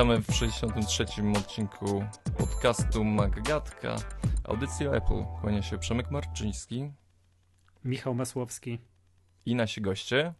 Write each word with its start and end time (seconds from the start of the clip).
Witamy 0.00 0.22
w 0.22 0.34
63. 0.34 1.06
odcinku 1.36 2.04
podcastu 2.38 3.04
Maggatka, 3.04 3.96
audycji 4.44 4.88
o 4.88 4.96
Apple. 4.96 5.24
Kłania 5.40 5.62
się 5.62 5.78
Przemek 5.78 6.10
Marczyński. 6.10 6.90
Michał 7.84 8.14
Masłowski. 8.14 8.78
I 9.46 9.54
nasi 9.54 9.80
goście. 9.80 10.34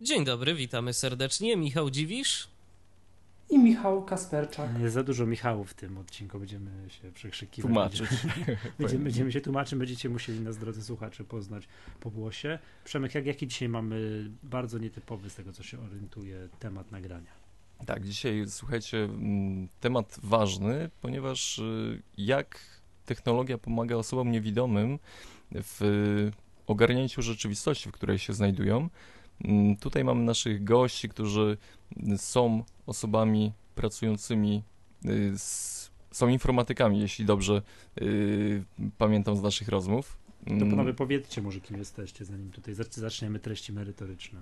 Dzień 0.00 0.24
dobry, 0.24 0.54
witamy 0.54 0.92
serdecznie. 0.92 1.56
Michał 1.56 1.90
Dziwisz 1.90 2.48
i 3.50 3.58
Michał 3.58 4.04
Kasperczak. 4.04 4.80
Jest 4.80 4.94
za 4.94 5.02
dużo 5.02 5.26
Michałów 5.26 5.70
w 5.70 5.74
tym 5.74 5.98
odcinku, 5.98 6.38
będziemy 6.38 6.90
się 6.90 7.12
przekrzykiwać. 7.12 7.66
Tłumaczyć. 7.66 8.10
Będziemy, 8.78 9.04
będziemy 9.04 9.32
się 9.32 9.40
tłumaczyć, 9.40 9.78
będziecie 9.78 10.08
musieli 10.08 10.40
nas, 10.40 10.58
drodzy 10.58 10.82
słuchacze, 10.82 11.24
poznać 11.24 11.68
po 12.00 12.10
głosie. 12.10 12.58
Przemek, 12.84 13.14
jak, 13.14 13.26
jaki 13.26 13.46
dzisiaj 13.46 13.68
mamy 13.68 14.30
bardzo 14.42 14.78
nietypowy, 14.78 15.30
z 15.30 15.34
tego 15.34 15.52
co 15.52 15.62
się 15.62 15.80
orientuje, 15.80 16.48
temat 16.58 16.92
nagrania? 16.92 17.30
Tak, 17.86 18.04
dzisiaj 18.04 18.44
słuchajcie, 18.48 18.98
mm, 19.04 19.68
temat 19.80 20.20
ważny, 20.22 20.90
ponieważ 21.00 21.58
y, 21.58 22.02
jak 22.18 22.60
technologia 23.04 23.58
pomaga 23.58 23.96
osobom 23.96 24.30
niewidomym 24.30 24.98
w 25.52 25.80
ogarnięciu 26.66 27.22
rzeczywistości, 27.22 27.88
w 27.88 27.92
której 27.92 28.18
się 28.18 28.32
znajdują. 28.32 28.88
Mm, 29.44 29.76
tutaj 29.76 30.04
mamy 30.04 30.24
naszych 30.24 30.64
gości, 30.64 31.08
którzy 31.08 31.56
są 32.16 32.64
osobami 32.86 33.52
pracującymi, 33.74 34.62
y, 35.04 35.38
z, 35.38 35.90
są 36.10 36.28
informatykami, 36.28 37.00
jeśli 37.00 37.24
dobrze 37.24 37.62
y, 38.02 38.64
pamiętam 38.98 39.36
z 39.36 39.42
naszych 39.42 39.68
rozmów. 39.68 40.16
To 40.44 40.50
panowie 40.50 40.82
mm. 40.82 40.94
powiedzcie 40.94 41.42
może, 41.42 41.60
kim 41.60 41.78
jesteście, 41.78 42.24
zanim 42.24 42.50
tutaj 42.50 42.74
zaczniemy 42.90 43.38
treści 43.38 43.72
merytoryczne. 43.72 44.40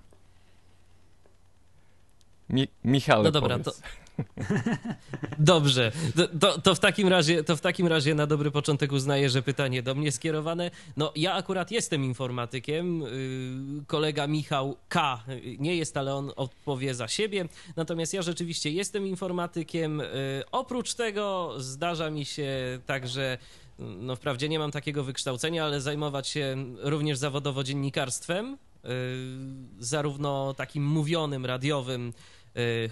Mi 2.49 2.69
Michał, 2.85 3.23
no 3.23 3.31
dobra, 3.31 3.59
powiedz. 3.59 3.81
to, 3.81 3.87
Dobrze, 5.39 5.93
to, 6.41 6.59
to, 6.59 6.75
w 6.75 6.79
takim 6.79 7.09
razie, 7.09 7.45
to 7.45 7.57
w 7.57 7.61
takim 7.61 7.87
razie 7.87 8.15
na 8.15 8.27
dobry 8.27 8.51
początek 8.51 8.93
uznaję, 8.93 9.31
że 9.31 9.43
pytanie 9.43 9.83
do 9.83 9.95
mnie 9.95 10.13
skierowane. 10.13 10.71
No 10.97 11.13
ja 11.17 11.35
akurat 11.35 11.71
jestem 11.71 12.05
informatykiem, 12.05 13.03
y, 13.03 13.85
kolega 13.87 14.27
Michał 14.27 14.77
K. 14.89 15.25
nie 15.59 15.77
jest, 15.77 15.97
ale 15.97 16.15
on 16.15 16.33
odpowie 16.37 16.95
za 16.95 17.09
siebie. 17.09 17.49
Natomiast 17.77 18.15
ja 18.15 18.23
rzeczywiście 18.23 18.71
jestem 18.71 19.07
informatykiem. 19.07 20.01
Y, 20.01 20.43
oprócz 20.53 20.95
tego 20.95 21.55
zdarza 21.59 22.11
mi 22.11 22.25
się 22.25 22.79
także 22.87 23.39
no 23.79 24.17
wprawdzie 24.17 24.49
nie 24.49 24.59
mam 24.59 24.71
takiego 24.71 25.05
wykształcenia, 25.05 25.65
ale 25.65 25.81
zajmować 25.81 26.29
się 26.29 26.57
również 26.79 27.19
zawodowo 27.19 27.65
dziennikarstwem, 27.65 28.55
y, 28.85 28.89
zarówno 29.79 30.55
takim 30.55 30.85
mówionym, 30.85 31.47
radiowym, 31.47 32.13
Y, 32.13 32.42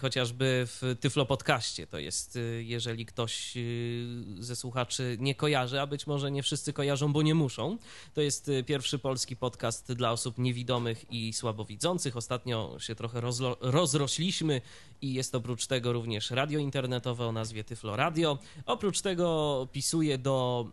chociażby 0.00 0.66
w 0.66 0.96
Tyflo 1.00 1.26
Podcaście. 1.26 1.86
To 1.86 1.98
jest, 1.98 2.36
y, 2.36 2.64
jeżeli 2.66 3.06
ktoś 3.06 3.56
y, 3.56 4.06
ze 4.38 4.56
słuchaczy 4.56 5.16
nie 5.20 5.34
kojarzy, 5.34 5.80
a 5.80 5.86
być 5.86 6.06
może 6.06 6.30
nie 6.30 6.42
wszyscy 6.42 6.72
kojarzą, 6.72 7.12
bo 7.12 7.22
nie 7.22 7.34
muszą. 7.34 7.78
To 8.14 8.20
jest 8.20 8.50
pierwszy 8.66 8.98
polski 8.98 9.36
podcast 9.36 9.92
dla 9.92 10.12
osób 10.12 10.38
niewidomych 10.38 11.12
i 11.12 11.32
słabowidzących. 11.32 12.16
Ostatnio 12.16 12.76
się 12.78 12.94
trochę 12.94 13.20
rozlo- 13.20 13.56
rozrośliśmy 13.60 14.60
i 15.02 15.14
jest 15.14 15.34
oprócz 15.34 15.66
tego 15.66 15.92
również 15.92 16.30
radio 16.30 16.58
internetowe 16.58 17.26
o 17.26 17.32
nazwie 17.32 17.64
Tyflo 17.64 17.96
Radio. 17.96 18.38
Oprócz 18.66 19.00
tego 19.00 19.68
pisuje 19.72 20.18
do 20.18 20.66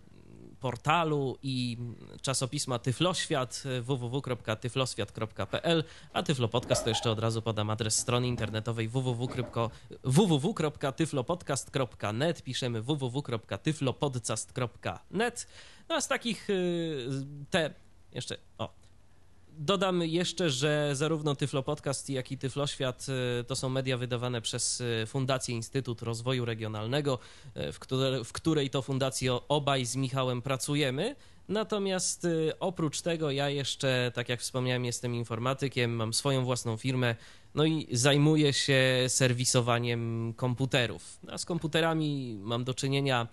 portalu 0.59 1.37
i 1.43 1.77
czasopisma 2.21 2.79
Tyfloświat 2.79 3.63
www.tyfloswiat.pl, 3.81 5.83
a 6.13 6.23
Tyflo 6.23 6.47
Podcast 6.47 6.83
to 6.83 6.89
jeszcze 6.89 7.11
od 7.11 7.19
razu 7.19 7.41
podam 7.41 7.69
adres 7.69 7.97
strony 7.97 8.27
internetowej 8.27 8.89
www.tyflopodcast.net, 10.03 12.43
piszemy 12.43 12.81
www.tyflopodcast.net. 12.81 15.47
No 15.89 15.95
a 15.95 16.01
z 16.01 16.07
takich 16.07 16.49
y, 16.49 17.07
te 17.49 17.73
jeszcze 18.11 18.37
o 18.57 18.76
Dodam 19.59 20.01
jeszcze, 20.01 20.49
że 20.49 20.89
zarówno 20.93 21.35
Tyflo 21.35 21.63
Podcast, 21.63 22.09
jak 22.09 22.31
i 22.31 22.37
Tyflo 22.37 22.67
Świat 22.67 23.05
y, 23.39 23.43
to 23.43 23.55
są 23.55 23.69
media 23.69 23.97
wydawane 23.97 24.41
przez 24.41 24.81
y, 24.81 25.05
Fundację 25.07 25.55
Instytut 25.55 26.01
Rozwoju 26.01 26.45
Regionalnego, 26.45 27.19
y, 27.57 27.71
w, 27.71 27.79
w 28.25 28.33
której 28.33 28.69
to 28.69 28.81
fundacji 28.81 29.29
obaj 29.49 29.85
z 29.85 29.95
Michałem 29.95 30.41
pracujemy. 30.41 31.15
Natomiast 31.49 32.27
oprócz 32.59 33.01
tego 33.01 33.31
ja 33.31 33.49
jeszcze, 33.49 34.11
tak 34.15 34.29
jak 34.29 34.41
wspomniałem, 34.41 34.85
jestem 34.85 35.15
informatykiem, 35.15 35.95
mam 35.95 36.13
swoją 36.13 36.45
własną 36.45 36.77
firmę, 36.77 37.15
no 37.55 37.65
i 37.65 37.87
zajmuję 37.91 38.53
się 38.53 38.83
serwisowaniem 39.07 40.33
komputerów. 40.33 41.19
A 41.27 41.37
z 41.37 41.45
komputerami 41.45 42.39
mam 42.41 42.63
do 42.63 42.73
czynienia 42.73 43.27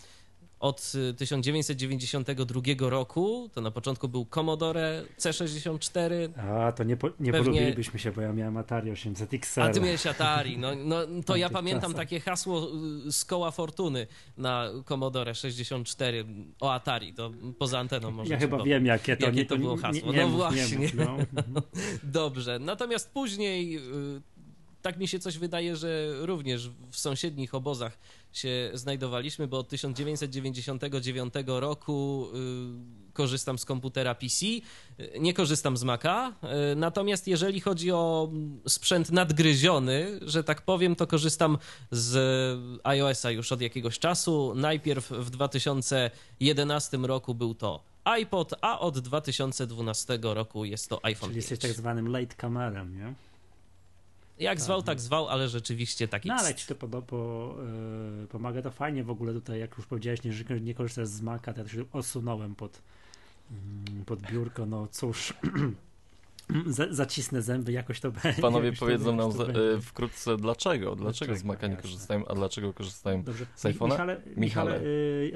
od 0.64 0.92
1992 1.16 2.60
y, 2.66 2.91
roku. 2.91 3.50
To 3.54 3.60
na 3.60 3.70
początku 3.70 4.08
był 4.08 4.26
Commodore 4.26 5.04
C64. 5.19 6.12
A, 6.38 6.72
to 6.72 6.84
nie, 6.84 6.97
po, 6.97 7.08
nie 7.20 7.32
Pewnie... 7.32 7.52
polubilibyśmy 7.52 7.98
się, 7.98 8.12
bo 8.12 8.20
ja 8.20 8.32
miałem 8.32 8.56
Atari 8.56 8.91
800 8.91 9.34
XL. 9.34 9.60
A 9.60 9.70
ty 9.70 9.80
miałeś 9.80 10.06
Atari. 10.06 10.58
No, 10.58 10.74
no 10.74 10.97
to 11.26 11.36
ja 11.36 11.50
pamiętam 11.50 11.82
czasach. 11.82 11.97
takie 11.97 12.20
hasło 12.20 12.69
y, 13.06 13.12
z 13.12 13.24
koła 13.24 13.50
fortuny 13.50 14.06
na 14.38 14.70
Commodore 14.84 15.34
64 15.34 16.24
o 16.60 16.72
Atari. 16.72 17.14
To 17.14 17.30
poza 17.58 17.78
anteną 17.78 18.10
może 18.10 18.32
Ja 18.32 18.41
chyba 18.41 18.62
wiem, 18.62 18.86
jakie 18.86 19.16
to, 19.16 19.26
jakie 19.26 19.38
nie, 19.38 19.47
to 19.47 19.56
było 19.56 19.76
hasło. 19.76 20.12
Nie, 20.12 20.19
nie, 20.19 20.26
no 20.26 20.28
właśnie. 20.28 20.78
Mów, 20.78 20.94
no. 20.94 21.62
Dobrze. 22.03 22.58
Natomiast 22.58 23.10
później 23.10 23.76
y, 23.76 24.22
tak 24.82 24.98
mi 24.98 25.08
się 25.08 25.19
coś 25.19 25.38
wydaje, 25.38 25.76
że 25.76 26.12
również 26.19 26.70
w 26.91 26.97
sąsiednich 26.97 27.54
obozach 27.54 27.98
się 28.39 28.71
znajdowaliśmy, 28.75 29.47
bo 29.47 29.59
od 29.59 29.69
1999 29.69 31.34
roku 31.47 32.27
y, 33.11 33.12
korzystam 33.12 33.59
z 33.59 33.65
komputera 33.65 34.15
PC, 34.15 34.47
nie 35.21 35.34
korzystam 35.34 35.77
z 35.77 35.84
Maca. 35.84 36.33
Y, 36.72 36.77
natomiast 36.77 37.28
jeżeli 37.28 37.61
chodzi 37.61 37.93
o 37.93 38.31
sprzęt 38.69 39.11
nadgryziony, 39.11 40.21
że 40.22 40.45
tak 40.45 40.62
powiem, 40.62 40.97
to 40.97 41.06
korzystam 41.06 41.59
z 41.91 42.17
iOS-a 42.84 43.31
już 43.31 43.53
od 43.53 43.61
jakiegoś 43.61 43.99
czasu. 43.99 44.53
Najpierw 44.56 45.11
w 45.11 45.31
2011 45.31 46.97
roku 46.97 47.34
był 47.34 47.55
to 47.55 47.84
iPod, 48.05 48.55
a 48.61 48.81
od 48.81 48.99
2012 48.99 50.19
roku 50.22 50.65
jest 50.65 50.89
to 50.89 51.01
iPhone. 51.05 51.31
Czyli 51.31 51.41
5. 51.41 51.51
jesteś 51.51 51.71
tak 51.71 51.78
zwanym 51.78 52.09
late 52.09 52.34
kamerem, 52.34 52.97
nie? 52.97 53.15
Jak 54.39 54.61
zwał, 54.61 54.83
tak 54.83 55.00
zwał, 55.00 55.28
ale 55.28 55.49
rzeczywiście 55.49 56.09
tak 56.09 56.25
jest. 56.25 56.37
No 56.37 56.47
ale 56.47 56.55
ci 56.55 56.67
to 56.67 56.75
po, 56.75 57.03
po, 57.03 57.55
yy, 58.21 58.27
pomaga, 58.27 58.62
to 58.62 58.71
fajnie 58.71 59.05
w 59.05 59.11
ogóle 59.11 59.33
tutaj, 59.33 59.61
jak 59.61 59.77
już 59.77 59.87
powiedziałeś, 59.87 60.22
nie, 60.22 60.33
że 60.33 60.61
nie 60.61 60.75
korzystasz 60.75 61.09
z 61.09 61.21
Maca, 61.21 61.53
to 61.53 61.61
ja 61.61 61.69
się 61.69 61.84
osunąłem 61.93 62.55
pod, 62.55 62.83
yy, 63.50 64.05
pod 64.05 64.22
biurko, 64.22 64.67
no 64.67 64.87
cóż... 64.87 65.34
zacisnę 66.91 67.43
zęby, 67.43 67.72
jakoś 67.72 68.00
to 68.00 68.11
będzie. 68.11 68.43
Panowie 68.43 68.72
powiedzą 68.72 69.17
nam 69.17 69.31
e, 69.31 69.81
wkrótce 69.81 70.37
dlaczego, 70.37 70.97
dlaczego 70.97 71.37
z 71.37 71.45
Maca 71.45 71.66
nie 71.66 71.77
korzystają, 71.77 72.28
a 72.28 72.34
dlaczego 72.34 72.72
korzystają 72.72 73.22
Dobrze. 73.22 73.47
z 73.55 73.65
iPhone'a? 73.65 73.91
Michale, 73.91 74.21
Michale. 74.37 74.81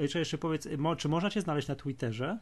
Michale 0.01 0.19
jeszcze 0.19 0.37
powiedz, 0.37 0.67
czy 0.97 1.09
można 1.09 1.29
cię 1.29 1.41
znaleźć 1.41 1.67
na 1.67 1.75
Twitterze? 1.75 2.39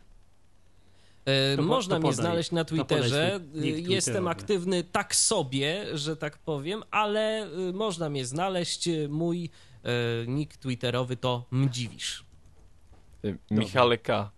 To, 1.56 1.62
Można 1.64 1.96
to 1.96 2.02
mnie 2.02 2.14
znaleźć 2.14 2.52
na 2.52 2.66
Twitterze. 2.66 3.40
Jestem 3.78 4.28
aktywny 4.28 4.84
tak 4.84 5.16
sobie, 5.16 5.98
że 5.98 6.18
tak 6.18 6.38
powiem, 6.38 6.84
ale 6.92 7.48
y, 7.70 7.74
można 7.74 8.10
mnie 8.10 8.26
znaleźć. 8.26 8.90
Mój 9.10 9.50
nick 10.28 10.58
twitterowy 10.58 11.18
to 11.18 11.46
Mdziwisz. 11.52 12.26
Michale 13.52 13.98
K. 13.98 14.32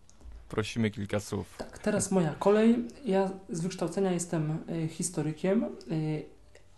Prosimy 0.50 0.92
kilka 0.92 1.20
słów. 1.20 1.56
Tak, 1.58 1.80
teraz 1.80 2.12
moja 2.12 2.36
kolej. 2.36 2.76
Ja 3.06 3.32
z 3.50 3.62
wykształcenia 3.62 4.12
jestem 4.12 4.58
historykiem 4.90 5.66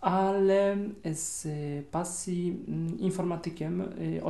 ale 0.01 0.77
z 1.13 1.47
pasji 1.91 2.63
mm, 2.67 2.99
informatykiem 2.99 3.81
y, 3.81 4.21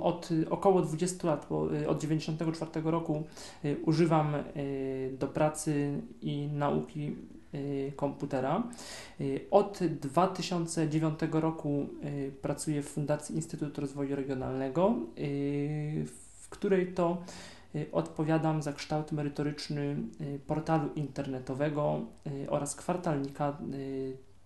od 0.00 0.28
około 0.50 0.82
20 0.82 1.26
lat, 1.26 1.46
bo 1.50 1.74
y, 1.74 1.88
od 1.88 2.00
94 2.00 2.70
roku 2.84 3.24
y, 3.64 3.76
używam 3.86 4.32
do 5.18 5.26
pracy 5.26 6.02
i 6.22 6.48
nauki 6.52 7.16
komputera. 7.96 8.62
Od 9.50 9.80
2009 10.00 11.18
roku 11.32 11.86
pracuję 12.42 12.82
w 12.82 12.88
Fundacji 12.88 13.34
Instytut 13.34 13.78
Rozwoju 13.78 14.16
Regionalnego, 14.16 14.94
w 16.40 16.48
której 16.50 16.92
to 16.92 17.22
odpowiadam 17.92 18.62
za 18.62 18.72
kształt 18.72 19.12
merytoryczny 19.12 19.96
portalu 20.46 20.88
internetowego 20.94 22.00
oraz 22.48 22.74
kwartalnika 22.76 23.58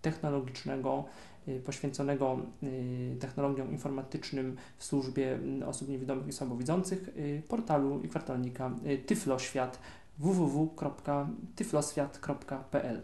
technologicznego 0.03 1.05
y, 1.47 1.59
poświęconego 1.59 2.39
y, 2.63 3.15
technologiom 3.19 3.71
informatycznym 3.71 4.55
w 4.77 4.85
służbie 4.85 5.39
y, 5.61 5.65
osób 5.65 5.89
niewidomych 5.89 6.27
i 6.27 6.33
słabowidzących 6.33 7.09
portalu 7.47 8.01
i 8.03 8.09
kwartalnika 8.09 8.71
Tyfloświat 9.05 9.79
www.tyfloswiat.pl. 10.19 13.01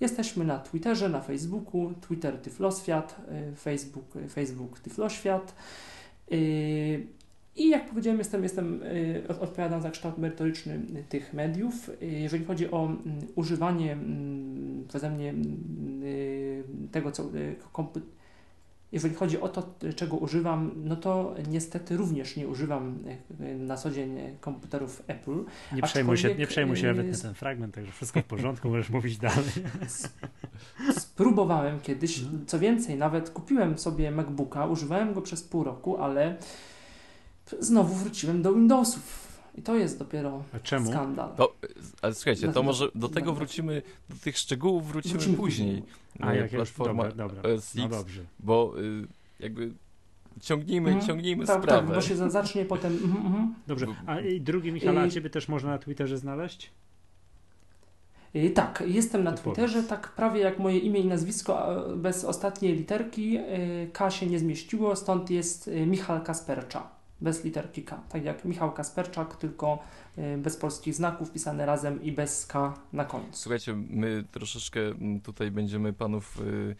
Jesteśmy 0.00 0.44
na 0.44 0.58
Twitterze, 0.58 1.08
na 1.08 1.20
Facebooku, 1.20 1.92
Twitter 2.00 2.38
Tyfloświat, 2.38 3.16
y, 3.52 3.56
Facebook, 3.56 4.14
Facebook 4.34 4.78
Tyfloświat. 4.78 5.54
I 7.56 7.68
jak 7.68 7.88
powiedziałem, 7.88 8.18
jestem, 8.18 8.42
jestem, 8.42 8.80
odpowiadam 9.40 9.82
za 9.82 9.90
kształt 9.90 10.18
merytoryczny 10.18 10.80
tych 11.08 11.32
mediów. 11.32 11.90
Jeżeli 12.00 12.44
chodzi 12.44 12.70
o 12.70 12.84
mm, 12.84 13.00
używanie 13.34 13.92
mm, 13.92 14.84
przeze 14.88 15.10
mnie 15.10 15.30
mm, 15.30 16.88
tego, 16.92 17.12
co 17.12 17.30
jeżeli 18.92 19.14
chodzi 19.14 19.40
o 19.40 19.48
to, 19.48 19.74
czego 19.96 20.16
używam, 20.16 20.70
no 20.76 20.96
to 20.96 21.34
niestety 21.48 21.96
również 21.96 22.36
nie 22.36 22.48
używam 22.48 22.98
na 23.58 23.76
co 23.76 23.90
dzień 23.90 24.18
komputerów 24.40 25.02
Apple. 25.06 25.44
Nie 25.72 25.82
przejmuj 25.82 26.16
się, 26.16 26.34
nie 26.34 26.46
przejmuj 26.46 26.76
się 26.76 26.86
nawet 26.86 27.12
na 27.12 27.18
ten 27.18 27.34
fragment, 27.34 27.74
także 27.74 27.92
wszystko 27.92 28.20
w 28.20 28.24
porządku, 28.24 28.68
możesz 28.68 28.90
mówić 28.90 29.18
dalej. 29.18 29.52
Spróbowałem 30.98 31.80
kiedyś, 31.80 32.18
mhm. 32.18 32.46
co 32.46 32.58
więcej, 32.58 32.98
nawet 32.98 33.30
kupiłem 33.30 33.78
sobie 33.78 34.10
MacBooka, 34.10 34.66
używałem 34.66 35.14
go 35.14 35.22
przez 35.22 35.42
pół 35.42 35.64
roku, 35.64 35.96
ale 35.96 36.36
znowu 37.60 37.94
wróciłem 37.94 38.42
do 38.42 38.54
Windowsów. 38.54 39.32
I 39.54 39.62
to 39.62 39.76
jest 39.76 39.98
dopiero 39.98 40.44
skandal. 40.64 41.34
To, 41.36 41.54
ale 42.02 42.14
słuchajcie, 42.14 42.52
to 42.52 42.62
może 42.62 42.88
do 42.94 43.08
tego 43.08 43.32
wrócimy, 43.32 43.82
do 44.10 44.16
tych 44.16 44.38
szczegółów 44.38 44.88
wrzucimy, 44.88 45.14
wrócimy 45.14 45.36
później. 45.36 45.82
A, 46.20 46.34
jak 46.34 46.50
platforma 46.50 47.04
dobra, 47.04 47.26
dobra. 47.28 47.50
OS 47.54 47.74
no 47.74 47.88
dobrze. 47.88 48.22
bo 48.40 48.74
y, 48.80 49.06
jakby 49.40 49.72
ciągnijmy, 50.40 50.90
mm, 50.90 51.06
ciągnijmy 51.06 51.46
tak, 51.46 51.62
sprawę. 51.62 51.86
Tak, 51.86 51.96
bo 51.96 52.00
się 52.00 52.30
zacznie 52.30 52.64
potem... 52.64 52.92
Mm, 53.04 53.26
mm. 53.26 53.54
Dobrze, 53.66 53.86
a 54.06 54.20
i 54.20 54.40
drugi 54.40 54.72
Michał, 54.72 54.98
a 54.98 55.08
ciebie 55.08 55.30
też 55.30 55.48
można 55.48 55.70
na 55.70 55.78
Twitterze 55.78 56.18
znaleźć? 56.18 56.70
Y, 58.36 58.50
tak, 58.50 58.84
jestem 58.86 59.24
na 59.24 59.32
Twitterze, 59.32 59.82
tak 59.82 60.08
prawie 60.08 60.40
jak 60.40 60.58
moje 60.58 60.78
imię 60.78 61.00
i 61.00 61.06
nazwisko, 61.06 61.84
bez 61.96 62.24
ostatniej 62.24 62.76
literki. 62.76 63.38
K 63.92 64.10
się 64.10 64.26
nie 64.26 64.38
zmieściło, 64.38 64.96
stąd 64.96 65.30
jest 65.30 65.70
Michal 65.86 66.22
Kaspercza 66.22 67.01
bez 67.22 67.44
literki 67.44 67.82
K. 67.82 68.02
Tak 68.08 68.24
jak 68.24 68.44
Michał 68.44 68.72
Kasperczak, 68.72 69.36
tylko 69.36 69.78
y, 70.18 70.38
bez 70.38 70.56
polskich 70.56 70.94
znaków, 70.94 71.32
pisane 71.32 71.66
razem 71.66 72.02
i 72.02 72.12
bez 72.12 72.46
K 72.46 72.74
na 72.92 73.04
końcu. 73.04 73.28
Słuchajcie, 73.32 73.74
my 73.90 74.24
troszeczkę 74.30 74.80
mm, 74.80 75.20
tutaj 75.20 75.50
będziemy 75.50 75.92
panów 75.92 76.40
y, 76.40 76.76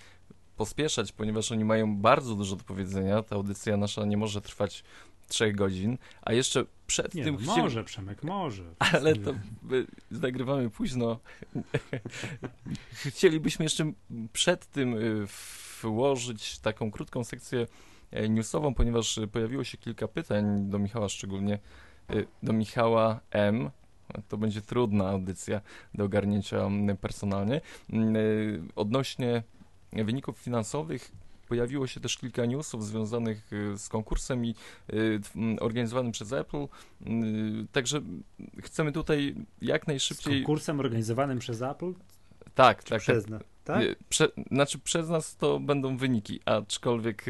pospieszać, 0.56 1.12
ponieważ 1.12 1.52
oni 1.52 1.64
mają 1.64 1.96
bardzo 1.96 2.34
dużo 2.34 2.56
do 2.56 2.64
powiedzenia. 2.64 3.22
Ta 3.22 3.36
audycja 3.36 3.76
nasza 3.76 4.04
nie 4.04 4.16
może 4.16 4.40
trwać 4.40 4.84
trzech 5.28 5.56
godzin, 5.56 5.98
a 6.22 6.32
jeszcze 6.32 6.64
przed 6.86 7.14
nie, 7.14 7.24
tym... 7.24 7.34
No 7.34 7.40
chcieli... 7.40 7.62
Może, 7.62 7.84
Przemek, 7.84 8.22
może. 8.22 8.64
Ale 8.92 9.16
to 9.16 9.34
nagrywamy 10.10 10.70
późno. 10.70 11.18
Chcielibyśmy 13.14 13.64
jeszcze 13.64 13.92
przed 14.32 14.66
tym 14.66 14.94
y, 14.94 15.26
włożyć 15.82 16.58
taką 16.58 16.90
krótką 16.90 17.24
sekcję 17.24 17.66
newsową, 18.28 18.74
ponieważ 18.74 19.18
e, 19.18 19.26
pojawiło 19.26 19.64
się 19.64 19.78
kilka 19.78 20.08
pytań 20.08 20.70
do 20.70 20.78
Michała, 20.78 21.08
szczególnie 21.08 21.58
e, 22.08 22.14
do 22.42 22.52
Michała 22.52 23.20
M. 23.30 23.70
To 24.28 24.36
będzie 24.36 24.62
trudna 24.62 25.08
audycja 25.08 25.60
do 25.94 26.04
ogarnięcia 26.04 26.68
personalnie. 27.00 27.60
Odnośnie 28.76 29.42
wyników 29.92 30.38
finansowych 30.38 31.12
pojawiło 31.48 31.86
się 31.86 32.00
też 32.00 32.16
kilka 32.16 32.46
newsów 32.46 32.86
związanych 32.86 33.50
z 33.76 33.88
konkursem 33.88 34.44
i 34.44 34.54
organizowanym 35.60 36.12
przez 36.12 36.32
Apple. 36.32 36.66
Także 37.72 38.00
chcemy 38.62 38.92
tutaj 38.92 39.34
jak 39.62 39.86
najszybciej. 39.86 40.34
Z 40.34 40.36
konkursem 40.36 40.80
organizowanym 40.80 41.38
przez 41.38 41.62
Apple? 41.62 41.92
Tak, 42.54 42.84
Czy 42.84 42.90
tak. 42.90 43.00
Przez 43.00 43.24
tak. 43.24 43.30
nas. 43.30 43.42
Tak? 43.64 43.82
Prze, 44.08 44.28
znaczy 44.50 44.78
przez 44.78 45.08
nas 45.08 45.36
to 45.36 45.60
będą 45.60 45.96
wyniki, 45.96 46.40
aczkolwiek 46.44 47.24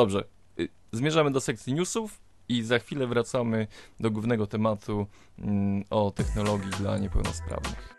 Dobrze, 0.00 0.24
y, 0.60 0.68
zmierzamy 0.92 1.30
do 1.30 1.40
sekcji 1.40 1.74
newsów 1.74 2.20
i 2.48 2.62
za 2.62 2.78
chwilę 2.78 3.06
wracamy 3.06 3.66
do 4.00 4.10
głównego 4.10 4.46
tematu 4.46 5.06
mm, 5.38 5.84
o 5.90 6.10
technologii 6.10 6.70
dla 6.70 6.98
niepełnosprawnych. 6.98 7.94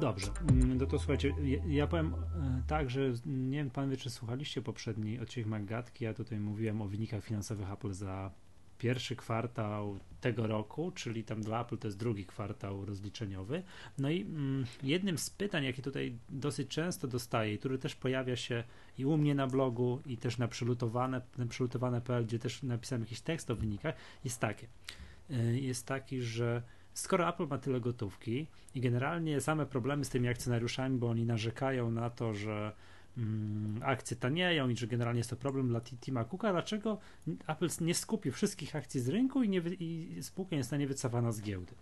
Dobrze, 0.00 0.26
no 0.54 0.86
to 0.86 0.98
słuchajcie, 0.98 1.34
ja, 1.66 1.86
powiem 1.86 2.14
e, 2.14 2.62
tak, 2.66 2.90
że 2.90 3.00
nie 3.26 3.58
wiem, 3.58 3.70
pan 3.70 3.90
wie, 3.90 3.96
czy 3.96 4.10
słuchaliście 4.10 4.62
poprzedni 4.62 5.20
odcinek 5.20 5.48
Magatki, 5.48 6.04
ja 6.04 6.14
tutaj 6.14 6.40
mówiłem 6.40 6.82
o 6.82 6.88
wynikach 6.88 7.24
finansowych 7.24 7.70
Apple 7.70 7.92
za 7.92 8.30
pierwszy 8.78 9.16
kwartał 9.16 9.98
tego 10.20 10.46
roku, 10.46 10.92
czyli 10.94 11.24
tam 11.24 11.42
dla 11.42 11.60
Apple 11.60 11.78
to 11.78 11.88
jest 11.88 11.98
drugi 11.98 12.26
kwartał 12.26 12.84
rozliczeniowy. 12.84 13.62
No 13.98 14.10
i 14.10 14.20
mm, 14.20 14.64
jednym 14.82 15.18
z 15.18 15.30
pytań, 15.30 15.64
jakie 15.64 15.82
tutaj 15.82 16.18
dosyć 16.28 16.68
często 16.68 17.08
dostaję, 17.08 17.58
który 17.58 17.78
też 17.78 17.94
pojawia 17.94 18.36
się 18.36 18.64
i 18.98 19.04
u 19.04 19.16
mnie 19.16 19.34
na 19.34 19.46
blogu, 19.46 20.00
i 20.06 20.16
też 20.16 20.38
na 20.38 20.48
przylutowane, 20.48 21.20
przylutowane.pl, 21.48 22.26
gdzie 22.26 22.38
też 22.38 22.62
napisałem 22.62 23.02
jakiś 23.02 23.20
tekst 23.20 23.50
o 23.50 23.56
wynikach, 23.56 23.94
jest 24.24 24.40
takie. 24.40 24.66
Y, 25.30 25.60
jest 25.60 25.86
taki, 25.86 26.22
że 26.22 26.62
skoro 26.94 27.28
Apple 27.28 27.46
ma 27.46 27.58
tyle 27.58 27.80
gotówki 27.80 28.46
i 28.74 28.80
generalnie 28.80 29.40
same 29.40 29.66
problemy 29.66 30.04
z 30.04 30.08
tymi 30.08 30.28
akcjonariuszami, 30.28 30.98
bo 30.98 31.08
oni 31.10 31.24
narzekają 31.24 31.90
na 31.90 32.10
to, 32.10 32.34
że 32.34 32.72
akcje 33.82 34.16
tanieją 34.16 34.68
i 34.68 34.76
że 34.76 34.86
generalnie 34.86 35.18
jest 35.18 35.30
to 35.30 35.36
problem 35.36 35.68
dla 35.68 35.80
Tima 35.80 36.24
Cooka, 36.24 36.52
dlaczego 36.52 36.98
Apple 37.46 37.68
nie 37.80 37.94
skupi 37.94 38.30
wszystkich 38.30 38.76
akcji 38.76 39.00
z 39.00 39.08
rynku 39.08 39.42
i, 39.42 39.48
nie, 39.48 39.58
i 39.58 40.18
spółka 40.22 40.56
nie 40.56 40.62
zostanie 40.62 40.86
wycofana 40.86 41.32
z 41.32 41.42
giełdy? 41.42 41.74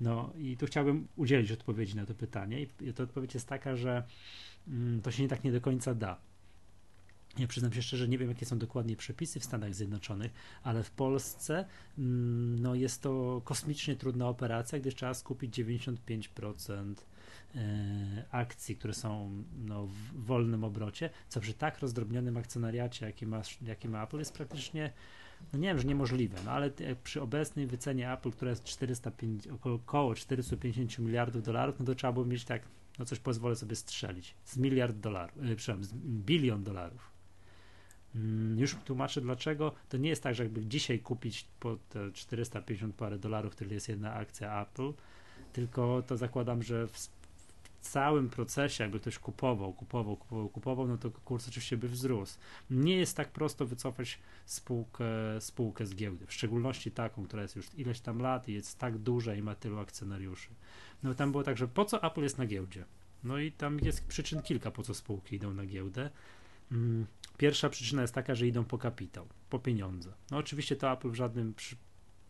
No 0.00 0.32
i 0.38 0.56
tu 0.56 0.66
chciałbym 0.66 1.08
udzielić 1.16 1.52
odpowiedzi 1.52 1.96
na 1.96 2.06
to 2.06 2.14
pytanie 2.14 2.62
i 2.62 2.92
to 2.94 3.02
odpowiedź 3.02 3.34
jest 3.34 3.48
taka, 3.48 3.76
że 3.76 4.04
mm, 4.68 5.02
to 5.02 5.10
się 5.10 5.22
nie 5.22 5.28
tak 5.28 5.44
nie 5.44 5.52
do 5.52 5.60
końca 5.60 5.94
da. 5.94 6.20
Ja 7.38 7.46
przyznam 7.46 7.72
się 7.72 7.82
szczerze, 7.82 8.08
nie 8.08 8.18
wiem, 8.18 8.28
jakie 8.28 8.46
są 8.46 8.58
dokładnie 8.58 8.96
przepisy 8.96 9.40
w 9.40 9.44
Stanach 9.44 9.74
Zjednoczonych, 9.74 10.32
ale 10.62 10.82
w 10.82 10.90
Polsce 10.90 11.66
mm, 11.98 12.58
no, 12.58 12.74
jest 12.74 13.02
to 13.02 13.42
kosmicznie 13.44 13.96
trudna 13.96 14.28
operacja, 14.28 14.78
gdyż 14.78 14.94
trzeba 14.94 15.14
skupić 15.14 15.58
95% 15.58 16.94
E, 16.94 17.13
akcji, 18.30 18.76
które 18.76 18.94
są 18.94 19.42
no, 19.58 19.86
w 19.86 20.24
wolnym 20.24 20.64
obrocie, 20.64 21.10
co 21.28 21.40
przy 21.40 21.54
tak 21.54 21.78
rozdrobnionym 21.78 22.36
akcjonariacie, 22.36 23.06
jaki 23.06 23.26
ma, 23.26 23.42
jaki 23.62 23.88
ma 23.88 24.02
Apple, 24.02 24.18
jest 24.18 24.32
praktycznie, 24.32 24.92
no 25.52 25.58
nie 25.58 25.68
wiem, 25.68 25.78
że 25.78 25.84
niemożliwe, 25.84 26.38
no 26.44 26.50
ale 26.50 26.70
przy 27.04 27.22
obecnej 27.22 27.66
wycenie 27.66 28.12
Apple, 28.12 28.30
która 28.30 28.50
jest 28.50 28.64
405, 28.64 29.46
około, 29.46 29.74
około 29.74 30.14
450 30.14 30.98
miliardów 30.98 31.42
dolarów, 31.42 31.78
no 31.78 31.84
to 31.84 31.94
trzeba 31.94 32.12
było 32.12 32.24
mieć 32.24 32.44
tak, 32.44 32.62
no 32.98 33.04
coś 33.04 33.18
pozwolę 33.18 33.56
sobie 33.56 33.76
strzelić, 33.76 34.34
z 34.44 34.56
miliard 34.56 34.96
dolarów, 34.96 35.36
yy, 35.36 35.56
przepraszam, 35.56 35.84
z 35.84 35.92
bilion 35.94 36.64
dolarów. 36.64 37.14
Mm, 38.14 38.58
już 38.58 38.76
tłumaczę 38.84 39.20
dlaczego. 39.20 39.72
To 39.88 39.96
nie 39.96 40.08
jest 40.08 40.22
tak, 40.22 40.34
że 40.34 40.42
jakby 40.42 40.66
dzisiaj 40.66 40.98
kupić 40.98 41.48
po 41.60 41.76
te 41.88 42.12
450 42.12 42.94
parę 42.94 43.18
dolarów, 43.18 43.56
tyle 43.56 43.74
jest 43.74 43.88
jedna 43.88 44.14
akcja 44.14 44.62
Apple, 44.62 44.92
tylko 45.52 46.02
to 46.02 46.16
zakładam, 46.16 46.62
że 46.62 46.86
w 46.86 46.98
całym 47.84 48.30
procesie, 48.30 48.84
jakby 48.84 49.00
ktoś 49.00 49.18
kupował, 49.18 49.72
kupował, 49.72 50.16
kupował, 50.16 50.48
kupował, 50.48 50.86
no 50.88 50.98
to 50.98 51.10
kurs 51.10 51.48
oczywiście 51.48 51.76
by 51.76 51.88
wzrósł. 51.88 52.38
Nie 52.70 52.96
jest 52.96 53.16
tak 53.16 53.32
prosto 53.32 53.66
wycofać 53.66 54.18
spółkę, 54.46 55.06
spółkę 55.40 55.86
z 55.86 55.94
giełdy, 55.94 56.26
w 56.26 56.32
szczególności 56.32 56.90
taką, 56.90 57.24
która 57.24 57.42
jest 57.42 57.56
już 57.56 57.66
ileś 57.74 58.00
tam 58.00 58.18
lat 58.18 58.48
i 58.48 58.52
jest 58.52 58.78
tak 58.78 58.98
duża 58.98 59.34
i 59.34 59.42
ma 59.42 59.54
tylu 59.54 59.78
akcjonariuszy. 59.78 60.48
No 61.02 61.14
tam 61.14 61.30
było 61.30 61.42
tak, 61.42 61.56
że 61.56 61.68
po 61.68 61.84
co 61.84 62.02
Apple 62.02 62.22
jest 62.22 62.38
na 62.38 62.46
giełdzie? 62.46 62.84
No 63.24 63.38
i 63.38 63.52
tam 63.52 63.80
jest 63.80 64.06
przyczyn 64.06 64.42
kilka, 64.42 64.70
po 64.70 64.82
co 64.82 64.94
spółki 64.94 65.36
idą 65.36 65.54
na 65.54 65.66
giełdę. 65.66 66.10
Mm, 66.72 67.06
pierwsza 67.36 67.68
przyczyna 67.68 68.02
jest 68.02 68.14
taka, 68.14 68.34
że 68.34 68.46
idą 68.46 68.64
po 68.64 68.78
kapitał, 68.78 69.26
po 69.50 69.58
pieniądze. 69.58 70.12
No 70.30 70.36
oczywiście 70.36 70.76
to 70.76 70.92
Apple 70.92 71.10
w 71.10 71.14
żadnym 71.14 71.54
przy, 71.54 71.76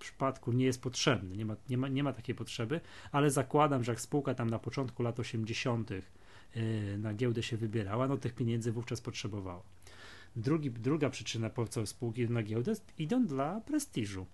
przypadku 0.04 0.52
nie 0.52 0.64
jest 0.64 0.82
potrzebny, 0.82 1.36
nie 1.36 1.44
ma, 1.44 1.56
nie, 1.68 1.78
ma, 1.78 1.88
nie 1.88 2.02
ma 2.02 2.12
takiej 2.12 2.34
potrzeby, 2.34 2.80
ale 3.12 3.30
zakładam, 3.30 3.84
że 3.84 3.92
jak 3.92 4.00
spółka 4.00 4.34
tam 4.34 4.50
na 4.50 4.58
początku 4.58 5.02
lat 5.02 5.20
80. 5.20 5.90
Yy, 5.90 6.98
na 6.98 7.14
giełdę 7.14 7.42
się 7.42 7.56
wybierała, 7.56 8.08
no 8.08 8.16
tych 8.16 8.34
pieniędzy 8.34 8.72
wówczas 8.72 9.00
potrzebowała. 9.00 9.62
Drugi, 10.36 10.70
druga 10.70 11.10
przyczyna, 11.10 11.50
po 11.50 11.66
co 11.66 11.86
spółki 11.86 12.28
na 12.28 12.42
giełdę, 12.42 12.72
idą 12.98 13.26
dla 13.26 13.60
prestiżu. 13.60 14.26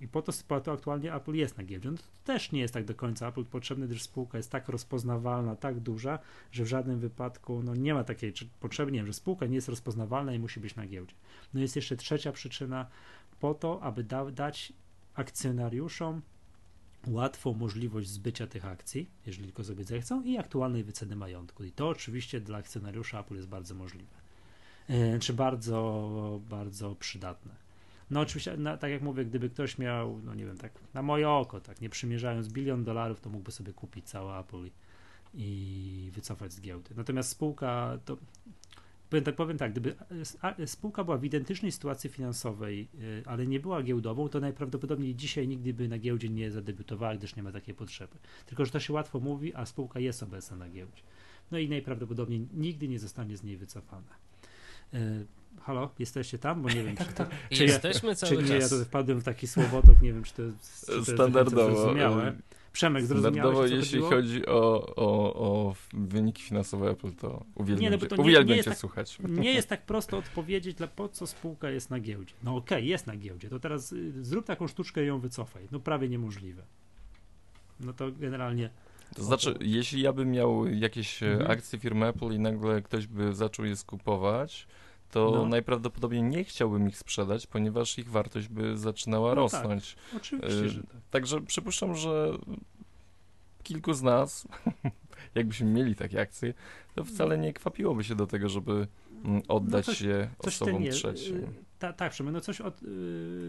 I 0.00 0.08
po 0.08 0.22
to, 0.22 0.32
po 0.48 0.60
to 0.60 0.72
aktualnie 0.72 1.14
Apple 1.14 1.34
jest 1.34 1.58
na 1.58 1.64
giełdzie. 1.64 1.90
No 1.90 1.96
to 1.96 2.04
też 2.24 2.52
nie 2.52 2.60
jest 2.60 2.74
tak 2.74 2.84
do 2.84 2.94
końca 2.94 3.28
Apple 3.28 3.44
potrzebny, 3.44 3.86
gdyż 3.86 4.02
spółka 4.02 4.38
jest 4.38 4.50
tak 4.50 4.68
rozpoznawalna, 4.68 5.56
tak 5.56 5.80
duża, 5.80 6.18
że 6.52 6.64
w 6.64 6.66
żadnym 6.66 7.00
wypadku 7.00 7.62
no, 7.62 7.74
nie 7.74 7.94
ma 7.94 8.04
takiej 8.04 8.32
potrzeby, 8.60 8.92
nie 8.92 8.98
wiem, 8.98 9.06
że 9.06 9.12
spółka 9.12 9.46
nie 9.46 9.54
jest 9.54 9.68
rozpoznawalna 9.68 10.34
i 10.34 10.38
musi 10.38 10.60
być 10.60 10.76
na 10.76 10.86
giełdzie. 10.86 11.14
No 11.54 11.60
jest 11.60 11.76
jeszcze 11.76 11.96
trzecia 11.96 12.32
przyczyna, 12.32 12.86
po 13.40 13.54
to, 13.54 13.82
aby 13.82 14.04
da, 14.04 14.30
dać 14.30 14.72
akcjonariuszom 15.14 16.22
łatwą 17.06 17.54
możliwość 17.54 18.08
zbycia 18.08 18.46
tych 18.46 18.64
akcji, 18.64 19.10
jeżeli 19.26 19.46
tylko 19.46 19.64
sobie 19.64 19.84
zechcą, 19.84 20.22
i 20.22 20.38
aktualnej 20.38 20.84
wyceny 20.84 21.16
majątku. 21.16 21.64
I 21.64 21.72
to 21.72 21.88
oczywiście 21.88 22.40
dla 22.40 22.58
akcjonariusza 22.58 23.20
Apple 23.20 23.34
jest 23.34 23.48
bardzo 23.48 23.74
możliwe, 23.74 24.16
e, 24.88 25.18
czy 25.18 25.32
bardzo, 25.32 26.40
bardzo 26.50 26.94
przydatne. 26.94 27.64
No 28.10 28.20
oczywiście, 28.20 28.58
tak 28.80 28.90
jak 28.90 29.02
mówię, 29.02 29.24
gdyby 29.24 29.50
ktoś 29.50 29.78
miał, 29.78 30.20
no 30.24 30.34
nie 30.34 30.46
wiem, 30.46 30.58
tak 30.58 30.72
na 30.94 31.02
moje 31.02 31.30
oko, 31.30 31.60
tak 31.60 31.80
nie 31.80 31.88
przymierzając 31.88 32.48
bilion 32.48 32.84
dolarów, 32.84 33.20
to 33.20 33.30
mógłby 33.30 33.52
sobie 33.52 33.72
kupić 33.72 34.04
całe 34.04 34.38
Apple 34.38 34.66
i, 34.66 34.70
i 35.34 36.10
wycofać 36.10 36.52
z 36.52 36.60
giełdy. 36.60 36.94
Natomiast 36.96 37.28
spółka 37.28 37.98
to 38.04 38.16
powiem 39.14 39.24
tak, 39.24 39.36
powiem 39.36 39.58
tak 39.58 39.72
gdyby 39.72 39.94
spółka 40.66 41.04
była 41.04 41.18
w 41.18 41.24
identycznej 41.24 41.72
sytuacji 41.72 42.10
finansowej, 42.10 42.88
y, 42.94 43.22
ale 43.26 43.46
nie 43.46 43.60
była 43.60 43.82
giełdową, 43.82 44.28
to 44.28 44.40
najprawdopodobniej 44.40 45.14
dzisiaj 45.14 45.48
nigdy 45.48 45.74
by 45.74 45.88
na 45.88 45.98
giełdzie 45.98 46.28
nie 46.28 46.50
zadebiutowała, 46.50 47.16
gdyż 47.16 47.36
nie 47.36 47.42
ma 47.42 47.52
takiej 47.52 47.74
potrzeby. 47.74 48.16
Tylko, 48.46 48.64
że 48.64 48.70
to 48.70 48.80
się 48.80 48.92
łatwo 48.92 49.20
mówi, 49.20 49.54
a 49.54 49.66
spółka 49.66 50.00
jest 50.00 50.22
obecna 50.22 50.56
na 50.56 50.68
giełdzie. 50.68 51.02
No 51.50 51.58
i 51.58 51.68
najprawdopodobniej 51.68 52.48
nigdy 52.54 52.88
nie 52.88 52.98
zostanie 52.98 53.36
z 53.36 53.42
niej 53.42 53.56
wycofana. 53.56 54.14
Halo, 55.62 55.90
jesteście 55.98 56.38
tam? 56.38 56.62
Bo 56.62 56.68
nie 56.68 56.82
wiem, 56.84 56.96
tak, 57.02 57.08
czy, 57.08 57.14
tak. 57.14 57.30
czy 57.50 57.64
Jesteśmy 57.64 58.08
ja, 58.08 58.14
cały 58.14 58.36
czy 58.36 58.38
czas. 58.38 58.72
nie, 58.72 58.78
ja 58.78 58.84
wpadłem 58.84 59.20
w 59.20 59.24
taki 59.24 59.46
słowotok, 59.46 60.02
nie 60.02 60.12
wiem, 60.12 60.22
czy 60.22 60.32
to, 60.34 60.42
czy 60.80 60.86
to 60.86 60.92
jest 60.92 61.12
Standardowo. 61.12 61.76
zrozumiałe. 61.76 62.36
Przemek, 62.74 63.06
zrozumiałeś, 63.06 63.36
Standardowo, 63.56 63.76
jeśli 63.76 64.00
chodziło? 64.00 64.10
chodzi 64.10 64.46
o, 64.46 64.94
o, 64.96 65.34
o 65.34 65.74
wyniki 65.92 66.42
finansowe 66.42 66.90
Apple, 66.90 67.12
to 67.12 67.44
uwielbiam, 67.54 67.82
Nie, 67.82 67.90
no 67.90 67.98
cię, 67.98 68.06
to 68.06 68.16
nie- 68.16 68.22
uwielbiam 68.22 68.48
nie 68.48 68.54
jest 68.56 68.64
cię 68.64 68.70
tak- 68.70 68.78
słuchać. 68.78 69.18
Nie 69.28 69.52
jest 69.52 69.68
tak 69.68 69.86
prosto 69.86 70.18
odpowiedzieć, 70.18 70.74
dla 70.76 70.86
po 70.86 71.08
co 71.08 71.26
spółka 71.26 71.70
jest 71.70 71.90
na 71.90 72.00
giełdzie. 72.00 72.34
No 72.42 72.56
okej, 72.56 72.86
jest 72.86 73.06
na 73.06 73.16
giełdzie, 73.16 73.48
to 73.48 73.60
teraz 73.60 73.92
y, 73.92 74.24
zrób 74.24 74.46
taką 74.46 74.68
sztuczkę 74.68 75.04
i 75.04 75.06
ją 75.06 75.18
wycofaj. 75.20 75.62
No 75.72 75.80
prawie 75.80 76.08
niemożliwe. 76.08 76.62
No 77.80 77.92
to 77.92 78.12
generalnie 78.12 78.70
To 79.16 79.24
znaczy, 79.24 79.54
jeśli 79.60 80.02
ja 80.02 80.12
bym 80.12 80.30
miał 80.30 80.66
jakieś 80.66 81.22
e, 81.22 81.32
Mhm. 81.32 81.50
akcje 81.50 81.78
firmy 81.78 82.06
Apple 82.06 82.32
i 82.32 82.38
nagle 82.38 82.82
ktoś 82.82 83.06
by 83.06 83.34
zaczął 83.34 83.64
je 83.66 83.76
skupować, 83.76 84.66
to 85.10 85.30
No. 85.34 85.46
najprawdopodobniej 85.46 86.22
nie 86.22 86.44
chciałbym 86.44 86.88
ich 86.88 86.98
sprzedać, 86.98 87.46
ponieważ 87.46 87.98
ich 87.98 88.10
wartość 88.10 88.48
by 88.48 88.78
zaczynała 88.78 89.34
No 89.34 89.48
tak. 89.48 89.62
rosnąć. 89.62 89.96
oczywiście, 90.16 90.52
Y, 90.64 90.68
że 90.68 90.82
tak. 90.82 90.96
Także 91.10 91.40
przypuszczam, 91.40 91.94
że 91.94 92.32
kilku 93.62 93.94
z 93.94 94.02
nas, 94.02 94.48
jakbyśmy 95.34 95.66
mieli 95.66 95.94
takie 95.96 96.20
akcje, 96.20 96.54
to 96.94 97.04
wcale 97.04 97.38
nie 97.38 97.52
kwapiłoby 97.52 98.04
się 98.04 98.14
do 98.14 98.26
tego, 98.26 98.48
żeby 98.48 98.86
mm, 99.24 99.42
oddać 99.48 99.86
No 99.86 99.92
coś- 99.92 100.00
je 100.00 100.30
osobom 100.38 100.84
trzecim. 100.90 101.36
Y, 101.36 101.46
Ta, 101.78 101.92
tak, 101.92 102.12
Przemek, 102.12 102.34
no 102.34 102.40
coś 102.40 102.60
od, 102.60 102.82
y, 102.82 102.86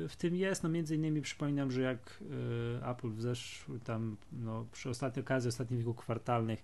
w 0.09 0.13
tym 0.17 0.35
jest. 0.35 0.63
No 0.63 0.69
między 0.69 0.95
innymi 0.95 1.21
przypominam, 1.21 1.71
że 1.71 1.81
jak 1.81 2.23
Apple 2.91 3.09
w 3.09 3.21
zeszłym 3.21 3.79
tam, 3.79 4.17
no 4.31 4.65
przy 4.71 4.89
ostatniej 4.89 5.25
okazji, 5.25 5.47
ostatnich 5.49 5.79
kilku 5.79 5.93
kwartalnych 5.93 6.63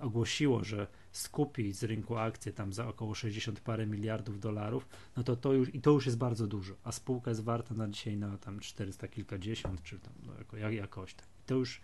ogłosiło, 0.00 0.64
że 0.64 0.86
skupi 1.12 1.72
z 1.72 1.82
rynku 1.82 2.16
akcje 2.16 2.52
tam 2.52 2.72
za 2.72 2.88
około 2.88 3.14
60 3.14 3.60
parę 3.60 3.86
miliardów 3.86 4.40
dolarów, 4.40 4.88
no 5.16 5.24
to 5.24 5.36
to 5.36 5.52
już, 5.52 5.74
i 5.74 5.80
to 5.80 5.90
już 5.90 6.06
jest 6.06 6.18
bardzo 6.18 6.46
dużo, 6.46 6.74
a 6.84 6.92
spółka 6.92 7.30
jest 7.30 7.44
warta 7.44 7.74
na 7.74 7.88
dzisiaj 7.88 8.16
na 8.16 8.38
tam 8.38 8.60
400 8.60 9.08
kilkadziesiąt, 9.08 9.82
czy 9.82 9.98
tam 9.98 10.12
no, 10.26 10.32
jako, 10.38 10.56
jak, 10.56 10.72
jakoś 10.72 11.14
tak. 11.14 11.26
To 11.46 11.54
już 11.54 11.80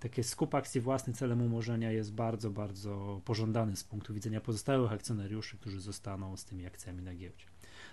takie 0.00 0.24
skup 0.24 0.54
akcji 0.54 0.80
własny 0.80 1.12
celem 1.12 1.42
umorzenia 1.42 1.92
jest 1.92 2.12
bardzo, 2.14 2.50
bardzo 2.50 3.20
pożądany 3.24 3.76
z 3.76 3.84
punktu 3.84 4.14
widzenia 4.14 4.40
pozostałych 4.40 4.92
akcjonariuszy, 4.92 5.56
którzy 5.56 5.80
zostaną 5.80 6.36
z 6.36 6.44
tymi 6.44 6.66
akcjami 6.66 7.02
na 7.02 7.14
giełdzie. 7.14 7.51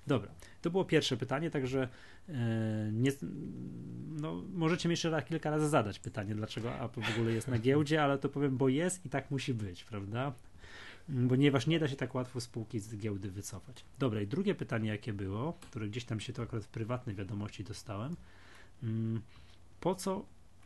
Dobra, 0.09 0.31
to 0.61 0.69
było 0.69 0.85
pierwsze 0.85 1.17
pytanie, 1.17 1.49
także 1.49 1.89
e, 2.29 2.33
nie, 2.91 3.11
no, 4.21 4.43
możecie 4.53 4.89
mi 4.89 4.93
jeszcze 4.93 5.23
kilka 5.23 5.49
razy 5.49 5.69
zadać 5.69 5.99
pytanie, 5.99 6.35
dlaczego 6.35 6.85
Apple 6.85 7.01
w 7.01 7.17
ogóle 7.17 7.31
jest 7.31 7.47
na 7.47 7.59
giełdzie, 7.67 8.03
ale 8.03 8.17
to 8.17 8.29
powiem, 8.29 8.57
bo 8.57 8.69
jest 8.69 9.05
i 9.05 9.09
tak 9.09 9.31
musi 9.31 9.53
być, 9.53 9.83
prawda? 9.83 10.33
Mm, 11.09 11.29
Ponieważ 11.29 11.67
nie 11.67 11.79
da 11.79 11.87
się 11.87 11.95
tak 11.95 12.15
łatwo 12.15 12.41
spółki 12.41 12.79
z 12.79 12.97
giełdy 12.97 13.31
wycofać. 13.31 13.85
Dobra, 13.99 14.21
i 14.21 14.27
drugie 14.27 14.55
pytanie, 14.55 14.89
jakie 14.89 15.13
było, 15.13 15.53
które 15.61 15.87
gdzieś 15.87 16.05
tam 16.05 16.19
się 16.19 16.33
to 16.33 16.41
akurat 16.41 16.65
w 16.65 16.67
prywatnej 16.67 17.15
wiadomości 17.15 17.63
dostałem. 17.63 18.15
Mm, 18.83 19.21
Po 19.79 19.95
co 19.95 20.25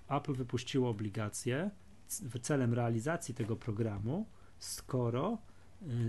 Apple 0.10 0.34
wypuściło 0.34 0.90
obligacje 0.90 1.70
celem 2.42 2.74
realizacji 2.74 3.34
tego 3.34 3.56
programu, 3.56 4.26
skoro 4.60 5.38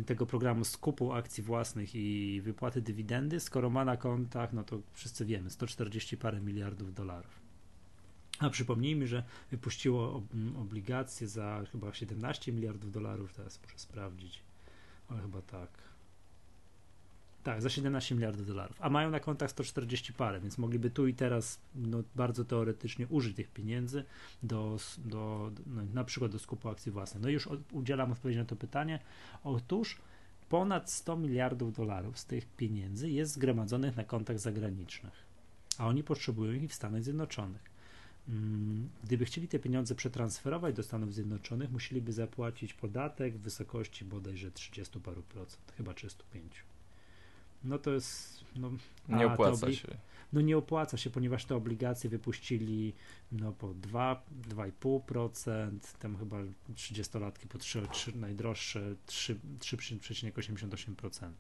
tego 0.07 0.27
programu 0.27 0.65
skupu 0.65 1.13
akcji 1.13 1.43
własnych 1.43 1.95
i 1.95 2.41
wypłaty 2.45 2.83
dywidendy, 2.83 3.41
skoro 3.41 3.71
ma 3.71 3.85
na 3.85 3.97
kontach, 3.97 4.53
no 4.53 4.65
to 4.65 4.81
wszyscy 4.93 5.25
wiemy, 5.25 5.51
140 5.51 6.17
parę 6.17 6.41
miliardów 6.41 6.95
dolarów. 6.95 7.41
A 8.39 8.51
przypomnijmy, 8.51 9.07
że 9.07 9.25
wypuściło 9.51 10.23
obligacje 10.59 11.29
za 11.29 11.65
chyba 11.73 11.95
17 11.95 12.53
miliardów 12.53 12.93
dolarów, 12.93 13.35
teraz 13.35 13.61
muszę 13.63 13.79
sprawdzić, 13.79 14.43
ale 15.09 15.23
chyba 15.23 15.43
tak. 15.43 15.94
Tak, 17.45 17.63
za 17.63 17.71
17 17.71 18.15
miliardów 18.15 18.47
dolarów, 18.47 18.77
a 18.81 18.91
mają 18.91 19.11
na 19.11 19.21
kontach 19.21 19.51
140 19.51 20.13
parę, 20.13 20.41
więc 20.41 20.59
mogliby 20.59 20.91
tu 20.91 21.07
i 21.07 21.15
teraz 21.15 21.61
no, 21.75 22.03
bardzo 22.15 22.45
teoretycznie 22.45 23.07
użyć 23.09 23.37
tych 23.37 23.49
pieniędzy 23.49 24.05
do, 24.43 24.77
do, 25.05 25.51
no, 25.67 25.83
na 25.95 26.05
przykład 26.05 26.33
do 26.33 26.39
skupu 26.39 26.69
akcji 26.69 26.93
własnych. 26.93 27.23
No 27.23 27.29
już 27.29 27.49
udzielam 27.73 28.13
odpowiedzi 28.13 28.39
na 28.39 28.45
to 28.45 28.57
pytanie. 28.57 28.99
Otóż 29.45 29.97
ponad 30.49 30.91
100 30.91 31.17
miliardów 31.17 31.77
dolarów 31.77 32.19
z 32.19 32.25
tych 32.25 32.47
pieniędzy 32.47 33.11
jest 33.11 33.33
zgromadzonych 33.33 33.97
na 33.97 34.05
kontach 34.05 34.39
zagranicznych, 34.39 35.15
a 35.79 35.87
oni 35.87 36.03
potrzebują 36.03 36.53
ich 36.53 36.71
w 36.71 36.75
Stanach 36.75 37.03
Zjednoczonych. 37.03 37.71
Mm, 38.29 38.89
Gdyby 39.05 39.25
chcieli 39.25 39.49
te 39.49 39.59
pieniądze 39.59 39.95
przetransferować 39.95 40.75
do 40.75 40.83
Stanów 40.83 41.15
Zjednoczonych, 41.15 41.73
musieliby 41.73 42.13
zapłacić 42.13 42.75
podatek 42.75 43.37
w 43.37 43.41
wysokości 43.41 44.05
bodajże 44.05 44.51
30 44.51 45.01
paru 45.01 45.23
procent, 45.23 45.73
chyba 45.77 45.95
35. 45.95 46.74
No 47.65 47.79
to 47.79 47.91
jest. 47.91 48.45
No, 48.57 48.71
Nie 49.09 49.27
opłaca 49.27 49.73
się. 49.73 49.89
no 50.33 50.41
nie 50.41 50.57
opłaca 50.57 50.97
się, 50.97 51.11
ponieważ 51.11 51.45
te 51.45 51.57
obligacje 51.57 52.11
wypuścili 52.11 52.93
no 53.33 53.53
po 53.53 53.75
2, 53.75 54.23
2,5%, 54.49 55.71
tam 55.99 56.17
chyba 56.17 56.37
30-latki 56.75 57.47
po 57.49 57.59
3, 57.59 57.87
3 57.93 58.17
najdroższe 58.19 58.95
3, 59.07 59.37
3,88%. 59.59 61.31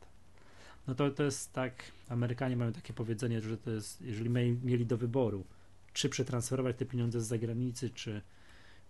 No 0.87 0.95
to, 0.95 1.11
to 1.11 1.23
jest 1.23 1.52
tak, 1.52 1.93
Amerykanie 2.09 2.57
mają 2.57 2.73
takie 2.73 2.93
powiedzenie, 2.93 3.40
że 3.40 3.59
to 3.59 3.71
jest, 3.71 4.02
jeżeli 4.02 4.31
my 4.31 4.57
mieli 4.62 4.87
do 4.87 4.97
wyboru, 4.97 5.45
czy 5.93 6.09
przetransferować 6.09 6.76
te 6.76 6.85
pieniądze 6.85 7.21
z 7.21 7.26
zagranicy, 7.26 7.90
czy, 7.90 8.23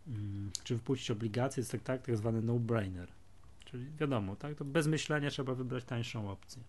mm, 0.07 0.51
czy 0.65 0.75
wypuścić 0.75 1.11
obligacje, 1.11 1.61
jest 1.61 1.73
tak, 1.73 1.83
tak, 1.83 2.07
tak 2.07 2.17
zwany 2.17 2.43
no-brainer. 2.43 3.09
Czyli 3.65 3.91
wiadomo, 4.01 4.37
tak, 4.37 4.55
to 4.55 4.65
bez 4.65 4.87
myślenia 4.87 5.31
trzeba 5.31 5.55
wybrać 5.55 5.85
tańszą 5.85 6.31
opcję. 6.31 6.63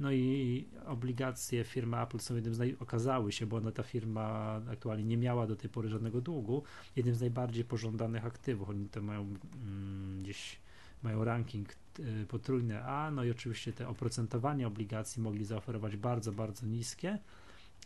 No 0.00 0.12
i 0.12 0.64
obligacje 0.86 1.64
firmy 1.64 2.00
Apple 2.00 2.18
są 2.18 2.34
jednym 2.34 2.54
z 2.54 2.58
naj... 2.58 2.76
okazały 2.80 3.32
się, 3.32 3.46
bo 3.46 3.56
ona 3.56 3.72
ta 3.72 3.82
firma 3.82 4.60
aktualnie 4.72 5.04
nie 5.04 5.16
miała 5.16 5.46
do 5.46 5.56
tej 5.56 5.70
pory 5.70 5.88
żadnego 5.88 6.20
długu, 6.20 6.62
jednym 6.96 7.14
z 7.14 7.20
najbardziej 7.20 7.64
pożądanych 7.64 8.26
aktywów. 8.26 8.70
Oni 8.70 8.88
to 8.88 9.02
mają 9.02 9.20
mm, 9.20 10.22
gdzieś 10.22 10.60
mają 11.02 11.24
ranking 11.24 11.68
y, 11.98 12.26
potrójny 12.28 12.84
A, 12.84 13.10
no 13.10 13.24
i 13.24 13.30
oczywiście 13.30 13.72
te 13.72 13.88
oprocentowanie 13.88 14.66
obligacji 14.66 15.22
mogli 15.22 15.44
zaoferować 15.44 15.96
bardzo, 15.96 16.32
bardzo 16.32 16.66
niskie, 16.66 17.18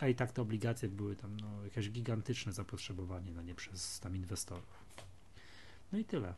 a 0.00 0.08
i 0.08 0.14
tak 0.14 0.32
te 0.32 0.42
obligacje 0.42 0.88
były 0.88 1.16
tam 1.16 1.36
no, 1.40 1.64
jakieś 1.64 1.90
gigantyczne 1.90 2.52
zapotrzebowanie 2.52 3.32
na 3.32 3.42
nie 3.42 3.54
przez 3.54 4.00
tam 4.00 4.16
inwestorów. 4.16 4.84
No 5.92 5.98
i 5.98 6.04
tyle. 6.04 6.34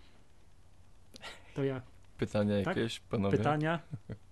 To 1.55 1.65
ja. 1.65 1.83
Pytania 2.19 2.65
Tak? 2.65 2.77
jakieś, 2.77 3.01
panowie? 3.01 3.39
Pytania? 3.39 3.81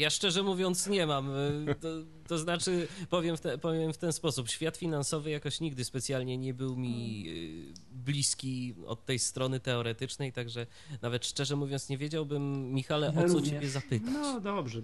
Ja 0.00 0.10
szczerze 0.10 0.42
mówiąc 0.42 0.86
nie 0.86 1.06
mam. 1.06 1.30
Y, 1.36 1.74
To, 1.80 1.88
to 2.28 2.38
znaczy, 2.38 2.88
powiem 3.10 3.36
w, 3.36 3.40
te, 3.40 3.58
powiem 3.58 3.92
w 3.92 3.98
ten 3.98 4.12
sposób. 4.12 4.48
Świat 4.48 4.76
finansowy 4.76 5.30
jakoś 5.30 5.60
nigdy 5.60 5.84
specjalnie 5.84 6.38
nie 6.38 6.54
był 6.54 6.76
mi 6.76 7.24
y, 7.28 7.94
bliski 8.04 8.74
od 8.86 9.04
tej 9.06 9.18
strony 9.18 9.60
teoretycznej, 9.60 10.32
także 10.32 10.66
nawet 11.02 11.26
szczerze 11.26 11.56
mówiąc 11.56 11.88
nie 11.88 11.98
wiedziałbym, 11.98 12.72
Michale, 12.74 13.12
Ja 13.14 13.20
o 13.24 13.28
co 13.28 13.32
również. 13.34 13.50
ciebie 13.50 13.68
zapytać. 13.68 14.10
No 14.12 14.40
dobrze. 14.40 14.80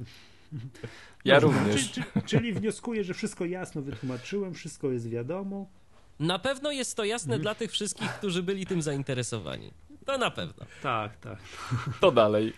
Ja 1.24 1.40
Dobrze, 1.40 1.58
również. 1.58 1.92
Czy, 1.92 2.02
czy, 2.14 2.22
czyli 2.26 2.52
wnioskuję, 2.52 3.04
że 3.04 3.14
wszystko 3.14 3.44
jasno 3.44 3.82
wytłumaczyłem, 3.82 4.54
wszystko 4.54 4.90
jest 4.92 5.08
wiadomo. 5.08 5.68
Na 6.18 6.38
pewno 6.38 6.70
jest 6.72 6.96
to 6.96 7.04
jasne 7.04 7.34
Mhm. 7.34 7.42
dla 7.42 7.54
tych 7.54 7.70
wszystkich, 7.72 8.10
którzy 8.10 8.42
byli 8.42 8.66
tym 8.66 8.82
zainteresowani. 8.82 9.70
To 10.06 10.18
na 10.18 10.30
pewno. 10.30 10.66
Tak, 10.82 11.16
tak. 11.16 11.38
To 12.00 12.10
dalej. 12.12 12.52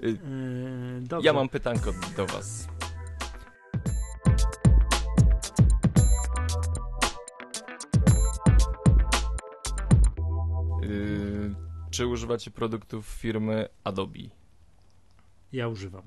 Yy. 0.00 1.22
Ja 1.22 1.32
mam 1.32 1.48
pytanko 1.48 1.92
do 2.16 2.26
was. 2.26 2.68
Yy, 10.82 11.54
czy 11.90 12.06
używacie 12.06 12.50
produktów 12.50 13.06
firmy 13.06 13.68
Adobe? 13.84 14.18
Ja 15.52 15.68
używam. 15.68 16.02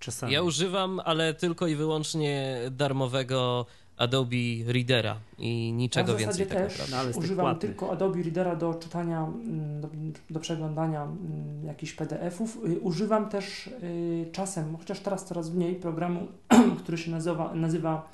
Czasami. 0.00 0.32
Ja 0.32 0.42
używam, 0.42 1.00
ale 1.04 1.34
tylko 1.34 1.66
i 1.66 1.74
wyłącznie 1.74 2.60
darmowego 2.70 3.66
Adobe 3.98 4.36
Readera 4.66 5.16
i 5.38 5.72
niczego 5.72 6.12
ja 6.12 6.16
w 6.16 6.20
więcej 6.20 6.46
zasadzie 6.46 6.60
tak 6.60 6.68
też 6.68 6.90
naprawdę. 6.90 7.12
No, 7.12 7.18
używam 7.18 7.44
płatnych. 7.44 7.70
tylko 7.70 7.92
Adobe 7.92 8.22
Readera 8.22 8.56
do 8.56 8.74
czytania, 8.74 9.24
mm, 9.24 9.80
do, 9.80 9.88
do 10.30 10.40
przeglądania 10.40 11.02
mm, 11.02 11.66
jakichś 11.66 11.92
PDF-ów. 11.92 12.58
Y, 12.64 12.80
Używam 12.80 13.28
też 13.28 13.66
y, 13.66 14.28
czasem, 14.32 14.76
chociaż 14.76 15.00
teraz 15.00 15.24
coraz 15.24 15.50
mniej, 15.50 15.74
programu, 15.74 16.26
który 16.82 16.98
się 16.98 17.10
nazywa, 17.10 17.54
nazywa 17.54 18.10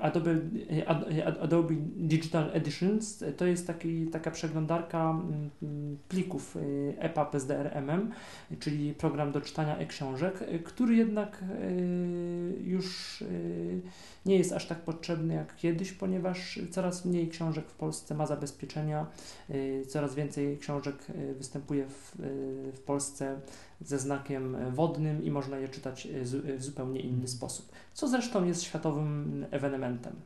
Adobe, 0.00 0.30
y, 0.30 0.84
y, 1.12 1.26
Adobe 1.26 1.74
Digital 1.96 2.50
Editions. 2.52 3.24
To 3.36 3.46
jest 3.46 3.66
taki, 3.66 4.06
taka 4.06 4.30
przeglądarka 4.30 5.10
mm, 5.10 5.50
mm, 5.62 5.96
plików 6.08 6.56
y, 6.56 6.94
EPUB 6.98 7.40
z 7.40 7.46
DRM-em, 7.46 8.12
czyli 8.60 8.94
program 8.94 9.32
do 9.32 9.40
czytania 9.40 9.78
e-książek, 9.78 10.42
y, 10.42 10.58
który 10.58 10.96
jednak 10.96 11.42
y, 11.42 12.62
już 12.64 13.20
y, 13.22 13.80
nie 14.26 14.36
jest 14.36 14.52
aż 14.52 14.66
tak 14.66 14.78
potrzebny 14.78 15.34
jak 15.34 15.56
kiedyś, 15.56 15.92
ponieważ 15.92 16.60
coraz 16.70 17.04
mniej 17.04 17.28
książek 17.28 17.68
w 17.68 17.74
Polsce 17.74 18.14
ma 18.14 18.26
zabezpieczenia, 18.26 19.06
y, 19.50 19.84
coraz 19.88 20.14
więcej 20.14 20.58
książek 20.58 20.96
y, 21.10 21.34
występuje 21.34 21.86
w, 21.88 22.20
y, 22.20 22.72
w 22.72 22.80
Polsce 22.80 23.40
ze 23.80 23.98
znakiem 23.98 24.56
wodnym 24.74 25.24
i 25.24 25.30
można 25.30 25.58
je 25.58 25.68
czytać 25.68 26.06
y, 26.06 26.26
zu- 26.26 26.42
w 26.58 26.62
zupełnie 26.64 27.00
inny 27.00 27.28
sposób, 27.28 27.72
co 27.94 28.08
zresztą 28.08 28.44
jest 28.44 28.62
światowym 28.62 29.46
ewenementem. 29.50 30.16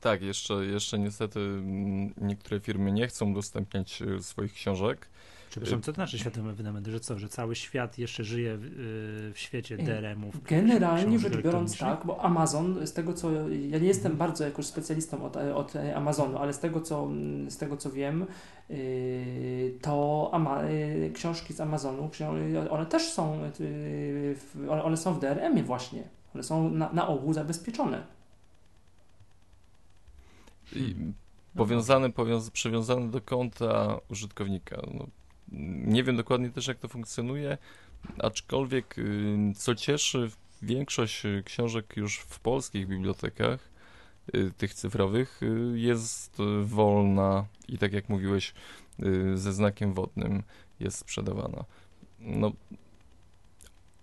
Tak, 0.00 0.22
jeszcze, 0.22 0.54
jeszcze 0.54 0.98
niestety 0.98 1.40
mm, 1.40 2.14
niektóre 2.16 2.60
firmy 2.60 2.92
nie 2.92 3.06
chcą 3.08 3.30
udostępniać 3.30 4.02
e, 4.02 4.22
swoich 4.22 4.52
książek. 4.52 5.08
Przepraszam, 5.50 5.82
co 5.82 5.92
to 5.92 5.94
znaczy 5.94 6.18
światowy 6.18 6.50
ewenement? 6.50 6.86
Że 6.86 7.00
co, 7.00 7.18
że 7.18 7.28
cały 7.28 7.56
świat 7.56 7.98
jeszcze 7.98 8.24
żyje 8.24 8.56
w, 8.56 8.64
y, 8.64 9.32
w 9.34 9.38
świecie 9.38 9.74
Y, 9.74 9.78
DRM-ów? 9.78 10.42
Generalnie 10.42 11.18
rzecz 11.18 11.36
biorąc 11.36 11.78
tak, 11.78 12.06
bo 12.06 12.20
Amazon, 12.20 12.86
z 12.86 12.92
tego 12.92 13.14
co, 13.14 13.30
ja 13.50 13.78
nie 13.78 13.88
jestem 13.88 14.16
bardzo 14.16 14.44
jakoś 14.44 14.66
specjalistą 14.66 15.24
od, 15.24 15.36
od 15.36 15.72
Amazonu, 15.94 16.38
ale 16.38 16.52
z 16.52 16.58
tego 16.58 16.80
co, 16.80 17.08
z 17.48 17.56
tego 17.56 17.76
co 17.76 17.90
wiem, 17.90 18.26
yy, 18.68 18.76
to 19.82 20.30
ama, 20.32 20.60
książki 21.14 21.54
z 21.54 21.60
Amazonu, 21.60 22.10
one 22.70 22.86
też 22.86 23.02
są, 23.02 23.38
w, 23.58 24.68
one, 24.84 24.96
są 24.96 25.14
w 25.14 25.20
DRM-ie 25.20 25.62
właśnie, 25.62 26.02
one 26.34 26.42
są 26.42 26.70
na, 26.70 26.92
na 26.92 27.08
ogół 27.08 27.32
zabezpieczone. 27.32 28.02
I 30.72 30.94
powiązane, 31.56 32.12
powiąz, 32.12 32.50
przywiązane 32.50 33.10
do 33.10 33.20
konta 33.20 33.98
użytkownika. 34.10 34.82
No, 34.94 35.06
nie 35.52 36.04
wiem 36.04 36.16
dokładnie 36.16 36.50
też, 36.50 36.66
jak 36.66 36.78
to 36.78 36.88
funkcjonuje, 36.88 37.58
aczkolwiek 38.18 38.98
y, 38.98 39.52
co 39.56 39.74
cieszy, 39.74 40.30
większość 40.62 41.26
y, 41.26 41.42
książek 41.44 41.96
już 41.96 42.18
w 42.18 42.40
polskich 42.40 42.86
bibliotekach, 42.86 43.68
y, 44.34 44.52
tych 44.58 44.74
cyfrowych, 44.74 45.40
jest 45.74 46.36
wolna 46.64 47.46
i 47.68 47.78
tak 47.78 47.92
jak 47.92 48.08
mówiłeś, 48.08 48.54
ze 49.34 49.52
znakiem 49.52 49.94
wodnym 49.94 50.42
jest 50.80 50.98
sprzedawana. 50.98 51.64
No, 52.20 52.52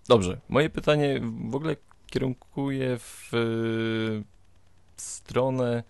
dobrze. 0.08 0.40
Moje 0.48 0.70
pytanie 0.70 1.20
w 1.50 1.54
ogóle 1.54 1.76
kierunkuje 2.06 2.98
w 2.98 3.30
stronę 4.96 5.82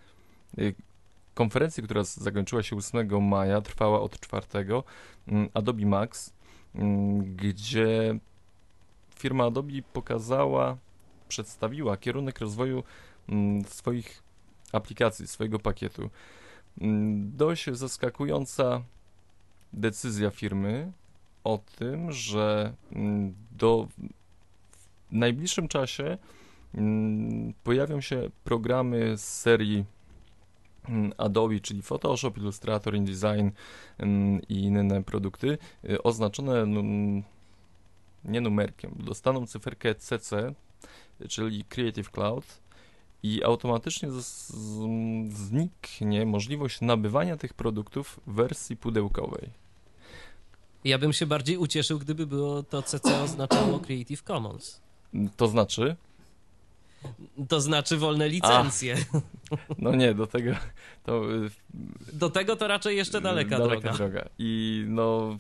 konferencji, 1.35 1.83
która 1.83 2.05
zakończyła 2.05 2.63
się 2.63 2.77
8 2.77 3.21
maja, 3.21 3.61
trwała 3.61 4.01
od 4.01 4.21
4, 4.21 4.47
mm, 5.29 5.49
Adobe 5.55 5.87
Max, 5.87 6.33
mm, 6.75 7.37
gdzie 7.37 8.19
firma 9.15 9.45
Adobe 9.45 9.83
pokazała, 9.93 10.77
przedstawiła 11.29 11.97
kierunek 11.97 12.39
rozwoju 12.41 12.83
mm, 13.29 13.65
swoich 13.65 14.23
aplikacji, 14.73 15.27
swojego 15.29 15.59
pakietu. 15.59 16.11
Dość 17.17 17.71
zaskakująca 17.73 18.83
decyzja 19.73 20.31
firmy 20.31 20.93
o 21.45 21.59
tym, 21.79 22.13
że 22.13 22.75
do 23.51 23.89
w 25.11 25.13
najbliższym 25.13 25.69
czasie 25.69 26.19
pojawią 27.65 28.01
się 28.01 28.31
programy 28.45 29.17
z 29.19 29.25
serii 29.25 29.85
Adobe, 31.19 31.61
czyli 31.61 31.83
Photoshop, 31.83 32.33
Illustrator, 32.37 32.95
InDesign 32.95 33.49
mm, 33.99 34.41
i 34.49 34.63
inne 34.63 35.03
produkty 35.03 35.59
y, 35.85 36.03
oznaczone 36.03 36.67
num, 36.67 37.23
nie 38.25 38.41
numerkiem, 38.41 38.95
dostaną 38.99 39.47
cyferkę 39.47 39.95
CC, 39.95 40.55
czyli 41.29 41.65
Creative 41.65 42.11
Cloud 42.11 42.45
i 43.23 43.45
automatycznie 43.45 44.09
zniknie 45.29 46.27
możliwość 46.27 46.81
nabywania 46.81 47.37
tych 47.37 47.55
produktów 47.55 48.21
w 48.27 48.35
wersji 48.35 48.77
pudełkowej. 48.77 49.51
Ja 50.85 50.99
bym 50.99 51.13
się 51.13 51.27
bardziej 51.27 51.57
ucieszył, 51.57 51.99
gdyby 51.99 52.27
było 52.27 52.63
to 52.63 52.83
CC 52.83 53.23
oznaczało 53.23 53.79
Creative 53.79 54.23
Commons. 54.23 54.81
To 55.37 55.49
znaczy, 55.49 55.97
To 57.49 57.61
znaczy 57.61 57.97
wolne 57.97 58.29
licencje. 58.29 58.97
no 59.79 59.95
nie, 59.95 60.15
do 60.15 60.27
tego 60.27 60.51
to 61.05 61.35
y, 61.35 61.51
Do 62.13 62.31
tego 62.31 62.57
to 62.57 62.69
raczej 62.69 62.97
jeszcze 62.97 63.21
daleka, 63.21 63.59
droga. 63.59 63.93
droga. 63.93 64.29
I 64.39 64.85
no, 64.89 65.37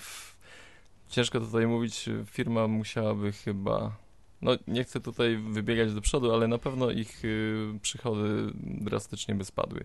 ciężko 1.09 1.41
tutaj 1.41 1.67
mówić, 1.67 2.09
firma 2.31 2.69
musiałaby 2.69 3.33
chyba, 3.33 3.97
no 4.43 4.53
nie 4.69 4.85
chcę 4.85 5.01
tutaj 5.01 5.37
wybiegać 5.37 5.95
do 5.95 6.01
przodu, 6.01 6.33
ale 6.35 6.49
na 6.49 6.59
pewno 6.59 6.91
ich 6.91 7.25
y, 7.25 7.79
przychody 7.83 8.53
drastycznie 8.65 9.35
by 9.35 9.45
spadły. 9.45 9.85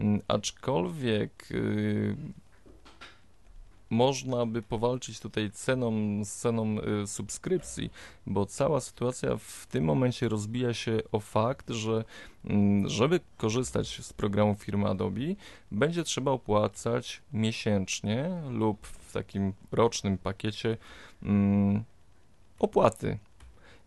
Mm, 0.00 0.20
aczkolwiek 0.28 1.48
y, 1.50 2.16
można 3.94 4.46
by 4.46 4.62
powalczyć 4.62 5.20
tutaj 5.20 5.50
ceną, 5.50 5.92
z 6.24 6.32
ceną 6.32 6.76
y, 7.02 7.06
subskrypcji, 7.06 7.90
bo 8.26 8.46
cała 8.46 8.80
sytuacja 8.80 9.36
w 9.36 9.66
tym 9.70 9.84
momencie 9.84 10.28
rozbija 10.28 10.74
się 10.74 10.98
o 11.12 11.20
fakt, 11.20 11.70
że 11.70 12.04
mm, 12.44 12.88
żeby 12.88 13.20
korzystać 13.36 14.00
z 14.04 14.12
programu 14.12 14.54
firmy 14.54 14.88
Adobe, 14.88 15.20
będzie 15.72 16.04
trzeba 16.04 16.30
opłacać 16.30 17.22
miesięcznie 17.32 18.42
lub 18.50 18.86
w 18.86 19.12
takim 19.12 19.52
rocznym 19.72 20.18
pakiecie 20.18 20.76
mm, 21.22 21.84
opłaty, 22.58 23.18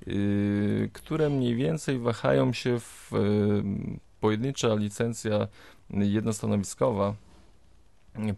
yy, 0.07 0.89
które 0.93 1.29
mniej 1.29 1.55
więcej 1.55 1.99
wahają 1.99 2.53
się 2.53 2.79
w 2.79 3.11
yy, 3.11 3.99
pojedyncza 4.19 4.75
licencja 4.75 5.47
jednostanowiskowa 5.89 7.15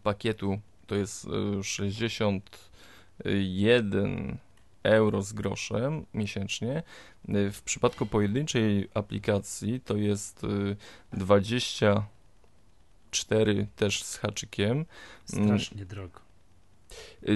pakietu 0.03 0.59
to 0.89 0.95
jest 0.95 1.25
yy, 1.25 1.63
61 1.63 4.37
euro 4.83 5.21
z 5.21 5.33
groszem 5.33 6.05
miesięcznie. 6.13 6.83
Yy, 7.27 7.51
W 7.51 7.61
przypadku 7.61 8.05
pojedynczej 8.05 8.89
aplikacji 8.93 9.81
to 9.81 9.97
jest 9.97 10.43
yy, 10.43 10.75
24 11.13 13.67
też 13.75 14.03
z 14.03 14.17
haczykiem. 14.17 14.85
Strasznie 15.25 15.85
drogo. 15.85 16.19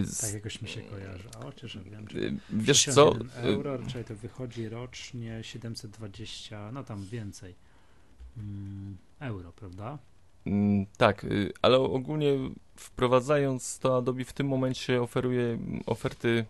Z- 0.04 0.22
Tak 0.22 0.34
jakoś 0.34 0.62
mi 0.62 0.68
się 0.70 0.82
kojarzy. 0.82 1.30
A 1.40 1.44
chociaż 1.44 1.78
wiem, 1.78 2.06
Yy, 2.14 2.38
Wiesz 2.50 2.86
co? 2.86 3.12
61 3.12 3.46
euro, 3.46 3.80
czyli 3.92 4.04
to 4.04 4.16
wychodzi 4.16 4.70
rocznie 4.70 5.44
720, 5.44 6.72
no 6.72 6.84
tam 6.84 7.06
więcej 7.06 7.56
mm, 8.38 8.98
euro, 9.20 9.52
prawda? 9.52 9.98
Mm, 10.46 10.86
Tak, 10.98 11.24
y, 11.24 11.52
ale 11.62 11.78
ogólnie 11.80 12.34
wprowadzając 12.76 13.80
to 13.80 13.98
Adobe 13.98 14.26
w 14.26 14.34
tym 14.34 14.48
momencie 14.48 15.02
oferuje 15.02 15.58
oferty 15.86 16.46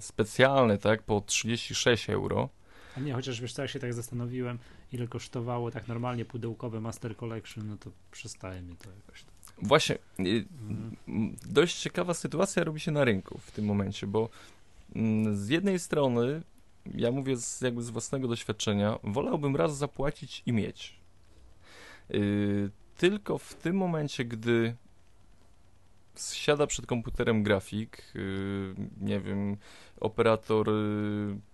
specjalne, 0.00 0.78
tak, 0.78 1.02
po 1.02 1.20
36 1.20 2.10
euro. 2.10 2.48
A 2.96 3.00
nie, 3.00 3.12
chociaż 3.12 3.40
wiesz 3.40 3.52
co, 3.52 3.62
ja 3.62 3.68
się 3.68 3.78
tak 3.78 3.94
zastanowiłem, 3.94 4.58
ile 4.92 5.08
kosztowało 5.08 5.70
tak 5.70 5.88
normalnie 5.88 6.24
pudełkowe 6.24 6.80
Master 6.80 7.16
Collection, 7.16 7.68
no 7.68 7.76
to 7.76 7.90
przestaje 8.10 8.62
mnie 8.62 8.74
to 8.76 8.90
jakoś. 8.90 9.24
Właśnie, 9.62 9.94
y, 10.20 10.44
Mhm. 10.68 10.96
dość 11.46 11.76
ciekawa 11.80 12.14
sytuacja 12.14 12.64
robi 12.64 12.80
się 12.80 12.90
na 12.90 13.04
rynku 13.04 13.38
w 13.38 13.50
tym 13.50 13.64
momencie, 13.64 14.06
bo 14.06 14.28
mm, 14.96 15.36
z 15.36 15.48
jednej 15.48 15.78
strony, 15.78 16.42
ja 16.94 17.10
mówię 17.10 17.36
z, 17.36 17.60
jakby 17.60 17.82
z 17.82 17.90
własnego 17.90 18.28
doświadczenia, 18.28 18.98
wolałbym 19.04 19.56
raz 19.56 19.76
zapłacić 19.76 20.42
i 20.46 20.52
mieć. 20.52 20.96
Y, 22.10 22.70
Tylko 22.96 23.38
w 23.38 23.54
tym 23.54 23.76
momencie, 23.76 24.24
gdy 24.24 24.74
siada 26.32 26.66
przed 26.66 26.86
komputerem 26.86 27.42
grafik, 27.42 28.02
y, 28.16 28.74
nie 29.00 29.20
wiem, 29.20 29.56
operator 30.00 30.68
y, 30.70 30.72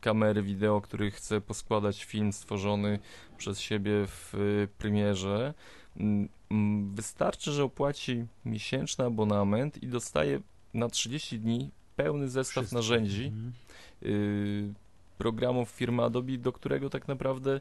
kamery 0.00 0.42
wideo, 0.42 0.80
który 0.80 1.10
chce 1.10 1.40
poskładać 1.40 2.04
film 2.04 2.32
stworzony 2.32 2.98
przez 3.38 3.60
siebie 3.60 3.92
w 4.06 4.34
y, 4.34 4.68
Premierze, 4.78 5.54
mm, 5.96 6.28
mm, 6.50 6.94
wystarczy, 6.94 7.52
że 7.52 7.64
opłaci 7.64 8.26
miesięczny 8.44 9.04
abonament 9.04 9.82
i 9.82 9.86
dostaje 9.86 10.40
na 10.74 10.88
30 10.88 11.38
dni 11.40 11.70
pełny 11.96 12.28
zestaw 12.28 12.54
Wszystko. 12.64 12.76
narzędzi, 12.76 13.24
Mhm. 13.24 14.74
programów 15.18 15.68
firmy 15.70 16.02
Adobe, 16.02 16.38
do 16.38 16.52
którego 16.52 16.90
tak 16.90 17.08
naprawdę 17.08 17.60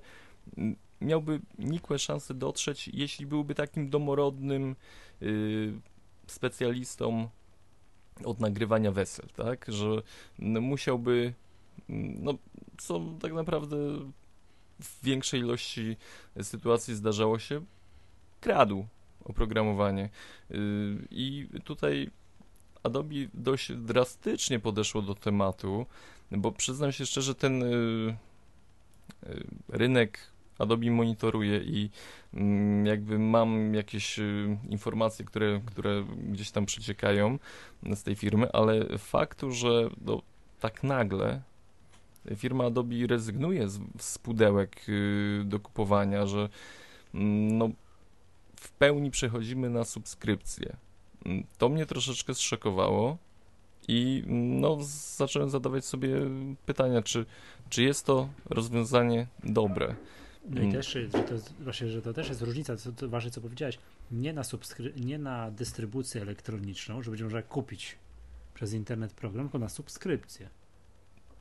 mm, 0.58 0.76
miałby 1.02 1.40
nikłe 1.60 2.00
szanse 2.00 2.34
dotrzeć, 2.34 2.88
jeśli 2.94 3.26
byłby 3.26 3.56
takim 3.56 3.90
domorodnym 3.90 4.76
y, 5.22 5.74
specjalistą 6.28 7.30
od 8.26 8.40
nagrywania 8.40 8.92
wesel, 8.92 9.28
tak? 9.36 9.66
Że 9.68 10.02
musiałby, 10.40 11.34
no, 11.90 12.34
co 12.78 13.02
tak 13.22 13.34
naprawdę 13.34 13.78
w 14.80 15.04
większej 15.04 15.40
ilości 15.40 15.98
sytuacji 16.42 16.96
zdarzało 16.96 17.40
się, 17.40 17.62
kradł 18.42 18.86
oprogramowanie. 19.26 20.10
Y, 20.52 21.08
I 21.12 21.48
tutaj 21.64 22.10
Adobe 22.84 23.16
dość 23.34 23.72
drastycznie 23.74 24.60
podeszło 24.60 25.02
do 25.02 25.16
tematu, 25.16 25.86
bo 26.32 26.52
przyznam 26.52 26.92
się 26.92 27.06
szczerze, 27.06 27.36
ten 27.36 27.64
y, 27.64 28.16
y, 29.28 29.48
rynek 29.70 30.20
Adobe 30.60 30.91
monitoruje 30.91 31.58
i 31.58 31.89
mm, 32.34 32.86
jakby 32.86 33.19
mam 33.19 33.74
jakieś 33.74 34.19
informacje, 34.69 35.26
które, 35.26 35.62
które 35.65 36.06
gdzieś 36.32 36.52
tam 36.52 36.65
przeciekają 36.65 37.39
z 37.95 38.04
tej 38.04 38.15
firmy, 38.15 38.52
ale 38.52 38.98
faktu, 38.98 39.52
że 39.52 39.89
no, 40.06 40.22
tak 40.60 40.84
nagle 40.84 41.41
firma 42.36 42.65
Adobe 42.65 43.08
rezygnuje 43.08 43.69
z, 43.69 43.80
z 44.00 44.17
pudełek 44.17 44.86
do 45.45 45.60
kupowania, 45.60 46.26
że 46.28 46.50
mm, 47.13 47.58
no, 47.58 47.69
w 48.56 48.72
pełni 48.72 49.12
przechodzimy 49.12 49.69
na 49.69 49.84
subskrypcję. 49.84 50.76
Mm, 51.26 51.43
to 51.58 51.69
mnie 51.69 51.86
troszeczkę 51.86 52.34
zszokowało 52.34 53.17
i 53.88 54.24
no, 54.28 54.78
zacząłem 55.17 55.50
zadawać 55.50 55.86
sobie 55.86 56.15
pytania, 56.65 57.02
czy, 57.02 57.26
czy 57.69 57.84
jest 57.84 58.06
to 58.06 58.30
rozwiązanie 58.45 59.28
dobre. 59.43 59.95
No 60.45 60.62
i 60.62 60.63
mm. 60.63 60.71
też, 60.71 60.91
że 60.93 61.10
to, 61.10 61.34
jest, 61.34 61.54
właśnie, 61.60 61.88
że 61.88 62.02
to 62.02 62.13
też 62.13 62.30
jest 62.30 62.41
różnica, 62.41 62.78
to, 62.78 62.91
to 62.91 63.10
ważne 63.10 63.32
co 63.32 63.41
powiedziałeś, 63.41 63.78
nie 64.12 64.34
na, 64.34 64.41
subskry- 64.41 65.06
nie 65.06 65.17
na 65.17 65.52
dystrybucję 65.52 66.21
elektroniczną, 66.21 67.04
że 67.04 67.12
będzie 67.12 67.23
można 67.23 67.41
kupić 67.41 67.95
przez 68.54 68.73
internet 68.73 69.13
program, 69.13 69.45
tylko 69.45 69.60
na 69.60 69.69
subskrypcję. 69.69 70.49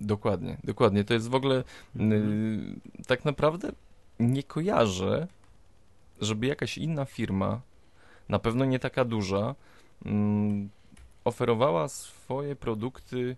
Dokładnie, 0.01 0.57
dokładnie. 0.65 1.05
To 1.05 1.15
jest 1.15 1.29
w 1.29 1.35
ogóle 1.35 1.65
mhm. 1.97 2.81
y, 3.01 3.05
tak 3.07 3.25
naprawdę 3.25 3.73
nie 4.21 4.43
kojarzę 4.43 5.27
żeby 6.21 6.47
jakaś 6.47 6.79
inna 6.79 7.05
firma, 7.05 7.61
na 8.29 8.39
pewno 8.39 8.65
nie 8.65 8.79
taka 8.79 9.05
duża, 9.05 9.55
mm, 10.05 10.69
oferowała 11.25 11.89
swoje 11.89 12.57
produkty 12.57 13.37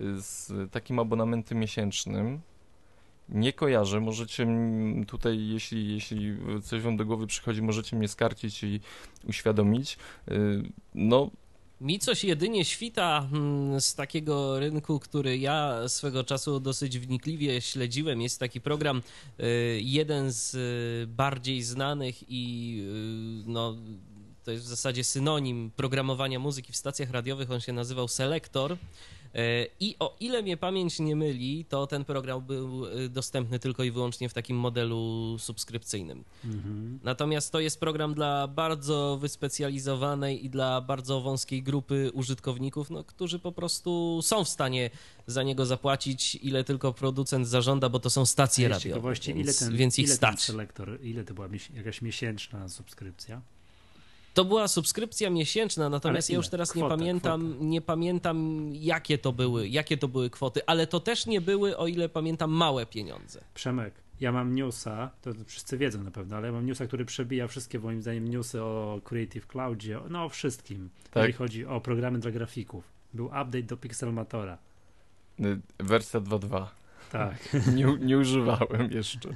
y, 0.00 0.22
z 0.22 0.52
takim 0.70 0.98
abonamentem 0.98 1.58
miesięcznym. 1.58 2.40
Nie 3.28 3.52
kojarzę, 3.52 4.00
możecie 4.00 4.46
tutaj, 5.06 5.48
jeśli, 5.48 5.92
jeśli 5.94 6.36
coś 6.62 6.82
wam 6.82 6.96
do 6.96 7.04
głowy 7.04 7.26
przychodzi, 7.26 7.62
możecie 7.62 7.96
mnie 7.96 8.08
skarcić 8.08 8.64
i 8.64 8.80
uświadomić. 9.28 9.98
Y, 10.30 10.62
no, 10.94 11.30
mi 11.80 11.98
coś 11.98 12.24
jedynie 12.24 12.64
świta 12.64 13.28
mm, 13.32 13.80
z 13.80 13.94
takiego 13.94 14.60
rynku, 14.60 14.98
który 14.98 15.38
ja 15.38 15.88
swego 15.88 16.24
czasu 16.24 16.60
dosyć 16.60 16.98
wnikliwie 16.98 17.60
śledziłem. 17.60 18.20
Jest 18.20 18.40
taki 18.40 18.60
program, 18.60 19.02
y, 19.40 19.80
jeden 19.82 20.32
z 20.32 20.54
y, 20.54 21.06
bardziej 21.06 21.62
znanych 21.62 22.16
i 22.28 22.82
no, 23.46 23.76
to 24.44 24.50
jest 24.52 24.64
w 24.64 24.68
zasadzie 24.68 25.04
synonim 25.04 25.70
programowania 25.76 26.38
muzyki 26.38 26.72
w 26.72 26.76
stacjach 26.76 27.10
radiowych. 27.10 27.50
On 27.50 27.60
się 27.60 27.72
nazywał 27.72 28.08
Selector. 28.08 28.76
E, 29.34 29.66
I 29.80 29.96
o 29.98 30.16
ile 30.20 30.42
mnie 30.42 30.56
pamięć 30.56 30.98
nie 30.98 31.16
myli, 31.16 31.64
to 31.64 31.86
ten 31.86 32.04
program 32.04 32.42
był 32.46 32.86
e, 32.86 33.08
dostępny 33.08 33.58
tylko 33.58 33.84
i 33.84 33.90
wyłącznie 33.90 34.28
w 34.28 34.34
takim 34.34 34.56
modelu 34.56 35.36
subskrypcyjnym. 35.38 36.24
Mhm. 36.44 36.98
Natomiast 37.02 37.52
to 37.52 37.60
jest 37.60 37.80
program 37.80 38.14
dla 38.14 38.48
bardzo 38.48 39.18
wyspecjalizowanej 39.20 40.44
i 40.44 40.50
dla 40.50 40.80
bardzo 40.80 41.20
wąskiej 41.20 41.62
grupy 41.62 42.10
użytkowników, 42.14 42.90
no, 42.90 43.04
którzy 43.04 43.38
po 43.38 43.52
prostu 43.52 44.20
są 44.22 44.44
w 44.44 44.48
stanie 44.48 44.90
za 45.26 45.42
niego 45.42 45.66
zapłacić, 45.66 46.34
ile 46.42 46.64
tylko 46.64 46.92
producent 46.92 47.48
zażąda, 47.48 47.88
bo 47.88 48.00
to 48.00 48.10
są 48.10 48.26
stacje 48.26 48.68
radiowe. 48.68 49.12
Więc, 49.14 49.28
ile 49.28 49.54
ten, 49.54 49.76
więc 49.76 49.98
ich 49.98 50.06
ile 50.06 50.14
stać. 50.14 50.46
Ten 50.46 50.54
selektor, 50.54 50.98
ile 51.02 51.24
to 51.24 51.34
była 51.34 51.48
jakaś 51.74 52.02
miesięczna 52.02 52.68
subskrypcja? 52.68 53.42
To 54.38 54.44
była 54.44 54.68
subskrypcja 54.68 55.30
miesięczna, 55.30 55.88
natomiast 55.88 56.30
ja 56.30 56.36
już 56.36 56.48
teraz 56.48 56.70
Kwota, 56.70 56.86
nie 56.86 56.98
pamiętam, 56.98 57.50
kwota. 57.50 57.64
nie 57.64 57.80
pamiętam 57.80 58.68
jakie 58.72 59.18
to 59.18 59.32
były, 59.32 59.68
jakie 59.68 59.96
to 59.96 60.08
były 60.08 60.30
kwoty, 60.30 60.60
ale 60.66 60.86
to 60.86 61.00
też 61.00 61.26
nie 61.26 61.40
były, 61.40 61.76
o 61.76 61.86
ile 61.86 62.08
pamiętam, 62.08 62.50
małe 62.50 62.86
pieniądze. 62.86 63.44
Przemek, 63.54 63.94
ja 64.20 64.32
mam 64.32 64.54
newsa, 64.54 65.10
to 65.22 65.30
wszyscy 65.46 65.78
wiedzą 65.78 66.02
na 66.02 66.10
pewno, 66.10 66.36
ale 66.36 66.46
ja 66.46 66.52
mam 66.52 66.66
newsa, 66.66 66.86
który 66.86 67.04
przebija 67.04 67.48
wszystkie 67.48 67.78
moim 67.78 68.02
zdaniem 68.02 68.28
newsy 68.28 68.62
o 68.62 69.00
Creative 69.04 69.46
Cloudzie, 69.46 70.00
no 70.10 70.24
o 70.24 70.28
wszystkim, 70.28 70.90
tak? 71.02 71.16
jeżeli 71.16 71.32
chodzi 71.32 71.66
o 71.66 71.80
programy 71.80 72.18
dla 72.18 72.30
grafików. 72.30 72.84
Był 73.14 73.26
update 73.26 73.62
do 73.62 73.76
Pixelmatora. 73.76 74.58
Wersja 75.78 76.20
2.2. 76.20 76.66
Tak. 77.12 77.48
nie, 77.76 77.96
nie 78.00 78.18
używałem 78.18 78.90
jeszcze. 78.90 79.28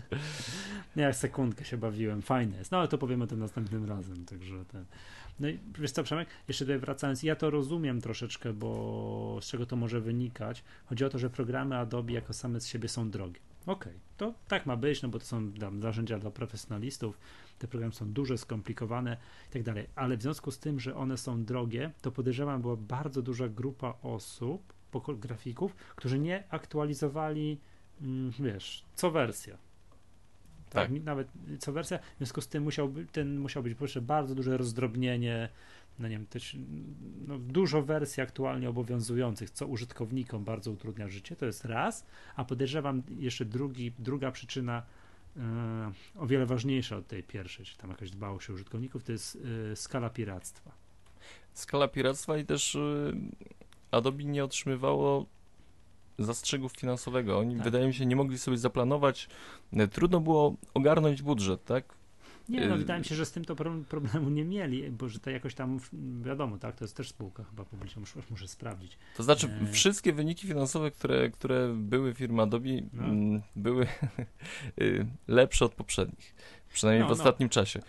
Nie, 0.97 1.03
jak 1.03 1.17
sekundkę 1.17 1.65
się 1.65 1.77
bawiłem, 1.77 2.23
fajne 2.23 2.59
jest. 2.59 2.73
No 2.73 2.79
ale 2.79 2.89
to 2.89 2.99
powiemy 2.99 3.25
o 3.25 3.27
tym 3.27 3.39
następnym 3.39 3.85
razem, 3.85 4.25
także 4.25 4.65
ten. 4.65 4.85
No 5.41 5.49
i 5.49 5.59
wiesz 5.79 5.91
co, 5.91 6.03
Przemek, 6.03 6.29
jeszcze 6.49 6.65
tutaj 6.65 6.79
wracając, 6.79 7.23
ja 7.23 7.37
to 7.37 7.51
rozumiem 7.51 8.01
troszeczkę, 8.01 8.53
bo 8.53 9.39
z 9.43 9.47
czego 9.47 9.67
to 9.67 9.77
może 9.77 10.01
wynikać. 10.01 10.65
Chodzi 10.87 11.05
o 11.05 11.09
to, 11.09 11.19
że 11.19 11.31
programy 11.31 11.79
Adobe 11.79 12.13
jako 12.13 12.33
same 12.33 12.61
z 12.61 12.67
siebie 12.67 12.89
są 12.89 13.11
drogie. 13.11 13.41
Okej, 13.67 13.93
okay, 13.93 14.01
to 14.17 14.35
tak 14.49 14.67
ma 14.67 14.77
być, 14.77 15.03
no 15.03 15.09
bo 15.09 15.19
to 15.19 15.25
są 15.25 15.53
tam, 15.53 15.79
narzędzia 15.79 16.19
dla 16.19 16.31
profesjonalistów, 16.31 17.19
te 17.59 17.69
programy 17.69 17.95
są 17.95 18.13
duże, 18.13 18.39
skomplikowane 18.39 19.17
i 19.51 19.53
tak 19.53 19.63
dalej, 19.63 19.87
ale 19.95 20.17
w 20.17 20.23
związku 20.23 20.51
z 20.51 20.59
tym, 20.59 20.81
że 20.81 20.97
one 20.97 21.17
są 21.17 21.45
drogie, 21.45 21.91
to 22.01 22.13
podejrzewam, 22.13 22.63
była 22.63 22.77
bardzo 22.77 23.23
duża 23.23 23.49
grupa 23.49 23.95
osób, 24.03 24.73
grafików, 25.01 25.75
którzy 25.75 26.19
nie 26.19 26.45
aktualizowali, 26.51 27.59
mm, 28.01 28.33
wiesz, 28.41 28.85
co 28.95 29.11
wersja. 29.11 29.57
Tak. 30.71 30.89
tak. 30.89 31.03
Nawet 31.05 31.29
co 31.59 31.73
wersja, 31.73 31.99
w 31.99 32.17
związku 32.19 32.41
z 32.41 32.49
tym 32.49 32.63
musiał, 32.63 32.93
ten 33.13 33.39
musiał 33.39 33.63
być 33.63 33.75
po 33.75 33.81
pierwsze 33.81 34.01
bardzo 34.01 34.35
duże 34.35 34.57
rozdrobnienie, 34.57 35.49
no 35.99 36.09
nie 36.09 36.17
wiem, 36.17 36.27
też, 36.27 36.57
no, 37.27 37.39
dużo 37.39 37.83
wersji 37.83 38.23
aktualnie 38.23 38.69
obowiązujących, 38.69 39.51
co 39.51 39.67
użytkownikom 39.67 40.45
bardzo 40.45 40.71
utrudnia 40.71 41.09
życie, 41.09 41.37
to 41.37 41.47
jest 41.47 41.65
raz, 41.65 42.07
a 42.37 42.45
podejrzewam 42.45 43.03
jeszcze 43.19 43.45
drugi, 43.45 43.93
druga 43.99 44.31
przyczyna 44.31 44.83
yy, 45.37 45.43
o 46.17 46.27
wiele 46.27 46.47
ważniejsza 46.47 46.97
od 46.97 47.07
tej 47.07 47.23
pierwszej, 47.23 47.67
czy 47.67 47.77
tam 47.77 47.91
jakaś 47.91 48.11
dbałość 48.11 48.51
o 48.51 48.53
użytkowników, 48.53 49.05
to 49.05 49.13
jest 49.13 49.35
yy, 49.35 49.77
skala 49.77 50.11
piractwa. 50.11 50.73
Skala 51.53 51.89
piractwa 51.89 52.39
i 52.39 52.45
też 52.45 52.75
yy, 52.75 53.15
Adobe 53.93 54.25
nie 54.25 54.45
otrzymywało 54.45 55.27
zastrzegów 56.19 56.73
finansowego. 56.73 57.39
Oni, 57.39 57.55
tak. 57.55 57.65
wydaje 57.65 57.87
mi 57.87 57.95
się, 57.95 58.07
nie 58.07 58.17
mogli 58.17 58.39
sobie 58.39 58.59
zaplanować. 58.59 59.29
E, 59.73 59.89
trudno 59.89 60.21
było 60.21 60.57
ogarnąć 60.75 61.23
budżet, 61.23 61.65
tak? 61.65 61.95
Nie, 62.49 62.67
no 62.67 62.75
e, 62.75 62.79
wydaje 62.79 63.01
mi 63.01 63.05
się, 63.05 63.15
że 63.15 63.27
z 63.27 63.33
tym 63.33 63.45
to 63.45 63.57
problemu 63.89 64.31
nie 64.31 64.45
mieli, 64.45 64.91
bo 64.91 65.09
że 65.09 65.19
to 65.19 65.31
jakoś 65.31 65.55
tam, 65.55 65.81
wiadomo, 66.23 66.59
tak, 66.59 66.77
to 66.77 66.85
jest 66.85 66.97
też 66.97 67.09
spółka 67.09 67.45
chyba 67.45 67.65
publiczna, 67.65 68.01
muszę, 68.01 68.21
muszę 68.31 68.49
sprawdzić. 68.49 68.99
To 69.17 69.23
znaczy, 69.23 69.49
e... 69.63 69.73
wszystkie 69.73 70.13
wyniki 70.13 70.47
finansowe, 70.47 70.91
które, 70.91 71.31
które 71.31 71.75
były 71.75 72.15
firma 72.15 72.43
Adobe, 72.43 72.69
no. 72.93 73.05
m, 73.05 73.43
były 73.57 73.87
y, 74.81 75.07
lepsze 75.29 75.65
od 75.65 75.75
poprzednich, 75.75 76.35
przynajmniej 76.73 77.01
no, 77.01 77.07
w 77.07 77.19
no. 77.19 77.23
ostatnim 77.23 77.49
czasie. 77.49 77.81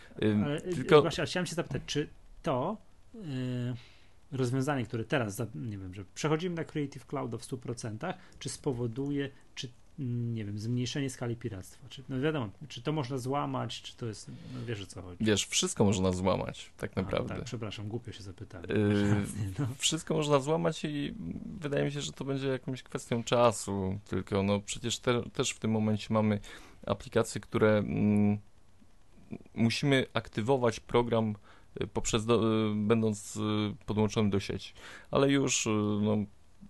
Ale, 0.46 0.62
Tylko... 0.62 1.02
Właśnie, 1.02 1.26
chciałem 1.26 1.46
się 1.46 1.56
zapytać, 1.56 1.82
czy 1.86 2.10
to... 2.44 2.78
Y 3.16 3.93
rozwiązanie, 4.34 4.86
które 4.86 5.06
teraz, 5.06 5.42
nie 5.56 5.78
wiem, 5.78 5.94
że 5.94 6.06
przechodzimy 6.16 6.56
na 6.56 6.64
Creative 6.64 7.06
Cloud 7.06 7.32
w 7.36 7.48
100%, 7.48 8.14
czy 8.40 8.50
spowoduje, 8.50 9.30
czy 9.56 9.70
nie 10.00 10.46
wiem, 10.46 10.60
zmniejszenie 10.60 11.10
skali 11.10 11.36
piractwa. 11.36 11.90
Czy, 11.90 12.04
no 12.10 12.20
wiadomo, 12.20 12.50
czy 12.68 12.82
to 12.82 12.92
można 12.92 13.18
złamać, 13.18 13.82
czy 13.82 13.98
to 13.98 14.06
jest, 14.06 14.28
no 14.28 14.66
wiesz 14.66 14.82
o 14.82 14.86
co 14.86 15.02
chodzi. 15.02 15.26
Wiesz, 15.26 15.46
wszystko 15.46 15.86
można 15.86 16.12
złamać, 16.12 16.72
tak 16.78 16.96
naprawdę. 16.96 17.34
A, 17.34 17.38
tak, 17.38 17.46
przepraszam, 17.46 17.88
głupio 17.88 18.12
się 18.12 18.24
zapytałem. 18.24 18.70
Yy, 18.70 19.26
no. 19.60 19.68
Wszystko 19.78 20.14
można 20.14 20.40
złamać 20.40 20.86
i 20.86 21.14
wydaje 21.60 21.86
mi 21.86 21.92
się, 21.92 22.02
że 22.02 22.12
to 22.12 22.26
będzie 22.26 22.48
jakąś 22.48 22.84
kwestią 22.84 23.24
czasu, 23.24 24.00
tylko 24.06 24.44
no 24.44 24.60
przecież 24.60 25.00
te, 25.00 25.24
też 25.30 25.52
w 25.52 25.60
tym 25.60 25.72
momencie 25.72 26.08
mamy 26.14 26.40
aplikacje, 26.86 27.42
które 27.42 27.78
mm, 27.78 28.38
musimy 29.56 30.06
aktywować 30.14 30.80
program 30.80 31.36
poprzez 31.94 32.26
do, 32.26 32.36
y, 32.72 32.76
będąc 32.76 33.36
y, 33.36 33.40
podłączonym 33.86 34.30
do 34.30 34.40
sieci. 34.40 34.74
Ale 35.12 35.32
już 35.32 35.68
y, 35.68 35.70
no, 36.02 36.18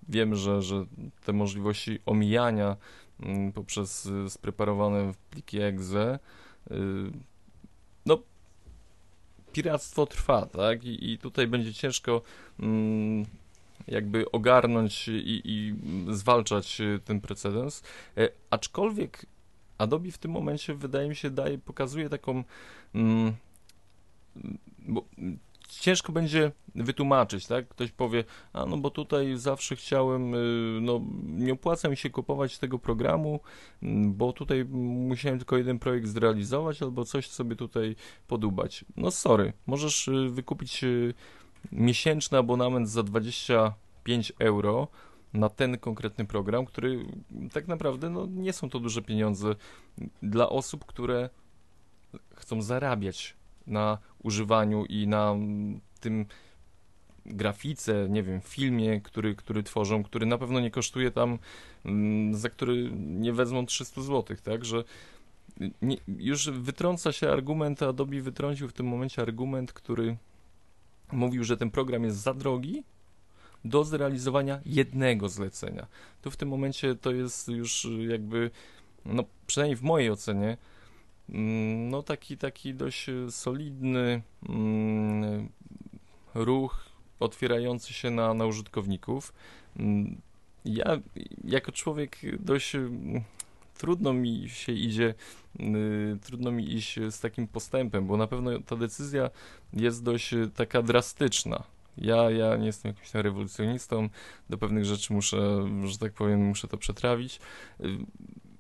wiemy, 0.09 0.35
że, 0.35 0.61
że 0.61 0.85
te 1.25 1.33
możliwości 1.33 1.99
omijania 2.05 2.77
mm, 3.19 3.51
poprzez 3.51 4.09
spreparowane 4.29 5.11
pliki 5.29 5.61
exe 5.61 6.19
no 8.05 8.19
piractwo 9.53 10.05
trwa, 10.05 10.45
tak? 10.45 10.83
I, 10.83 11.11
i 11.11 11.17
tutaj 11.17 11.47
będzie 11.47 11.73
ciężko 11.73 12.21
mm, 12.59 13.25
jakby 13.87 14.31
ogarnąć 14.31 15.07
i, 15.07 15.41
i 15.45 15.75
zwalczać 16.13 16.81
ten 17.05 17.21
precedens. 17.21 17.83
E, 18.17 18.29
aczkolwiek 18.49 19.25
Adobe 19.77 20.11
w 20.11 20.17
tym 20.17 20.31
momencie, 20.31 20.73
wydaje 20.75 21.09
mi 21.09 21.15
się, 21.15 21.29
daje, 21.29 21.57
pokazuje 21.57 22.09
taką. 22.09 22.43
Mm, 22.95 23.33
bo 24.79 25.05
ciężko 25.79 26.11
będzie 26.11 26.51
wytłumaczyć, 26.75 27.47
tak? 27.47 27.67
Ktoś 27.67 27.91
powie, 27.91 28.23
a 28.53 28.65
no 28.65 28.77
bo 28.77 28.89
tutaj 28.89 29.37
zawsze 29.37 29.75
chciałem, 29.75 30.35
y, 30.35 30.79
no 30.81 31.01
nie 31.25 31.53
opłaca 31.53 31.89
mi 31.89 31.97
się 31.97 32.09
kupować 32.09 32.57
tego 32.57 32.79
programu, 32.79 33.39
mm, 33.83 34.13
bo 34.13 34.33
tutaj 34.33 34.65
musiałem 34.65 35.39
tylko 35.39 35.57
jeden 35.57 35.79
projekt 35.79 36.07
zrealizować 36.07 36.81
albo 36.81 37.05
coś 37.05 37.29
sobie 37.29 37.55
tutaj 37.55 37.95
podubać. 38.27 38.85
No 38.97 39.11
sorry, 39.11 39.53
możesz 39.67 40.07
y, 40.07 40.29
wykupić 40.29 40.83
y, 40.83 41.13
miesięczny 41.71 42.37
abonament 42.37 42.89
za 42.89 43.03
25 43.03 44.33
euro 44.39 44.87
na 45.33 45.49
ten 45.49 45.77
konkretny 45.77 46.25
program, 46.25 46.65
który 46.65 47.05
tak 47.53 47.67
naprawdę 47.67 48.09
no, 48.09 48.25
nie 48.25 48.53
są 48.53 48.69
to 48.69 48.79
duże 48.79 49.01
pieniądze 49.01 49.55
dla 50.21 50.49
osób, 50.49 50.85
które 50.85 51.29
chcą 52.35 52.61
zarabiać 52.61 53.35
na 53.67 53.97
używaniu 54.23 54.85
i 54.85 55.07
na 55.07 55.35
tym 55.99 56.25
grafice, 57.25 58.09
nie 58.09 58.23
wiem, 58.23 58.41
filmie, 58.41 59.01
który, 59.01 59.35
który 59.35 59.63
tworzą, 59.63 60.03
który 60.03 60.25
na 60.25 60.37
pewno 60.37 60.59
nie 60.59 60.71
kosztuje 60.71 61.11
tam, 61.11 61.39
mm, 61.85 62.35
za 62.35 62.49
który 62.49 62.91
nie 62.93 63.33
wezmą 63.33 63.65
300 63.65 64.01
zł, 64.01 64.37
tak, 64.43 64.65
że 64.65 64.83
nie, 65.81 65.97
już 66.07 66.49
wytrąca 66.49 67.11
się 67.11 67.31
argument, 67.31 67.83
Adobe 67.83 68.21
wytrącił 68.21 68.67
w 68.67 68.73
tym 68.73 68.87
momencie 68.87 69.21
argument, 69.21 69.73
który 69.73 70.17
mówił, 71.11 71.43
że 71.43 71.57
ten 71.57 71.71
program 71.71 72.03
jest 72.03 72.17
za 72.17 72.33
drogi 72.33 72.83
do 73.65 73.83
zrealizowania 73.83 74.59
jednego 74.65 75.29
zlecenia. 75.29 75.87
To 76.21 76.31
w 76.31 76.37
tym 76.37 76.49
momencie 76.49 76.95
to 76.95 77.11
jest 77.11 77.47
już 77.47 77.87
jakby, 78.07 78.51
no 79.05 79.23
przynajmniej 79.47 79.75
w 79.75 79.81
mojej 79.81 80.09
ocenie, 80.09 80.45
mm, 80.47 80.57
no 81.29 82.03
taki, 82.03 82.37
taki 82.37 82.73
dość 82.73 83.05
solidny 83.29 84.21
mm, 84.49 85.49
ruch 86.33 86.85
otwierający 87.19 87.93
się 87.93 88.11
na, 88.11 88.33
na 88.33 88.45
użytkowników. 88.45 89.33
Mm, 89.77 90.21
ja 90.65 90.99
jako 91.43 91.71
człowiek 91.71 92.17
dość 92.39 92.75
trudno 93.77 94.13
mi 94.13 94.49
się 94.49 94.71
idzie, 94.71 95.13
trudno 96.21 96.51
mi 96.51 96.73
iść 96.73 96.99
z 97.09 97.19
takim 97.19 97.47
postępem, 97.47 98.07
bo 98.07 98.17
na 98.17 98.27
pewno 98.27 98.59
ta 98.59 98.75
decyzja 98.75 99.29
jest 99.73 100.03
dość 100.03 100.31
taka 100.55 100.81
drastyczna. 100.81 101.63
Ja, 101.97 102.29
ja 102.29 102.57
nie 102.57 102.65
jestem 102.65 102.89
jakimś 102.89 103.13
rewolucjonistą, 103.13 104.09
do 104.49 104.57
pewnych 104.57 104.85
rzeczy 104.85 105.13
muszę, 105.13 105.65
że 105.85 105.97
tak 105.97 106.13
powiem, 106.13 106.45
muszę 106.45 106.67
to 106.67 106.77
przetrawić. 106.77 107.39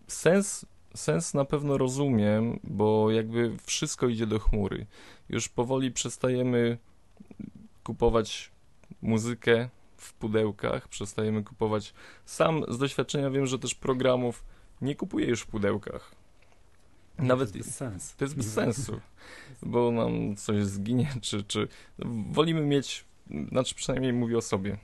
Sens, 0.07 0.65
sens 0.93 1.33
na 1.33 1.45
pewno 1.45 1.77
rozumiem, 1.77 2.59
bo 2.63 3.11
jakby 3.11 3.57
wszystko 3.63 4.07
idzie 4.07 4.27
do 4.27 4.39
chmury. 4.39 4.85
Już 5.29 5.49
powoli 5.49 5.91
przestajemy 5.91 6.77
kupować 7.83 8.51
muzykę 9.01 9.69
w 9.97 10.13
pudełkach, 10.13 10.87
przestajemy 10.87 11.43
kupować. 11.43 11.93
Sam 12.25 12.63
z 12.67 12.77
doświadczenia 12.77 13.29
wiem, 13.29 13.47
że 13.47 13.59
też 13.59 13.75
programów 13.75 14.43
nie 14.81 14.95
kupuję 14.95 15.27
już 15.27 15.41
w 15.41 15.47
pudełkach. 15.47 16.15
Nawet 17.17 17.51
to 17.51 17.57
jest 17.57 17.69
bez 17.69 17.77
sensu. 17.77 18.17
To 18.17 18.25
jest 18.25 18.35
bez 18.35 18.53
sensu, 18.53 18.99
bo 19.61 19.91
nam 19.91 20.35
coś 20.35 20.65
zginie, 20.65 21.13
czy, 21.21 21.43
czy 21.43 21.67
wolimy 22.31 22.61
mieć, 22.61 23.05
znaczy 23.49 23.75
przynajmniej 23.75 24.13
mówię 24.13 24.37
o 24.37 24.41
sobie. 24.41 24.77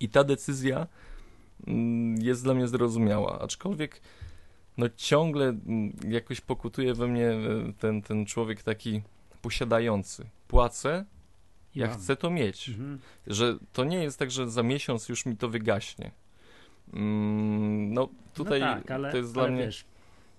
I 0.00 0.08
ta 0.08 0.24
decyzja 0.24 0.86
mm, 1.66 2.22
jest 2.22 2.44
dla 2.44 2.54
mnie 2.54 2.68
zrozumiała, 2.68 3.40
aczkolwiek 3.40 4.00
no 4.76 4.86
ciągle 4.96 5.44
mm, 5.44 5.92
jakoś 6.08 6.40
pokutuje 6.40 6.94
we 6.94 7.08
mnie 7.08 7.28
e, 7.28 7.72
ten, 7.78 8.02
ten 8.02 8.26
człowiek 8.26 8.62
taki 8.62 9.02
posiadający. 9.42 10.26
Płacę, 10.48 11.04
ja 11.74 11.88
chcę 11.88 12.16
to 12.16 12.30
mieć. 12.30 12.68
Mhm. 12.68 12.98
Że 13.26 13.58
to 13.72 13.84
nie 13.84 14.02
jest 14.02 14.18
tak, 14.18 14.30
że 14.30 14.50
za 14.50 14.62
miesiąc 14.62 15.08
już 15.08 15.26
mi 15.26 15.36
to 15.36 15.48
wygaśnie. 15.48 16.10
Mm, 16.92 17.94
no 17.94 18.08
tutaj 18.34 18.60
no 18.60 18.66
tak, 18.66 18.90
ale, 18.90 19.10
to 19.10 19.16
jest 19.16 19.34
dla 19.34 19.48
mnie... 19.48 19.64
Wiesz, 19.64 19.84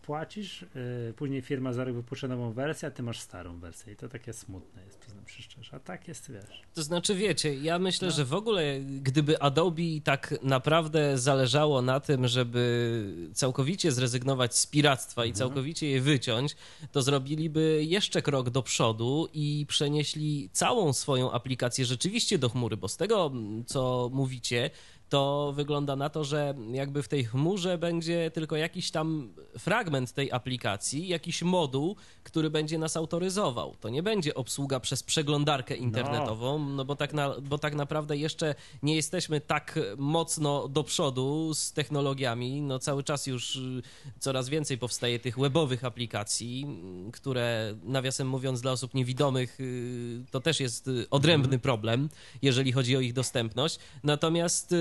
płacisz, 0.03 0.65
yy, 1.07 1.13
później 1.13 1.41
firma 1.41 1.71
wypuszcza 1.71 2.27
nową 2.27 2.53
wersję, 2.53 2.87
a 2.87 2.91
ty 2.91 3.03
masz 3.03 3.19
starą 3.19 3.59
wersję 3.59 3.93
i 3.93 3.95
to 3.95 4.09
takie 4.09 4.33
smutne 4.33 4.85
jest, 4.85 4.99
przyznam 4.99 5.27
się 5.27 5.43
szczerze. 5.43 5.75
A 5.75 5.79
tak 5.79 6.07
jest, 6.07 6.31
wiesz. 6.31 6.61
To 6.73 6.83
znaczy, 6.83 7.15
wiecie, 7.15 7.55
ja 7.55 7.79
myślę, 7.79 8.07
no. 8.07 8.13
że 8.13 8.25
w 8.25 8.33
ogóle 8.33 8.79
gdyby 8.79 9.41
Adobe 9.41 9.81
tak 10.03 10.35
naprawdę 10.43 11.17
zależało 11.17 11.81
na 11.81 11.99
tym, 11.99 12.27
żeby 12.27 13.29
całkowicie 13.33 13.91
zrezygnować 13.91 14.57
z 14.57 14.67
piractwa 14.67 15.21
mhm. 15.21 15.31
i 15.31 15.37
całkowicie 15.37 15.87
je 15.87 16.01
wyciąć, 16.01 16.55
to 16.91 17.01
zrobiliby 17.01 17.83
jeszcze 17.87 18.21
krok 18.21 18.49
do 18.49 18.63
przodu 18.63 19.27
i 19.33 19.65
przenieśli 19.69 20.49
całą 20.53 20.93
swoją 20.93 21.31
aplikację 21.31 21.85
rzeczywiście 21.85 22.37
do 22.37 22.49
chmury, 22.49 22.77
bo 22.77 22.87
z 22.87 22.97
tego, 22.97 23.31
co 23.65 24.09
mówicie, 24.13 24.69
to 25.13 25.54
wygląda 25.56 25.95
na 25.95 26.10
to, 26.10 26.23
że 26.23 26.54
jakby 26.71 27.04
w 27.04 27.08
tej 27.08 27.26
chmurze 27.26 27.78
będzie 27.78 28.32
tylko 28.32 28.56
jakiś 28.56 28.91
tam 28.91 29.34
fragment 29.58 30.13
tej 30.13 30.32
aplikacji, 30.32 31.08
jakiś 31.08 31.41
moduł, 31.41 31.95
który 32.23 32.49
będzie 32.49 32.78
nas 32.78 32.97
autoryzował. 32.97 33.76
To 33.80 33.89
nie 33.89 34.04
będzie 34.04 34.36
obsługa 34.36 34.80
przez 34.80 35.04
przeglądarkę 35.04 35.76
internetową, 35.76 36.60
no, 36.60 36.65
no 36.65 36.86
bo, 36.86 36.95
tak 36.95 37.13
na, 37.13 37.39
bo 37.41 37.58
tak 37.58 37.76
naprawdę 37.76 38.17
jeszcze 38.17 38.56
nie 38.84 38.95
jesteśmy 38.95 39.41
tak 39.41 39.80
mocno 39.97 40.67
do 40.67 40.84
przodu 40.84 41.54
z 41.54 41.73
technologiami. 41.73 42.62
No 42.62 42.80
cały 42.80 43.04
czas 43.04 43.28
już 43.28 43.56
y, 43.56 43.82
coraz 44.19 44.49
więcej 44.49 44.78
powstaje 44.78 45.19
tych 45.19 45.39
webowych 45.39 45.86
aplikacji, 45.86 46.67
które 47.12 47.76
nawiasem 47.84 48.28
mówiąc 48.28 48.62
dla 48.62 48.71
osób 48.71 48.93
niewidomych 48.93 49.60
y, 49.60 50.26
to 50.32 50.39
też 50.39 50.60
jest 50.60 50.88
y, 50.88 51.10
odrębny 51.10 51.45
mhm. 51.45 51.60
problem, 51.60 52.10
jeżeli 52.41 52.71
chodzi 52.71 52.97
o 52.97 52.99
ich 52.99 53.13
dostępność. 53.13 53.80
Natomiast 54.04 54.76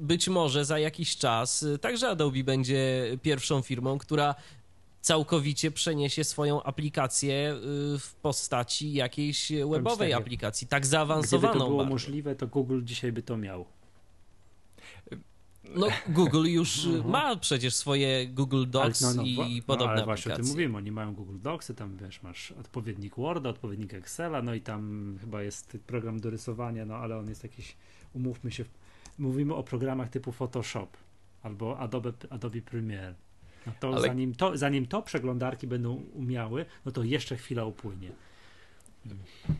być 0.00 0.28
może 0.28 0.64
za 0.64 0.78
jakiś 0.78 1.16
czas 1.16 1.64
także 1.80 2.08
Adobe 2.08 2.44
będzie 2.44 3.04
pierwszą 3.22 3.62
firmą, 3.62 3.98
która 3.98 4.34
całkowicie 5.06 5.70
przeniesie 5.70 6.24
swoją 6.24 6.62
aplikację 6.62 7.54
y, 7.94 7.98
w 7.98 8.14
postaci 8.14 8.92
jakiejś 8.92 9.52
webowej 9.70 10.12
aplikacji, 10.12 10.66
tak 10.66 10.86
zaawansowaną. 10.86 11.48
Gdyby 11.48 11.58
to 11.58 11.66
było 11.66 11.78
bardzo. 11.78 11.90
możliwe, 11.90 12.36
to 12.36 12.46
Google 12.46 12.80
dzisiaj 12.82 13.12
by 13.12 13.22
to 13.22 13.36
miał. 13.36 13.64
No, 15.74 15.86
Google 16.08 16.46
już 16.46 16.84
mhm. 16.86 17.10
ma 17.10 17.36
przecież 17.36 17.74
swoje 17.74 18.28
Google 18.28 18.64
Docs 18.68 19.00
no, 19.00 19.14
no, 19.14 19.22
i 19.22 19.36
no, 19.36 19.62
podobne 19.66 19.92
ale 19.92 20.04
właśnie 20.04 20.32
o 20.32 20.36
tym 20.36 20.46
mówimy, 20.46 20.76
oni 20.76 20.92
mają 20.92 21.14
Google 21.14 21.38
Docsy, 21.42 21.74
tam 21.74 21.96
wiesz, 21.96 22.22
masz 22.22 22.52
odpowiednik 22.52 23.16
Worda, 23.16 23.50
odpowiednik 23.50 23.94
Excela, 23.94 24.42
no 24.42 24.54
i 24.54 24.60
tam 24.60 25.14
chyba 25.20 25.42
jest 25.42 25.78
program 25.86 26.20
do 26.20 26.30
rysowania, 26.30 26.86
no 26.86 26.94
ale 26.94 27.18
on 27.18 27.28
jest 27.28 27.42
jakiś, 27.42 27.76
umówmy 28.14 28.50
się, 28.50 28.64
mówimy 29.18 29.54
o 29.54 29.62
programach 29.62 30.10
typu 30.10 30.32
Photoshop 30.32 30.88
albo 31.42 31.78
Adobe, 31.78 32.12
Adobe 32.30 32.62
Premiere. 32.62 33.14
No 33.66 33.72
to, 33.80 33.88
Ale... 33.88 34.00
zanim 34.00 34.34
to 34.34 34.56
zanim 34.56 34.86
to 34.86 35.02
przeglądarki 35.02 35.66
będą 35.66 35.94
umiały, 35.94 36.66
no 36.84 36.92
to 36.92 37.02
jeszcze 37.04 37.36
chwila 37.36 37.64
upłynie. 37.64 38.10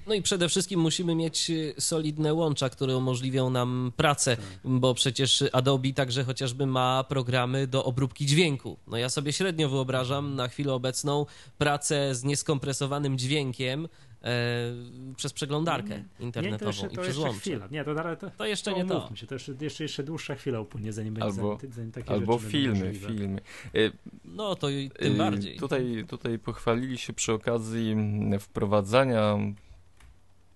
No 0.06 0.14
i 0.14 0.22
przede 0.22 0.48
wszystkim 0.48 0.80
musimy 0.80 1.14
mieć 1.14 1.50
y, 1.50 1.74
solidne 1.78 2.34
łącza, 2.34 2.68
które 2.70 2.96
umożliwią 2.96 3.50
nam 3.50 3.92
pracę, 3.96 4.36
tak. 4.36 4.44
bo 4.64 4.94
przecież 4.94 5.44
Adobe 5.52 5.92
także 5.92 6.24
chociażby 6.24 6.66
ma 6.66 7.04
programy 7.04 7.66
do 7.66 7.84
obróbki 7.84 8.26
dźwięku. 8.26 8.76
No 8.86 8.96
ja 8.96 9.08
sobie 9.08 9.32
średnio 9.32 9.68
wyobrażam 9.68 10.34
na 10.34 10.48
chwilę 10.48 10.72
obecną 10.72 11.26
pracę 11.58 12.14
z 12.14 12.24
nieskompresowanym 12.24 13.18
dźwiękiem, 13.18 13.88
przez 15.16 15.32
przeglądarkę 15.32 16.02
internetową 16.20 16.52
nie, 16.52 16.58
to 16.58 16.84
jeszcze, 16.84 16.96
to 16.96 17.02
i 17.02 17.04
przez 17.04 17.18
łącze. 17.18 17.40
Chwila. 17.40 17.68
Nie, 17.70 17.84
to, 17.84 18.16
to, 18.16 18.30
to 18.30 18.46
jeszcze 18.46 18.74
nie 18.74 18.84
to. 18.84 19.10
Się, 19.14 19.26
to 19.26 19.34
jeszcze, 19.34 19.54
jeszcze, 19.60 19.84
jeszcze 19.84 20.02
dłuższa 20.02 20.34
chwila 20.34 20.60
upłynie, 20.60 20.92
zanim 20.92 21.14
będzie 21.14 21.28
albo, 21.28 21.56
zanim, 21.56 21.72
zanim 21.74 21.92
takie 21.92 22.10
Albo 22.10 22.38
filmy, 22.38 22.94
filmy. 22.94 23.40
E, 23.74 23.78
no 24.24 24.54
to 24.54 24.66
tym 24.98 25.14
e, 25.14 25.16
bardziej. 25.16 25.58
Tutaj, 25.58 26.04
tutaj 26.08 26.38
pochwalili 26.38 26.98
się 26.98 27.12
przy 27.12 27.32
okazji 27.32 27.96
wprowadzania 28.40 29.38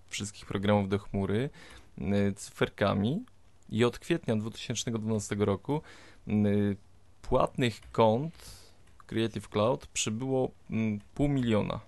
wszystkich 0.08 0.46
programów 0.46 0.88
do 0.88 0.98
chmury 0.98 1.50
cyferkami 2.36 3.24
i 3.68 3.84
od 3.84 3.98
kwietnia 3.98 4.36
2012 4.36 5.34
roku 5.38 5.82
płatnych 7.22 7.80
kont 7.92 8.34
Creative 9.06 9.48
Cloud 9.48 9.86
przybyło 9.86 10.50
pół 11.14 11.28
miliona. 11.28 11.80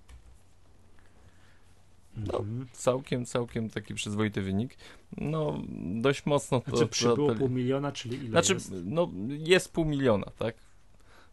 No, 2.16 2.38
mhm. 2.38 2.66
całkiem, 2.72 3.24
całkiem 3.24 3.70
taki 3.70 3.94
przyzwoity 3.94 4.42
wynik. 4.42 4.76
No, 5.16 5.62
dość 6.00 6.26
mocno 6.26 6.60
to... 6.60 6.70
Znaczy 6.70 6.86
przybyło 6.86 7.34
pół 7.34 7.48
miliona, 7.48 7.92
czyli 7.92 8.16
ile 8.16 8.30
Znaczy, 8.30 8.54
jest? 8.54 8.72
no, 8.84 9.10
jest 9.28 9.72
pół 9.72 9.84
miliona, 9.84 10.26
tak? 10.38 10.54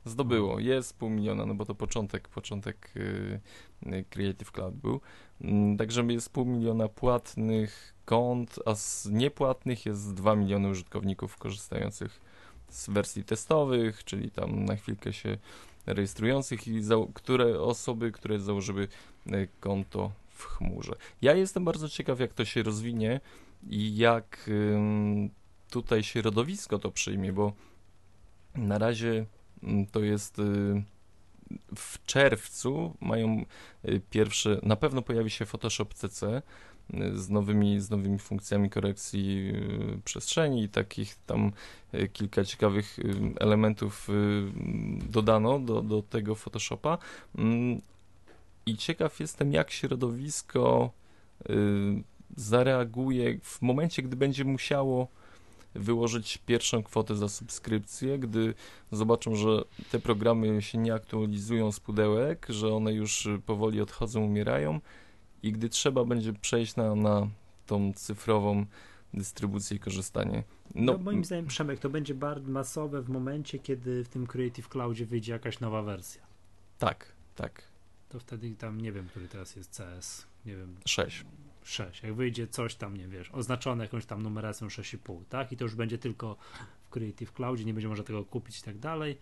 Zdobyło, 0.06 0.50
mhm. 0.50 0.68
jest 0.68 0.98
pół 0.98 1.10
miliona, 1.10 1.46
no 1.46 1.54
bo 1.54 1.66
to 1.66 1.76
początek, 1.76 2.28
początek 2.28 2.92
yy, 3.86 4.04
Creative 4.10 4.52
Cloud 4.52 4.76
był. 4.76 5.02
Yy, 5.42 5.78
także 5.78 6.04
jest 6.04 6.30
pół 6.30 6.46
miliona 6.46 6.88
płatnych 6.88 7.94
kont, 8.06 8.60
a 8.66 8.76
z 8.76 9.06
niepłatnych 9.12 9.86
jest 9.86 10.14
2 10.14 10.36
miliony 10.36 10.70
użytkowników 10.70 11.38
korzystających 11.38 12.22
z 12.70 12.90
wersji 12.90 13.24
testowych, 13.24 14.04
czyli 14.04 14.32
tam 14.32 14.66
na 14.66 14.76
chwilkę 14.76 15.14
się 15.14 15.38
rejestrujących 15.86 16.68
i 16.68 16.82
które 17.14 17.62
osoby, 17.62 18.12
które 18.12 18.40
założyły 18.40 18.88
e, 19.28 19.48
konto 19.60 20.12
w 20.40 20.46
chmurze. 20.46 20.94
Ja 21.22 21.34
jestem 21.34 21.66
bardzo 21.66 21.90
ciekaw, 21.90 22.20
jak 22.20 22.34
to 22.34 22.46
się 22.46 22.64
rozwinie 22.64 23.20
i 23.70 23.98
jak 23.98 24.50
tutaj 25.70 26.04
środowisko 26.04 26.80
to 26.80 26.92
przyjmie, 26.92 27.34
bo 27.34 27.54
na 28.56 28.78
razie 28.78 29.26
to 29.92 30.00
jest 30.00 30.40
y, 30.40 30.84
w 31.76 32.06
czerwcu 32.06 32.98
mają 33.02 33.46
y, 33.86 34.02
pierwsze, 34.10 34.60
na 34.64 34.76
pewno 34.76 35.02
pojawi 35.02 35.30
się 35.30 35.46
Photoshop 35.46 35.94
CC 35.94 36.42
y, 36.94 37.18
z 37.18 37.30
nowymi, 37.30 37.80
z 37.80 37.90
nowymi 37.90 38.20
funkcjami 38.20 38.70
korekcji 38.70 39.54
przestrzeni 40.06 40.64
i 40.64 40.70
takich 40.70 41.16
tam 41.26 41.52
kilka 42.14 42.44
ciekawych 42.44 42.98
elementów 43.40 44.08
dodano 45.10 45.60
do, 45.60 45.82
do 45.82 46.04
tego 46.04 46.36
Photoshopa. 46.36 46.98
I 48.70 48.78
ciekaw 48.78 49.20
jestem, 49.20 49.54
jak 49.54 49.72
środowisko 49.72 50.92
zareaguje 52.38 53.40
w 53.44 53.62
momencie, 53.62 54.02
gdy 54.02 54.16
będzie 54.16 54.46
musiało 54.46 55.08
wyłożyć 55.76 56.38
pierwszą 56.38 56.84
kwotę 56.84 57.16
za 57.16 57.30
subskrypcję, 57.30 58.20
gdy 58.20 58.54
zobaczą, 58.92 59.36
że 59.36 59.64
te 59.92 60.00
programy 60.00 60.62
się 60.62 60.78
nie 60.78 60.94
aktualizują 60.94 61.72
z 61.72 61.80
pudełek, 61.80 62.46
że 62.50 62.74
one 62.74 62.94
już 62.94 63.28
powoli 63.46 63.82
odchodzą, 63.82 64.24
umierają 64.24 64.80
i 65.44 65.52
gdy 65.52 65.70
trzeba 65.70 66.06
będzie 66.06 66.34
przejść 66.34 66.76
na, 66.76 66.96
na 66.96 67.28
tą 67.66 67.94
cyfrową 67.94 68.66
dystrybucję 69.14 69.78
i 69.78 69.80
korzystanie. 69.80 70.44
No, 70.76 70.92
no, 70.92 70.98
moim 70.98 71.26
zdaniem, 71.26 71.48
Przemek, 71.48 71.80
to 71.80 71.90
będzie 71.90 72.14
bardzo 72.14 72.52
masowe 72.52 73.02
w 73.02 73.10
momencie, 73.10 73.60
kiedy 73.60 74.04
w 74.04 74.10
tym 74.10 74.28
Creative 74.28 74.70
Cloudzie 74.70 75.06
wyjdzie 75.06 75.32
jakaś 75.34 75.60
nowa 75.60 75.82
wersja. 75.82 76.22
Tak, 76.80 77.12
tak. 77.36 77.64
To 78.10 78.20
wtedy 78.20 78.56
tam, 78.56 78.82
nie 78.82 78.92
wiem, 78.92 79.08
który 79.08 79.28
teraz 79.28 79.56
jest 79.56 79.78
CS, 79.78 80.28
nie 80.46 80.56
wiem. 80.56 80.76
6. 80.86 81.26
6. 81.64 82.04
Jak 82.04 82.14
wyjdzie 82.14 82.48
coś 82.48 82.76
tam, 82.76 82.98
nie 82.98 83.08
wiesz, 83.08 83.32
oznaczone 83.32 83.84
jakąś 83.84 84.06
tam 84.06 84.24
numeracją 84.24 84.68
6,5, 84.68 85.22
tak? 85.30 85.52
I 85.52 85.58
to 85.58 85.64
już 85.66 85.76
będzie 85.76 85.98
tylko 85.98 86.38
w 86.84 86.90
Creative 86.90 87.34
Cloudzie, 87.34 87.66
nie 87.66 87.74
będzie 87.74 87.88
można 87.88 88.04
tego 88.04 88.26
kupić 88.26 88.60
i 88.60 88.64
tak 88.64 88.80
dalej. 88.80 89.18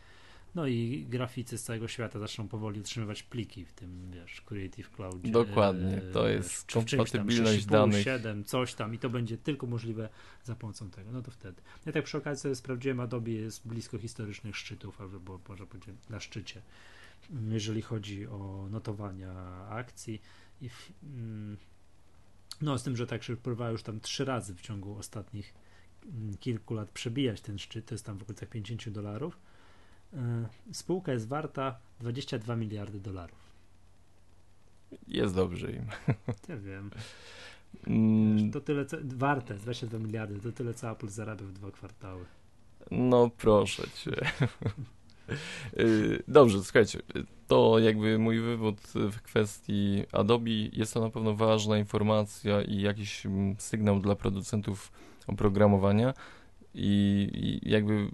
No 0.56 0.67
i 0.67 1.06
graficy 1.10 1.58
z 1.58 1.63
całego 1.63 1.88
świata 1.88 2.19
zaczną 2.19 2.47
powoli 2.47 2.80
utrzymywać 2.80 3.23
pliki 3.23 3.65
w 3.65 3.73
tym, 3.73 4.12
wiesz, 4.12 4.41
Creative 4.41 4.91
Cloudzie. 4.91 5.32
Dokładnie, 5.32 6.02
to 6.13 6.28
jest 6.28 6.73
wiesz, 6.76 6.88
kompatybilność 6.89 7.65
danych. 7.65 8.04
7, 8.04 8.43
coś 8.43 8.73
tam 8.73 8.93
i 8.93 9.00
to 9.00 9.10
będzie 9.10 9.38
tylko 9.38 9.67
możliwe 9.67 10.10
za 10.43 10.56
pomocą 10.56 10.89
tego. 10.89 11.12
No 11.12 11.21
to 11.21 11.32
wtedy. 11.32 11.62
Ja 11.86 11.91
tak 11.91 12.04
przy 12.04 12.17
okazji 12.17 12.56
sprawdziłem, 12.56 13.00
Adobe 13.00 13.32
jest 13.32 13.67
blisko 13.67 13.97
historycznych 13.97 14.58
szczytów, 14.58 15.02
albo 15.02 15.39
może 15.50 15.67
powiedzieć 15.67 15.95
na 16.10 16.19
szczycie, 16.19 16.62
jeżeli 17.49 17.82
chodzi 17.82 18.27
o 18.27 18.67
notowania 18.69 19.34
akcji. 19.69 20.21
I 20.62 20.69
w, 20.69 20.91
mm, 21.03 21.58
no, 22.62 22.77
z 22.77 22.84
tym, 22.84 22.97
że 22.97 23.08
tak 23.08 23.23
się 23.23 23.38
próbowała 23.38 23.71
już 23.71 23.84
tam 23.84 23.99
trzy 23.99 24.25
razy 24.25 24.56
w 24.56 24.62
ciągu 24.62 24.97
ostatnich 24.97 25.53
mm, 26.06 26.38
kilku 26.38 26.73
lat 26.73 26.89
przebijać 26.89 27.41
ten 27.41 27.60
szczyt, 27.60 27.86
to 27.86 27.93
jest 27.93 28.06
tam 28.06 28.17
w 28.17 28.21
okolicach 28.21 28.49
50 28.49 28.89
dolarów. 28.89 29.39
E, 30.13 30.47
spółka 30.71 31.12
jest 31.12 31.27
warta 31.27 31.80
22 31.99 32.56
miliardy 32.56 32.99
dolarów. 32.99 33.47
Jest 35.08 35.36
dobrze 35.36 35.71
im. 35.71 35.86
Ja 36.49 36.58
wiem. 36.58 36.91
Mm. 37.88 38.51
To 38.51 38.62
tyle, 38.62 38.86
co, 38.86 38.97
warte 39.03 39.53
22 39.53 39.99
miliardy, 39.99 40.39
to 40.39 40.51
tyle, 40.51 40.73
co 40.73 40.91
Apple 40.91 41.08
zarabia 41.08 41.45
w 41.45 41.51
dwa 41.51 41.71
kwartały. 41.71 42.25
No 42.91 43.30
proszę 43.30 43.84
cię. 43.95 44.15
Y, 45.79 46.23
dobrze, 46.27 46.63
słuchajcie, 46.63 46.99
to 47.47 47.79
jakby 47.79 48.19
mój 48.19 48.39
wywód 48.39 48.81
w 48.95 49.21
kwestii 49.21 50.03
Adobe. 50.11 50.49
Jest 50.49 50.93
to 50.93 50.99
na 50.99 51.09
pewno 51.09 51.35
ważna 51.35 51.77
informacja 51.77 52.61
i 52.61 52.81
jakiś 52.81 53.25
mm, 53.25 53.55
sygnał 53.59 53.99
dla 53.99 54.15
producentów 54.15 54.91
oprogramowania 55.27 56.13
i, 56.73 57.59
i 57.63 57.69
jakby 57.71 58.11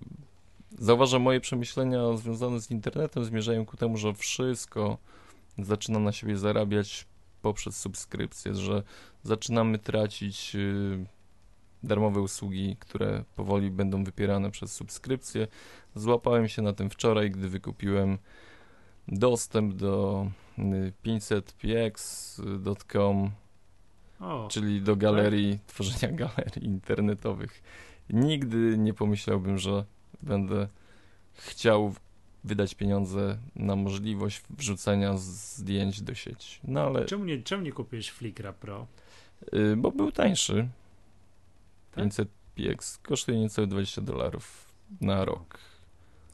zauważam 0.80 1.22
moje 1.22 1.40
przemyślenia 1.40 2.18
związane 2.18 2.62
z 2.62 2.72
internetem 2.72 3.26
zmierzają 3.26 3.66
ku 3.66 3.78
temu, 3.78 3.98
że 3.98 4.14
wszystko 4.14 4.98
zaczyna 5.58 6.00
na 6.00 6.12
siebie 6.12 6.38
zarabiać 6.38 7.06
poprzez 7.42 7.78
subskrypcję, 7.78 8.56
że 8.56 8.84
zaczynamy 9.24 9.80
tracić 9.80 10.56
y, 10.56 11.06
darmowe 11.84 12.22
usługi, 12.22 12.78
które 12.80 13.24
powoli 13.36 13.72
będą 13.72 14.04
wypierane 14.04 14.52
przez 14.52 14.74
subskrypcję. 14.74 15.48
Złapałem 15.96 16.48
się 16.48 16.62
na 16.62 16.74
tym 16.74 16.90
wczoraj, 16.90 17.32
gdy 17.32 17.50
wykupiłem 17.50 18.18
dostęp 19.08 19.74
do 19.74 20.26
500px.com, 21.06 23.32
czyli 24.50 24.82
do 24.82 24.96
galerii, 24.96 25.60
tak? 25.60 25.68
tworzenia 25.74 26.14
galerii 26.14 26.66
internetowych. 26.66 27.64
Nigdy 28.10 28.78
nie 28.78 28.94
pomyślałbym, 28.94 29.58
że 29.58 29.86
będę 30.22 30.68
chciał 31.34 31.94
wydać 32.44 32.76
pieniądze 32.76 33.38
na 33.56 33.76
możliwość 33.76 34.42
wrzucenia 34.50 35.18
zdjęć 35.18 36.02
do 36.02 36.16
sieci. 36.16 36.60
No 36.64 36.82
ale... 36.82 37.06
Czemu 37.06 37.26
nie, 37.26 37.44
czemu 37.44 37.64
nie 37.64 37.72
kupiłeś 37.72 38.12
Flickra 38.12 38.54
Pro? 38.54 38.88
Yy, 39.52 39.78
bo 39.78 39.92
był 39.92 40.12
tańszy. 40.12 40.68
Tak? 41.96 42.06
500px 42.06 43.02
kosztuje 43.02 43.40
niecałe 43.40 43.68
20 43.68 44.02
dolarów 44.02 44.74
na 45.02 45.26
rok. 45.26 45.58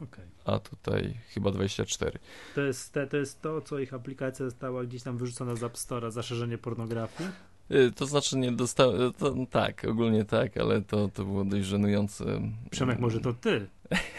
Okay. 0.04 0.26
A 0.46 0.60
tutaj 0.60 1.20
chyba 1.30 1.52
24. 1.52 2.20
To 2.56 2.62
jest, 2.62 2.94
te, 2.94 3.08
to 3.08 3.18
jest 3.18 3.42
to, 3.42 3.62
co 3.62 3.80
ich 3.80 3.94
aplikacja 3.94 4.46
została 4.46 4.84
gdzieś 4.84 5.04
tam 5.04 5.18
wyrzucona 5.18 5.56
z 5.56 5.64
App 5.64 5.74
Store'a 5.74 6.12
za 6.12 6.24
szerzenie 6.24 6.58
pornografii? 6.58 7.30
Y, 7.72 7.92
to 7.92 8.06
znaczy 8.06 8.38
nie 8.38 8.52
dostałem, 8.52 9.14
tak, 9.50 9.86
ogólnie 9.90 10.26
tak, 10.26 10.58
ale 10.58 10.82
to, 10.82 11.10
to 11.14 11.26
było 11.26 11.46
dość 11.46 11.66
żenujące. 11.66 12.42
Przemek, 12.72 13.00
może 13.00 13.20
to 13.20 13.34
ty? 13.34 13.68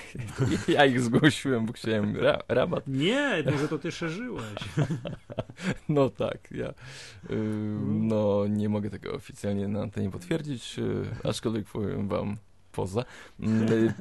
ja 0.69 0.87
ich 0.87 1.01
zgłosiłem, 1.01 1.67
bo 1.67 1.73
chciałem 1.73 2.17
ra 2.17 2.39
rabat. 2.49 2.87
Nie, 2.87 3.45
może 3.51 3.69
to 3.69 3.79
ty 3.79 3.93
szerzyłeś. 3.93 4.55
no 5.89 6.11
tak, 6.11 6.49
ja 6.51 6.69
y, 6.69 7.37
no 7.87 8.47
nie 8.49 8.69
mogę 8.69 8.91
tego 8.91 9.13
oficjalnie 9.13 9.69
na 9.69 9.83
antenie 9.83 10.11
potwierdzić, 10.11 10.79
y, 10.79 11.29
aczkolwiek 11.29 11.67
powiem 11.67 12.09
wam 12.09 12.37
poza. 12.73 13.05
Mm, 13.41 13.93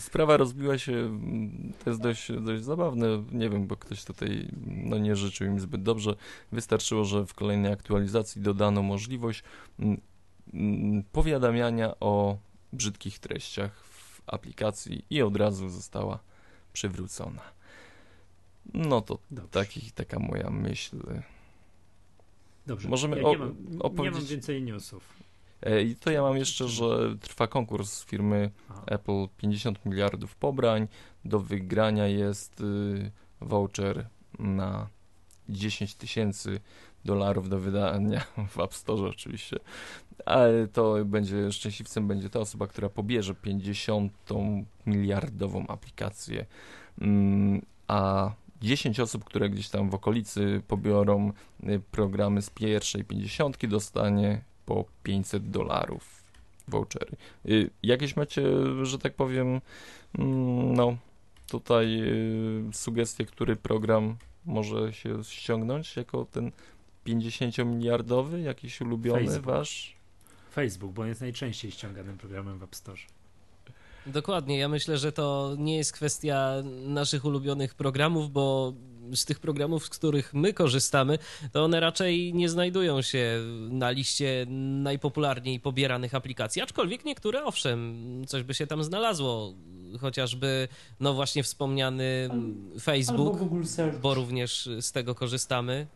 sprawa 0.00 0.36
rozbiła 0.36 0.78
się, 0.78 0.92
mm, 0.92 1.72
to 1.84 1.90
jest 1.90 2.02
dość, 2.02 2.32
dość 2.32 2.64
zabawne, 2.64 3.24
nie 3.32 3.50
wiem, 3.50 3.66
bo 3.66 3.76
ktoś 3.76 4.04
tutaj 4.04 4.48
no, 4.66 4.98
nie 4.98 5.16
życzył 5.16 5.46
im 5.46 5.60
zbyt 5.60 5.82
dobrze. 5.82 6.16
Wystarczyło, 6.52 7.04
że 7.04 7.26
w 7.26 7.34
kolejnej 7.34 7.72
aktualizacji 7.72 8.42
dodano 8.42 8.82
możliwość 8.82 9.42
mm, 9.78 11.04
powiadamiania 11.12 11.94
o 12.00 12.38
brzydkich 12.72 13.18
treściach 13.18 13.84
w 13.84 14.22
aplikacji 14.26 15.04
i 15.10 15.22
od 15.22 15.36
razu 15.36 15.68
została 15.68 16.18
przywrócona. 16.72 17.42
No 18.74 19.00
to 19.00 19.18
taki, 19.50 19.92
taka 19.92 20.18
moja 20.18 20.50
myśl. 20.50 20.96
Dobrze. 22.66 22.88
Możemy 22.88 23.22
ja 23.22 23.28
nie, 23.28 23.38
mam, 23.38 23.56
opowiedzieć... 23.78 24.14
nie 24.14 24.20
mam 24.20 24.30
więcej 24.30 24.62
newsów. 24.62 25.25
E, 25.62 25.82
I 25.82 25.96
to 25.96 26.10
ja 26.10 26.22
mam 26.22 26.36
jeszcze, 26.36 26.68
że 26.68 27.16
trwa 27.20 27.46
konkurs 27.46 28.04
firmy 28.04 28.50
Apple 28.86 29.28
50 29.36 29.84
miliardów 29.86 30.36
pobrań. 30.36 30.88
Do 31.24 31.40
wygrania 31.40 32.06
jest 32.06 32.60
y, 32.60 33.10
voucher 33.40 34.08
na 34.38 34.88
10 35.48 35.94
tysięcy 35.94 36.60
dolarów 37.04 37.48
do 37.48 37.60
wydania 37.60 38.24
w 38.50 38.60
App 38.60 38.74
Store 38.74 39.08
oczywiście. 39.08 39.56
Ale 40.26 40.68
to 40.68 41.04
będzie, 41.04 41.52
szczęśliwcem 41.52 42.08
będzie 42.08 42.30
ta 42.30 42.40
osoba, 42.40 42.66
która 42.66 42.88
pobierze 42.88 43.34
50 43.34 44.12
miliardową 44.86 45.66
aplikację. 45.66 46.46
Mm, 47.00 47.62
a 47.88 48.32
10 48.60 49.00
osób, 49.00 49.24
które 49.24 49.50
gdzieś 49.50 49.68
tam 49.68 49.90
w 49.90 49.94
okolicy 49.94 50.62
pobiorą 50.68 51.32
y, 51.62 51.80
programy 51.90 52.42
z 52.42 52.50
pierwszej 52.50 53.04
50 53.04 53.66
dostanie 53.66 54.44
po 54.66 54.84
500 55.02 55.50
dolarów 55.50 56.22
vouchery. 56.68 57.16
Y, 57.48 57.70
jakieś 57.82 58.16
macie, 58.16 58.42
że 58.82 58.98
tak 58.98 59.14
powiem, 59.14 59.60
mm, 60.18 60.74
no 60.74 60.96
tutaj 61.48 62.00
y, 62.02 62.72
sugestie, 62.72 63.24
który 63.24 63.56
program 63.56 64.16
może 64.44 64.92
się 64.92 65.24
ściągnąć 65.24 65.96
jako 65.96 66.24
ten 66.24 66.52
50-miliardowy, 67.06 68.38
jakiś 68.38 68.80
ulubiony 68.80 69.26
Facebook. 69.26 69.44
wasz? 69.44 69.96
Facebook, 70.52 70.92
bo 70.92 71.04
jest 71.04 71.20
najczęściej 71.20 71.70
ściąganym 71.70 72.18
programem 72.18 72.58
w 72.58 72.62
App 72.62 72.76
Store. 72.76 72.98
Dokładnie, 74.06 74.58
ja 74.58 74.68
myślę, 74.68 74.98
że 74.98 75.12
to 75.12 75.54
nie 75.58 75.76
jest 75.76 75.92
kwestia 75.92 76.52
naszych 76.86 77.24
ulubionych 77.24 77.74
programów, 77.74 78.32
bo 78.32 78.72
z 79.14 79.24
tych 79.24 79.40
programów, 79.40 79.84
z 79.86 79.88
których 79.88 80.34
my 80.34 80.52
korzystamy, 80.52 81.18
to 81.52 81.64
one 81.64 81.80
raczej 81.80 82.34
nie 82.34 82.48
znajdują 82.48 83.02
się 83.02 83.40
na 83.70 83.90
liście 83.90 84.46
najpopularniej 84.82 85.60
pobieranych 85.60 86.14
aplikacji, 86.14 86.62
aczkolwiek 86.62 87.04
niektóre 87.04 87.44
owszem, 87.44 87.96
coś 88.26 88.42
by 88.42 88.54
się 88.54 88.66
tam 88.66 88.84
znalazło. 88.84 89.54
Chociażby, 90.00 90.68
no 91.00 91.14
właśnie 91.14 91.42
wspomniany 91.42 92.28
Al- 92.30 92.80
Facebook, 92.80 93.38
bo 94.02 94.14
również 94.14 94.68
z 94.80 94.92
tego 94.92 95.14
korzystamy. 95.14 95.86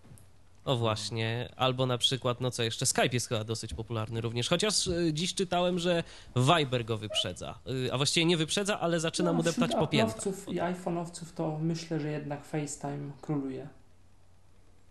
O 0.64 0.76
właśnie, 0.76 1.52
albo 1.56 1.86
na 1.86 1.98
przykład, 1.98 2.40
no 2.40 2.50
co 2.50 2.62
jeszcze, 2.62 2.86
Skype 2.86 3.08
jest 3.12 3.28
chyba 3.28 3.44
dosyć 3.44 3.74
popularny 3.74 4.20
również, 4.20 4.48
chociaż 4.48 4.86
y, 4.86 5.10
dziś 5.14 5.34
czytałem, 5.34 5.78
że 5.78 6.04
Viber 6.36 6.84
go 6.84 6.96
wyprzedza, 6.98 7.58
Y, 7.86 7.92
a 7.92 7.96
właściwie 7.96 8.26
nie 8.26 8.36
wyprzedza, 8.36 8.80
ale 8.80 9.00
zaczyna 9.00 9.30
No, 9.30 9.36
mu 9.36 9.42
deptać 9.42 9.70
po 9.74 9.86
piętach. 9.86 10.26
I 10.48 10.60
iPhone'owców 10.60 11.24
to 11.34 11.58
myślę, 11.62 12.00
że 12.00 12.10
jednak 12.10 12.44
FaceTime 12.44 13.10
króluje. 13.22 13.68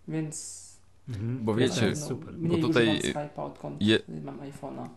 Więc 0.08 0.70
Mhm. 1.10 1.46
Bo 1.46 1.56
wiecie, 1.56 1.82
pewno 1.82 2.08
super. 2.08 2.34
Mniej 2.34 2.62
bo 2.62 2.68
tutaj, 2.68 3.02
Skype'a 3.02 3.40
odkąd 3.46 3.82
je- 3.82 4.00
mam 4.24 4.40
iPhone'a. 4.40 4.90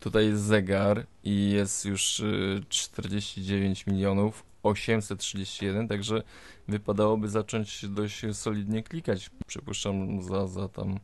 Tutaj 0.00 0.26
jest 0.26 0.42
zegar 0.42 1.06
i 1.24 1.50
jest 1.50 1.84
już 1.84 2.20
y, 2.20 2.62
49 2.68 3.86
milionów 3.86 4.44
831, 4.62 5.88
także 5.88 6.22
wypadałoby 6.68 7.28
zacząć 7.28 7.86
dość 7.88 8.22
solidnie 8.32 8.82
klikać. 8.82 9.30
Przypuszczam 9.46 10.22
za, 10.22 10.46
za 10.46 10.68
tam 10.68 10.98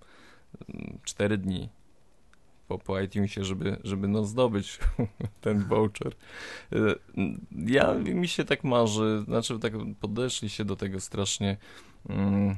4 1.05 1.39
dni 1.39 1.69
po, 2.69 2.79
po 2.79 3.01
iTunesie, 3.01 3.45
żeby, 3.45 3.77
żeby 3.85 4.09
no 4.09 4.25
zdobyć 4.25 4.79
ten 5.41 5.65
voucher. 5.65 6.13
Y, 6.73 6.95
Ja 7.67 7.95
mi 7.95 8.29
się 8.29 8.45
tak 8.45 8.65
marzy, 8.65 9.25
znaczy 9.25 9.59
tak 9.59 9.73
podeszli 10.01 10.49
się 10.49 10.65
do 10.65 10.77
tego 10.77 11.01
strasznie 11.01 11.57
mm, 12.09 12.57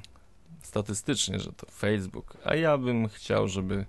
statystycznie, 0.62 1.40
że 1.40 1.52
to 1.52 1.66
Facebook, 1.70 2.36
a 2.44 2.54
ja 2.54 2.78
bym 2.78 3.08
chciał, 3.08 3.48
żeby 3.48 3.86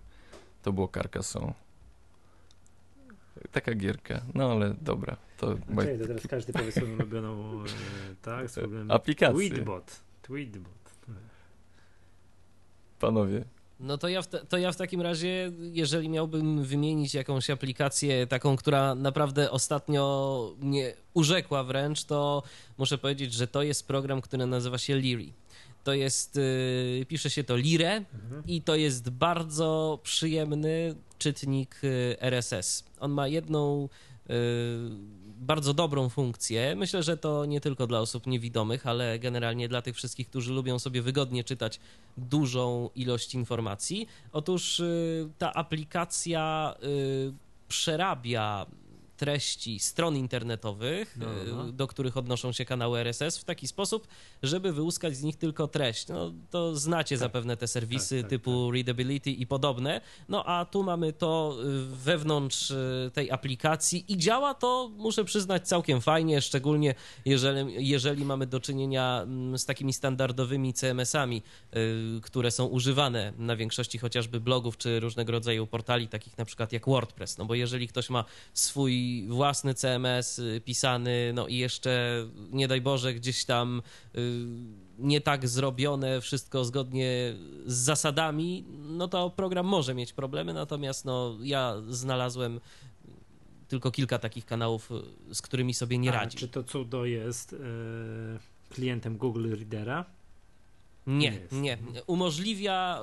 to 0.63 0.73
było 0.73 0.87
Carcassonne. 0.87 1.53
Taka 3.51 3.73
gierka, 3.73 4.21
no 4.33 4.51
ale 4.51 4.73
dobra. 4.81 5.17
To 5.37 5.57
Okej, 5.77 5.99
to 5.99 6.07
teraz 6.07 6.27
każdy 6.27 6.53
powie 6.53 6.71
swoją 6.71 6.93
ulubioną, 6.93 7.63
e, 7.63 7.65
tak, 8.21 8.47
aplikacje, 8.89 9.49
Tweetbot. 9.49 9.99
Tweetbot. 10.21 10.71
panowie. 12.99 13.43
No 13.79 13.97
to 13.97 14.07
ja, 14.07 14.21
w 14.21 14.27
te, 14.27 14.39
to 14.45 14.57
ja 14.57 14.71
w 14.71 14.75
takim 14.75 15.01
razie, 15.01 15.51
jeżeli 15.71 16.09
miałbym 16.09 16.63
wymienić 16.63 17.13
jakąś 17.13 17.49
aplikację 17.49 18.27
taką, 18.27 18.55
która 18.55 18.95
naprawdę 18.95 19.51
ostatnio 19.51 20.55
mnie 20.61 20.93
urzekła 21.13 21.63
wręcz, 21.63 22.03
to 22.03 22.43
muszę 22.77 22.97
powiedzieć, 22.97 23.33
że 23.33 23.47
to 23.47 23.63
jest 23.63 23.87
program, 23.87 24.21
który 24.21 24.45
nazywa 24.45 24.77
się 24.77 24.95
Liri. 24.97 25.33
To 25.83 25.93
jest, 25.93 26.35
yy, 26.99 27.05
pisze 27.05 27.29
się 27.29 27.43
to 27.43 27.55
Lire 27.57 28.05
Mhm. 28.13 28.43
i 28.47 28.61
to 28.61 28.75
jest 28.75 29.09
bardzo 29.09 29.99
przyjemny 30.03 30.95
czytnik 31.19 31.79
y, 31.83 32.15
RSS. 32.19 32.83
On 32.99 33.11
ma 33.11 33.27
jedną 33.27 33.89
y, 34.29 34.33
bardzo 35.39 35.73
dobrą 35.73 36.09
funkcję. 36.09 36.75
Myślę, 36.75 37.03
że 37.03 37.17
to 37.17 37.45
nie 37.45 37.61
tylko 37.61 37.87
dla 37.87 37.99
osób 37.99 38.27
niewidomych, 38.27 38.87
ale 38.87 39.19
generalnie 39.19 39.69
dla 39.69 39.81
tych 39.81 39.95
wszystkich, 39.95 40.29
którzy 40.29 40.53
lubią 40.53 40.79
sobie 40.79 41.01
wygodnie 41.01 41.43
czytać 41.43 41.79
dużą 42.17 42.89
ilość 42.95 43.35
informacji. 43.35 44.07
Otóż 44.31 44.79
y, 44.79 45.29
ta 45.37 45.53
aplikacja 45.53 46.75
y, 46.83 47.33
przerabia 47.67 48.65
treści 49.17 49.79
stron 49.79 50.17
internetowych, 50.17 51.17
No, 51.17 51.43
y, 51.43 51.47
no. 51.47 51.71
do 51.71 51.87
których 51.87 52.17
odnoszą 52.17 52.51
się 52.51 52.65
kanały 52.65 52.99
RSS 52.99 53.37
w 53.37 53.43
taki 53.43 53.67
sposób, 53.67 54.07
żeby 54.43 54.73
wyłuskać 54.73 55.15
z 55.17 55.23
nich 55.23 55.35
tylko 55.35 55.67
treść. 55.67 56.07
No, 56.07 56.33
to 56.49 56.75
znacie 56.75 57.17
zapewne 57.17 57.57
te 57.57 57.67
serwisy 57.67 58.15
tak, 58.15 58.21
tak, 58.21 58.29
typu 58.29 58.71
Readability 58.71 59.31
i 59.31 59.47
podobne. 59.47 60.01
No 60.29 60.45
a 60.45 60.65
tu 60.65 60.83
mamy 60.83 61.13
to 61.13 61.57
y, 61.63 61.85
wewnątrz 61.95 62.71
y, 62.71 63.11
tej 63.13 63.31
aplikacji 63.31 64.05
i 64.07 64.17
działa 64.17 64.53
to, 64.53 64.91
muszę 64.97 65.25
przyznać, 65.25 65.67
całkiem 65.67 66.01
fajnie, 66.01 66.41
szczególnie 66.41 66.95
jeżeli, 67.25 67.87
jeżeli 67.89 68.25
mamy 68.25 68.47
do 68.47 68.59
czynienia 68.59 69.21
mm, 69.23 69.57
z 69.57 69.65
takimi 69.65 69.93
standardowymi 69.93 70.73
CMS-ami, 70.73 71.41
y, 72.17 72.21
które 72.21 72.51
są 72.51 72.65
używane 72.65 73.33
na 73.37 73.55
większości 73.55 73.97
chociażby 73.97 74.39
blogów 74.39 74.77
czy 74.77 74.99
różnego 74.99 75.31
rodzaju 75.31 75.67
portali, 75.67 76.07
takich 76.07 76.37
na 76.37 76.45
przykład 76.45 76.73
jak 76.73 76.85
WordPress. 76.85 77.37
No 77.37 77.45
bo 77.45 77.55
jeżeli 77.55 77.87
ktoś 77.87 78.09
ma 78.09 78.25
swój 78.53 79.06
własny 79.29 79.73
CMS 79.73 80.39
y, 80.39 80.61
pisany, 80.65 81.31
no 81.33 81.47
i 81.47 81.57
jeszcze 81.57 82.25
nie 82.51 82.67
daj 82.67 82.81
Boże 82.81 83.13
gdzieś 83.13 83.45
tam 83.45 83.81
y, 84.15 84.45
nie 84.99 85.21
tak 85.21 85.47
zrobione, 85.47 86.21
wszystko 86.21 86.65
zgodnie 86.65 87.35
z 87.65 87.73
zasadami, 87.75 88.65
no 88.69 89.07
to 89.07 89.29
program 89.29 89.65
może 89.65 89.93
mieć 89.93 90.13
problemy, 90.13 90.53
natomiast 90.53 91.05
no 91.05 91.37
ja 91.41 91.75
znalazłem 91.89 92.59
tylko 93.67 93.91
kilka 93.91 94.19
takich 94.19 94.45
kanałów, 94.45 94.91
y, 95.31 95.35
z 95.35 95.41
którymi 95.41 95.73
sobie 95.73 95.97
nie 95.97 96.09
A, 96.09 96.13
radzi. 96.13 96.37
Czy 96.37 96.47
to 96.47 96.63
cudo 96.63 97.05
jest 97.05 97.53
e, 97.53 97.57
klientem 98.69 99.17
Google 99.17 99.55
Readera? 99.55 100.05
Nie, 101.07 101.31
Nie 101.31 101.61
nie. 101.61 101.77
Umożliwia, 102.07 103.01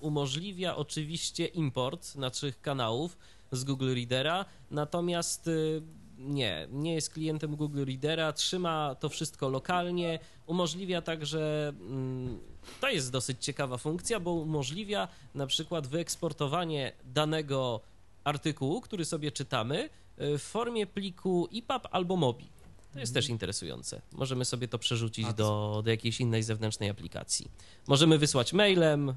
umożliwia 0.00 0.76
oczywiście 0.76 1.46
import 1.46 2.16
naszych 2.16 2.60
kanałów 2.60 3.16
z 3.52 3.64
Google 3.64 3.94
Readera, 3.94 4.44
natomiast 4.70 5.46
y, 5.46 5.82
nie, 6.18 6.68
nie 6.70 6.94
jest 6.94 7.10
klientem 7.10 7.56
Google 7.56 7.84
Readera, 7.84 8.32
trzyma 8.32 8.94
to 8.94 9.08
wszystko 9.08 9.48
lokalnie, 9.48 10.18
umożliwia 10.46 11.02
także, 11.02 11.72
mm, 11.80 12.40
to 12.80 12.88
jest 12.88 13.12
dosyć 13.12 13.44
ciekawa 13.44 13.76
funkcja, 13.76 14.20
bo 14.20 14.32
umożliwia 14.32 15.08
na 15.34 15.46
przykład 15.46 15.86
wyeksportowanie 15.86 16.92
danego 17.04 17.80
artykułu, 18.24 18.80
który 18.80 19.04
sobie 19.04 19.32
czytamy, 19.32 19.90
y, 20.20 20.38
w 20.38 20.42
formie 20.42 20.86
pliku 20.86 21.48
EPUB 21.54 21.88
albo 21.90 22.16
MOBI. 22.16 22.59
To 22.92 23.00
jest 23.00 23.14
też 23.14 23.28
interesujące. 23.28 24.02
Możemy 24.12 24.44
sobie 24.44 24.68
to 24.68 24.78
przerzucić 24.78 25.26
A 25.26 25.32
do, 25.32 25.80
do 25.84 25.90
jakiejś 25.90 26.20
innej 26.20 26.42
zewnętrznej 26.42 26.90
aplikacji. 26.90 27.50
Możemy 27.88 28.18
wysłać 28.18 28.52
mailem, 28.52 29.08
y, 29.08 29.14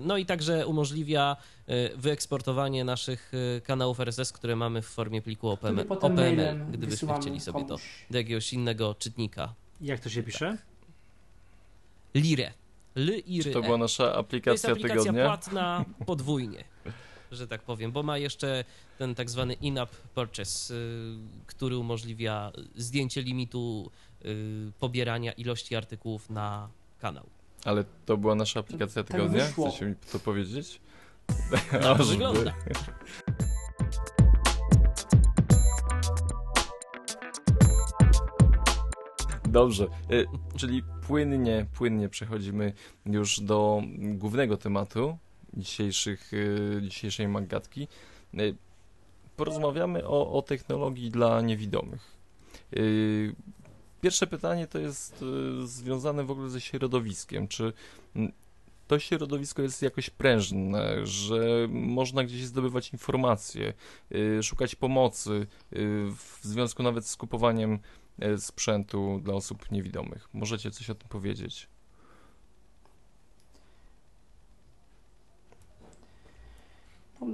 no 0.00 0.16
i 0.16 0.26
także 0.26 0.66
umożliwia 0.66 1.36
y, 1.68 1.96
wyeksportowanie 1.96 2.84
naszych 2.84 3.32
y, 3.34 3.60
kanałów 3.60 4.00
RSS, 4.00 4.32
które 4.32 4.56
mamy 4.56 4.82
w 4.82 4.86
formie 4.86 5.22
pliku 5.22 5.48
OPM, 5.48 5.80
OPML, 5.88 6.66
gdybyśmy 6.72 7.14
chcieli 7.20 7.40
sobie 7.40 7.64
to 7.64 7.76
do 8.10 8.18
jakiegoś 8.18 8.52
innego 8.52 8.94
czytnika. 8.94 9.54
Jak 9.80 10.00
to 10.00 10.08
się 10.08 10.22
pisze? 10.22 10.58
Lire. 12.14 12.52
L 12.96 13.10
i 13.26 13.42
Czy 13.42 13.50
to 13.50 13.62
była 13.62 13.78
nasza 13.78 14.04
To 14.04 14.08
jest 14.08 14.18
aplikacja 14.18 14.72
aplikacja 14.72 14.98
tygodnia? 14.98 15.24
płatna 15.24 15.84
podwójnie, 16.06 16.64
że 17.34 17.48
tak 17.48 17.62
powiem, 17.62 17.92
bo 17.92 18.02
ma 18.02 18.18
jeszcze 18.18 18.64
ten 18.98 19.14
tak 19.14 19.30
zwany 19.30 19.54
in-app 19.54 19.90
purchase, 20.14 20.74
y, 20.74 21.16
który 21.46 21.76
umożliwia 21.78 22.52
zdjęcie 22.76 23.22
limitu 23.22 23.90
y, 24.24 24.72
pobierania 24.80 25.32
ilości 25.32 25.76
artykułów 25.76 26.30
na 26.30 26.68
kanał. 27.00 27.26
Ale 27.64 27.84
to 28.06 28.16
była 28.16 28.34
nasza 28.34 28.60
aplikacja 28.60 29.04
Tak 29.04 29.12
tygodnia? 29.16 29.44
wyszło. 29.46 29.70
Chcecie 29.70 29.86
mi 29.86 29.94
to 30.12 30.18
powiedzieć? 30.18 30.80
Tak 31.50 31.82
to 31.98 32.04
wygląda. 32.04 32.54
Dobrze, 39.48 39.86
y, 40.10 40.26
czyli 40.56 40.82
płynnie, 41.06 41.66
płynnie 41.74 42.08
przechodzimy 42.08 42.72
już 43.06 43.40
do 43.40 43.82
głównego 43.96 44.56
tematu 44.56 45.18
dzisiejszych, 45.56 46.32
y, 46.32 46.80
dzisiejszej 46.82 47.28
magatki. 47.28 47.88
Y, 48.34 48.56
Porozmawiamy 49.36 50.06
o, 50.06 50.32
o 50.32 50.42
technologii 50.42 51.10
dla 51.10 51.40
niewidomych. 51.40 52.16
Y, 52.76 53.34
Pierwsze 54.00 54.26
pytanie 54.26 54.66
to 54.66 54.78
jest 54.78 55.24
związane 55.64 56.24
w 56.24 56.30
ogóle 56.30 56.50
ze 56.50 56.60
środowiskiem. 56.60 57.48
Czy 57.48 57.72
mm, 58.16 58.32
to 58.86 58.98
środowisko 58.98 59.62
jest 59.62 59.82
jakoś 59.82 60.10
prężne, 60.10 61.06
że 61.06 61.68
można 61.70 62.24
gdzieś 62.24 62.44
zdobywać 62.44 62.92
informacje, 62.92 63.72
szukać 64.42 64.74
pomocy 64.74 65.46
w 66.16 66.38
związku 66.42 66.82
nawet 66.82 67.06
z 67.06 67.16
kupowaniem 67.16 67.78
sprzętu 68.38 69.20
dla 69.22 69.34
osób 69.34 69.70
niewidomych. 69.70 70.28
Możecie 70.32 70.70
coś 70.70 70.90
o 70.90 70.94
tym 70.94 71.08
powiedzieć? 71.08 71.68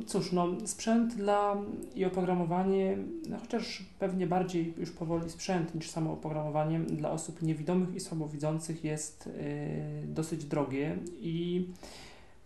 Cóż, 0.06 0.32
no, 0.32 0.46
sprzęt 0.64 1.14
dla 1.14 1.56
i 1.94 2.04
oprogramowanie, 2.04 2.98
no, 3.28 3.38
chociaż 3.38 3.84
pewnie 3.98 4.26
bardziej 4.26 4.74
już 4.78 4.90
powoli 4.90 5.30
sprzęt 5.30 5.74
niż 5.74 5.90
samo 5.90 6.12
oprogramowanie 6.12 6.80
dla 6.80 7.10
osób 7.10 7.42
niewidomych 7.42 7.94
i 7.94 8.00
słabowidzących 8.00 8.84
jest 8.84 9.26
y, 9.26 10.06
dosyć 10.06 10.44
drogie 10.44 10.98
i 11.20 11.66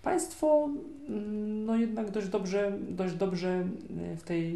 państwo 0.03 0.68
mm, 1.09 1.64
no 1.64 1.76
jednak 1.76 2.11
dość 2.11 2.28
dobrze, 2.28 2.78
dość 2.88 3.14
dobrze 3.14 3.68
y, 4.12 4.16
w 4.16 4.22
tej 4.22 4.55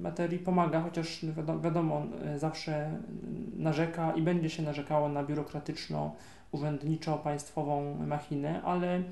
materii 0.00 0.38
pomaga, 0.38 0.80
chociaż 0.80 1.24
wiadomo, 1.36 1.60
wiadomo 1.60 2.06
y, 2.34 2.38
zawsze 2.38 3.00
narzeka 3.56 4.12
i 4.12 4.22
będzie 4.22 4.50
się 4.50 4.62
narzekało 4.62 5.08
na 5.08 5.24
biurokratyczno 5.24 6.14
urzędniczo-państwową 6.52 8.06
machinę, 8.06 8.62
ale 8.62 9.02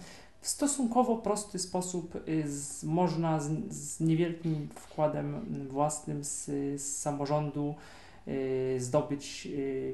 w 0.40 0.48
stosunkowo 0.48 1.16
prosty 1.16 1.58
sposób 1.58 2.24
z, 2.46 2.84
można 2.84 3.40
z, 3.40 3.72
z, 3.72 4.00
niewielkim 4.00 4.68
wkładem 4.74 5.46
własnym 5.70 6.24
z, 6.24 6.46
z 6.82 6.96
samorządu 6.96 7.74
zdobyć 8.78 9.48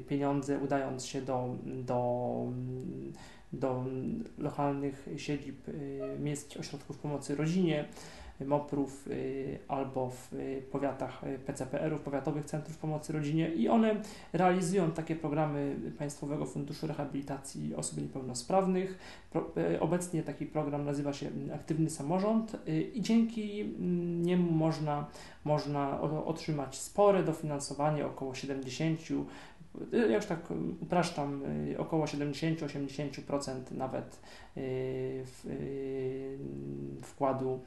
pieniądze, 0.07 0.59
udając 0.59 1.05
się 1.05 1.21
do, 1.21 1.55
do, 1.65 2.47
do 3.53 3.85
lokalnych 4.37 5.09
siedzib 5.17 5.67
miejskich 6.19 6.59
ośrodków 6.59 6.97
pomocy 6.97 7.35
rodzinie 7.35 7.85
MOPR-ów 8.39 9.07
y, 9.07 9.59
albo 9.67 10.09
w 10.09 10.33
y, 10.33 10.63
powiatach 10.71 11.23
y, 11.23 11.39
PCPR-ów, 11.39 12.01
Powiatowych 12.01 12.45
Centrów 12.45 12.77
Pomocy 12.77 13.13
Rodzinie 13.13 13.49
i 13.49 13.69
one 13.69 13.95
realizują 14.33 14.91
takie 14.91 15.15
programy 15.15 15.75
Państwowego 15.97 16.45
Funduszu 16.45 16.87
Rehabilitacji 16.87 17.75
Osób 17.75 18.01
Niepełnosprawnych. 18.01 18.99
Obecnie 19.79 20.23
taki 20.23 20.45
program 20.45 20.85
nazywa 20.85 21.13
się 21.13 21.29
Aktywny 21.55 21.89
Samorząd 21.89 22.57
i 22.93 23.01
dzięki 23.01 23.61
mm, 23.61 24.21
niemu 24.21 24.51
można, 24.51 25.07
można 25.45 26.01
otrzymać 26.01 26.77
spore 26.77 27.23
dofinansowanie, 27.23 28.05
około 28.05 28.35
70 28.35 28.99
ja 29.91 30.15
już 30.15 30.25
tak 30.25 30.39
upraszczam, 30.81 31.43
około 31.77 32.05
70-80% 32.05 33.71
nawet 33.71 34.19
wkładu 37.01 37.59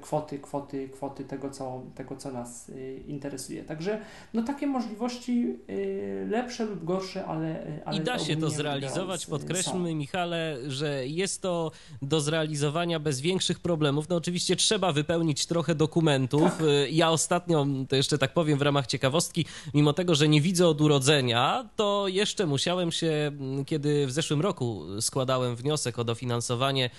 kwoty, 0.00 0.38
kwoty, 0.38 0.88
kwoty 0.88 1.24
tego, 1.24 1.50
co, 1.50 1.82
tego, 1.94 2.16
co 2.16 2.30
nas 2.30 2.68
y, 2.68 3.02
interesuje. 3.06 3.64
Także 3.64 4.00
no, 4.34 4.42
takie 4.42 4.66
możliwości 4.66 5.56
y, 5.70 6.26
lepsze 6.30 6.64
lub 6.64 6.84
gorsze, 6.84 7.24
ale. 7.24 7.66
ale 7.84 7.96
I 7.96 8.00
da 8.00 8.18
się 8.18 8.36
to 8.36 8.50
zrealizować. 8.50 9.26
Podkreślmy, 9.26 9.94
Michale, 9.94 10.56
że 10.66 11.06
jest 11.06 11.42
to 11.42 11.70
do 12.02 12.20
zrealizowania 12.20 13.00
bez 13.00 13.20
większych 13.20 13.60
problemów. 13.60 14.08
No 14.08 14.16
oczywiście 14.16 14.56
trzeba 14.56 14.92
wypełnić 14.92 15.46
trochę 15.46 15.74
dokumentów. 15.74 16.42
Tak. 16.42 16.66
Ja 16.90 17.10
ostatnio, 17.10 17.66
to 17.88 17.96
jeszcze 17.96 18.18
tak 18.18 18.34
powiem 18.34 18.58
w 18.58 18.62
ramach 18.62 18.86
ciekawostki, 18.86 19.44
mimo 19.74 19.92
tego, 19.92 20.14
że 20.14 20.28
nie 20.28 20.40
widzę 20.40 20.68
od 20.68 20.80
urodzenia, 20.80 21.68
to 21.76 22.08
jeszcze 22.08 22.46
musiałem 22.46 22.92
się, 22.92 23.12
mm, 23.12 23.64
kiedy 23.64 24.06
w 24.06 24.12
zeszłym 24.12 24.40
roku 24.40 24.84
składałem 25.00 25.56
wniosek 25.56 25.98
o 25.98 26.04
dofinansowanie 26.04 26.90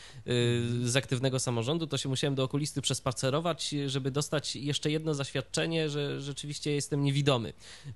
z 0.84 0.96
aktywnego 0.96 1.40
samorządu, 1.40 1.88
to 1.88 1.98
się 1.98 2.09
musiałem 2.10 2.30
musiałem 2.30 2.36
do 2.36 2.44
okulisty 2.44 2.82
przespacerować, 2.82 3.76
żeby 3.88 4.12
dostać 4.12 4.56
jeszcze 4.56 4.92
jedno 4.92 5.14
zaświadczenie, 5.14 5.90
że 5.90 6.22
rzeczywiście 6.22 6.72
jestem 6.72 7.04
niewidomy. 7.04 7.54
E, 7.88 7.94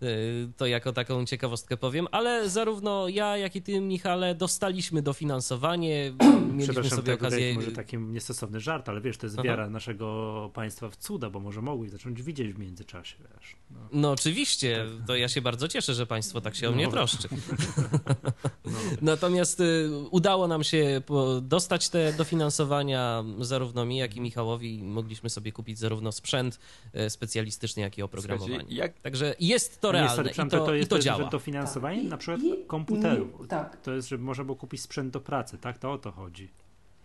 to 0.58 0.66
jako 0.66 0.94
taką 0.94 1.26
ciekawostkę 1.26 1.78
powiem, 1.78 2.08
ale 2.12 2.50
zarówno 2.50 3.08
ja, 3.08 3.38
jak 3.38 3.56
i 3.56 3.62
ty, 3.62 3.82
Michale, 3.82 4.36
dostaliśmy 4.36 5.02
dofinansowanie. 5.02 6.14
Mieliśmy 6.54 6.90
sobie 6.90 7.04
tak 7.04 7.22
okazję. 7.22 7.54
Może 7.54 7.72
taki 7.72 7.98
niestosowny 7.98 8.60
żart, 8.60 8.90
ale 8.90 9.02
wiesz, 9.02 9.18
to 9.18 9.26
jest 9.26 9.40
Aha. 9.40 9.48
wiara 9.48 9.70
naszego 9.70 10.50
państwa 10.54 10.90
w 10.90 10.96
cuda, 10.96 11.30
bo 11.30 11.40
może 11.40 11.62
mogli 11.62 11.90
zacząć 11.90 12.24
widzieć 12.24 12.54
w 12.54 12.60
międzyczasie. 12.60 13.16
Wiesz. 13.20 13.56
No. 13.72 13.80
no 13.92 14.12
oczywiście, 14.12 14.86
to 15.08 15.16
ja 15.16 15.28
się 15.28 15.42
bardzo 15.42 15.68
cieszę, 15.68 15.94
że 15.94 16.06
państwo 16.06 16.42
tak 16.42 16.56
się 16.56 16.70
o 16.70 16.72
mnie 16.72 16.86
no. 16.86 16.92
troszczy. 16.92 17.28
No. 17.32 18.72
Natomiast 19.02 19.60
y, 19.60 19.90
udało 20.12 20.48
nam 20.48 20.64
się 20.64 21.02
dostać 21.42 21.90
te 21.90 22.14
dofinansowania 22.14 23.24
zarówno 23.40 23.86
mi, 23.86 23.98
jak 24.04 24.16
i 24.16 24.22
Michałowi 24.22 24.84
mogliśmy 24.84 25.30
sobie 25.30 25.52
kupić 25.52 25.80
zarówno 25.80 26.12
sprzęt 26.12 26.60
e, 26.94 27.10
specjalistyczny, 27.10 27.82
jak 27.82 27.98
i 27.98 28.02
oprogramowanie. 28.02 28.66
Jak... 28.70 29.00
Także 29.00 29.36
jest 29.40 29.82
to 29.82 29.92
realne 29.92 30.32
i, 30.32 30.36
to, 30.36 30.66
to, 30.66 30.76
jest, 30.76 30.88
i 30.88 30.90
to, 30.90 31.00
działa. 31.00 31.30
To 31.30 31.40
finansowanie 31.40 32.02
tak. 32.02 32.10
na 32.10 32.18
przykład 32.18 32.42
I, 32.42 32.66
komputerów. 32.68 33.48
tak. 33.48 33.82
To 33.82 33.94
jest, 33.94 34.08
żeby 34.08 34.24
można 34.24 34.44
było 34.44 34.56
kupić 34.56 34.82
sprzęt 34.82 35.14
do 35.14 35.20
pracy, 35.20 35.58
tak? 35.58 35.78
To 35.78 35.92
o 35.92 35.98
to 35.98 36.12
chodzi. 36.12 36.50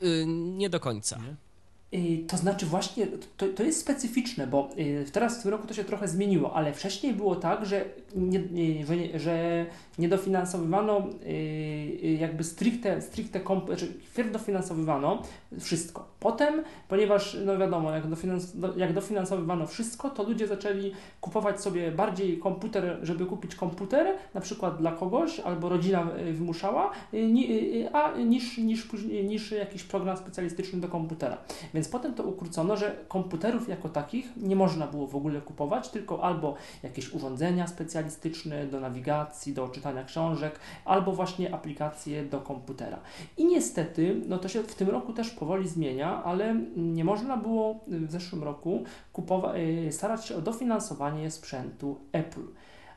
Yy, 0.00 0.24
nie 0.26 0.70
do 0.70 0.80
końca. 0.80 1.18
Nie? 1.18 1.36
Y, 1.94 2.24
to 2.26 2.36
znaczy 2.36 2.66
właśnie, 2.66 3.06
to, 3.36 3.46
to 3.48 3.62
jest 3.62 3.80
specyficzne, 3.80 4.46
bo 4.46 4.70
y, 4.78 5.04
teraz 5.12 5.38
w 5.38 5.42
tym 5.42 5.50
roku 5.50 5.66
to 5.66 5.74
się 5.74 5.84
trochę 5.84 6.08
zmieniło, 6.08 6.54
ale 6.54 6.72
wcześniej 6.72 7.14
było 7.14 7.36
tak, 7.36 7.66
że 7.66 7.84
nie, 8.14 8.86
że, 8.86 9.18
że 9.18 9.66
nie 9.98 10.08
dofinansowywano 10.08 11.08
y, 11.26 12.16
jakby 12.20 12.44
stricte, 12.44 13.02
stricte 13.02 13.40
komp, 13.40 13.66
znaczy 13.66 13.92
dofinansowywano 14.32 15.22
wszystko. 15.60 16.08
Potem, 16.20 16.62
ponieważ 16.88 17.36
no 17.44 17.58
wiadomo, 17.58 17.92
jak, 17.92 18.08
dofinans, 18.08 18.52
jak 18.76 18.92
dofinansowywano 18.92 19.66
wszystko, 19.66 20.10
to 20.10 20.22
ludzie 20.22 20.46
zaczęli 20.46 20.92
kupować 21.20 21.60
sobie 21.60 21.92
bardziej 21.92 22.38
komputer, 22.38 22.98
żeby 23.02 23.26
kupić 23.26 23.54
komputer, 23.54 24.06
na 24.34 24.40
przykład 24.40 24.78
dla 24.78 24.92
kogoś, 24.92 25.40
albo 25.40 25.68
rodzina 25.68 26.08
wymuszała, 26.32 26.90
a 27.92 28.12
niż, 28.16 28.58
niż, 28.58 28.88
niż 29.24 29.52
jakiś 29.52 29.84
program 29.84 30.16
specjalistyczny 30.16 30.80
do 30.80 30.88
komputera. 30.88 31.38
Więc 31.74 31.88
potem 31.88 32.14
to 32.14 32.22
ukrócono, 32.22 32.76
że 32.76 32.96
komputerów 33.08 33.68
jako 33.68 33.88
takich 33.88 34.28
nie 34.36 34.56
można 34.56 34.86
było 34.86 35.06
w 35.06 35.16
ogóle 35.16 35.40
kupować, 35.40 35.88
tylko 35.88 36.22
albo 36.24 36.54
jakieś 36.82 37.14
urządzenia 37.14 37.66
specjalistyczne 37.66 38.66
do 38.66 38.80
nawigacji, 38.80 39.52
do 39.52 39.68
czytania 39.68 40.04
książek, 40.04 40.60
albo 40.84 41.12
właśnie 41.12 41.54
aplikacje 41.54 42.24
do 42.24 42.40
komputera. 42.40 42.98
I 43.36 43.44
niestety, 43.44 44.20
no 44.28 44.38
to 44.38 44.48
się 44.48 44.62
w 44.62 44.74
tym 44.74 44.88
roku 44.88 45.12
też 45.12 45.30
powoli 45.30 45.68
zmienia, 45.68 46.07
ale 46.08 46.56
nie 46.76 47.04
można 47.04 47.36
było 47.36 47.80
w 47.86 48.10
zeszłym 48.10 48.44
roku 48.44 48.84
kupować, 49.12 49.56
y, 49.56 49.92
starać 49.92 50.26
się 50.26 50.36
o 50.36 50.40
dofinansowanie 50.40 51.30
sprzętu 51.30 51.96
Apple. 52.12 52.44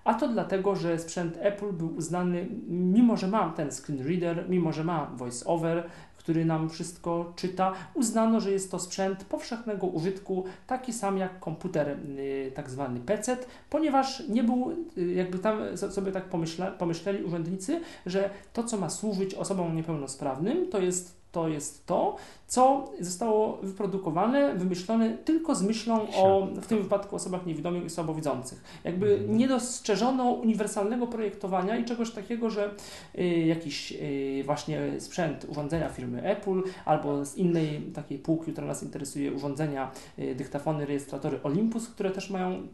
A 0.03 0.14
to 0.14 0.28
dlatego, 0.28 0.76
że 0.76 0.99
sprzęt 0.99 1.38
Apple 1.39 1.74
był 1.74 1.95
uznany, 1.95 2.47
mimo 2.68 3.18
że 3.18 3.28
ma 3.28 3.49
ten 3.49 3.72
screen 3.72 4.07
reader, 4.07 4.49
mimo 4.49 4.72
że 4.72 4.84
ma 4.84 5.05
voice 5.05 5.45
over, 5.45 5.89
który 6.18 6.45
nam 6.45 6.70
wszystko 6.70 7.34
czyta, 7.36 7.74
uznano, 7.93 8.39
że 8.39 8.51
jest 8.51 8.72
to 8.72 8.80
sprzęt 8.80 9.24
powszechnego 9.24 9.88
użytku, 9.88 10.45
taki 10.68 10.93
sam 10.93 11.18
jak 11.18 11.39
komputer, 11.39 11.89
y, 11.89 12.51
tak 12.55 12.70
zwany 12.70 12.99
PC, 12.99 13.38
ponieważ 13.70 14.24
nie 14.30 14.43
był, 14.43 14.76
y, 14.97 15.14
jakby 15.14 15.39
tam 15.39 15.78
sobie 15.78 16.12
tak 16.12 16.26
pomyśle, 16.26 16.72
pomyśleli 16.72 17.24
urzędnicy, 17.24 17.82
że 18.05 18.30
to, 18.53 18.64
co 18.64 18.78
ma 18.78 18.89
służyć 18.89 19.34
osobom 19.34 19.76
niepełnosprawnym, 19.76 20.70
to 20.70 20.80
jest 20.80 21.20
to 21.32 21.47
jest 21.47 21.86
to, 21.86 22.15
co 22.47 22.91
zostało 22.99 23.57
wyprodukowane, 23.57 24.55
wymyślone 24.55 25.17
tylko 25.17 25.55
z 25.55 25.63
myślą 25.63 26.07
o, 26.15 26.47
w 26.61 26.67
tym 26.67 26.84
wypadku, 26.84 27.15
osobach 27.15 27.45
niewidomych 27.45 27.86
i 27.86 27.89
słabowidzących. 27.89 28.63
Jakby 28.84 29.13
mhm. 29.13 29.38
nie 29.38 29.47
dostrzeżono 29.47 30.32
uniwersalnego 30.32 31.07
projektowania 31.07 31.77
i 31.77 31.86
czegoś 31.86 32.11
takiego, 32.11 32.49
że 32.49 32.71
y, 33.19 33.23
jakiś 33.23 33.91
y, 33.91 34.43
właśnie 34.45 34.79
sprzęt, 34.99 35.45
urządzenia 35.49 35.89
firmy 35.89 36.23
Apple 36.23 36.63
albo 36.86 37.25
z 37.25 37.38
innej 37.38 37.82
takiej 37.82 38.19
półki, 38.19 38.51
która 38.51 38.67
nas 38.67 38.84
interesuje, 38.84 39.34
urządzenia, 39.34 39.91
y, 40.19 40.36
dyktafony, 40.36 40.86
rejestratory 40.86 41.43
Olympus, 41.43 41.88
które 41.88 42.11
też 42.11 42.29
mają 42.29 42.67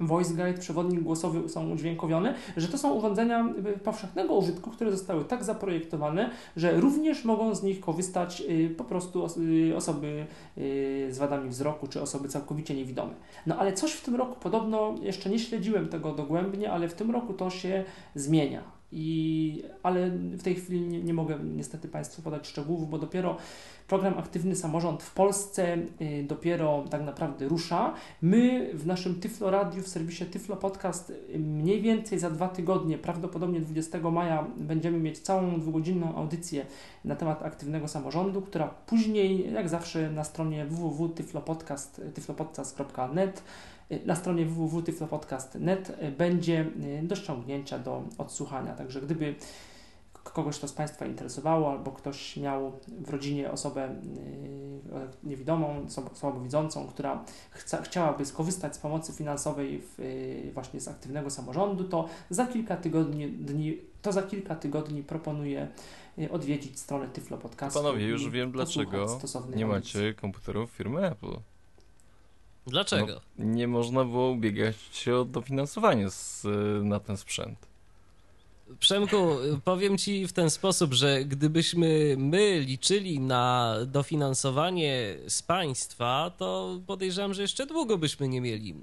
voice 0.00 0.34
guide, 0.34 0.58
przewodnik 0.58 1.00
głosowy 1.00 1.48
są 1.48 1.70
udźwiękowione, 1.70 2.34
że 2.56 2.68
to 2.68 2.78
są 2.78 2.92
urządzenia 2.92 3.48
powszechnego 3.84 4.34
użytku, 4.34 4.70
które 4.70 4.90
zostały 4.90 5.24
tak 5.24 5.44
zaprojektowane, 5.44 6.30
że 6.56 6.80
również 6.80 7.24
mogą 7.24 7.54
z 7.54 7.62
nich 7.62 7.80
korzystać 7.80 8.42
y, 8.50 8.74
po 8.76 8.84
prostu 8.84 9.26
y, 9.38 9.76
osoby 9.76 10.26
y, 10.58 11.08
z 11.10 11.18
wadami 11.18 11.50
wzroku, 11.50 11.86
czy 11.86 12.02
osoby 12.02 12.28
całkowicie 12.28 12.74
niewidome. 12.74 13.12
No 13.46 13.56
ale 13.56 13.72
coś 13.72 13.92
w 13.92 14.04
tym 14.04 14.14
roku 14.14 14.36
podobno, 14.40 14.94
jeszcze 15.02 15.30
nie 15.30 15.38
śledziłem 15.38 15.88
tego 15.88 16.12
dogłębnie, 16.12 16.72
ale 16.72 16.88
w 16.88 16.94
tym 16.94 17.10
roku 17.10 17.32
to 17.32 17.50
się 17.50 17.84
zmienia. 18.14 18.73
I, 18.92 19.62
ale 19.82 20.10
w 20.10 20.42
tej 20.42 20.54
chwili 20.54 20.80
nie, 20.80 21.02
nie 21.02 21.14
mogę 21.14 21.38
niestety 21.44 21.88
Państwu 21.88 22.22
podać 22.22 22.46
szczegółów, 22.46 22.90
bo 22.90 22.98
dopiero 22.98 23.36
Program 23.88 24.18
Aktywny 24.18 24.56
Samorząd 24.56 25.02
w 25.02 25.14
Polsce 25.14 25.76
y, 26.00 26.24
dopiero 26.28 26.84
tak 26.90 27.02
naprawdę 27.02 27.48
rusza. 27.48 27.94
My 28.22 28.70
w 28.74 28.86
naszym 28.86 29.20
Tyflo 29.20 29.50
Radio, 29.50 29.82
w 29.82 29.88
serwisie 29.88 30.24
Tyflo 30.24 30.56
Podcast 30.56 31.10
y, 31.10 31.38
mniej 31.38 31.82
więcej 31.82 32.18
za 32.18 32.30
dwa 32.30 32.48
tygodnie, 32.48 32.98
prawdopodobnie 32.98 33.60
20 33.60 34.10
maja 34.10 34.46
będziemy 34.56 34.98
mieć 34.98 35.18
całą 35.18 35.60
dwugodzinną 35.60 36.14
audycję 36.16 36.66
na 37.04 37.16
temat 37.16 37.42
aktywnego 37.42 37.88
samorządu, 37.88 38.42
która 38.42 38.68
później, 38.86 39.52
jak 39.52 39.68
zawsze 39.68 40.10
na 40.10 40.24
stronie 40.24 40.66
www.tyflopodcast, 40.66 42.00
tyflopodcast.net 42.14 43.38
y, 43.38 43.73
na 44.06 44.16
stronie 44.16 44.46
www.tyflopodcast.net 44.46 45.96
będzie 46.18 46.66
do 47.02 47.16
ściągnięcia, 47.16 47.78
do 47.78 48.02
odsłuchania. 48.18 48.74
Także 48.74 49.00
gdyby 49.00 49.34
kogoś 50.24 50.58
to 50.58 50.68
z 50.68 50.72
Państwa 50.72 51.06
interesowało, 51.06 51.70
albo 51.70 51.92
ktoś 51.92 52.36
miał 52.36 52.72
w 52.88 53.10
rodzinie 53.10 53.50
osobę 53.50 53.88
y, 53.88 55.26
niewidomą, 55.28 55.86
słabowidzącą, 56.14 56.88
która 56.88 57.24
chca, 57.50 57.82
chciałaby 57.82 58.26
skorzystać 58.26 58.76
z 58.76 58.78
pomocy 58.78 59.12
finansowej 59.12 59.80
w, 59.80 60.00
y, 60.00 60.50
właśnie 60.54 60.80
z 60.80 60.88
aktywnego 60.88 61.30
samorządu, 61.30 61.84
to 61.84 62.08
za 62.30 62.46
kilka 62.46 62.76
tygodni, 62.76 63.28
dni, 63.28 63.78
to 64.02 64.12
za 64.12 64.22
kilka 64.22 64.54
tygodni 64.54 65.02
proponuję 65.02 65.68
y, 66.18 66.30
odwiedzić 66.30 66.78
stronę 66.78 67.08
Tyflo 67.08 67.38
Podcastu. 67.38 67.82
Panowie, 67.82 68.06
już 68.06 68.30
wiem 68.30 68.52
dlaczego 68.52 69.20
nie 69.56 69.66
macie 69.66 70.14
komputerów 70.14 70.70
firmy 70.70 71.10
Apple. 71.10 71.36
Dlaczego? 72.66 73.20
No, 73.38 73.44
nie 73.44 73.68
można 73.68 74.04
było 74.04 74.30
ubiegać 74.30 74.76
się 74.92 75.16
o 75.16 75.24
dofinansowanie 75.24 76.10
z, 76.10 76.46
na 76.84 77.00
ten 77.00 77.16
sprzęt. 77.16 77.74
Przemku, 78.78 79.16
powiem 79.64 79.98
ci 79.98 80.26
w 80.26 80.32
ten 80.32 80.50
sposób, 80.50 80.94
że 80.94 81.24
gdybyśmy 81.24 82.14
my 82.18 82.60
liczyli 82.60 83.20
na 83.20 83.76
dofinansowanie 83.86 85.16
z 85.28 85.42
państwa, 85.42 86.32
to 86.38 86.80
podejrzewam, 86.86 87.34
że 87.34 87.42
jeszcze 87.42 87.66
długo 87.66 87.98
byśmy 87.98 88.28
nie 88.28 88.40
mieli 88.40 88.74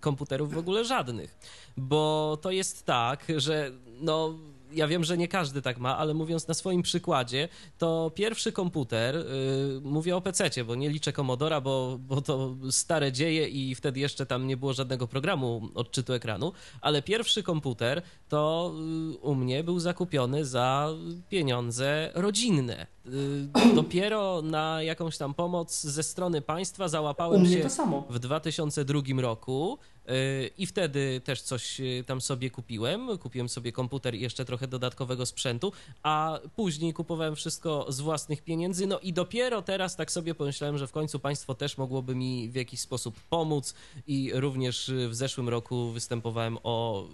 komputerów 0.00 0.54
w 0.54 0.58
ogóle 0.58 0.84
żadnych. 0.84 1.38
Bo 1.76 2.38
to 2.42 2.50
jest 2.50 2.86
tak, 2.86 3.26
że 3.36 3.70
no 4.00 4.38
ja 4.74 4.88
wiem, 4.88 5.04
że 5.04 5.18
nie 5.18 5.28
każdy 5.28 5.62
tak 5.62 5.78
ma, 5.78 5.98
ale 5.98 6.14
mówiąc 6.14 6.48
na 6.48 6.54
swoim 6.54 6.82
przykładzie, 6.82 7.48
to 7.78 8.12
pierwszy 8.14 8.52
komputer, 8.52 9.14
yy, 9.14 9.80
mówię 9.84 10.16
o 10.16 10.20
PC, 10.20 10.64
bo 10.64 10.74
nie 10.74 10.90
liczę 10.90 11.12
Commodora, 11.12 11.60
bo, 11.60 11.98
bo 12.00 12.20
to 12.20 12.56
stare 12.70 13.12
dzieje 13.12 13.48
i 13.48 13.74
wtedy 13.74 14.00
jeszcze 14.00 14.26
tam 14.26 14.46
nie 14.46 14.56
było 14.56 14.72
żadnego 14.72 15.06
programu 15.06 15.68
odczytu 15.74 16.12
ekranu, 16.12 16.52
ale 16.80 17.02
pierwszy 17.02 17.42
komputer 17.42 18.02
to 18.28 18.74
yy, 19.10 19.18
u 19.18 19.34
mnie 19.34 19.64
był 19.64 19.80
zakupiony 19.80 20.44
za 20.44 20.88
pieniądze 21.28 22.10
rodzinne. 22.14 22.86
Yy, 23.04 23.74
dopiero 23.74 24.42
na 24.42 24.82
jakąś 24.82 25.18
tam 25.18 25.34
pomoc 25.34 25.82
ze 25.82 26.02
strony 26.02 26.42
państwa 26.42 26.88
załapałem 26.88 27.46
się 27.46 27.68
w 28.10 28.18
2002 28.18 29.02
roku 29.16 29.78
Yy, 30.06 30.50
I 30.58 30.66
wtedy 30.66 31.20
też 31.24 31.42
coś 31.42 31.80
yy, 31.80 32.04
tam 32.04 32.20
sobie 32.20 32.50
kupiłem. 32.50 33.18
Kupiłem 33.18 33.48
sobie 33.48 33.72
komputer 33.72 34.14
i 34.14 34.20
jeszcze 34.20 34.44
trochę 34.44 34.68
dodatkowego 34.68 35.26
sprzętu, 35.26 35.72
a 36.02 36.40
później 36.56 36.92
kupowałem 36.92 37.36
wszystko 37.36 37.86
z 37.88 38.00
własnych 38.00 38.42
pieniędzy. 38.42 38.86
No 38.86 38.98
i 38.98 39.12
dopiero 39.12 39.62
teraz 39.62 39.96
tak 39.96 40.10
sobie 40.12 40.34
pomyślałem, 40.34 40.78
że 40.78 40.86
w 40.86 40.92
końcu 40.92 41.18
państwo 41.18 41.54
też 41.54 41.78
mogłoby 41.78 42.14
mi 42.14 42.50
w 42.50 42.54
jakiś 42.54 42.80
sposób 42.80 43.20
pomóc. 43.30 43.74
I 44.06 44.30
również 44.34 44.92
w 45.08 45.14
zeszłym 45.14 45.48
roku 45.48 45.90
występowałem 45.90 46.58
o 46.62 47.04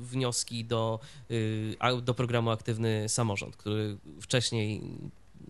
wnioski 0.00 0.64
do, 0.64 1.00
do 2.02 2.14
programu 2.14 2.50
Aktywny 2.50 3.08
Samorząd, 3.08 3.56
który 3.56 3.96
wcześniej 4.20 4.82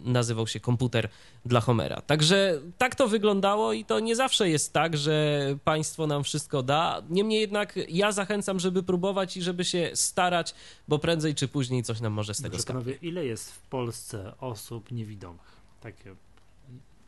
nazywał 0.04 0.46
się 0.46 0.60
komputer 0.60 1.08
dla 1.44 1.60
Homera. 1.60 2.00
Także 2.00 2.60
tak 2.78 2.94
to 2.94 3.08
wyglądało 3.08 3.72
i 3.72 3.84
to 3.84 4.00
nie 4.00 4.16
zawsze 4.16 4.48
jest 4.48 4.72
tak, 4.72 4.96
że 4.96 5.42
państwo 5.64 6.06
nam 6.06 6.24
wszystko 6.24 6.62
da. 6.62 7.02
Niemniej 7.10 7.40
jednak 7.40 7.78
ja 7.88 8.12
zachęcam, 8.12 8.60
żeby 8.60 8.82
próbować 8.82 9.36
i 9.36 9.42
żeby 9.42 9.64
się 9.64 9.90
starać, 9.94 10.54
bo 10.88 10.98
prędzej 10.98 11.34
czy 11.34 11.48
później 11.48 11.82
coś 11.82 12.00
nam 12.00 12.12
może 12.12 12.34
z 12.34 12.42
tego 12.42 12.58
stać. 12.58 12.84
Ile 13.02 13.26
jest 13.26 13.52
w 13.52 13.60
Polsce 13.60 14.32
osób 14.40 14.90
niewidomych? 14.90 15.62
Takie 15.80 16.14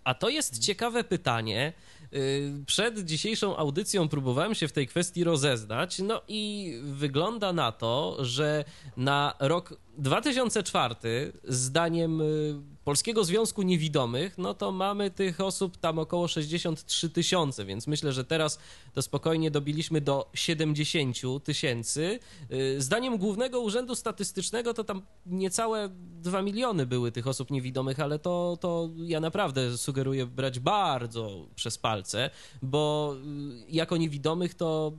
a 0.05 0.15
to 0.15 0.29
jest 0.29 0.59
ciekawe 0.59 1.05
pytanie. 1.05 1.73
Y, 2.13 2.53
przed 2.67 3.05
dzisiejszą 3.05 3.57
audycją 3.57 4.09
próbowałem 4.09 4.55
się 4.55 4.69
w 4.69 4.73
tej 4.73 4.87
kwestii 4.87 5.25
rozeznać, 5.25 5.99
no 5.99 6.23
i 6.29 6.73
wygląda 6.83 7.53
na 7.53 7.73
to, 7.73 8.17
że 8.21 8.65
na 8.97 9.35
rok 9.39 9.75
2004, 9.99 11.33
zdaniem 11.45 12.21
y, 12.21 12.55
Polskiego 12.85 13.25
Związku 13.25 13.63
Niewidomych, 13.63 14.39
no 14.39 14.55
to 14.55 14.73
mamy 14.73 15.11
tych 15.11 15.41
osób 15.41 15.77
tam 15.77 15.99
około 15.99 16.29
63 16.29 17.11
tysiące, 17.11 17.65
więc 17.65 17.87
myślę, 17.87 18.13
że 18.13 18.25
teraz 18.25 18.59
to 18.93 19.03
spokojnie 19.03 19.51
dobiliśmy 19.51 20.01
do 20.01 20.31
70 20.35 21.17
tysięcy. 21.45 22.19
Y, 22.53 22.83
zdaniem 22.83 23.19
Głównego 23.19 23.61
Urzędu 23.61 23.95
Statystycznego 23.95 24.75
to 24.75 24.85
tam 24.85 25.03
niecałe 25.27 25.89
2 26.23 26.43
miliony 26.43 26.87
były 26.87 27.13
tych 27.13 27.27
osób 27.27 27.51
niewidomych, 27.51 28.01
ale 28.01 28.19
to, 28.19 28.59
to 28.61 28.91
ja 28.97 29.21
naprawdę 29.21 29.79
sugeruję 29.79 30.27
brać 30.27 30.61
bardzo 30.61 31.47
przez 31.55 31.79
palce, 31.79 32.31
bo 32.63 33.15
y, 33.17 33.71
jako 33.71 33.97
niewidomych 33.97 34.55
to 34.55 34.93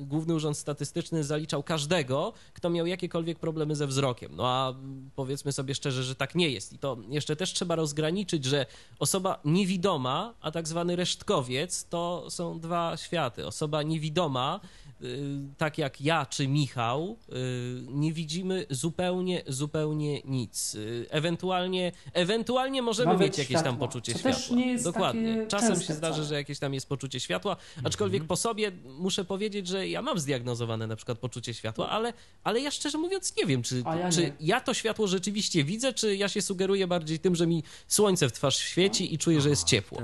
Główny 0.00 0.34
Urząd 0.34 0.58
Statystyczny 0.58 1.24
zaliczał 1.24 1.62
każdego, 1.62 2.32
kto 2.54 2.70
miał 2.70 2.86
jakiekolwiek 2.86 3.38
problemy 3.38 3.76
ze 3.76 3.86
wzrokiem. 3.86 4.36
No 4.36 4.48
a 4.48 4.74
powiedzmy 5.14 5.52
sobie 5.52 5.74
szczerze, 5.74 6.02
że 6.02 6.14
tak 6.14 6.34
nie 6.34 6.50
jest. 6.50 6.72
I 6.72 6.78
to 6.78 6.96
jeszcze 7.08 7.36
też 7.36 7.52
trzeba 7.52 7.74
rozgraniczyć, 7.74 8.44
że 8.44 8.66
osoba 8.98 9.40
niewidoma, 9.44 10.34
a 10.40 10.50
tak 10.50 10.68
zwany 10.68 10.96
resztkowiec 10.96 11.84
to 11.84 12.26
są 12.30 12.60
dwa 12.60 12.96
światy. 12.96 13.46
Osoba 13.46 13.82
niewidoma 13.82 14.60
tak 15.58 15.78
jak 15.78 16.00
ja 16.00 16.26
czy 16.26 16.48
Michał, 16.48 17.16
y, 17.28 17.32
nie 17.88 18.12
widzimy 18.12 18.66
zupełnie, 18.70 19.42
zupełnie 19.46 20.20
nic. 20.24 20.74
Y, 20.74 21.06
ewentualnie, 21.10 21.92
ewentualnie 22.12 22.82
możemy 22.82 23.12
Nawet 23.12 23.26
mieć 23.26 23.38
jakieś 23.38 23.48
światła. 23.48 23.70
tam 23.70 23.78
poczucie 23.78 24.14
światła. 24.14 24.56
Dokładnie. 24.84 25.46
Czasem 25.48 25.80
się 25.80 25.94
zdarza, 25.94 26.22
że 26.22 26.34
jakieś 26.34 26.58
tam 26.58 26.74
jest 26.74 26.88
poczucie 26.88 27.20
światła, 27.20 27.56
aczkolwiek 27.84 28.20
mhm. 28.22 28.28
po 28.28 28.36
sobie 28.36 28.72
muszę 28.98 29.24
powiedzieć, 29.24 29.66
że 29.66 29.88
ja 29.88 30.02
mam 30.02 30.18
zdiagnozowane 30.18 30.86
na 30.86 30.96
przykład 30.96 31.18
poczucie 31.18 31.54
światła, 31.54 31.88
ale, 31.88 32.12
ale 32.44 32.60
ja 32.60 32.70
szczerze 32.70 32.98
mówiąc 32.98 33.36
nie 33.36 33.46
wiem, 33.46 33.62
czy 33.62 33.82
ja, 33.98 34.10
czy 34.10 34.32
ja 34.40 34.60
to 34.60 34.74
światło 34.74 35.06
rzeczywiście 35.06 35.64
widzę, 35.64 35.92
czy 35.92 36.16
ja 36.16 36.28
się 36.28 36.42
sugeruję 36.42 36.86
bardziej 36.86 37.18
tym, 37.18 37.36
że 37.36 37.46
mi 37.46 37.62
słońce 37.88 38.28
w 38.28 38.32
twarz 38.32 38.56
świeci 38.58 39.14
i 39.14 39.18
czuję, 39.18 39.40
że 39.40 39.50
jest 39.50 39.64
ciepło. 39.64 40.02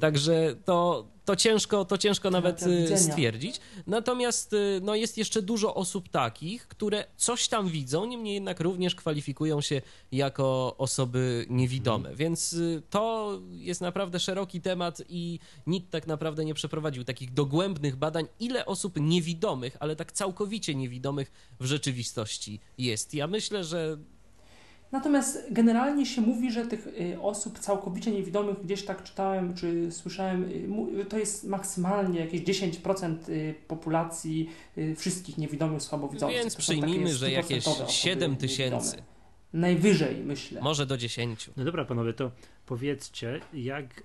Także 0.00 0.56
to, 0.64 1.06
to 1.28 1.36
ciężko, 1.36 1.84
to 1.84 1.98
ciężko 1.98 2.30
nawet 2.30 2.62
y, 2.62 2.98
stwierdzić. 2.98 3.60
Natomiast 3.86 4.52
y, 4.52 4.80
no, 4.82 4.94
jest 4.94 5.18
jeszcze 5.18 5.42
dużo 5.42 5.74
osób 5.74 6.08
takich, 6.08 6.68
które 6.68 7.04
coś 7.16 7.48
tam 7.48 7.68
widzą, 7.68 8.06
niemniej 8.06 8.34
jednak 8.34 8.60
również 8.60 8.94
kwalifikują 8.94 9.60
się 9.60 9.82
jako 10.12 10.74
osoby 10.78 11.46
niewidome. 11.50 11.96
Mhm. 11.96 12.16
Więc 12.16 12.52
y, 12.52 12.82
to 12.90 13.32
jest 13.50 13.80
naprawdę 13.80 14.20
szeroki 14.20 14.60
temat 14.60 15.02
i 15.08 15.38
nikt 15.66 15.90
tak 15.90 16.06
naprawdę 16.06 16.44
nie 16.44 16.54
przeprowadził 16.54 17.04
takich 17.04 17.32
dogłębnych 17.32 17.96
badań, 17.96 18.26
ile 18.40 18.66
osób 18.66 19.00
niewidomych, 19.00 19.76
ale 19.80 19.96
tak 19.96 20.12
całkowicie 20.12 20.74
niewidomych 20.74 21.32
w 21.60 21.64
rzeczywistości 21.64 22.60
jest. 22.78 23.14
Ja 23.14 23.26
myślę, 23.26 23.64
że 23.64 23.98
Natomiast 24.92 25.46
generalnie 25.50 26.06
się 26.06 26.20
mówi, 26.20 26.52
że 26.52 26.66
tych 26.66 26.86
y, 26.86 27.20
osób 27.20 27.58
całkowicie 27.58 28.10
niewidomych, 28.10 28.62
gdzieś 28.62 28.84
tak 28.84 29.02
czytałem 29.02 29.54
czy 29.54 29.92
słyszałem, 29.92 30.44
y, 31.00 31.04
to 31.04 31.18
jest 31.18 31.44
maksymalnie 31.44 32.20
jakieś 32.20 32.42
10% 32.42 33.28
y, 33.28 33.54
populacji 33.68 34.50
wszystkich 34.96 35.38
niewidomych, 35.38 35.82
słabowidzących. 35.82 36.38
Więc 36.40 36.56
przyjmijmy, 36.56 37.14
że 37.14 37.30
jakieś 37.30 37.64
7 37.88 38.36
tysięcy. 38.36 39.02
Najwyżej, 39.52 40.16
myślę. 40.24 40.60
Może 40.60 40.86
do 40.86 40.96
10. 40.96 41.50
No 41.56 41.64
dobra, 41.64 41.84
panowie, 41.84 42.12
to 42.12 42.30
powiedzcie, 42.66 43.40
jak 43.52 44.02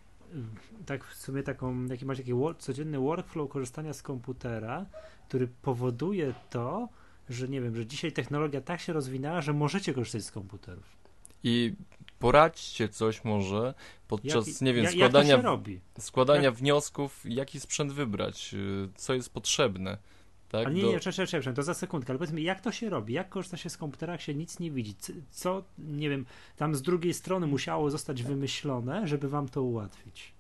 tak 0.85 1.05
w 1.05 1.15
sumie 1.15 1.43
taką, 1.43 1.85
jaki 1.85 2.05
macie 2.05 2.23
taki 2.23 2.33
codzienny 2.59 2.99
workflow 2.99 3.49
korzystania 3.49 3.93
z 3.93 4.01
komputera, 4.01 4.85
który 5.27 5.47
powoduje 5.61 6.33
to, 6.49 6.89
że 7.29 7.47
nie 7.47 7.61
wiem, 7.61 7.75
że 7.75 7.85
dzisiaj 7.85 8.11
technologia 8.11 8.61
tak 8.61 8.81
się 8.81 8.93
rozwinęła, 8.93 9.41
że 9.41 9.53
możecie 9.53 9.93
korzystać 9.93 10.23
z 10.23 10.31
komputerów. 10.31 11.03
I 11.43 11.73
poradźcie 12.19 12.89
coś 12.89 13.23
może 13.23 13.73
podczas, 14.07 14.47
jak, 14.47 14.61
nie 14.61 14.73
wiem, 14.73 14.83
jak, 14.83 14.93
składania, 14.93 15.37
jak 15.37 16.03
składania 16.03 16.43
jak... 16.43 16.53
wniosków, 16.53 17.21
jaki 17.25 17.59
sprzęt 17.59 17.91
wybrać, 17.91 18.53
y, 18.53 18.89
co 18.95 19.13
jest 19.13 19.29
potrzebne. 19.29 19.97
Tak, 20.49 20.65
ale 20.65 20.75
nie, 20.75 20.81
do... 20.81 20.91
nie, 20.91 20.99
czekaj, 20.99 21.27
czekaj, 21.27 21.53
to 21.53 21.63
za 21.63 21.73
sekundkę, 21.73 22.11
ale 22.11 22.19
powiedz 22.19 22.33
mi, 22.33 22.43
jak 22.43 22.61
to 22.61 22.71
się 22.71 22.89
robi? 22.89 23.13
Jak 23.13 23.29
korzysta 23.29 23.57
się 23.57 23.69
z 23.69 23.77
komputera, 23.77 24.13
jak 24.13 24.21
się 24.21 24.33
nic 24.33 24.59
nie 24.59 24.71
widzi? 24.71 24.95
Co, 25.31 25.63
nie 25.77 26.09
wiem, 26.09 26.25
tam 26.57 26.75
z 26.75 26.81
drugiej 26.81 27.13
strony 27.13 27.47
musiało 27.47 27.89
zostać 27.89 28.23
wymyślone, 28.23 29.07
żeby 29.07 29.29
wam 29.29 29.49
to 29.49 29.63
ułatwić? 29.63 30.33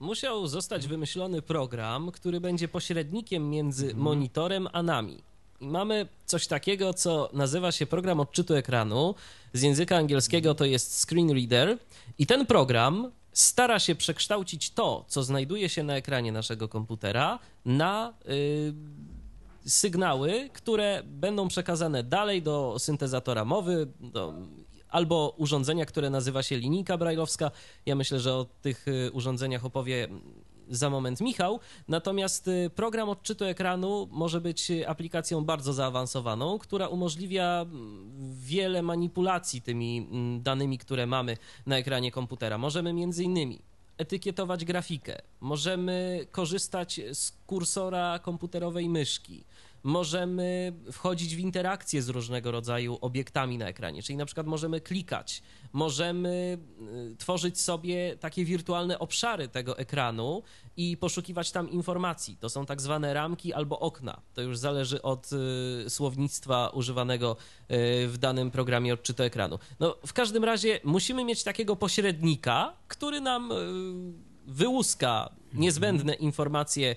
Musiał 0.00 0.46
zostać 0.46 0.86
wymyślony 0.86 1.42
program, 1.42 2.10
który 2.10 2.40
będzie 2.40 2.68
pośrednikiem 2.68 3.50
między 3.50 3.86
mhm. 3.86 4.04
monitorem 4.04 4.68
a 4.72 4.82
nami 4.82 5.22
mamy 5.60 6.08
coś 6.26 6.46
takiego, 6.46 6.94
co 6.94 7.30
nazywa 7.32 7.72
się 7.72 7.86
program 7.86 8.20
odczytu 8.20 8.54
ekranu. 8.54 9.14
Z 9.52 9.62
języka 9.62 9.96
angielskiego 9.96 10.54
to 10.54 10.64
jest 10.64 11.04
screen 11.04 11.30
reader 11.30 11.78
i 12.18 12.26
ten 12.26 12.46
program 12.46 13.12
stara 13.32 13.78
się 13.78 13.94
przekształcić 13.94 14.70
to, 14.70 15.04
co 15.08 15.22
znajduje 15.22 15.68
się 15.68 15.82
na 15.82 15.96
ekranie 15.96 16.32
naszego 16.32 16.68
komputera, 16.68 17.38
na 17.64 18.14
y, 18.28 18.74
sygnały, 19.66 20.50
które 20.52 21.02
będą 21.06 21.48
przekazane 21.48 22.02
dalej 22.02 22.42
do 22.42 22.76
syntezatora 22.78 23.44
mowy, 23.44 23.86
do, 24.00 24.34
albo 24.88 25.34
urządzenia, 25.36 25.86
które 25.86 26.10
nazywa 26.10 26.42
się 26.42 26.56
linijka 26.56 26.98
brajlowska. 26.98 27.50
Ja 27.86 27.94
myślę, 27.94 28.20
że 28.20 28.34
o 28.34 28.46
tych 28.62 28.88
y, 28.88 29.10
urządzeniach 29.12 29.64
opowie 29.64 30.08
za 30.70 30.90
moment 30.90 31.20
Michał. 31.20 31.60
Natomiast 31.88 32.48
y, 32.48 32.70
program 32.74 33.08
odczytu 33.08 33.44
ekranu 33.44 34.08
może 34.10 34.40
być 34.40 34.72
aplikacją 34.86 35.44
bardzo 35.44 35.72
zaawansowaną, 35.72 36.58
która 36.58 36.88
umożliwia 36.88 37.60
mm, 37.62 38.34
wiele 38.34 38.82
manipulacji 38.82 39.62
tymi 39.62 40.08
mm, 40.10 40.42
danymi, 40.42 40.78
które 40.78 41.06
mamy 41.06 41.36
na 41.66 41.78
ekranie 41.78 42.10
komputera. 42.12 42.58
Możemy 42.58 42.92
między 42.92 43.24
innymi 43.24 43.62
etykietować 44.00 44.64
grafikę, 44.64 45.22
możemy 45.40 46.26
korzystać 46.30 47.00
z 47.12 47.32
kursora 47.46 48.18
komputerowej 48.18 48.88
myszki, 48.88 49.44
możemy 49.82 50.72
wchodzić 50.92 51.36
w 51.36 51.38
interakcję 51.38 52.02
z 52.02 52.08
różnego 52.08 52.50
rodzaju 52.50 52.98
obiektami 53.00 53.58
na 53.58 53.68
ekranie, 53.68 54.02
czyli 54.02 54.16
na 54.16 54.26
przykład 54.26 54.46
możemy 54.46 54.80
klikać, 54.80 55.42
możemy 55.72 56.58
y, 57.12 57.16
tworzyć 57.16 57.60
sobie 57.60 58.16
takie 58.16 58.44
wirtualne 58.44 58.98
obszary 58.98 59.48
tego 59.48 59.78
ekranu 59.78 60.42
i 60.76 60.96
poszukiwać 60.96 61.50
tam 61.50 61.70
informacji. 61.70 62.36
To 62.36 62.48
są 62.48 62.66
tak 62.66 62.80
zwane 62.80 63.14
ramki 63.14 63.52
albo 63.52 63.80
okna. 63.80 64.20
To 64.34 64.42
już 64.42 64.58
zależy 64.58 65.02
od 65.02 65.30
y, 65.86 65.90
słownictwa 65.90 66.68
używanego 66.68 67.36
y, 67.62 68.08
w 68.08 68.18
danym 68.18 68.50
programie 68.50 68.94
odczytu 68.94 69.22
ekranu. 69.22 69.58
No, 69.80 69.96
w 70.06 70.12
każdym 70.12 70.44
razie 70.44 70.80
musimy 70.84 71.24
mieć 71.24 71.44
takiego 71.44 71.76
pośrednika, 71.76 72.72
który 72.88 73.20
nam 73.20 73.52
wyłuska 74.50 75.30
niezbędne 75.52 76.14
informacje 76.14 76.96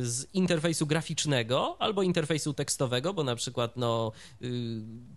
z 0.00 0.26
interfejsu 0.34 0.86
graficznego 0.86 1.76
albo 1.78 2.02
interfejsu 2.02 2.54
tekstowego, 2.54 3.14
bo 3.14 3.24
na 3.24 3.36
przykład 3.36 3.76
no, 3.76 4.12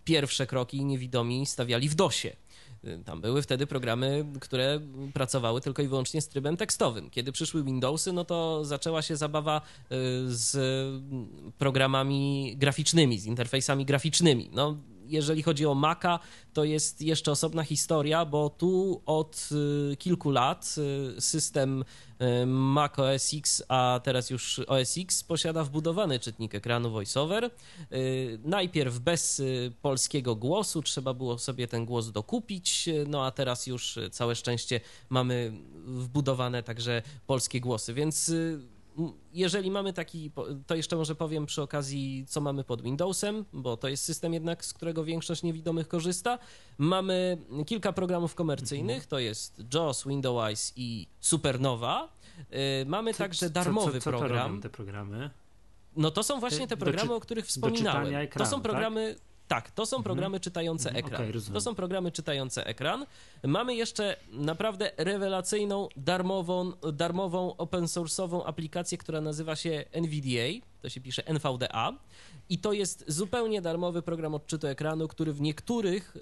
pierwsze 0.04 0.48
kroki 0.48 0.86
niewidomi 0.86 1.46
stawiali 1.46 1.90
w 1.90 1.96
DOSie. 1.96 2.36
Tam 3.06 3.22
były 3.22 3.42
wtedy 3.42 3.68
programy, 3.68 4.26
które 4.40 4.80
pracowały 5.14 5.62
tylko 5.62 5.82
i 5.82 5.88
wyłącznie 5.88 6.22
z 6.22 6.28
trybem 6.28 6.58
tekstowym. 6.58 7.10
Kiedy 7.10 7.32
przyszły 7.32 7.64
Windowsy, 7.64 8.14
no 8.14 8.26
to 8.26 8.66
zaczęła 8.66 9.02
się 9.02 9.16
zabawa 9.16 9.62
y, 9.62 9.96
z 10.28 10.58
programami 11.58 12.54
graficznymi, 12.58 13.20
z 13.20 13.26
interfejsami 13.26 13.86
graficznymi. 13.86 14.50
No, 14.54 14.78
jeżeli 15.12 15.44
chodzi 15.44 15.66
o 15.66 15.76
Maca, 15.76 16.20
to 16.54 16.64
jest 16.64 17.02
jeszcze 17.02 17.32
osobna 17.32 17.64
historia, 17.64 18.26
bo 18.26 18.50
tu 18.50 19.02
od 19.06 19.50
y, 19.92 19.98
kilku 19.98 20.32
lat 20.32 20.76
y, 21.18 21.22
system 21.22 21.84
y, 22.22 22.46
Mac 22.46 23.00
OS 23.00 23.34
X, 23.34 23.64
a 23.68 24.00
teraz 24.04 24.30
już 24.30 24.60
OS 24.60 24.98
X 24.98 25.24
posiada 25.24 25.64
wbudowany 25.64 26.20
czytnik 26.20 26.56
ekranu 26.56 26.92
VoiceOver. 26.92 27.50
Najpierw 28.44 29.00
bez 29.00 29.42
polskiego 29.82 30.36
głosu, 30.36 30.82
trzeba 30.82 31.14
było 31.14 31.38
sobie 31.38 31.68
ten 31.68 31.86
głos 31.86 32.12
dokupić, 32.12 32.90
no 33.08 33.26
a 33.26 33.32
teraz 33.32 33.68
już 33.68 34.00
całe 34.12 34.36
szczęście 34.36 34.82
mamy 35.10 35.54
wbudowane 35.86 36.64
także 36.64 37.02
polskie 37.28 37.62
głosy, 37.62 37.94
więc 37.94 38.32
jeżeli 39.34 39.72
mamy 39.72 39.94
taki, 39.94 40.32
to 40.68 40.76
jeszcze 40.76 40.96
może 40.96 41.16
powiem 41.16 41.46
przy 41.46 41.62
okazji, 41.62 42.26
co 42.28 42.42
mamy 42.42 42.64
pod 42.64 42.82
Windowsem, 42.82 43.46
bo 43.54 43.78
to 43.78 43.88
jest 43.88 44.04
system 44.04 44.34
jednak, 44.34 44.66
z 44.66 44.74
którego 44.74 45.04
większość 45.04 45.44
niewidomych 45.44 45.88
korzysta. 45.88 46.40
Mamy 46.78 47.38
kilka 47.66 47.94
programów 47.94 48.36
komercyjnych, 48.36 49.06
to 49.06 49.20
jest 49.20 49.64
JAWS, 49.74 50.08
Windows 50.08 50.74
i 50.76 51.08
Supernowa. 51.20 52.10
Y, 52.82 52.86
mamy 52.86 53.14
co, 53.14 53.18
także 53.18 53.50
darmowy 53.50 54.00
co, 54.00 54.12
co, 54.12 54.18
program. 54.18 54.62
te 54.62 54.70
programy? 54.70 55.30
No 55.96 56.12
to 56.12 56.24
są 56.24 56.40
właśnie 56.40 56.68
te 56.68 56.78
programy, 56.78 57.14
o 57.14 57.20
których 57.20 57.46
wspominałem. 57.46 58.28
To 58.38 58.46
są 58.46 58.62
programy, 58.62 59.16
tak? 59.52 59.72
To 59.72 59.86
są 59.86 59.98
mhm. 59.98 60.04
programy 60.04 60.40
czytające 60.40 60.90
mhm, 60.90 61.06
ekran. 61.06 61.30
Okay, 61.30 61.54
to 61.54 61.62
są 61.62 61.76
programy 61.76 62.12
czytające 62.12 62.66
ekran. 62.66 63.06
Mamy 63.44 63.76
jeszcze 63.76 64.18
naprawdę 64.32 64.92
rewelacyjną, 64.98 65.90
darmową, 65.96 66.72
darmową 66.94 67.58
open 67.58 67.86
source'ową 67.86 68.42
aplikację, 68.46 68.98
która 68.98 69.22
nazywa 69.22 69.56
się 69.56 69.86
NVDA, 69.92 70.66
to 70.82 70.90
się 70.90 71.02
pisze 71.02 71.28
NVDA 71.28 71.94
i 72.50 72.58
to 72.58 72.74
jest 72.74 73.04
zupełnie 73.08 73.62
darmowy 73.62 74.02
program 74.02 74.36
odczytu 74.36 74.68
ekranu, 74.68 75.08
który 75.08 75.34
w 75.34 75.42
niektórych 75.42 76.16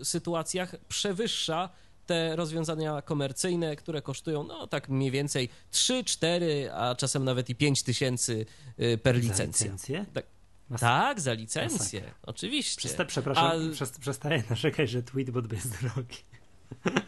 y, 0.00 0.04
sytuacjach 0.04 0.76
przewyższa 0.88 1.68
te 2.06 2.36
rozwiązania 2.36 3.02
komercyjne, 3.02 3.76
które 3.76 4.02
kosztują 4.02 4.44
no 4.44 4.66
tak 4.66 4.88
mniej 4.88 5.10
więcej 5.10 5.48
3, 5.70 6.04
4, 6.04 6.72
a 6.72 6.94
czasem 6.94 7.24
nawet 7.24 7.50
i 7.50 7.54
5 7.54 7.82
tysięcy 7.82 8.46
y, 8.80 8.98
per 8.98 9.16
licencję. 9.16 9.66
Tak. 10.12 10.39
Tak, 10.78 11.20
za 11.20 11.32
licencję, 11.32 12.02
oczywiście. 12.22 12.78
Przesta 12.78 13.04
przepraszam, 13.04 13.44
A... 13.96 14.00
przestaję 14.00 14.42
narzekać, 14.50 14.90
że 14.90 15.02
Tweetbot 15.02 15.52
jest 15.52 15.80
drogi. 15.82 16.16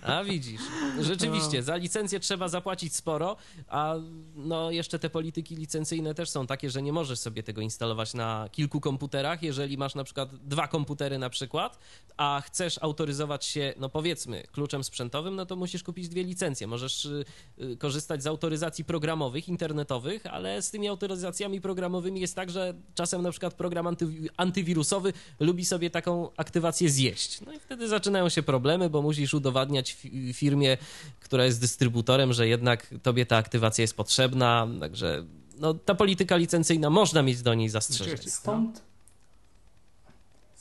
A 0.02 0.24
widzisz, 0.24 0.60
rzeczywiście, 1.00 1.56
no. 1.56 1.62
za 1.62 1.76
licencję 1.76 2.20
trzeba 2.20 2.48
zapłacić 2.48 2.96
sporo, 2.96 3.36
a 3.68 3.94
no 4.34 4.70
jeszcze 4.70 4.98
te 4.98 5.10
polityki 5.10 5.56
licencyjne 5.56 6.14
też 6.14 6.30
są 6.30 6.46
takie, 6.46 6.70
że 6.70 6.82
nie 6.82 6.92
możesz 6.92 7.18
sobie 7.18 7.42
tego 7.42 7.60
instalować 7.60 8.14
na 8.14 8.48
kilku 8.52 8.80
komputerach. 8.80 9.42
Jeżeli 9.42 9.78
masz 9.78 9.94
na 9.94 10.04
przykład 10.04 10.36
dwa 10.36 10.68
komputery 10.68 11.18
na 11.18 11.30
przykład, 11.30 11.78
a 12.16 12.42
chcesz 12.46 12.78
autoryzować 12.82 13.44
się, 13.44 13.74
no 13.76 13.88
powiedzmy, 13.88 14.42
kluczem 14.52 14.84
sprzętowym, 14.84 15.36
no 15.36 15.46
to 15.46 15.56
musisz 15.56 15.82
kupić 15.82 16.08
dwie 16.08 16.24
licencje. 16.24 16.66
Możesz 16.66 17.04
y, 17.04 17.24
y, 17.60 17.76
korzystać 17.76 18.22
z 18.22 18.26
autoryzacji 18.26 18.84
programowych, 18.84 19.48
internetowych, 19.48 20.26
ale 20.26 20.62
z 20.62 20.70
tymi 20.70 20.88
autoryzacjami 20.88 21.60
programowymi 21.60 22.20
jest 22.20 22.34
tak, 22.36 22.50
że 22.50 22.74
czasem 22.94 23.22
na 23.22 23.30
przykład 23.30 23.54
program 23.54 23.86
anty, 23.86 24.06
antywirusowy 24.36 25.12
lubi 25.40 25.64
sobie 25.64 25.90
taką 25.90 26.30
aktywację 26.36 26.90
zjeść. 26.90 27.40
No 27.40 27.52
i 27.52 27.60
wtedy 27.60 27.88
zaczynają 27.88 28.28
się 28.28 28.42
problemy, 28.42 28.90
bo 28.90 29.02
musisz 29.02 29.34
udowadniać 29.34 29.51
udowadniać 29.52 29.96
firmie, 30.32 30.76
która 31.20 31.44
jest 31.44 31.60
dystrybutorem, 31.60 32.32
że 32.32 32.48
jednak 32.48 32.94
tobie 33.02 33.26
ta 33.26 33.36
aktywacja 33.36 33.82
jest 33.82 33.96
potrzebna, 33.96 34.68
także 34.80 35.24
no, 35.58 35.74
ta 35.74 35.94
polityka 35.94 36.36
licencyjna 36.36 36.90
można 36.90 37.22
mieć 37.22 37.42
do 37.42 37.54
niej 37.54 37.68
zastrzeżenia. 37.68 38.16
Stąd 38.26 38.82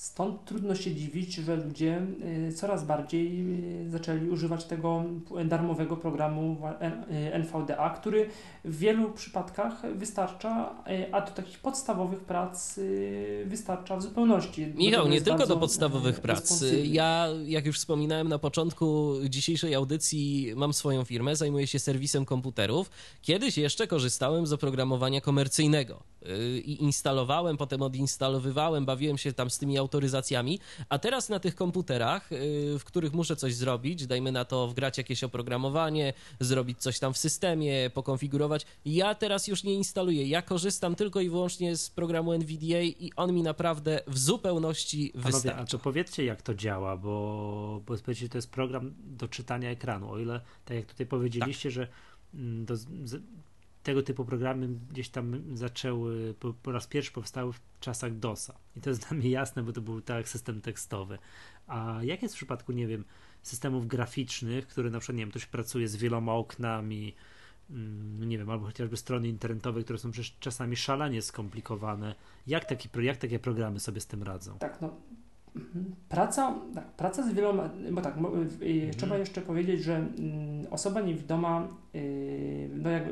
Stąd 0.02 0.46
trudno 0.46 0.76
się 0.76 0.96
dziwić, 0.96 1.36
że 1.36 1.56
ludzie 1.56 2.02
y, 2.50 2.54
coraz 2.54 2.86
bardziej 2.86 3.46
y, 3.86 3.90
zaczęli 3.90 4.30
używać 4.30 4.66
tego 4.66 5.04
darmowego 5.46 5.98
programu 5.98 6.58
NVDA, 7.34 7.90
który 7.90 8.30
w 8.66 8.78
wielu 8.78 9.12
przypadkach 9.12 9.82
wystarcza, 9.96 10.76
y, 10.90 11.14
a 11.14 11.22
do 11.22 11.32
takich 11.32 11.60
podstawowych 11.60 12.20
prac 12.20 12.80
wystarcza 13.46 13.98
w 13.98 14.02
zupełności. 14.02 14.66
Michał, 14.76 15.08
nie 15.08 15.22
tylko 15.22 15.48
do 15.48 15.58
podstawowych 15.58 16.20
prac. 16.20 16.64
Ja, 16.84 17.28
jak 17.46 17.66
już 17.66 17.78
wspominałem 17.78 18.28
na 18.28 18.40
początku 18.40 19.14
dzisiejszej 19.30 19.76
audycji, 19.76 20.54
mam 20.56 20.74
swoją 20.74 21.04
firmę, 21.04 21.36
zajmuję 21.36 21.68
się 21.68 21.80
serwisem 21.80 22.26
komputerów. 22.26 22.90
Kiedyś 23.22 23.58
jeszcze 23.58 23.88
korzystałem 23.88 24.48
z 24.48 24.54
oprogramowania 24.54 25.22
komercyjnego 25.22 26.04
i 26.66 26.78
instalowałem, 26.84 27.58
potem 27.58 27.82
odinstalowywałem, 27.82 28.86
bawiłem 28.86 29.18
się 29.18 29.34
tam 29.34 29.50
z 29.50 29.58
tymi 29.58 29.78
autoryzacjami 29.78 29.91
autoryzacjami, 29.92 30.60
a 30.90 31.00
teraz 31.00 31.30
na 31.30 31.40
tych 31.40 31.56
komputerach, 31.56 32.32
y, 32.32 32.80
w 32.80 32.84
których 32.84 33.14
muszę 33.14 33.36
coś 33.36 33.56
zrobić, 33.56 34.08
dajmy 34.08 34.32
na 34.32 34.46
to 34.46 34.68
wgrać 34.68 34.98
jakieś 34.98 35.24
oprogramowanie, 35.24 36.14
zrobić 36.40 36.80
coś 36.80 37.00
tam 37.00 37.14
w 37.14 37.18
systemie, 37.18 37.90
pokonfigurować, 37.94 38.66
ja 38.86 39.16
teraz 39.16 39.48
już 39.48 39.64
nie 39.64 39.74
instaluję. 39.74 40.28
Ja 40.28 40.42
korzystam 40.42 40.96
tylko 40.96 41.22
i 41.22 41.30
wyłącznie 41.30 41.76
z 41.76 41.90
programu 41.90 42.34
NVDA 42.34 42.82
i 42.82 43.12
on 43.16 43.34
mi 43.34 43.44
naprawdę 43.44 44.00
w 44.08 44.18
zupełności 44.18 45.12
Panowie, 45.14 45.32
wystarcza. 45.32 45.62
A 45.62 45.66
to 45.66 45.80
powiedzcie, 45.80 46.26
jak 46.26 46.42
to 46.42 46.56
działa, 46.56 46.98
bo, 46.98 47.82
bo 47.86 47.98
to 47.98 48.38
jest 48.38 48.52
program 48.52 48.94
do 48.98 49.28
czytania 49.28 49.70
ekranu. 49.70 50.12
O 50.12 50.20
ile, 50.20 50.42
tak 50.66 50.78
jak 50.78 50.86
tutaj 50.86 51.06
powiedzieliście, 51.06 51.70
tak. 51.70 51.74
że 51.74 51.88
mm, 52.34 52.66
do, 52.66 52.76
tego 53.84 54.04
typu 54.04 54.26
programy 54.26 54.70
gdzieś 54.90 55.10
tam 55.10 55.42
zaczęły, 55.54 56.34
po, 56.40 56.54
po, 56.54 56.72
raz 56.72 56.88
pierwszy 56.88 57.12
powstały 57.12 57.54
w 57.54 57.60
czasach 57.80 58.18
DOSa. 58.18 58.54
I 58.76 58.82
to 58.82 58.90
jest 58.90 59.08
dla 59.08 59.18
mnie 59.18 59.30
jasne, 59.30 59.64
bo 59.64 59.74
to 59.74 59.82
był 59.82 60.02
tak 60.02 60.30
system 60.30 60.62
tekstowy. 60.62 61.18
A 61.68 62.00
jak 62.04 62.22
jest 62.22 62.36
w 62.36 62.38
przypadku, 62.38 62.72
nie 62.72 62.88
wiem, 62.88 63.06
systemów 63.42 63.88
graficznych, 63.88 64.68
które 64.68 64.90
na 64.90 65.00
przykład, 65.00 65.18
nie 65.18 65.24
wiem, 65.24 65.30
ktoś 65.30 65.46
pracuje 65.46 65.88
z 65.88 65.96
wieloma 65.96 66.34
oknami, 66.34 67.16
mm, 67.70 68.30
nie 68.30 68.38
wiem, 68.38 68.50
albo 68.50 68.66
chociażby 68.66 68.98
strony 68.98 69.28
internetowe, 69.28 69.84
które 69.84 70.00
są 70.00 70.12
przecież 70.12 70.36
czasami 70.40 70.76
szalenie 70.76 71.22
skomplikowane. 71.22 72.16
Jak, 72.48 72.66
taki, 72.66 72.90
jak 73.02 73.18
takie 73.18 73.40
programy 73.40 73.80
sobie 73.80 74.02
z 74.02 74.08
tym 74.08 74.24
radzą? 74.24 74.58
Tak, 74.58 74.82
no 74.82 74.96
Praca, 76.10 76.56
tak, 76.76 76.92
praca 76.92 77.24
z 77.24 77.34
wieloma, 77.34 77.70
bo 77.92 78.02
tak, 78.02 78.18
mhm. 78.18 78.50
trzeba 78.98 79.18
jeszcze 79.18 79.42
powiedzieć, 79.42 79.84
że 79.84 79.96
mm, 79.96 80.68
osoba 80.70 81.02
niewidoma, 81.02 81.68
no 82.70 82.90
jak 82.90 83.04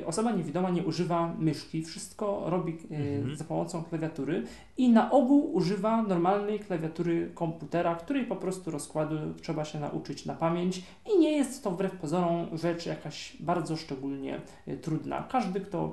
y, 0.00 0.06
osoba 0.06 0.32
niewidoma 0.32 0.70
nie 0.70 0.82
używa 0.82 1.34
myszki, 1.38 1.82
wszystko 1.82 2.42
robi 2.46 2.72
y, 2.72 2.96
mhm. 2.96 3.36
za 3.36 3.44
pomocą 3.44 3.84
klawiatury 3.84 4.42
i 4.76 4.88
na 4.88 5.10
ogół 5.10 5.54
używa 5.54 6.02
normalnej 6.02 6.60
klawiatury 6.60 7.30
komputera, 7.34 7.94
której 7.94 8.24
po 8.24 8.36
prostu 8.36 8.70
rozkładu 8.70 9.16
trzeba 9.42 9.64
się 9.64 9.80
nauczyć 9.80 10.26
na 10.26 10.34
pamięć 10.34 10.82
i 11.14 11.18
nie 11.18 11.36
jest 11.36 11.64
to 11.64 11.70
wbrew 11.70 11.96
pozorom 11.96 12.46
rzecz 12.52 12.86
jakaś 12.86 13.36
bardzo 13.40 13.76
szczególnie 13.76 14.40
trudna. 14.82 15.26
Każdy, 15.30 15.60
kto, 15.60 15.92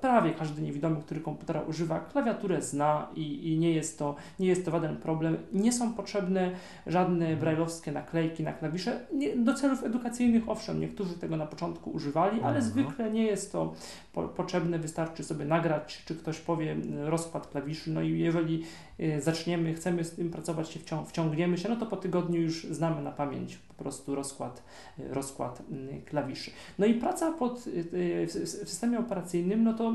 prawie 0.00 0.30
każdy 0.30 0.62
niewidomy, 0.62 1.00
który 1.00 1.20
komputera 1.20 1.60
używa, 1.60 2.00
klawiaturę 2.00 2.62
zna 2.62 3.08
i, 3.14 3.52
i 3.52 3.58
nie 3.58 3.72
jest 3.72 3.98
to, 3.98 4.14
nie 4.38 4.48
jest 4.48 4.64
to 4.64 4.70
żaden 4.70 4.96
problem 4.96 5.20
problem. 5.20 5.36
Nie 5.52 5.72
są 5.72 5.92
potrzebne 5.92 6.50
żadne 6.86 7.36
brajlowskie 7.36 7.92
naklejki 7.92 8.42
na 8.42 8.52
klawisze. 8.52 9.00
Nie, 9.12 9.36
do 9.36 9.54
celów 9.54 9.84
edukacyjnych, 9.84 10.48
owszem, 10.48 10.80
niektórzy 10.80 11.14
tego 11.14 11.36
na 11.36 11.46
początku 11.46 11.59
początku 11.60 11.90
używali, 11.90 12.40
ale 12.40 12.56
Mhm. 12.56 12.64
zwykle 12.64 13.10
nie 13.10 13.22
jest 13.22 13.52
to 13.52 13.74
po, 14.12 14.28
potrzebne, 14.28 14.78
wystarczy 14.78 15.24
sobie 15.24 15.44
nagrać, 15.44 16.02
czy 16.04 16.14
ktoś 16.14 16.38
powie 16.38 16.72
y, 16.72 17.10
rozkład 17.10 17.46
klawiszy, 17.46 17.90
no 17.90 18.02
i 18.02 18.18
jeżeli 18.18 18.64
y, 19.00 19.20
zaczniemy, 19.20 19.74
chcemy 19.74 20.04
z 20.04 20.10
tym 20.12 20.30
pracować, 20.30 20.70
się 20.70 20.80
wcią 20.80 21.04
wciągniemy 21.04 21.58
się, 21.58 21.68
no 21.68 21.76
to 21.76 21.86
po 21.86 21.96
tygodniu 21.96 22.40
już 22.40 22.64
znamy 22.64 23.02
na 23.02 23.12
pamięć 23.12 23.56
po 23.56 23.74
prostu 23.74 24.14
rozkład, 24.14 24.62
y, 24.98 25.14
rozkład 25.14 25.62
klawiszy. 26.04 26.50
No 26.78 26.86
i 26.86 26.94
praca 26.94 27.32
pod, 27.32 27.64
w, 27.66 28.26
systemie 28.44 28.98
operacyjnym, 28.98 29.64
no 29.64 29.74
to 29.74 29.94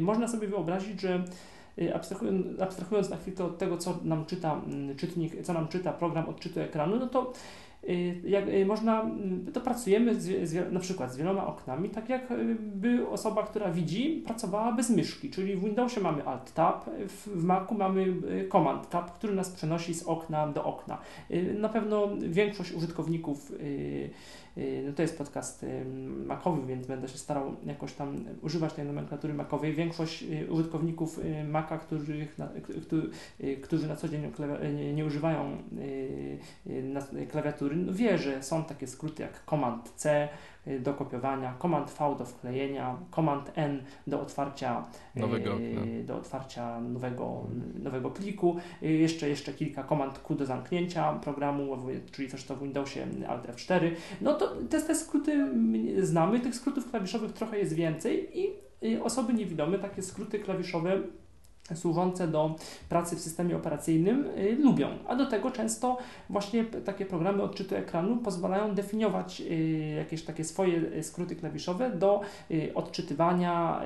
można 0.00 0.28
sobie 0.28 0.48
wyobrazić, 0.48 1.00
że 1.00 1.24
abstrahując, 1.94 2.60
abstrahując 2.60 3.10
na 3.10 3.16
chwilę 3.16 3.44
od 3.44 3.58
tego, 3.58 3.78
co 3.78 3.98
nam 4.02 4.24
czyta 4.26 4.60
mm, 4.66 4.96
czytnik, 4.96 5.42
co 5.42 5.52
nam 5.52 5.68
czyta 5.68 5.92
program 5.92 6.28
odczytu 6.28 6.60
ekranu, 6.60 6.96
no 6.96 7.06
to 7.06 7.32
jak, 8.24 8.48
y, 8.48 8.66
można, 8.66 9.00
mm, 9.02 9.46
to 9.52 9.60
pracujemy 9.60 10.14
z, 10.20 10.48
z, 10.48 10.72
na 10.72 10.80
przykład 10.80 11.12
z 11.12 11.16
wieloma 11.16 11.46
oknami, 11.46 11.90
tak 11.90 12.08
jak 12.08 12.30
y, 12.30 12.56
by 12.60 13.08
osoba, 13.08 13.42
która 13.42 13.70
widzi, 13.70 14.22
pracowała 14.26 14.72
bez 14.72 14.90
myszki, 14.90 15.30
czyli 15.30 15.56
w 15.56 15.64
Windowsie 15.64 16.00
mamy 16.00 16.24
Alt 16.24 16.52
Tab, 16.52 16.84
w, 17.08 17.28
w 17.28 17.44
Macu 17.44 17.74
mamy 17.74 18.02
y, 18.02 18.48
Command 18.52 18.90
Tab, 18.90 19.10
który 19.10 19.34
nas 19.34 19.50
przenosi 19.50 19.94
z 19.94 20.02
okna 20.02 20.46
do 20.48 20.64
okna. 20.64 20.98
Y, 21.30 21.56
Na 21.58 21.68
pewno 21.68 22.08
większość 22.20 22.72
użytkowników, 22.72 23.50
y, 23.50 23.54
y, 23.54 24.10
no 24.86 24.92
to 24.92 25.02
jest 25.02 25.18
podcast 25.18 25.62
y, 25.62 25.84
Macowy, 26.26 26.66
więc 26.66 26.86
będę 26.86 27.08
się 27.08 27.18
starał 27.18 27.56
jakoś 27.66 27.92
tam 27.92 28.24
używać 28.42 28.72
tej 28.72 28.84
nomenklatury 28.84 29.34
Macowej. 29.34 29.74
Większość 29.74 30.22
y, 30.22 30.52
użytkowników 30.52 31.18
y, 31.18 31.44
Maca, 31.44 31.78
których 31.78 32.38
na, 32.38 32.48
którzy, 33.62 33.88
na 33.88 33.96
co 33.96 34.08
dzień 34.08 34.32
nie, 34.94 35.04
używają 35.04 35.58
y, 35.78 36.38
y, 37.16 37.26
klawiatury, 37.26 37.76
no 37.76 37.92
wie, 37.92 38.18
że 38.18 38.42
są 38.42 38.64
takie 38.64 38.86
skróty 38.86 39.22
jak 39.22 39.44
Command 39.50 39.92
C 39.96 40.24
y, 40.24 40.28
do 40.80 40.94
kopiowania, 40.94 41.54
Command 41.62 41.90
V 41.90 42.16
do 42.18 42.24
wklejenia, 42.24 42.96
Command 43.10 43.52
N 43.54 43.82
do 44.06 44.20
otwarcia 44.20 44.84
Nowego 45.14 45.50
y, 45.50 45.54
okna. 45.54 46.04
do 46.04 46.16
otwarcia 46.16 46.80
nowego, 46.80 47.46
nowego 47.82 48.10
pliku, 48.10 48.56
y, 48.82 48.92
jeszcze, 48.92 49.28
jeszcze 49.28 49.52
kilka 49.52 49.84
Command 49.84 50.18
Q 50.18 50.36
do 50.36 50.46
zamknięcia 50.46 51.12
programu, 51.12 51.76
czyli 52.12 52.28
coś 52.28 52.44
to 52.44 52.56
w 52.56 52.62
Windowsie 52.62 53.06
Alt 53.28 53.46
F4. 53.46 53.90
No 54.20 54.34
to 54.34 54.56
te, 54.70 54.80
te 54.80 54.94
skróty 54.94 55.32
mm, 55.32 56.06
znamy, 56.06 56.40
tych 56.40 56.54
skrótów 56.54 56.90
klawiszowych 56.90 57.32
trochę 57.32 57.58
jest 57.58 57.72
więcej 57.72 58.40
i 58.40 58.50
y, 58.86 59.02
osoby 59.02 59.34
niewidome 59.34 59.78
takie 59.78 60.02
skróty 60.02 60.38
klawiszowe 60.38 60.98
służące 61.74 62.28
do 62.28 62.54
pracy 62.88 63.16
w 63.16 63.20
systemie 63.20 63.56
operacyjnym 63.56 64.26
y, 64.38 64.56
lubią, 64.60 64.88
a 65.08 65.16
do 65.16 65.26
tego 65.26 65.50
często 65.50 65.98
właśnie 66.30 66.64
takie 66.64 67.06
programy 67.06 67.42
odczytu 67.42 67.74
ekranu 67.74 68.16
pozwalają 68.16 68.74
definiować 68.74 69.40
y, 69.40 69.94
jakieś 69.98 70.22
takie 70.24 70.44
swoje 70.44 70.78
y, 70.78 71.02
skróty 71.02 71.36
klawiszowe 71.36 71.90
do 71.90 72.20
y, 72.50 72.72
odczytywania 72.74 73.82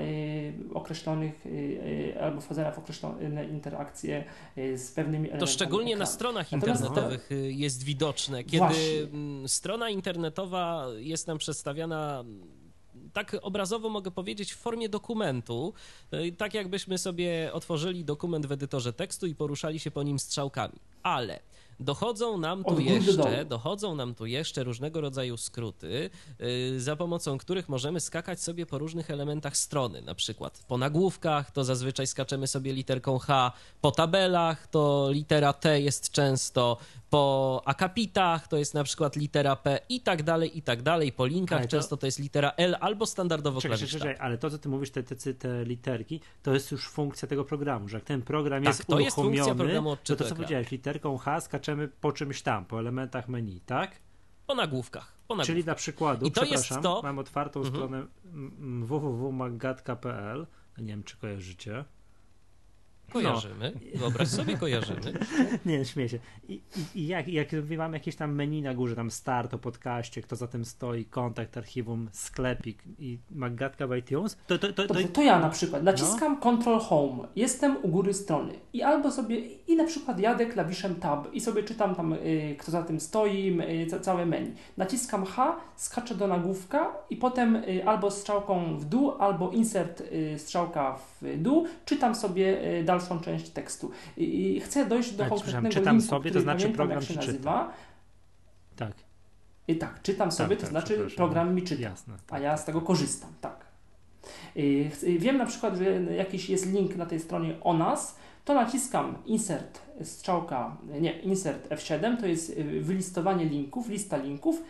określonych 0.75 1.45
albo 2.21 2.41
wchodzenia 2.41 2.73
w 2.73 2.79
określone 2.79 3.45
interakcje 3.51 4.25
z 4.57 4.93
pewnymi 4.93 5.19
elementami 5.29 5.41
To 5.41 5.47
szczególnie 5.47 5.91
na 5.97 6.05
ekranu. 6.05 6.13
stronach 6.15 6.53
Natomiast 6.53 6.83
internetowych 6.85 7.31
jest 7.49 7.83
widoczne, 7.85 8.45
kiedy 8.45 8.59
Właśnie. 8.59 8.83
mm, 9.13 9.49
strona 9.49 9.91
internetowa 9.91 10.87
jest 10.97 11.27
nam 11.27 11.39
przedstawiana 11.39 12.25
tak 13.13 13.37
obrazowo 13.43 13.89
mogę 13.89 14.11
powiedzieć, 14.11 14.53
w 14.53 14.57
formie 14.57 14.89
dokumentu, 14.89 15.73
y, 16.15 16.33
tak 16.33 16.55
jakbyśmy 16.55 16.99
sobie 16.99 17.51
otworzyli 17.53 18.05
dokument 18.05 18.47
w 18.47 18.53
edytorze 18.53 18.93
tekstu 18.93 19.27
i 19.27 19.35
poruszali 19.35 19.81
się 19.81 19.91
po 19.91 20.03
nim 20.03 20.19
strzałkami. 20.19 20.79
Ale 21.03 21.41
dochodzą 21.81 22.39
nam 22.39 22.65
tu 22.65 22.81
jeszcze, 22.81 23.45
dochodzą 23.45 23.95
nam 23.95 24.15
tu 24.15 24.27
jeszcze 24.27 24.65
różnego 24.65 25.01
rodzaju 25.01 25.37
skróty, 25.37 26.11
y, 26.41 26.81
za 26.81 26.97
pomocą 26.97 27.39
których 27.39 27.69
możemy 27.69 28.01
skakać 28.01 28.43
sobie 28.43 28.67
po 28.67 28.79
różnych 28.79 29.11
elementach 29.11 29.57
strony, 29.57 30.03
na 30.03 30.15
przykład 30.15 30.65
po 30.69 30.79
nagłówkach, 30.79 31.51
to 31.51 31.65
zazwyczaj 31.65 32.07
skaczemy 32.07 32.47
sobie 32.47 32.73
literką 32.73 33.19
H, 33.19 33.53
po 33.81 33.91
tabelach 33.91 34.67
to 34.67 35.09
litera 35.11 35.53
T 35.53 35.81
jest 35.81 36.11
często, 36.11 36.77
po 37.11 37.63
akapitach 37.65 38.49
to 38.49 38.57
jest 38.57 38.75
na 38.75 38.85
przykład 38.85 39.17
litera 39.17 39.57
P 39.57 39.81
i 39.89 40.01
tak 40.01 40.23
dalej, 40.23 40.59
i 40.59 40.63
tak 40.63 40.83
dalej, 40.83 41.13
po 41.13 41.27
linkach 41.27 41.59
Ale 41.59 41.69
często 41.69 41.97
to 41.97 42.07
jest 42.07 42.19
litera 42.19 42.53
L 42.57 42.77
albo 42.81 43.07
standardowo 43.07 43.61
Czekaj, 43.61 43.79
klawisz 43.79 43.93
czekaj, 43.93 44.17
ale 44.21 44.39
to, 44.39 44.51
co 44.51 44.59
ty 44.59 44.69
mówisz, 44.69 44.91
te, 44.91 45.03
te, 45.03 45.35
te 45.35 45.65
literki, 45.65 46.21
to 46.43 46.55
jest 46.55 46.73
już 46.73 46.89
funkcja 46.89 47.29
tego 47.29 47.45
programu, 47.45 47.89
że 47.89 47.97
jak 47.97 48.05
ten 48.05 48.23
program 48.23 48.63
Tak, 48.65 48.75
jest 48.75 48.87
to 48.87 49.01
jest 49.01 49.15
funkcja 49.17 49.43
uruchomiony, 49.45 49.65
programu 49.65 49.97
to 49.97 50.17
to, 50.17 50.25
co 50.25 50.35
powiedziałeś, 50.35 50.71
literką 50.71 51.19
H 51.19 51.41
skaczemy 51.41 51.89
po 51.89 52.13
czymś 52.13 52.43
tam, 52.43 52.65
po 52.65 52.79
elementach 52.79 53.29
menu, 53.29 53.61
tak? 53.61 54.01
Po 54.47 54.55
nagłówkach. 54.55 55.13
Po 55.29 55.35
nagłówkach. 55.35 55.47
Czyli 55.47 55.65
dla 55.65 55.75
przykładu, 55.75 56.27
I 56.27 56.33
to 56.33 56.45
jest 56.45 56.65
przepraszam, 56.65 56.83
to- 56.83 57.01
mam 57.03 57.19
otwartą 57.19 57.61
Mhm. 57.61 57.77
stronę 57.77 58.07
www.magatka.pl, 58.87 60.47
nie 60.79 60.87
wiem, 60.87 61.03
czy 61.03 61.17
kojarzycie. 61.17 61.85
Kojarzymy. 63.13 63.73
Wyobraź 63.95 64.29
sobie, 64.29 64.57
kojarzymy. 64.57 65.13
Nie, 65.67 65.85
śmieję 65.85 66.09
się. 66.09 66.19
I, 66.49 66.53
i, 66.55 67.01
i 67.01 67.07
jak, 67.07 67.29
jak 67.29 67.49
mamy 67.79 67.97
jakieś 67.97 68.17
tam 68.17 68.35
menu 68.35 68.63
na 68.63 68.75
górze, 68.75 68.97
tam 68.97 69.11
start 69.11 69.55
o 69.55 69.59
podcaście, 69.59 70.23
kto 70.23 70.37
za 70.37 70.47
tym 70.47 70.65
stoi, 70.65 71.05
kontakt, 71.05 71.57
archiwum, 71.57 72.09
sklepik 72.13 72.83
i 72.99 73.19
Magatka 73.31 73.89
by 73.89 73.99
iTunes, 73.99 74.37
to, 74.47 74.59
to, 74.59 74.73
to, 74.73 74.73
to, 74.73 74.95
Dobrze, 74.95 75.09
to 75.09 75.23
ja 75.23 75.39
na 75.39 75.49
przykład 75.49 75.83
naciskam 75.83 76.41
Ctrl 76.41 76.79
Home, 76.79 77.29
jestem 77.37 77.77
u 77.83 77.89
góry 77.89 78.15
strony 78.15 78.53
i 78.73 78.83
albo 78.83 79.11
sobie, 79.11 79.39
i 79.47 79.77
na 79.77 79.85
przykład 79.85 80.21
jadę 80.21 80.47
klawiszem 80.47 80.95
Tab 80.95 81.35
i 81.35 81.41
sobie 81.41 81.63
czytam 81.63 81.95
tam, 81.95 82.13
y, 82.13 82.57
kto 82.59 82.71
za 82.71 82.83
tym 82.83 83.01
stoi, 83.01 83.61
y, 83.83 83.87
ca- 83.87 84.01
całe 84.01 84.27
menu. 84.27 84.55
Naciskam 84.77 85.25
H, 85.25 85.57
skaczę 85.77 86.15
do 86.15 86.27
nagłówka 86.27 86.93
i 87.11 87.17
potem 87.17 87.57
y, 87.57 87.87
albo 87.87 88.11
strzałką 88.11 88.79
w 88.79 88.85
dół, 88.85 89.13
albo 89.19 89.51
insert 89.51 90.01
y, 90.01 90.39
strzałka 90.39 90.99
w 91.21 91.37
dół, 91.43 91.67
czytam 91.85 92.15
sobie 92.15 92.79
y, 92.81 92.85
dalszą 92.99 93.21
część 93.21 93.49
tekstu. 93.51 93.91
I, 94.17 94.57
i 94.57 94.61
chcę 94.61 94.87
dojść 94.87 95.13
do 95.13 95.25
Ale, 95.25 95.31
konkretnego 95.31 95.69
czytam 95.75 95.97
linku, 95.97 96.11
sobie, 96.11 96.31
to 96.31 96.41
znaczy 96.41 96.59
pamiętam, 96.63 96.77
program 96.77 97.01
jak 97.01 97.09
się 97.09 97.15
nazywa. 97.17 97.73
tak, 98.77 98.93
I 99.69 99.77
tak, 99.77 100.03
czytam 100.03 100.33
sobie, 100.33 100.57
to 100.57 100.61
tak, 100.63 100.71
znaczy 100.71 100.87
przepraszam. 100.87 101.17
program 101.17 101.55
mi 101.55 101.63
czyta. 101.63 101.83
jasne. 101.83 102.15
A 102.15 102.31
Tak. 102.31 102.43
ja 102.43 102.57
z 102.57 102.65
tego 102.65 102.81
korzystam, 102.81 103.31
tak. 103.41 103.67
Chc- 104.57 105.19
Wiem 105.19 105.37
na 105.37 105.47
przykład, 105.47 105.77
że 105.77 105.85
jakiś 106.03 106.51
jest 106.51 106.67
link 106.73 106.97
na 106.97 107.07
tej 107.07 107.21
stronie 107.21 107.55
o 107.61 107.75
nas, 107.75 108.17
to 108.45 108.55
naciskam 108.55 109.15
insert 109.27 109.81
strzałka, 110.03 110.77
nie, 111.01 111.21
insert 111.21 111.69
F7, 111.69 112.17
to 112.21 112.27
jest 112.27 112.51
y, 112.51 112.81
wylistowanie 112.81 113.45
linków, 113.45 113.89
lista 113.89 114.17
linków 114.17 114.63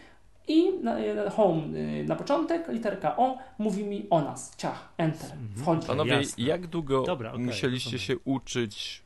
i 0.49 0.73
na, 0.83 0.99
y, 1.01 1.31
home 1.31 1.79
y, 1.79 2.05
na 2.09 2.17
początek, 2.17 2.69
literka 2.69 3.17
O 3.17 3.39
mówi 3.59 3.85
mi 3.85 4.07
o 4.11 4.21
nas, 4.21 4.57
ciach, 4.57 4.93
enter, 4.99 5.33
Mhm. 5.33 5.49
wchodzi. 5.63 5.87
Panowie, 5.87 6.13
Jasne. 6.13 6.45
jak 6.45 6.67
długo 6.67 7.03
Dobra, 7.03 7.33
okej, 7.33 7.45
musieliście 7.45 7.91
rozumiem. 7.97 8.07
się 8.07 8.25
uczyć 8.25 9.03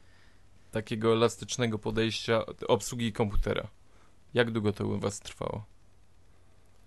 takiego 0.71 1.13
elastycznego 1.13 1.79
podejścia 1.79 2.43
obsługi 2.69 3.13
komputera? 3.13 3.69
Jak 4.35 4.51
długo 4.51 4.73
to 4.73 4.87
u 4.87 4.99
was 4.99 5.21
trwało? 5.21 5.65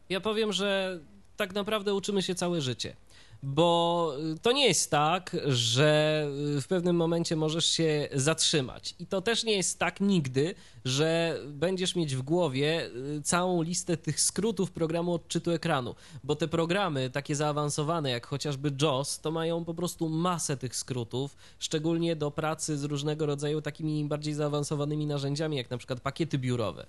Ja 0.09 0.19
powiem, 0.21 0.53
że 0.53 0.99
tak 1.37 1.53
naprawdę 1.53 1.93
uczymy 1.93 2.21
się 2.21 2.35
całe 2.35 2.61
życie. 2.61 2.95
Bo 3.43 4.13
y, 4.35 4.39
to 4.39 4.51
nie 4.51 4.67
jest 4.67 4.91
tak, 4.91 5.37
że 5.45 6.21
y, 6.57 6.61
w 6.61 6.67
pewnym 6.67 6.95
momencie 6.95 7.35
możesz 7.35 7.65
się 7.65 8.07
zatrzymać. 8.13 8.95
I 8.99 9.05
to 9.05 9.21
też 9.21 9.43
nie 9.43 9.53
jest 9.53 9.79
tak 9.79 10.01
nigdy, 10.01 10.55
że 10.85 11.39
będziesz 11.47 11.95
mieć 11.95 12.15
w 12.15 12.21
głowie 12.21 12.89
y, 13.17 13.21
całą 13.21 13.61
listę 13.61 13.97
tych 13.97 14.21
skrótów 14.21 14.71
programu 14.71 15.13
odczytu 15.13 15.51
ekranu. 15.51 15.95
Bo 16.23 16.35
te 16.35 16.47
programy 16.47 17.09
takie 17.09 17.35
zaawansowane, 17.35 18.09
jak 18.09 18.27
chociażby 18.27 18.71
JAWS, 18.81 19.19
to 19.19 19.31
mają 19.31 19.65
po 19.65 19.73
prostu 19.73 20.09
masę 20.09 20.57
tych 20.57 20.75
skrótów, 20.75 21.37
szczególnie 21.59 22.15
do 22.15 22.31
pracy 22.31 22.77
z 22.77 22.83
różnego 22.83 23.25
rodzaju 23.25 23.61
takimi 23.61 24.05
bardziej 24.05 24.33
zaawansowanymi 24.33 25.07
narzędziami, 25.07 25.57
jak 25.57 25.69
na 25.69 25.77
przykład 25.77 25.99
pakiety 25.99 26.37
biurowe. 26.37 26.85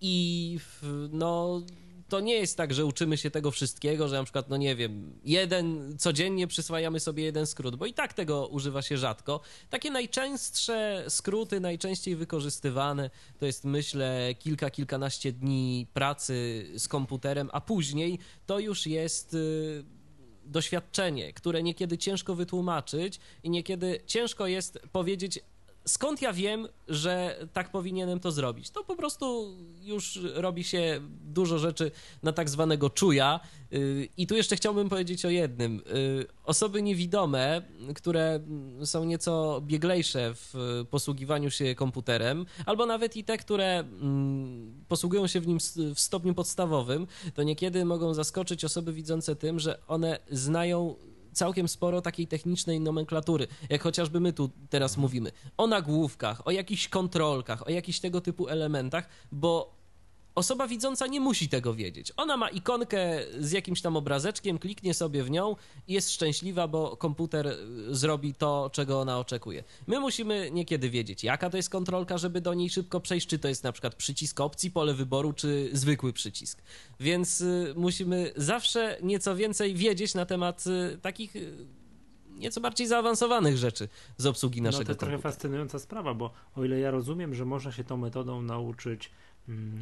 I 0.00 0.58
no 1.12 1.60
to 2.08 2.20
nie 2.20 2.34
jest 2.34 2.56
tak, 2.56 2.74
że 2.74 2.86
uczymy 2.86 3.16
się 3.16 3.30
tego 3.30 3.50
wszystkiego, 3.50 4.08
że 4.08 4.16
na 4.16 4.24
przykład, 4.24 4.48
no 4.48 4.56
nie 4.56 4.76
wiem, 4.76 5.20
jeden, 5.24 5.98
codziennie 5.98 6.46
przyswajamy 6.46 7.00
sobie 7.00 7.24
jeden 7.24 7.46
skrót, 7.46 7.76
bo 7.76 7.86
i 7.86 7.94
tak 7.94 8.12
tego 8.12 8.46
używa 8.46 8.82
się 8.82 8.96
rzadko. 8.96 9.40
Takie 9.70 9.90
najczęstsze 9.90 11.04
skróty, 11.08 11.60
najczęściej 11.60 12.16
wykorzystywane, 12.16 13.10
to 13.38 13.46
jest 13.46 13.64
myślę 13.64 14.34
kilka, 14.38 14.70
kilkanaście 14.70 15.32
dni 15.32 15.86
pracy 15.94 16.66
z 16.76 16.88
komputerem, 16.88 17.50
a 17.52 17.60
później 17.60 18.18
to 18.46 18.58
już 18.58 18.86
jest 18.86 19.34
y, 19.34 19.84
doświadczenie, 20.44 21.32
które 21.32 21.62
niekiedy 21.62 21.98
ciężko 21.98 22.34
wytłumaczyć 22.34 23.20
i 23.42 23.50
niekiedy 23.50 24.00
ciężko 24.06 24.46
jest 24.46 24.78
powiedzieć 24.92 25.40
skąd 25.88 26.22
ja 26.22 26.32
wiem, 26.32 26.68
że 26.88 27.38
tak 27.52 27.70
powinienem 27.70 28.20
to 28.20 28.32
zrobić? 28.32 28.70
To 28.70 28.84
po 28.84 28.96
prostu 28.96 29.56
już 29.80 30.20
robi 30.34 30.64
się 30.64 31.00
dużo 31.24 31.58
rzeczy 31.58 31.90
na 32.22 32.32
tak 32.32 32.48
zwanego 32.48 32.90
czuja. 32.90 33.40
Y, 33.72 34.08
I 34.16 34.26
tu 34.26 34.36
jeszcze 34.36 34.56
chciałbym 34.56 34.88
powiedzieć 34.88 35.24
o 35.24 35.30
jednym. 35.30 35.82
Y, 35.96 36.26
osoby 36.44 36.82
niewidome, 36.82 37.62
które 37.94 38.40
są 38.84 39.04
nieco 39.04 39.62
bieglejsze 39.66 40.34
w 40.34 40.84
posługiwaniu 40.90 41.50
się 41.50 41.74
komputerem, 41.74 42.46
albo 42.66 42.86
nawet 42.86 43.16
i 43.16 43.24
te, 43.24 43.38
które 43.38 43.78
mm, 43.78 44.84
posługują 44.88 45.26
się 45.26 45.40
w 45.40 45.46
nim 45.46 45.58
w 45.94 46.00
stopniu 46.00 46.34
podstawowym, 46.34 47.06
to 47.34 47.42
niekiedy 47.42 47.84
mogą 47.84 48.14
zaskoczyć 48.14 48.64
osoby 48.64 48.92
widzące 48.92 49.36
tym, 49.36 49.58
że 49.58 49.78
one 49.86 50.18
znają 50.30 50.94
całkiem 51.38 51.68
sporo 51.68 52.00
takiej 52.00 52.26
technicznej 52.26 52.80
nomenklatury, 52.80 53.46
jak 53.70 53.82
chociażby 53.82 54.20
my 54.20 54.32
tu 54.32 54.50
teraz 54.70 54.96
mówimy, 54.96 55.32
o 55.56 55.66
nagłówkach, 55.66 56.46
o 56.46 56.50
jakichś 56.50 56.88
kontrolkach, 56.88 57.66
o 57.66 57.70
jakichś 57.70 58.00
tego 58.00 58.20
typu 58.20 58.48
elementach, 58.48 59.08
bo 59.32 59.77
Osoba 60.38 60.68
widząca 60.68 61.06
nie 61.06 61.20
musi 61.20 61.48
tego 61.48 61.74
wiedzieć. 61.74 62.12
Ona 62.16 62.36
ma 62.36 62.48
ikonkę 62.48 63.20
z 63.40 63.52
jakimś 63.52 63.82
tam 63.82 63.96
obrazeczkiem, 63.96 64.58
kliknie 64.58 64.94
sobie 64.94 65.22
w 65.22 65.30
nią 65.30 65.56
i 65.88 65.92
jest 65.92 66.10
szczęśliwa, 66.10 66.68
bo 66.68 66.96
komputer 66.96 67.46
y, 67.46 67.56
zrobi 67.94 68.34
to, 68.34 68.70
czego 68.72 69.00
ona 69.00 69.18
oczekuje. 69.18 69.64
My 69.86 70.00
musimy 70.00 70.50
niekiedy 70.50 70.90
wiedzieć, 70.90 71.24
jaka 71.24 71.50
to 71.50 71.56
jest 71.56 71.70
kontrolka, 71.70 72.18
żeby 72.18 72.40
do 72.40 72.54
niej 72.54 72.70
szybko 72.70 73.00
przejść, 73.00 73.26
czy 73.26 73.38
to 73.38 73.48
jest 73.48 73.64
na 73.64 73.72
przykład 73.72 73.94
przycisk 73.94 74.40
opcji, 74.40 74.70
pole 74.70 74.94
wyboru, 74.94 75.32
czy 75.32 75.70
zwykły 75.72 76.12
przycisk. 76.12 76.62
Więc 77.00 77.40
y, 77.40 77.74
musimy 77.76 78.32
zawsze 78.36 78.98
nieco 79.02 79.36
więcej 79.36 79.74
wiedzieć 79.74 80.14
na 80.14 80.26
temat 80.26 80.64
y, 80.66 80.98
takich 80.98 81.34
nieco 82.38 82.60
bardziej 82.60 82.86
zaawansowanych 82.86 83.56
rzeczy 83.56 83.88
z 84.16 84.26
obsługi 84.26 84.62
naszego 84.62 84.84
komputera. 84.84 84.94
No 84.94 84.98
to 84.98 85.16
jest 85.16 85.22
trochę 85.22 85.34
fascynująca 85.34 85.78
sprawa, 85.78 86.14
bo 86.14 86.30
o 86.56 86.64
ile 86.64 86.78
ja 86.78 86.90
rozumiem, 86.90 87.34
że 87.34 87.44
można 87.44 87.72
się 87.72 87.84
tą 87.84 87.96
metodą 87.96 88.42
nauczyć 88.42 89.10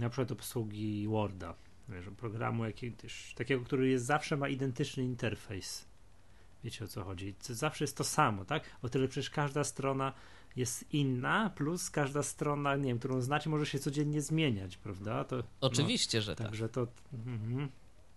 na 0.01 0.11
przykład 0.11 0.33
obsługi 0.33 1.09
Worda, 1.09 1.55
wiesz, 1.89 2.07
programu 2.17 2.64
jakiegoś, 2.64 3.35
takiego, 3.35 3.64
który 3.64 3.89
jest 3.89 4.05
zawsze 4.05 4.37
ma 4.37 4.49
identyczny 4.49 5.05
interfejs. 5.05 5.87
Wiecie 6.64 6.85
o 6.85 6.89
co 6.89 7.05
chodzi? 7.05 7.35
Zawsze 7.41 7.85
jest 7.85 7.97
to 7.97 8.05
samo, 8.05 8.45
tak? 8.45 8.71
O 8.83 8.89
tyle 8.89 9.09
przecież 9.09 9.31
każda 9.31 9.64
strona 9.64 10.12
jest 10.57 10.95
inna, 10.95 11.51
plus 11.51 11.91
każda 11.91 12.23
strona, 12.23 12.77
nie 12.77 12.85
wiem, 12.85 12.99
którą 12.99 13.21
znacie, 13.21 13.51
może 13.51 13.67
się 13.67 13.79
codziennie 13.79 14.23
zmieniać, 14.23 14.77
prawda? 14.77 15.25
To, 15.25 15.43
Oczywiście, 15.61 16.19
no, 16.19 16.23
że 16.23 16.37
tak. 16.37 16.47
Także 16.47 16.69
to. 16.69 16.87
Mm, 17.27 17.69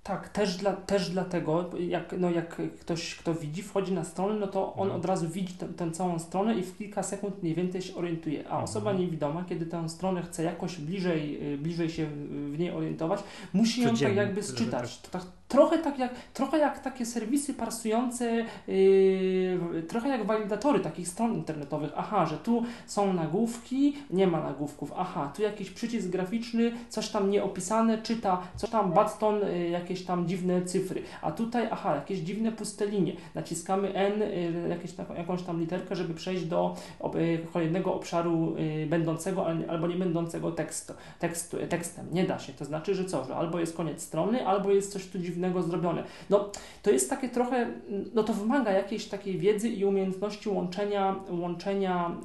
tak, 0.09 0.29
też, 0.29 0.57
dla, 0.57 0.73
też 0.73 1.09
dlatego, 1.09 1.69
jak, 1.79 2.15
no 2.19 2.29
jak 2.29 2.61
ktoś, 2.79 3.15
kto 3.15 3.33
widzi, 3.33 3.63
wchodzi 3.63 3.93
na 3.93 4.03
stronę, 4.03 4.39
no 4.39 4.47
to 4.47 4.73
on 4.73 4.87
no. 4.87 4.95
od 4.95 5.05
razu 5.05 5.29
widzi 5.29 5.53
tę 5.53 5.91
całą 5.91 6.19
stronę 6.19 6.55
i 6.55 6.63
w 6.63 6.77
kilka 6.77 7.03
sekund 7.03 7.43
mniej 7.43 7.55
więcej 7.55 7.81
się 7.81 7.95
orientuje. 7.95 8.39
A 8.39 8.43
mhm. 8.43 8.63
osoba 8.63 8.93
niewidoma, 8.93 9.45
kiedy 9.49 9.65
tę 9.65 9.89
stronę 9.89 10.21
chce 10.21 10.43
jakoś 10.43 10.77
bliżej, 10.77 11.53
y, 11.53 11.57
bliżej 11.57 11.89
się 11.89 12.05
w 12.51 12.59
niej 12.59 12.71
orientować, 12.71 13.23
musi 13.53 13.81
ją 13.81 13.97
tak 13.97 14.15
jakby 14.15 14.43
sczytać. 14.43 14.97
Tak, 14.97 15.21
trochę, 15.49 15.77
tak 15.77 15.99
jak, 15.99 16.11
trochę 16.33 16.57
jak 16.57 16.79
takie 16.79 17.05
serwisy 17.05 17.53
parsujące, 17.53 18.45
yy, 18.67 19.83
trochę 19.87 20.09
jak 20.09 20.25
walidatory 20.25 20.79
takich 20.79 21.07
stron 21.07 21.33
internetowych. 21.33 21.91
Aha, 21.95 22.25
że 22.25 22.37
tu 22.37 22.63
są 22.85 23.13
nagłówki, 23.13 23.97
nie 24.09 24.27
ma 24.27 24.43
nagłówków. 24.43 24.93
Aha, 24.97 25.31
tu 25.35 25.41
jakiś 25.41 25.69
przycisk 25.69 26.07
graficzny, 26.07 26.71
coś 26.89 27.09
tam 27.09 27.29
nieopisane, 27.29 27.97
czyta, 27.97 28.41
coś 28.55 28.69
tam 28.69 28.93
Batton, 28.93 29.39
yy, 29.39 29.69
jakieś 29.69 30.05
tam 30.05 30.27
dziwne 30.27 30.61
cyfry. 30.61 31.03
A 31.21 31.31
tutaj, 31.31 31.67
aha, 31.71 31.95
jakieś 31.95 32.19
dziwne 32.19 32.51
puste 32.51 32.87
linie. 32.87 33.13
Naciskamy 33.35 33.93
N, 33.93 34.19
yy, 34.19 34.69
jakieś, 34.69 34.91
jakąś 35.17 35.43
tam 35.43 35.59
literkę, 35.59 35.95
żeby 35.95 36.13
przejść 36.13 36.45
do 36.45 36.75
yy, 37.13 37.39
kolejnego 37.53 37.93
obszaru 37.93 38.55
yy, 38.57 38.87
będącego 38.87 39.45
albo 39.69 39.87
nie 39.87 39.95
będącego 39.95 40.51
tekstu, 40.51 40.93
tekstu, 41.19 41.57
tekstem. 41.69 42.05
Nie 42.11 42.23
da 42.23 42.39
się. 42.39 42.53
To 42.53 42.65
znaczy, 42.65 42.95
że 42.95 43.05
co, 43.05 43.25
że 43.25 43.35
albo 43.35 43.59
jest 43.59 43.77
koniec 43.77 44.01
strony, 44.01 44.47
albo 44.47 44.71
jest 44.71 44.93
coś 44.93 45.07
tu 45.07 45.19
dziwnego 45.19 45.38
zrobione. 45.67 46.03
No, 46.29 46.51
to 46.83 46.91
jest 46.91 47.09
takie 47.09 47.29
trochę, 47.29 47.71
no 48.13 48.23
to 48.23 48.33
wymaga 48.33 48.71
jakiejś 48.71 49.05
takiej 49.05 49.37
wiedzy 49.37 49.69
i 49.69 49.85
umiejętności 49.85 50.49
łączenia, 50.49 51.15
łączenia, 51.29 52.15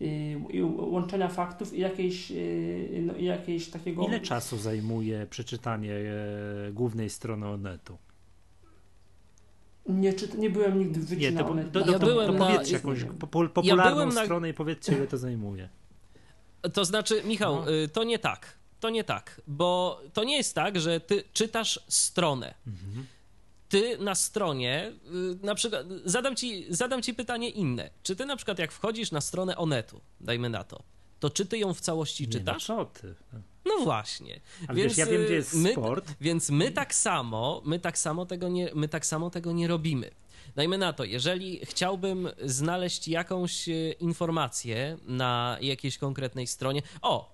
yy, 0.00 0.64
łączenia 0.76 1.28
faktów 1.28 1.74
i 1.74 1.80
jakiejś, 1.80 2.30
yy, 2.30 3.02
no, 3.02 3.14
i 3.14 3.24
jakiejś 3.24 3.68
takiego... 3.70 4.06
Ile 4.06 4.20
czasu 4.20 4.56
zajmuje 4.56 5.26
przeczytanie 5.30 5.94
e, 5.94 6.72
głównej 6.72 7.10
strony 7.10 7.48
Onetu? 7.48 7.98
Nie, 9.88 10.12
czy, 10.12 10.38
nie 10.38 10.50
byłem 10.50 10.78
nigdy 10.78 11.00
w 11.00 11.08
życiu 11.08 11.22
nie, 11.22 11.32
to, 11.32 11.54
na 11.54 11.64
to, 11.64 11.84
to, 11.84 11.92
ja 11.92 11.98
to, 11.98 12.06
byłem 12.06 12.32
to 12.32 12.38
powiedzcie 12.38 12.72
na, 12.72 12.78
jakąś 12.78 13.04
popularną 13.54 14.04
ja 14.04 14.24
stronę 14.24 14.40
na... 14.40 14.48
i 14.48 14.54
powiedzcie, 14.54 14.96
ile 14.96 15.06
to 15.06 15.18
zajmuje. 15.18 15.68
To 16.72 16.84
znaczy, 16.84 17.22
Michał, 17.24 17.54
no. 17.64 17.72
Y, 17.72 17.88
to 17.88 18.04
nie 18.04 18.18
tak 18.18 18.58
to 18.84 18.90
nie 18.90 19.04
tak, 19.04 19.40
bo 19.46 20.00
to 20.12 20.24
nie 20.24 20.36
jest 20.36 20.54
tak, 20.54 20.80
że 20.80 21.00
ty 21.00 21.24
czytasz 21.32 21.80
stronę. 21.88 22.54
Mhm. 22.66 23.06
Ty 23.68 23.98
na 23.98 24.14
stronie, 24.14 24.92
y, 25.42 25.46
na 25.46 25.54
przykład, 25.54 25.86
zadam 26.04 26.36
ci, 26.36 26.66
zadam 26.68 27.02
ci 27.02 27.14
pytanie 27.14 27.50
inne. 27.50 27.90
Czy 28.02 28.16
ty 28.16 28.26
na 28.26 28.36
przykład, 28.36 28.58
jak 28.58 28.72
wchodzisz 28.72 29.10
na 29.10 29.20
stronę 29.20 29.56
Onetu, 29.56 30.00
dajmy 30.20 30.48
na 30.48 30.64
to, 30.64 30.82
to 31.20 31.30
czy 31.30 31.46
ty 31.46 31.58
ją 31.58 31.74
w 31.74 31.80
całości 31.80 32.28
czytasz? 32.28 32.68
Nie, 32.68 32.74
no 32.74 32.84
co 32.84 33.00
ty? 33.00 33.14
No 33.64 33.84
właśnie. 33.84 34.40
Ale 34.68 34.78
więc, 34.78 34.92
wiesz, 34.92 34.98
ja 34.98 35.06
wiem, 35.06 35.24
gdzie 35.24 35.34
jest 35.34 35.54
my, 35.54 35.72
sport. 35.72 36.12
Więc 36.20 36.50
my 36.50 36.70
tak 36.70 36.94
samo, 36.94 37.62
my 37.64 37.80
tak 37.80 37.98
samo 37.98 38.26
tego 38.26 38.48
nie, 38.48 38.70
my 38.74 38.88
tak 38.88 39.06
samo 39.06 39.30
tego 39.30 39.52
nie 39.52 39.68
robimy. 39.68 40.10
Dajmy 40.56 40.78
na 40.78 40.92
to, 40.92 41.04
jeżeli 41.04 41.60
chciałbym 41.66 42.28
znaleźć 42.42 43.08
jakąś 43.08 43.68
y, 43.68 43.94
informację 44.00 44.98
na 45.06 45.58
jakiejś 45.60 45.98
konkretnej 45.98 46.46
stronie. 46.46 46.82
O, 47.02 47.33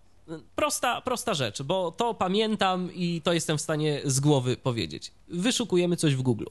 prosta, 0.57 1.01
prosta 1.01 1.35
rzecz, 1.35 1.63
bo 1.63 1.91
to 1.91 2.15
pamiętam 2.15 2.95
i 2.95 3.21
to 3.25 3.33
jestem 3.33 3.59
w 3.59 3.61
stanie 3.61 4.01
z 4.05 4.21
głowy 4.21 4.57
powiedzieć. 4.57 5.13
Wyszukujemy 5.29 5.97
coś 5.97 6.15
w 6.15 6.23
Google. 6.23 6.47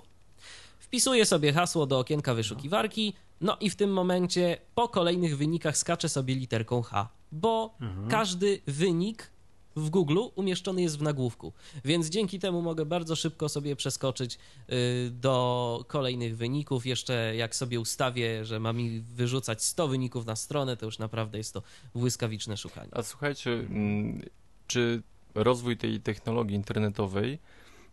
Wpisuję 0.80 1.26
sobie 1.26 1.54
hasło 1.54 1.86
do 1.86 2.00
okienka 2.00 2.34
wyszukiwarki, 2.34 3.14
no 3.42 3.58
i 3.60 3.70
w 3.70 3.76
tym 3.76 3.94
momencie 3.94 4.58
po 4.76 4.88
kolejnych 4.88 5.38
wynikach 5.38 5.78
skaczę 5.78 6.10
sobie 6.10 6.36
literką 6.36 6.82
H, 6.82 7.10
bo 7.32 7.76
mhm. 7.82 8.08
każdy 8.08 8.62
wynik 8.68 9.32
w 9.76 9.90
Google 9.90 10.20
umieszczony 10.36 10.82
jest 10.82 10.98
w 10.98 11.02
nagłówku, 11.02 11.54
więc 11.86 12.10
dzięki 12.10 12.40
temu 12.40 12.62
mogę 12.62 12.86
bardzo 12.86 13.16
szybko 13.16 13.50
sobie 13.50 13.76
przeskoczyć 13.76 14.38
y, 14.70 15.12
do 15.12 15.86
kolejnych 15.88 16.38
wyników. 16.38 16.86
Jeszcze 16.86 17.36
jak 17.36 17.56
sobie 17.56 17.80
ustawię, 17.80 18.46
że 18.46 18.60
ma 18.60 18.74
mi 18.74 19.02
wyrzucać 19.02 19.64
100 19.64 19.88
wyników 19.88 20.26
na 20.26 20.36
stronę, 20.36 20.78
to 20.78 20.86
już 20.86 21.00
naprawdę 21.00 21.38
jest 21.38 21.54
to 21.54 21.62
błyskawiczne 21.96 22.58
szukanie. 22.58 22.90
A 22.92 23.04
słuchajcie, 23.04 23.52
mm, 23.52 24.22
czy 24.68 25.02
rozwój 25.36 25.78
tej 25.78 26.00
technologii 26.00 26.56
internetowej 26.56 27.40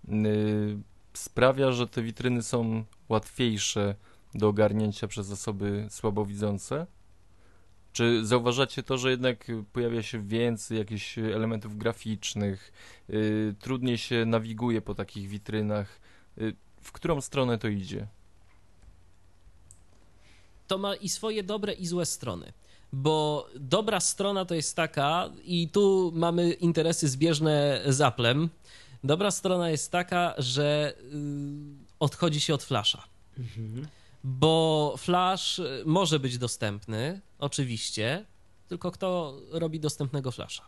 y, 0.08 0.78
sprawia, 1.12 1.72
że 1.72 1.88
te 1.88 2.02
witryny 2.02 2.42
są 2.42 2.84
łatwiejsze 3.08 3.94
do 4.34 4.48
ogarnięcia 4.48 5.08
przez 5.08 5.30
osoby 5.30 5.86
słabowidzące? 5.90 6.86
Czy 7.96 8.26
zauważacie 8.26 8.82
to, 8.82 8.98
że 8.98 9.10
jednak 9.10 9.46
pojawia 9.72 10.02
się 10.02 10.22
więcej 10.22 10.78
jakichś 10.78 11.18
elementów 11.18 11.78
graficznych, 11.78 12.72
yy, 13.08 13.54
trudniej 13.60 13.98
się 13.98 14.24
nawiguje 14.24 14.82
po 14.82 14.94
takich 14.94 15.28
witrynach? 15.28 16.00
Yy, 16.36 16.54
w 16.80 16.92
którą 16.92 17.20
stronę 17.20 17.58
to 17.58 17.68
idzie? 17.68 18.06
To 20.66 20.78
ma 20.78 20.94
i 20.94 21.08
swoje 21.08 21.42
dobre, 21.42 21.72
i 21.72 21.86
złe 21.86 22.06
strony. 22.06 22.52
Bo 22.92 23.46
dobra 23.54 24.00
strona 24.00 24.44
to 24.44 24.54
jest 24.54 24.76
taka, 24.76 25.30
i 25.44 25.68
tu 25.68 26.12
mamy 26.14 26.52
interesy 26.52 27.08
zbieżne 27.08 27.82
z 27.86 28.00
Applem. 28.00 28.48
Dobra 29.04 29.30
strona 29.30 29.70
jest 29.70 29.92
taka, 29.92 30.34
że 30.38 30.94
yy, 31.12 31.20
odchodzi 32.00 32.40
się 32.40 32.54
od 32.54 32.62
flasza. 32.62 33.02
Mhm 33.38 33.86
bo 34.26 34.94
Flash 34.98 35.58
y, 35.58 35.82
może 35.86 36.20
być 36.20 36.38
dostępny, 36.38 37.20
oczywiście, 37.38 38.26
tylko 38.68 38.90
kto 38.90 39.38
robi 39.50 39.80
dostępnego 39.80 40.32
Flasha? 40.32 40.62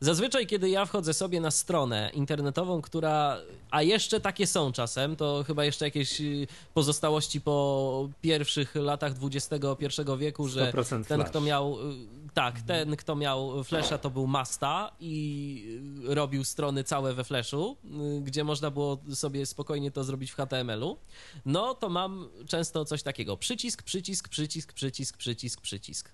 Zazwyczaj, 0.00 0.46
kiedy 0.46 0.70
ja 0.70 0.86
wchodzę 0.86 1.14
sobie 1.14 1.40
na 1.40 1.50
stronę 1.50 2.10
internetową, 2.14 2.82
która, 2.82 3.38
a 3.70 3.82
jeszcze 3.82 4.20
takie 4.20 4.46
są 4.46 4.72
czasem, 4.72 5.16
to 5.16 5.44
chyba 5.46 5.64
jeszcze 5.64 5.84
jakieś 5.84 6.20
y, 6.20 6.46
pozostałości 6.74 7.40
po 7.40 8.08
pierwszych 8.20 8.74
latach 8.74 9.12
XXI 9.22 10.02
wieku, 10.18 10.48
że 10.48 10.72
ten, 11.08 11.24
kto 11.24 11.40
miał, 11.40 11.90
y, 11.90 11.94
tak, 12.34 12.56
mhm. 12.56 12.66
ten, 12.66 12.96
kto 12.96 13.16
miał 13.16 13.64
Flasha, 13.64 13.98
to 13.98 14.10
był 14.10 14.26
Masta 14.26 14.92
i 15.00 15.80
robił 16.04 16.44
strony 16.44 16.84
całe 16.84 17.14
we 17.14 17.24
Flashu, 17.24 17.76
gdzie 18.22 18.44
można 18.44 18.70
było 18.70 18.98
sobie 19.14 19.46
spokojnie 19.46 19.90
to 19.90 20.04
zrobić 20.04 20.30
w 20.30 20.34
HTML-u. 20.34 20.98
No 21.46 21.74
to 21.74 21.88
mam 21.88 22.28
często 22.46 22.84
coś 22.84 23.02
takiego: 23.02 23.36
przycisk, 23.36 23.82
przycisk, 23.82 24.28
przycisk, 24.28 24.72
przycisk, 24.72 25.16
przycisk, 25.16 25.60
przycisk. 25.60 26.10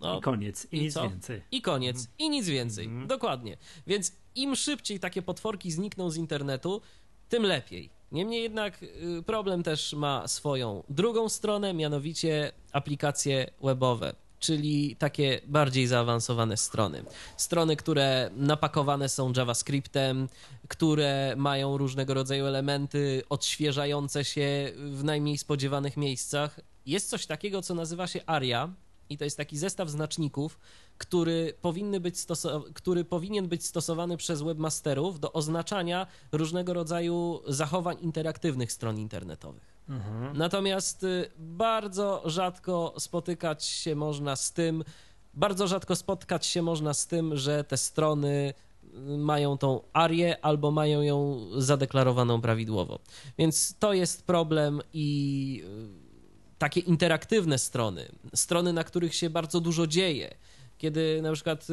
No, 0.00 0.18
I 0.18 0.20
koniec, 0.20 0.66
i, 0.72 0.76
i 0.76 0.80
nic 0.80 0.94
co? 0.94 1.10
więcej. 1.10 1.42
I 1.52 1.62
koniec, 1.62 1.96
mm. 1.96 2.08
i 2.18 2.30
nic 2.30 2.48
więcej. 2.48 2.86
Mm. 2.86 3.06
Dokładnie. 3.06 3.56
Więc 3.86 4.12
im 4.34 4.56
szybciej 4.56 5.00
takie 5.00 5.22
potworki 5.22 5.70
znikną 5.70 6.10
z 6.10 6.16
internetu, 6.16 6.80
tym 7.28 7.42
lepiej. 7.42 7.90
Niemniej 8.12 8.42
jednak 8.42 8.82
y, 8.82 9.22
problem 9.26 9.62
też 9.62 9.92
ma 9.92 10.28
swoją 10.28 10.82
drugą 10.88 11.28
stronę, 11.28 11.74
mianowicie 11.74 12.52
aplikacje 12.72 13.50
webowe 13.62 14.14
czyli 14.40 14.96
takie 14.96 15.40
bardziej 15.46 15.86
zaawansowane 15.86 16.56
strony. 16.56 17.04
Strony, 17.36 17.76
które 17.76 18.30
napakowane 18.36 19.08
są 19.08 19.32
JavaScriptem, 19.36 20.28
które 20.68 21.34
mają 21.36 21.78
różnego 21.78 22.14
rodzaju 22.14 22.46
elementy 22.46 23.22
odświeżające 23.28 24.24
się 24.24 24.72
w 24.76 25.04
najmniej 25.04 25.38
spodziewanych 25.38 25.96
miejscach. 25.96 26.60
Jest 26.86 27.10
coś 27.10 27.26
takiego, 27.26 27.62
co 27.62 27.74
nazywa 27.74 28.06
się 28.06 28.20
ARIA, 28.26 28.68
i 29.10 29.18
to 29.18 29.24
jest 29.24 29.36
taki 29.36 29.58
zestaw 29.58 29.88
znaczników, 29.88 30.58
który, 30.98 31.54
powinny 31.60 32.00
być 32.00 32.14
który 32.74 33.04
powinien 33.04 33.48
być 33.48 33.66
stosowany 33.66 34.16
przez 34.16 34.42
webmasterów 34.42 35.20
do 35.20 35.32
oznaczania 35.32 36.06
różnego 36.32 36.74
rodzaju 36.74 37.40
zachowań 37.48 37.96
interaktywnych 38.00 38.72
stron 38.72 38.98
internetowych. 38.98 39.80
Mhm. 39.88 40.36
Natomiast 40.36 41.04
y, 41.04 41.30
bardzo 41.38 42.22
rzadko 42.24 42.94
spotykać 42.98 43.64
się 43.64 43.94
można 43.94 44.36
z 44.36 44.52
tym, 44.52 44.84
bardzo 45.34 45.66
rzadko 45.66 45.96
spotkać 45.96 46.46
się 46.46 46.62
można 46.62 46.94
z 46.94 47.06
tym, 47.06 47.36
że 47.36 47.64
te 47.64 47.76
strony 47.76 48.54
y, 48.84 49.18
mają 49.18 49.58
tą 49.58 49.80
arię 49.92 50.44
albo 50.44 50.70
mają 50.70 51.02
ją 51.02 51.46
zadeklarowaną 51.58 52.40
prawidłowo. 52.40 52.98
Więc 53.38 53.74
to 53.78 53.92
jest 53.92 54.26
problem 54.26 54.82
i 54.92 55.62
y, 56.06 56.09
takie 56.60 56.80
interaktywne 56.80 57.58
strony, 57.58 58.08
strony, 58.34 58.72
na 58.72 58.84
których 58.84 59.14
się 59.14 59.30
bardzo 59.30 59.60
dużo 59.60 59.86
dzieje, 59.86 60.34
kiedy 60.78 61.22
na 61.22 61.32
przykład 61.32 61.66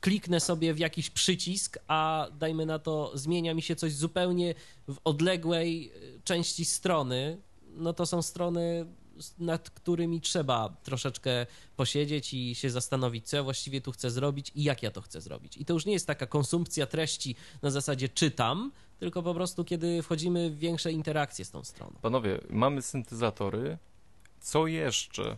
kliknę 0.00 0.40
sobie 0.40 0.74
w 0.74 0.78
jakiś 0.78 1.10
przycisk, 1.10 1.78
a 1.88 2.26
dajmy 2.38 2.66
na 2.66 2.78
to, 2.78 3.12
zmienia 3.14 3.54
mi 3.54 3.62
się 3.62 3.76
coś 3.76 3.92
zupełnie 3.92 4.54
w 4.88 4.96
odległej 5.04 5.92
e, 5.94 6.20
części 6.24 6.64
strony, 6.64 7.38
no 7.62 7.92
to 7.92 8.06
są 8.06 8.22
strony, 8.22 8.86
nad 9.38 9.70
którymi 9.70 10.20
trzeba 10.20 10.76
troszeczkę 10.82 11.46
posiedzieć 11.76 12.34
i 12.34 12.54
się 12.54 12.70
zastanowić, 12.70 13.28
co 13.28 13.36
ja 13.36 13.42
właściwie 13.42 13.80
tu 13.80 13.92
chcę 13.92 14.10
zrobić 14.10 14.52
i 14.54 14.62
jak 14.62 14.82
ja 14.82 14.90
to 14.90 15.00
chcę 15.00 15.20
zrobić. 15.20 15.56
I 15.56 15.64
to 15.64 15.74
już 15.74 15.86
nie 15.86 15.92
jest 15.92 16.06
taka 16.06 16.26
konsumpcja 16.26 16.86
treści 16.86 17.36
na 17.62 17.70
zasadzie 17.70 18.08
czytam, 18.08 18.72
tylko 19.02 19.22
po 19.22 19.34
prostu 19.34 19.64
kiedy 19.64 20.02
wchodzimy 20.02 20.50
w 20.50 20.58
większe 20.58 20.92
interakcje 20.92 21.44
z 21.44 21.50
tą 21.50 21.64
stroną. 21.64 21.92
Panowie, 22.02 22.40
mamy 22.50 22.82
syntezatory. 22.82 23.78
Co 24.40 24.66
jeszcze 24.66 25.36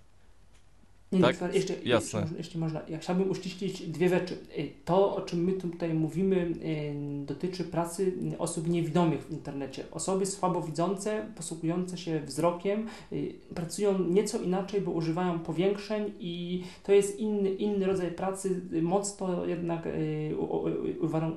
nie, 1.13 1.21
tak? 1.21 1.41
nie, 1.41 1.49
jeszcze, 1.59 1.75
Jasne. 1.85 2.21
Jeśli, 2.21 2.37
jeśli 2.37 2.61
można, 2.61 2.81
ja 2.89 2.99
chciałbym 2.99 3.31
uściślić 3.31 3.89
dwie 3.89 4.09
rzeczy. 4.09 4.39
Y, 4.59 4.71
to, 4.85 5.17
o 5.17 5.21
czym 5.21 5.45
my 5.45 5.53
tutaj 5.53 5.95
mówimy, 5.95 6.37
y, 6.37 7.27
dotyczy 7.27 7.65
pracy 7.65 8.13
osób 8.39 8.69
niewidomych 8.69 9.27
w 9.27 9.31
internecie. 9.31 9.85
Osoby 9.91 10.27
słabowidzące, 10.27 11.27
posługujące 11.37 11.99
się 11.99 12.21
wzrokiem, 12.21 12.87
y, 13.13 13.35
pracują 13.55 13.99
nieco 13.99 14.39
inaczej, 14.39 14.81
bo 14.81 14.91
używają 14.91 15.39
powiększeń 15.39 16.13
i 16.21 16.65
to 16.83 16.93
jest 16.93 17.19
inny, 17.19 17.51
inny 17.51 17.87
rodzaj 17.87 18.11
pracy, 18.11 18.61
mocno 18.83 19.47
jednak 19.47 19.89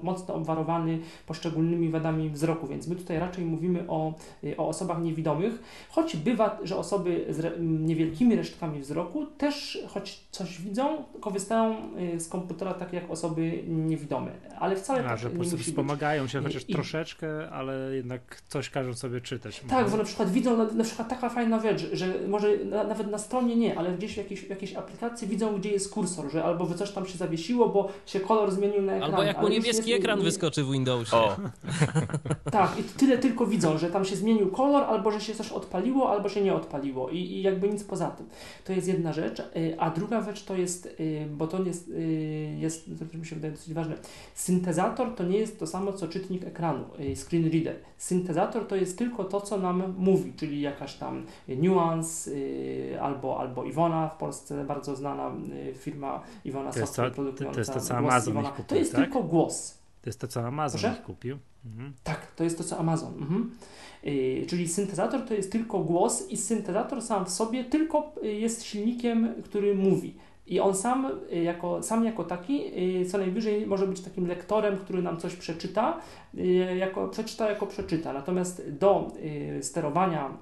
mocno 0.02 0.34
obwarowany 0.34 1.00
poszczególnymi 1.28 1.90
wadami 1.90 2.30
wzroku, 2.30 2.68
więc 2.68 2.88
my 2.88 2.96
tutaj 2.96 3.20
raczej 3.20 3.46
mówimy 3.46 3.86
o, 3.88 4.14
o 4.58 4.68
osobach 4.68 5.04
niewidomych, 5.04 5.64
choć 5.90 6.18
bywa, 6.18 6.60
że 6.64 6.78
osoby 6.78 7.26
z 7.30 7.60
niewielkimi 7.60 8.36
resztkami 8.36 8.80
wzroku 8.80 9.26
też 9.26 9.57
choć 9.88 10.20
coś 10.32 10.62
widzą, 10.62 11.04
korzystają 11.22 11.76
y, 12.16 12.20
z 12.20 12.30
komputera 12.30 12.74
tak 12.74 12.94
jak 12.94 13.12
osoby 13.12 13.64
niewidome, 13.68 14.32
ale 14.60 14.76
wcale 14.76 15.00
A, 15.00 15.10
tak 15.10 15.20
że 15.20 15.30
po 15.30 15.36
prostu 15.36 15.58
wspomagają 15.58 16.24
być. 16.24 16.32
się 16.32 16.42
chociaż 16.42 16.64
I, 16.68 16.74
troszeczkę, 16.74 17.50
ale 17.50 17.96
jednak 17.96 18.42
coś 18.48 18.70
każą 18.70 18.94
sobie 18.94 19.22
czytać. 19.22 19.62
Tak, 19.70 19.90
bo 19.90 19.98
na 19.98 20.04
przykład 20.04 20.32
widzą, 20.32 20.58
na, 20.58 20.64
na 20.64 20.84
przykład 20.84 21.10
taka 21.10 21.30
fajna 21.30 21.60
rzecz, 21.60 21.90
że 21.94 22.14
może 22.28 22.58
na, 22.58 22.84
nawet 22.84 23.12
na 23.12 23.18
stronie 23.18 23.56
nie, 23.56 23.80
ale 23.80 23.92
gdzieś 23.92 24.14
w 24.14 24.18
jakiejś, 24.18 24.42
w 24.42 24.50
jakiejś 24.50 24.76
aplikacji 24.76 25.28
widzą, 25.28 25.60
gdzie 25.60 25.70
jest 25.70 25.94
kursor, 25.94 26.32
że 26.32 26.44
albo 26.44 26.74
coś 26.74 26.92
tam 26.92 27.06
się 27.06 27.18
zawiesiło, 27.18 27.70
bo 27.70 27.90
się 28.06 28.20
kolor 28.20 28.52
zmienił 28.52 28.82
na 28.82 28.94
ekranie. 28.94 29.14
Albo 29.14 29.24
jak 29.24 29.42
mu 29.42 29.48
niebieski 29.48 29.90
jest, 29.90 30.04
ekran 30.04 30.20
nie, 30.20 30.26
wyskoczy 30.26 30.64
w 30.64 30.72
Windowsie. 30.72 31.16
O. 31.18 31.38
tak, 32.52 32.80
i 32.80 32.84
tyle 32.84 33.18
tylko 33.18 33.46
widzą, 33.46 33.78
że 33.78 33.90
tam 33.90 34.06
się 34.06 34.16
zmienił 34.16 34.52
kolor, 34.52 34.84
albo 34.84 35.12
że 35.12 35.22
się 35.22 35.36
coś 35.36 35.52
odpaliło, 35.52 36.10
albo 36.10 36.30
się 36.30 36.42
nie 36.42 36.54
odpaliło 36.54 37.10
i, 37.10 37.18
i 37.18 37.42
jakby 37.42 37.70
nic 37.70 37.84
poza 37.84 38.08
tym. 38.08 38.30
To 38.66 38.74
jest 38.74 38.88
jedna 38.88 39.14
rzecz. 39.14 39.42
Y, 39.56 39.76
a 39.80 39.90
druga 39.90 40.22
rzecz 40.22 40.44
to 40.44 40.56
jest, 40.56 40.86
y, 41.00 41.28
bo 41.32 41.48
to 41.48 41.64
jest, 41.64 41.90
y, 41.90 42.56
jest 42.60 42.90
to 43.12 43.18
mi 43.18 43.26
się 43.26 43.36
wydaje 43.36 43.54
dosyć 43.54 43.74
ważne, 43.74 43.96
syntezator 44.36 45.16
to 45.16 45.24
nie 45.24 45.38
jest 45.38 45.60
to 45.60 45.68
samo 45.68 45.94
co 45.94 46.08
czytnik 46.08 46.44
ekranu, 46.44 46.84
screen 47.16 47.52
reader. 47.52 47.76
Syntezator 47.98 48.68
to 48.68 48.76
jest 48.76 48.98
tylko 48.98 49.24
to, 49.24 49.42
co 49.42 49.58
nam 49.58 49.94
mówi, 49.98 50.34
czyli 50.34 50.62
jakaś 50.62 50.96
tam 50.96 51.26
niuans 51.48 52.30
albo, 53.02 53.40
albo 53.40 53.64
Iwona 53.64 54.10
w 54.10 54.18
Polsce 54.18 54.66
bardzo 54.66 54.96
znana 54.96 55.32
firma 55.74 56.22
Iwona 56.46 56.74
Software 56.74 57.12
produkująca 57.14 57.56
to 57.56 57.60
jest 57.60 57.74
to, 57.74 57.80
co 57.80 57.98
Amazon 57.98 58.34
Iwona. 58.34 58.52
To 58.68 58.76
jest 58.76 58.92
tak? 58.92 59.02
tylko 59.02 59.24
głos. 59.24 59.77
To 60.08 60.10
jest 60.10 60.20
to, 60.20 60.28
co 60.28 60.48
Amazon 60.48 60.96
kupił. 61.06 61.38
Mhm. 61.66 61.94
Tak, 62.04 62.32
to 62.32 62.44
jest 62.44 62.58
to, 62.58 62.64
co 62.64 62.78
Amazon. 62.78 63.14
Mhm. 63.14 63.52
Yy, 64.04 64.46
czyli 64.50 64.68
syntezator 64.68 65.26
to 65.26 65.34
jest 65.34 65.52
tylko 65.52 65.80
głos 65.80 66.30
i 66.30 66.38
syntezator 66.38 67.02
sam 67.02 67.26
w 67.26 67.30
sobie 67.30 67.64
tylko 67.64 68.14
y, 68.24 68.34
jest 68.34 68.64
silnikiem, 68.64 69.34
który 69.44 69.76
mówi. 69.76 70.16
I 70.48 70.60
on 70.60 70.76
sam 70.76 71.12
y, 71.32 71.44
jako, 71.44 71.84
sam 71.84 72.06
jako 72.06 72.24
taki 72.24 72.80
y, 73.02 73.06
co 73.06 73.18
najwyżej 73.18 73.68
może 73.68 73.88
być 73.88 74.02
takim 74.02 74.28
lektorem, 74.28 74.78
który 74.78 75.02
nam 75.02 75.18
coś 75.18 75.36
przeczyta, 75.36 76.02
jako, 76.78 77.08
przeczyta 77.08 77.50
jako 77.50 77.68
przeczyta. 77.68 78.14
Natomiast 78.14 78.70
do 78.70 79.12
sterowania 79.62 80.38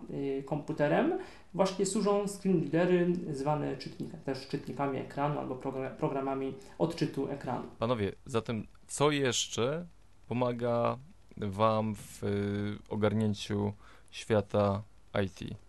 komputerem 0.46 1.14
właśnie 1.54 1.86
służą 1.86 2.28
screen 2.28 2.62
readery 2.62 3.14
zwane 3.32 3.78
czytnika, 3.78 4.18
też 4.18 4.48
czytnikami 4.48 4.98
ekranu 4.98 5.40
albo 5.40 5.56
programami 5.98 6.54
odczytu 6.78 7.30
ekranu. 7.30 7.64
Panowie, 7.80 8.12
zatem 8.26 8.68
co 8.88 9.12
jeszcze 9.12 9.86
pomaga 10.28 10.98
Wam 11.38 11.96
w 11.96 12.24
y, 12.24 12.78
ogarnięciu 12.90 13.74
świata 14.12 14.84
IT? 15.26 15.65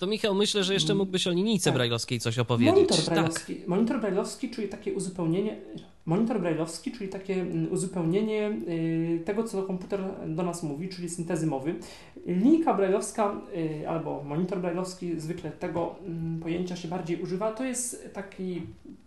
To 0.00 0.06
Michał, 0.06 0.34
myślę, 0.34 0.64
że 0.64 0.74
jeszcze 0.74 0.92
mm. 0.92 0.98
mógłbyś 0.98 1.26
o 1.26 1.30
linijce 1.30 1.64
tak. 1.64 1.74
brajlowskiej 1.74 2.20
coś 2.20 2.38
opowiedzieć. 2.38 2.74
Monitor 2.74 2.98
brajlowski, 3.04 3.56
tak. 3.56 3.68
monitor 3.68 4.00
brajlowski 4.00 4.50
czyli 4.50 4.68
takie 4.68 4.92
uzupełnienie, 4.94 5.56
monitor 6.06 6.40
brajlowski, 6.40 6.92
czyli 6.92 7.10
takie 7.10 7.34
mm, 7.34 7.72
uzupełnienie 7.72 8.48
y, 8.68 9.22
tego, 9.24 9.44
co 9.44 9.62
komputer 9.62 10.00
do 10.26 10.42
nas 10.42 10.62
mówi, 10.62 10.88
czyli 10.88 11.08
syntezy 11.08 11.46
mowy. 11.46 11.74
Linijka 12.26 12.74
brajlowska 12.74 13.40
y, 13.82 13.88
albo 13.88 14.22
monitor 14.22 14.60
brajlowski, 14.60 15.20
zwykle 15.20 15.50
tego 15.50 15.94
mm, 16.06 16.40
pojęcia 16.40 16.76
się 16.76 16.88
bardziej 16.88 17.22
używa, 17.22 17.52
to 17.52 17.64
jest 17.64 18.10
taki, 18.12 18.62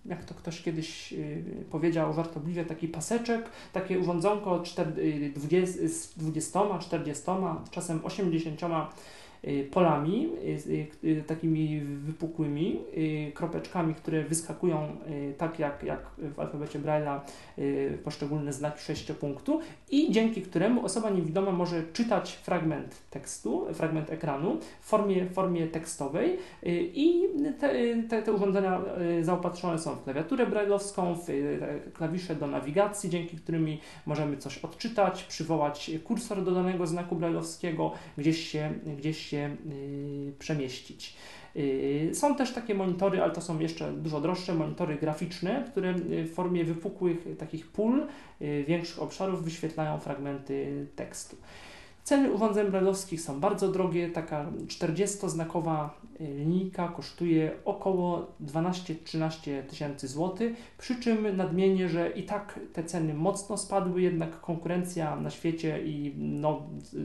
jak 0.06 0.26
to 0.26 0.34
ktoś 0.34 0.62
kiedyś 0.62 1.14
y, 1.14 1.44
powiedział 1.72 2.14
żartobliwie, 2.14 2.66
taki 2.66 2.88
paseczek, 2.88 3.50
takie 3.74 4.00
urządzonko 4.00 4.64
20, 5.36 5.88
z 5.88 6.14
20, 6.18 6.80
40, 6.80 7.24
czasem 7.72 8.00
80 8.04 8.62
Y, 8.62 9.23
polami, 9.72 10.30
y, 11.04 11.08
y, 11.08 11.24
takimi 11.28 11.82
wypukłymi, 11.82 12.80
kropeczkami, 13.34 13.96
które 13.96 14.24
wyskakują 14.24 14.96
tak 15.38 15.60
jak, 15.60 15.84
jak 15.84 16.00
w 16.18 16.40
alfabecie 16.40 16.80
Braille'a 16.80 17.20
poszczególne 18.04 18.54
znaki 18.54 18.80
sześciopunktu 18.82 19.60
i 19.92 20.12
dzięki 20.12 20.42
któremu 20.42 20.86
osoba 20.86 21.10
niewidoma 21.10 21.52
może 21.52 21.84
czytać 21.94 22.32
fragment 22.32 23.02
tekstu, 23.10 23.66
fragment 23.74 24.12
ekranu 24.12 24.58
w 24.82 24.86
formie, 24.86 25.30
formie 25.30 25.68
tekstowej 25.68 26.38
i 26.94 27.24
te, 27.60 27.74
te, 28.10 28.22
te 28.22 28.34
urządzenia 28.34 28.82
zaopatrzone 29.22 29.80
są 29.80 29.96
w 29.96 30.04
klawiaturę 30.04 30.48
brailleowską, 30.48 31.16
w 31.16 31.28
klawisze 31.94 32.36
do 32.36 32.48
nawigacji, 32.48 33.10
dzięki 33.10 33.38
którymi 33.38 33.80
możemy 34.06 34.38
coś 34.38 34.58
odczytać, 34.58 35.24
przywołać 35.24 35.92
kursor 36.04 36.44
do 36.44 36.52
danego 36.52 36.88
znaku 36.88 37.16
brailleowskiego, 37.16 37.92
gdzieś 38.18 38.52
się, 38.52 38.74
gdzieś 38.98 39.33
się 39.34 39.58
y, 39.72 40.34
przemieścić. 40.40 41.16
Y, 41.56 42.12
są 42.14 42.36
też 42.36 42.54
takie 42.54 42.76
monitory, 42.76 43.22
ale 43.22 43.34
to 43.34 43.42
są 43.42 43.60
jeszcze 43.60 43.94
dużo 43.94 44.22
droższe, 44.22 44.54
monitory 44.54 44.96
graficzne, 44.96 45.66
które 45.72 45.94
w 45.94 46.34
formie 46.34 46.64
wypukłych 46.64 47.28
takich 47.40 47.68
pól, 47.68 48.08
y, 48.42 48.64
większych 48.68 49.02
obszarów 49.02 49.44
wyświetlają 49.44 50.00
fragmenty 50.00 50.88
tekstu. 50.96 51.36
Ceny 52.04 52.32
urządzeń 52.32 52.68
brajlowskich 52.72 53.22
są 53.22 53.40
bardzo 53.40 53.72
drogie. 53.72 54.10
Taka 54.10 54.46
40-znakowa 54.68 55.90
y, 56.22 56.26
linijka 56.26 56.88
kosztuje 56.88 57.52
około 57.66 58.28
12-13 58.46 59.64
tysięcy 59.64 60.08
złotych, 60.08 60.54
przy 60.78 60.96
czym 61.00 61.38
nadmienię, 61.38 61.90
że 61.90 62.10
i 62.10 62.24
tak 62.24 62.60
te 62.74 62.84
ceny 62.84 63.14
mocno 63.14 63.58
spadły, 63.58 64.02
jednak 64.02 64.42
konkurencja 64.42 65.16
na 65.16 65.30
świecie 65.30 65.84
i 65.86 66.14
no, 66.18 66.62
y, 66.94 66.98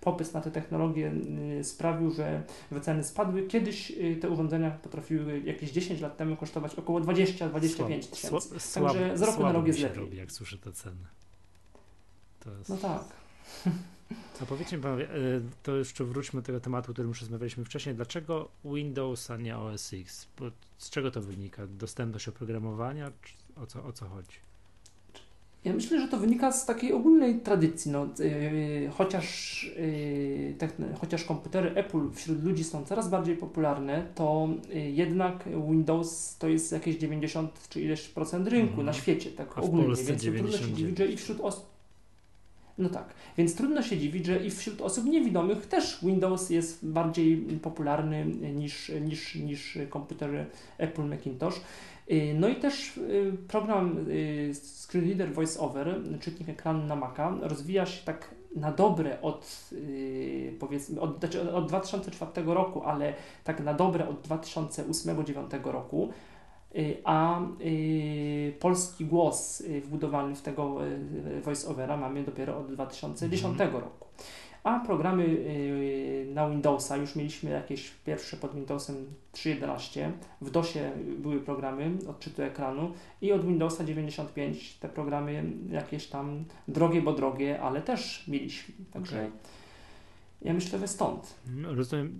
popyt 0.00 0.34
na 0.34 0.40
te 0.40 0.50
technologie 0.50 1.12
y, 1.60 1.64
sprawił, 1.64 2.10
że 2.10 2.42
ceny 2.82 3.04
spadły. 3.04 3.42
Kiedyś 3.46 3.92
te 4.20 4.30
urządzenia 4.30 4.70
potrafiły 4.70 5.40
jakieś 5.40 5.70
10 5.70 6.00
lat 6.00 6.16
temu 6.16 6.36
kosztować 6.36 6.74
około 6.74 7.00
20-25 7.00 8.10
tysięcy. 8.10 8.74
Także 8.74 9.18
z 9.18 9.22
roku 9.22 9.42
na 9.42 9.52
rok 9.52 9.66
jest 9.66 9.80
lepiej. 9.80 10.00
Robi, 10.00 10.16
jak 10.16 10.32
słyszę 10.32 10.58
te 10.58 10.72
ceny. 10.72 11.06
Jest... 12.58 12.70
No 12.70 12.76
tak. 12.76 13.04
A 14.42 14.46
powiedzcie 14.46 14.76
mi 14.76 14.82
panowie, 14.82 15.10
e, 15.10 15.40
to 15.62 15.76
jeszcze 15.76 16.04
wróćmy 16.04 16.40
do 16.40 16.46
tego 16.46 16.60
tematu, 16.60 16.90
o 16.90 16.92
którym 16.92 17.08
już 17.08 17.20
rozmawialiśmy 17.20 17.64
wcześniej. 17.64 17.94
Dlaczego 17.94 18.48
Windows, 18.64 19.30
a 19.30 19.36
nie 19.36 19.58
OS 19.58 19.92
X? 19.94 20.28
Z 20.78 20.90
czego 20.90 21.10
to 21.10 21.20
wynika? 21.20 21.66
Dostępność 21.66 22.28
oprogramowania? 22.28 23.12
O 23.56 23.66
co, 23.66 23.84
o 23.84 23.92
co 23.92 24.08
chodzi? 24.08 24.46
Ja 25.66 25.72
myślę, 25.72 26.00
że 26.00 26.08
to 26.08 26.16
wynika 26.16 26.52
z 26.52 26.66
takiej 26.66 26.92
ogólnej 26.92 27.40
tradycji. 27.40 27.90
No, 27.90 28.08
yy, 28.18 28.90
chociaż, 28.98 29.62
yy, 29.76 30.94
chociaż 31.00 31.24
komputery 31.24 31.70
Apple 31.74 32.10
wśród 32.12 32.44
ludzi 32.44 32.64
są 32.64 32.84
coraz 32.84 33.08
bardziej 33.08 33.36
popularne, 33.36 34.06
to 34.14 34.48
yy, 34.68 34.90
jednak 34.90 35.44
Windows 35.70 36.36
to 36.38 36.48
jest 36.48 36.72
jakieś 36.72 36.96
90 36.96 37.68
czy 37.68 37.80
ileś 37.80 38.08
procent 38.08 38.48
rynku 38.48 38.74
mm. 38.74 38.86
na 38.86 38.92
świecie, 38.92 39.30
tak 39.30 39.58
A 39.58 39.60
ogólnie. 39.60 39.86
Więc 39.86 40.22
99. 40.22 40.50
trudno 40.50 40.68
się 40.68 40.74
dziwić, 40.74 40.98
że 40.98 41.06
i 41.06 41.16
wśród 41.16 41.40
osób. 41.40 41.75
No 42.78 42.88
tak, 42.88 43.14
więc 43.38 43.56
trudno 43.56 43.82
się 43.82 43.98
dziwić, 43.98 44.26
że 44.26 44.46
i 44.46 44.50
wśród 44.50 44.80
osób 44.80 45.04
niewidomych 45.04 45.66
też 45.66 45.98
Windows 46.02 46.50
jest 46.50 46.86
bardziej 46.86 47.36
popularny 47.36 48.24
niż, 48.54 48.92
niż, 49.00 49.34
niż 49.34 49.78
komputery 49.90 50.46
Apple 50.78 51.04
Macintosh. 51.04 51.60
Y, 52.10 52.34
no 52.34 52.48
i 52.48 52.56
też 52.56 52.96
y, 52.96 53.32
program 53.48 54.06
y, 54.08 54.52
Screen 54.54 55.06
Reader 55.06 55.34
VoiceOver, 55.34 56.00
czytnik 56.20 56.48
ekranu 56.48 56.86
na 56.86 56.96
Maca, 56.96 57.36
rozwija 57.40 57.86
się 57.86 58.04
tak 58.04 58.34
na 58.56 58.72
dobre 58.72 59.22
od 59.22 59.70
powiedzmy 60.58 61.00
od, 61.00 61.18
znaczy 61.18 61.52
od 61.52 61.68
2004 61.68 62.46
roku, 62.46 62.82
ale 62.82 63.14
tak 63.44 63.60
na 63.60 63.74
dobre 63.74 64.08
od 64.08 64.28
2008-2009 64.28 65.70
roku. 65.72 66.12
A 67.04 67.40
polski 68.60 69.04
głos 69.04 69.62
wbudowany 69.82 70.34
w 70.34 70.42
tego 70.42 70.78
voiceovera 71.42 71.96
mamy 71.96 72.22
dopiero 72.22 72.58
od 72.58 72.72
2010 72.72 73.60
mm. 73.60 73.72
roku. 73.72 74.06
A 74.66 74.80
programy 74.80 75.24
y, 75.24 76.26
na 76.34 76.50
Windowsa 76.50 76.96
już 76.96 77.16
mieliśmy 77.16 77.50
jakieś 77.50 77.90
pierwsze 77.90 78.36
pod 78.36 78.54
Windowsem 78.54 78.96
3.11. 79.32 80.10
W 80.40 80.50
DOSie 80.50 80.92
były 81.18 81.40
programy 81.40 81.90
odczytu 82.08 82.42
ekranu 82.42 82.92
i 83.22 83.32
od 83.32 83.46
Windowsa 83.46 83.84
95 83.84 84.74
te 84.74 84.88
programy 84.88 85.44
jakieś 85.70 86.06
tam 86.06 86.44
drogie, 86.68 87.02
bo 87.02 87.12
drogie, 87.12 87.60
ale 87.60 87.82
też 87.82 88.28
mieliśmy. 88.28 88.74
Także 88.92 89.16
okay. 89.16 89.30
ja 90.42 90.54
myślę, 90.54 90.78
że 90.78 90.88
stąd. 90.88 91.34
No, 91.54 91.74
rozumiem. 91.74 92.18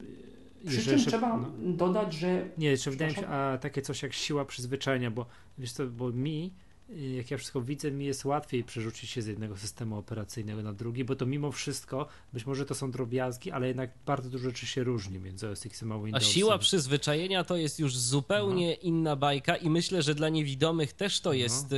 Przy 0.67 0.83
czym 0.83 0.99
trzeba 0.99 1.37
no. 1.37 1.49
dodać, 1.59 2.15
że. 2.15 2.49
Nie, 2.59 2.71
jeszcze 2.71 2.91
wydaje 2.91 3.11
mi 3.11 3.17
się, 3.17 3.27
a 3.27 3.59
takie 3.59 3.83
coś 3.83 4.03
jak 4.03 4.13
siła 4.13 4.45
przyzwyczajenia, 4.45 5.11
bo 5.11 5.27
wiesz 5.59 5.73
co, 5.73 5.87
bo 5.87 6.13
mi 6.13 6.53
jak 6.89 7.31
ja 7.31 7.37
wszystko 7.37 7.61
widzę, 7.61 7.91
mi 7.91 8.07
jest 8.07 8.25
łatwiej 8.25 8.65
przerzucić 8.65 9.11
się 9.11 9.23
z 9.23 9.27
jednego 9.27 9.57
systemu 9.57 9.99
operacyjnego 9.99 10.63
na 10.63 10.73
drugi, 10.73 11.05
bo 11.05 11.17
to 11.17 11.27
mimo 11.27 11.53
wszystko, 11.53 12.07
być 12.33 12.47
może 12.47 12.67
to 12.67 12.75
są 12.75 12.91
drobiazgi, 12.91 13.51
ale 13.51 13.67
jednak 13.67 13.91
bardzo 14.07 14.31
dużo 14.31 14.45
rzeczy 14.45 14.67
się 14.67 14.85
różni 14.85 15.19
między 15.19 15.49
OS 15.49 15.67
X 15.67 15.83
a 15.83 15.87
Windowsem. 15.87 16.15
A 16.15 16.21
siła 16.21 16.59
przyzwyczajenia 16.59 17.45
to 17.45 17.57
jest 17.57 17.79
już 17.79 17.97
zupełnie 17.97 18.69
no. 18.69 18.77
inna 18.83 19.17
bajka 19.17 19.57
i 19.57 19.71
myślę, 19.71 20.03
że 20.03 20.15
dla 20.15 20.29
niewidomych 20.29 20.93
też 20.93 21.21
to 21.21 21.31
no. 21.31 21.35
jest 21.35 21.71
no. 21.71 21.77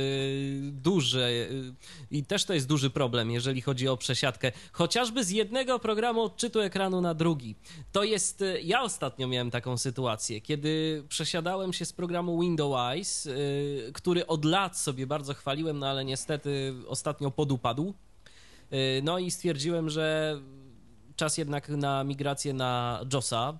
duże 0.71 1.29
y, 1.29 1.73
i 2.11 2.23
też 2.23 2.45
to 2.45 2.53
jest 2.53 2.67
duży 2.67 2.89
problem, 2.89 3.31
jeżeli 3.31 3.61
chodzi 3.61 3.87
o 3.87 3.97
przesiadkę, 3.97 4.51
chociażby 4.71 5.23
z 5.23 5.29
jednego 5.29 5.79
programu 5.79 6.21
odczytu 6.21 6.59
ekranu 6.59 7.01
na 7.01 7.13
drugi. 7.13 7.55
To 7.91 8.03
jest, 8.03 8.41
y, 8.41 8.61
ja 8.63 8.81
ostatnio 8.81 9.27
miałem 9.27 9.51
taką 9.51 9.77
sytuację, 9.77 10.41
kiedy 10.41 11.03
przesiadałem 11.09 11.73
się 11.73 11.85
z 11.85 11.93
programu 11.93 12.41
Windows 12.41 12.79
Eyes, 12.93 13.29
który 13.93 14.27
od 14.27 14.45
lat 14.45 14.77
sobie 14.77 14.98
sobie 14.99 15.07
bardzo 15.07 15.33
chwaliłem, 15.33 15.79
no 15.79 15.87
ale 15.87 16.05
niestety 16.05 16.73
ostatnio 16.87 17.31
podupadł. 17.31 17.93
Y, 18.73 19.01
no 19.03 19.19
i 19.19 19.31
stwierdziłem, 19.31 19.89
że 19.89 20.39
czas 21.15 21.37
jednak 21.37 21.69
na 21.69 22.03
migrację 22.03 22.53
na 22.53 23.01
JOSa, 23.13 23.57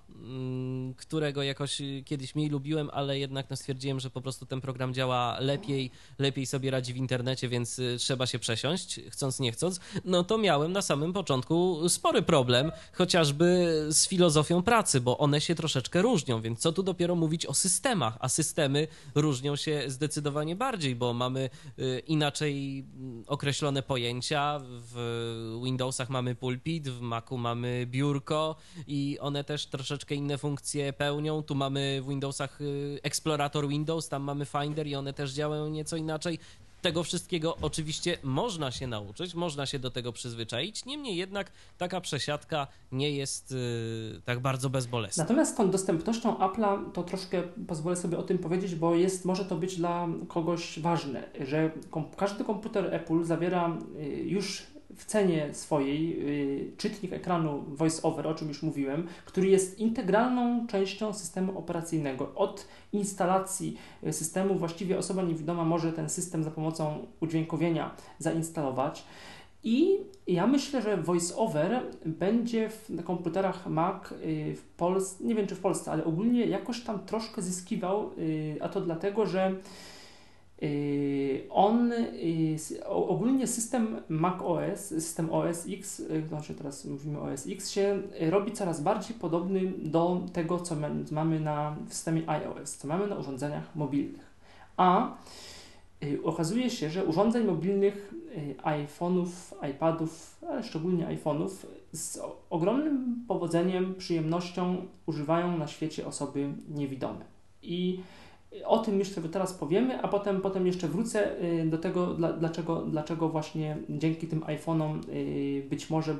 którego 0.98 1.44
jakoś 1.44 1.82
kiedyś 2.06 2.36
mniej 2.36 2.50
lubiłem, 2.50 2.90
ale 2.94 3.20
jednak 3.20 3.50
no 3.50 3.56
stwierdziłem, 3.56 4.00
że 4.00 4.10
po 4.10 4.22
prostu 4.22 4.46
ten 4.46 4.62
program 4.62 4.94
działa 4.94 5.40
lepiej, 5.40 5.92
lepiej 6.20 6.46
sobie 6.46 6.72
radzi 6.72 6.94
w 6.94 6.98
internecie, 6.98 7.50
więc 7.50 7.80
y, 7.80 7.98
trzeba 8.00 8.26
się 8.26 8.40
przesiąść, 8.40 9.00
chcąc 9.10 9.40
nie 9.40 9.52
chcąc. 9.52 9.80
No 10.06 10.24
to 10.24 10.38
miałem 10.38 10.72
na 10.72 10.82
samym 10.82 11.14
początku 11.14 11.90
spory 11.90 12.22
problem, 12.22 12.72
chociażby 12.94 13.46
z 13.90 14.08
filozofią 14.08 14.64
pracy, 14.64 15.02
bo 15.02 15.18
one 15.18 15.42
się 15.42 15.56
troszeczkę 15.56 16.02
różnią, 16.02 16.42
więc 16.42 16.60
co 16.60 16.72
tu 16.72 16.84
dopiero 16.84 17.16
mówić 17.16 17.46
o 17.46 17.54
systemach, 17.54 18.18
a 18.20 18.30
systemy 18.30 18.88
różnią 19.16 19.56
się 19.56 19.84
zdecydowanie 19.88 20.56
bardziej, 20.56 20.96
bo 20.96 21.14
mamy 21.14 21.50
y, 21.80 22.00
inaczej 22.08 22.86
mm, 22.96 23.24
określone 23.28 23.84
pojęcia, 23.84 24.60
w 24.64 25.60
Windowsach 25.64 26.10
mamy 26.10 26.36
pulpit, 26.36 26.90
w 26.90 27.02
Macu 27.02 27.38
mamy 27.38 27.86
biurko 27.88 28.56
i 28.88 29.18
one 29.22 29.44
też 29.44 29.66
troszeczkę 29.66 30.09
inne 30.16 30.38
funkcje 30.38 30.94
pełnią. 30.94 31.44
Tu 31.44 31.56
mamy 31.56 32.02
w 32.02 32.10
Windowsach 32.10 32.62
y, 32.62 33.00
Explorator 33.04 33.68
Windows, 33.68 34.10
tam 34.10 34.24
mamy 34.24 34.46
Finder 34.46 34.88
i 34.88 34.96
one 34.96 35.14
też 35.14 35.32
działają 35.32 35.70
nieco 35.70 35.98
inaczej. 35.98 36.40
Tego 36.82 37.04
wszystkiego 37.04 37.58
oczywiście 37.62 38.18
można 38.24 38.72
się 38.72 38.88
nauczyć, 38.88 39.36
można 39.36 39.66
się 39.66 39.80
do 39.80 39.92
tego 39.92 40.14
przyzwyczaić, 40.14 40.86
niemniej 40.86 41.16
jednak 41.16 41.52
taka 41.78 42.02
przesiadka 42.02 42.68
nie 42.92 43.12
jest 43.12 43.52
yy, 43.52 44.22
tak 44.26 44.40
bardzo 44.40 44.70
bezbolesna. 44.70 45.24
Natomiast 45.24 45.54
z 45.54 45.56
tą 45.56 45.72
dostępnością 45.72 46.34
Apple'a 46.34 46.92
to 46.92 47.04
troszkę 47.04 47.44
pozwolę 47.68 47.96
sobie 47.96 48.18
o 48.18 48.24
tym 48.24 48.38
powiedzieć, 48.38 48.76
bo 48.76 48.96
jest, 48.96 49.26
może 49.26 49.46
to 49.46 49.56
być 49.56 49.76
dla 49.76 50.08
kogoś 50.28 50.80
ważne, 50.80 51.30
że 51.48 51.72
kom 51.90 52.06
każdy 52.18 52.44
komputer 52.44 52.94
Apple 52.94 53.24
zawiera 53.24 53.78
y, 54.00 54.06
już 54.08 54.64
w 55.00 55.06
cenie 55.06 55.54
swojej 55.54 56.30
y, 56.72 56.72
czytnik 56.78 57.14
ekranu 57.14 57.64
VoiceOver, 57.68 58.28
o 58.28 58.34
czym 58.34 58.48
już 58.48 58.64
mówiłem, 58.64 59.08
który 59.26 59.48
jest 59.48 59.80
integralną 59.80 60.68
częścią 60.68 61.14
systemu 61.14 61.60
operacyjnego. 61.60 62.32
Od 62.36 62.68
instalacji 62.94 63.78
y, 64.04 64.14
systemu 64.14 64.56
właściwie 64.56 64.98
osoba 64.98 65.24
niewidoma 65.24 65.66
może 65.66 65.94
ten 65.94 66.10
system 66.10 66.44
za 66.44 66.52
pomocą 66.52 67.08
udźwiękowienia 67.20 67.96
zainstalować. 68.18 69.06
I 69.64 69.98
ja 70.28 70.48
myślę, 70.48 70.82
że 70.82 70.98
VoiceOver 70.98 71.84
będzie 72.06 72.70
w, 72.70 72.90
na 72.90 73.04
komputerach 73.04 73.68
Mac 73.68 74.12
y, 74.12 74.56
w 74.56 74.64
Polsce, 74.78 75.24
nie 75.24 75.36
wiem 75.36 75.48
czy 75.48 75.56
w 75.56 75.60
Polsce, 75.60 75.92
ale 75.92 76.04
ogólnie 76.06 76.46
jakoś 76.46 76.82
tam 76.82 77.00
troszkę 77.00 77.42
zyskiwał, 77.42 78.12
a 78.62 78.70
to 78.70 78.82
dlatego, 78.82 79.26
że 79.26 79.56
on 81.50 81.90
yy, 81.90 82.88
ogólnie 82.88 83.48
system 83.48 84.02
Mac 84.10 84.42
OS, 84.42 84.80
system 84.80 85.32
OS 85.32 85.66
X, 85.70 86.00
yy, 86.00 86.28
znaczy 86.28 86.54
teraz 86.54 86.86
mówimy 86.86 87.20
OS 87.20 87.48
X, 87.48 87.70
się 87.70 88.02
robi 88.20 88.52
coraz 88.52 88.82
bardziej 88.82 89.16
podobny 89.16 89.74
do 89.78 90.22
tego, 90.34 90.60
co 90.60 90.76
mamy 91.12 91.40
na 91.40 91.76
w 91.88 91.94
systemie 91.94 92.30
iOS, 92.30 92.78
co 92.78 92.88
mamy 92.88 93.08
na 93.08 93.16
urządzeniach 93.16 93.76
mobilnych. 93.76 94.30
A 94.78 95.18
okazuje 96.24 96.70
się, 96.70 96.90
że 96.90 97.06
urządzeń 97.06 97.46
mobilnych 97.46 98.14
iPhone'ów, 98.64 99.28
iPadów, 99.72 100.38
ale 100.50 100.64
szczególnie 100.64 101.08
iPhone'ów 101.08 101.50
z 101.92 102.20
ogromnym 102.50 103.26
powodzeniem, 103.28 103.96
przyjemnością 103.96 104.86
używają 105.06 105.58
na 105.58 105.68
świecie 105.68 106.08
osoby 106.08 106.54
niewidome. 106.70 107.26
I 107.62 108.00
o 108.66 108.78
tym 108.78 109.00
jeszcze 109.00 109.22
teraz 109.22 109.54
powiemy, 109.54 110.02
a 110.02 110.08
potem, 110.08 110.42
potem 110.42 110.68
jeszcze 110.68 110.88
wrócę 110.88 111.44
y, 111.44 111.66
do 111.66 111.78
tego, 111.78 112.14
dlaczego, 112.14 112.82
dlaczego 112.82 113.30
właśnie 113.30 113.78
dzięki 113.90 114.28
tym 114.28 114.42
iPhone'om 114.42 115.10
y, 115.10 115.68
być 115.70 115.90
może 115.90 116.16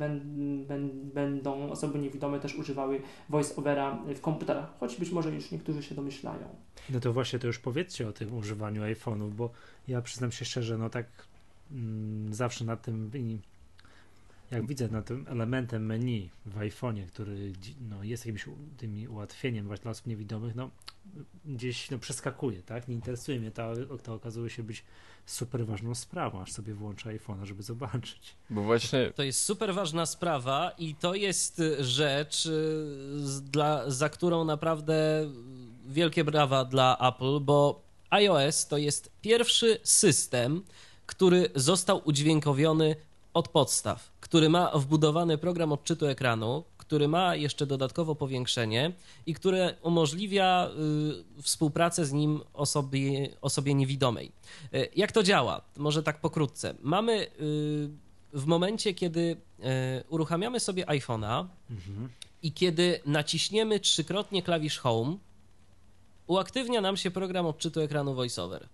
będą 1.14 1.72
osoby 1.72 2.00
niewidome 2.00 2.40
też 2.40 2.56
używały 2.56 3.02
voice-overa 3.30 3.98
w 4.16 4.22
komputerach, 4.22 4.78
choć 4.80 4.96
być 4.96 5.12
może 5.12 5.32
już 5.32 5.52
niektórzy 5.52 5.84
się 5.84 5.96
domyślają. 5.96 6.48
No 6.90 7.00
to 7.00 7.14
właśnie 7.14 7.40
to 7.40 7.48
już 7.48 7.60
powiedzcie 7.60 8.08
o 8.08 8.12
tym 8.12 8.38
używaniu 8.38 8.82
iPhone'ów, 8.82 9.30
bo 9.34 9.50
ja 9.88 10.02
przyznam 10.02 10.32
się 10.32 10.46
szczerze, 10.46 10.78
no 10.78 10.90
tak 10.90 11.06
mm, 11.72 12.34
zawsze 12.34 12.66
na 12.66 12.78
tym 12.78 13.10
jak 14.52 14.68
widzę 14.68 14.88
na 14.88 15.02
tym 15.02 15.26
elementem 15.30 15.86
menu 15.86 16.30
w 16.46 16.58
iPhone'ie, 16.58 17.06
który 17.06 17.54
no, 17.90 18.04
jest 18.04 18.26
jakimś 18.26 18.46
tym 18.78 19.12
ułatwieniem 19.12 19.68
właśnie 19.68 19.84
dla 19.84 19.92
osób 19.92 20.08
niewidomych, 20.08 20.56
no 20.56 20.70
gdzieś 21.46 21.92
no, 21.92 22.00
przeskakuje, 22.00 22.64
tak? 22.64 22.88
Nie 22.88 22.96
interesuje 22.96 23.40
mnie 23.40 23.52
to, 23.52 23.74
to 24.04 24.14
okazuje 24.14 24.50
się 24.50 24.64
być 24.64 24.84
super 25.26 25.66
ważną 25.66 25.96
sprawą, 25.96 26.42
aż 26.42 26.52
sobie 26.52 26.74
włączę 26.74 27.10
iPhone'a, 27.10 27.46
żeby 27.46 27.64
zobaczyć. 27.64 28.36
Bo 28.50 28.64
właśnie... 28.64 29.12
To 29.16 29.24
jest 29.24 29.42
super 29.42 29.74
ważna 29.74 30.06
sprawa 30.06 30.72
i 30.78 30.96
to 30.96 31.16
jest 31.16 31.62
rzecz, 31.80 32.46
y, 32.46 33.42
dla, 33.42 33.90
za 33.90 34.10
którą 34.10 34.46
naprawdę 34.46 35.30
wielkie 35.88 36.24
brawa 36.24 36.66
dla 36.66 36.98
Apple, 36.98 37.40
bo 37.40 37.82
iOS 38.10 38.68
to 38.68 38.78
jest 38.78 39.12
pierwszy 39.22 39.80
system, 39.84 40.64
który 41.06 41.50
został 41.56 42.02
udźwiękowiony 42.06 42.96
od 43.40 43.48
podstaw, 43.48 44.12
który 44.20 44.50
ma 44.50 44.72
wbudowany 44.78 45.38
program 45.38 45.72
odczytu 45.72 46.06
ekranu, 46.06 46.64
który 46.78 47.08
ma 47.08 47.36
jeszcze 47.36 47.66
dodatkowo 47.66 48.16
powiększenie 48.16 48.92
i 49.26 49.34
które 49.34 49.76
umożliwia 49.82 50.70
y, 51.40 51.42
współpracę 51.42 52.06
z 52.06 52.12
nim 52.14 52.42
osobie, 52.54 53.30
osobie 53.42 53.74
niewidomej. 53.74 54.32
Y, 54.74 54.90
jak 54.96 55.12
to 55.12 55.24
działa? 55.24 55.62
Może 55.78 56.04
tak 56.04 56.22
pokrótce. 56.22 56.76
Mamy 56.82 57.28
y, 57.42 57.90
w 58.34 58.46
momencie, 58.46 58.94
kiedy 58.94 59.38
e, 59.60 60.04
uruchamiamy 60.10 60.60
sobie 60.60 60.86
iPhone'a 60.86 61.46
mhm. 61.72 62.10
i 62.42 62.52
kiedy 62.52 63.00
naciśniemy 63.06 63.80
trzykrotnie 63.80 64.44
klawisz 64.44 64.78
Home, 64.78 65.18
uaktywnia 66.28 66.82
nam 66.82 66.98
się 66.98 67.12
program 67.12 67.46
odczytu 67.46 67.82
ekranu 67.82 68.14
VoiceOver. 68.14 68.68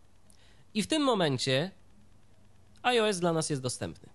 I 0.74 0.84
w 0.84 0.88
tym 0.88 1.04
momencie 1.04 1.72
iOS 2.84 3.20
dla 3.20 3.34
nas 3.34 3.50
jest 3.50 3.62
dostępny. 3.62 4.15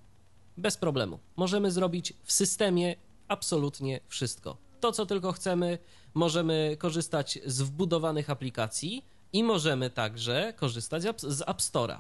Bez 0.61 0.77
problemu. 0.77 1.19
Możemy 1.37 1.71
zrobić 1.71 2.13
w 2.25 2.33
systemie 2.33 2.97
absolutnie 3.29 4.01
wszystko. 4.09 4.57
To, 4.81 4.93
co 4.93 5.07
tylko 5.07 5.33
chcemy, 5.33 5.79
możemy 6.15 6.77
korzystać 6.79 7.39
z 7.47 7.63
wbudowanych 7.63 8.31
aplikacji 8.31 9.05
i 9.33 9.45
możemy 9.45 9.91
także 9.91 10.53
korzystać 10.57 11.03
z 11.19 11.41
App 11.41 11.59
Store'a. 11.59 11.99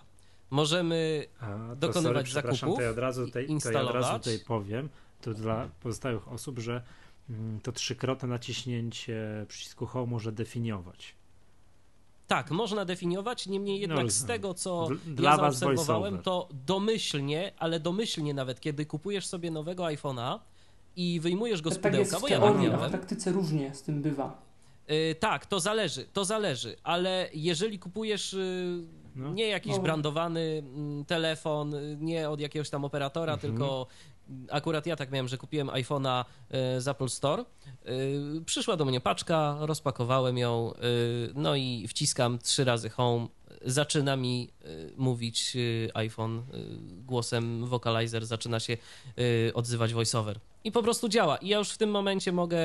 Możemy 0.51 1.27
A, 1.41 1.75
dokonywać 1.75 2.29
sorry, 2.29 2.53
zakupów. 2.53 2.77
To 2.77 2.83
ja 2.83 2.91
od 2.91 2.99
razu 2.99 3.27
tutaj, 3.27 3.49
to 3.63 3.73
ja 3.73 3.81
od 3.81 3.95
razu 3.95 4.19
tutaj 4.19 4.39
powiem, 4.39 4.89
to 5.21 5.35
dla 5.35 5.69
pozostałych 5.83 6.29
osób, 6.29 6.59
że 6.59 6.83
mm, 7.31 7.61
to 7.61 7.73
trzykrotne 7.73 8.29
naciśnięcie 8.29 9.47
przycisku 9.49 9.87
Home 9.87 10.07
może 10.07 10.33
definiować. 10.33 11.15
Tak, 12.31 12.51
można 12.51 12.85
definiować, 12.85 13.47
niemniej 13.47 13.81
jednak 13.81 14.05
no, 14.05 14.11
z 14.11 14.25
tego, 14.25 14.55
co 14.55 14.89
dla 15.07 15.31
ja 15.31 15.37
zaobserwowałem, 15.37 16.19
to 16.19 16.49
domyślnie, 16.67 17.53
ale 17.59 17.81
domyślnie 17.81 18.35
nawet, 18.35 18.61
kiedy 18.61 18.87
kupujesz 18.87 19.27
sobie 19.27 19.51
nowego 19.51 19.85
iPhone'a 19.85 20.39
i 20.97 21.21
wyjmujesz 21.21 21.63
go 21.63 21.71
z 21.71 21.81
tak 21.81 21.93
pudełka, 21.93 22.21
bo 22.21 22.29
ja 22.29 22.41
tak 22.41 22.61
miałem. 22.61 22.89
w 22.89 22.91
praktyce 22.91 23.33
różnie 23.33 23.75
z 23.75 23.83
tym 23.83 24.03
bywa. 24.03 24.43
Yy, 24.89 25.15
tak, 25.15 25.47
to 25.47 25.61
zależy, 25.61 26.05
to 26.13 26.25
zależy, 26.25 26.77
ale 26.83 27.29
jeżeli 27.35 27.79
kupujesz 27.79 28.33
yy, 28.33 28.85
no. 29.17 29.33
nie 29.33 29.49
jakiś 29.49 29.77
no. 29.77 29.83
brandowany 29.83 30.63
mm, 30.75 31.05
telefon, 31.05 31.75
nie 32.01 32.31
od 32.31 32.41
jakiegoś 32.41 32.71
tam 32.71 32.85
operatora, 32.85 33.33
mhm. 33.33 33.53
tylko 33.53 33.87
akurat 34.51 34.87
ja 34.87 34.97
tak 34.97 35.11
miałem, 35.11 35.29
że 35.29 35.39
kupiłem 35.39 35.69
iPhone'a 35.69 36.25
e, 36.51 36.81
z 36.81 36.89
Apple 36.89 37.09
Store. 37.09 37.43
E, 37.43 37.45
przyszła 38.47 38.77
do 38.77 38.85
mnie 38.85 39.01
paczka, 39.01 39.57
rozpakowałem 39.61 40.39
ją, 40.39 40.73
e, 40.75 40.79
no 41.35 41.57
i 41.57 41.87
wciskam 41.89 42.39
trzy 42.39 42.65
razy 42.65 42.91
home. 42.91 43.27
Zaczyna 43.65 44.17
mi 44.17 44.51
mówić 44.97 45.57
iPhone 45.95 46.43
głosem 47.07 47.67
vocalizer, 47.67 48.27
zaczyna 48.27 48.61
się 48.61 48.77
odzywać 49.55 49.95
voiceover. 49.95 50.41
I 50.65 50.73
po 50.73 50.83
prostu 50.83 51.09
działa. 51.09 51.37
I 51.37 51.49
ja 51.49 51.59
już 51.59 51.71
w 51.71 51.79
tym 51.79 51.91
momencie 51.91 52.33
mogę 52.33 52.59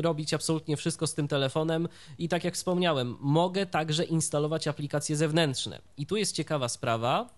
robić 0.00 0.34
absolutnie 0.34 0.76
wszystko 0.76 1.06
z 1.06 1.14
tym 1.14 1.28
telefonem. 1.28 1.88
I 2.18 2.28
tak 2.28 2.44
jak 2.44 2.54
wspomniałem, 2.54 3.16
mogę 3.20 3.66
także 3.66 4.04
instalować 4.04 4.68
aplikacje 4.68 5.16
zewnętrzne. 5.16 5.80
I 5.96 6.06
tu 6.06 6.16
jest 6.16 6.36
ciekawa 6.36 6.68
sprawa, 6.68 7.28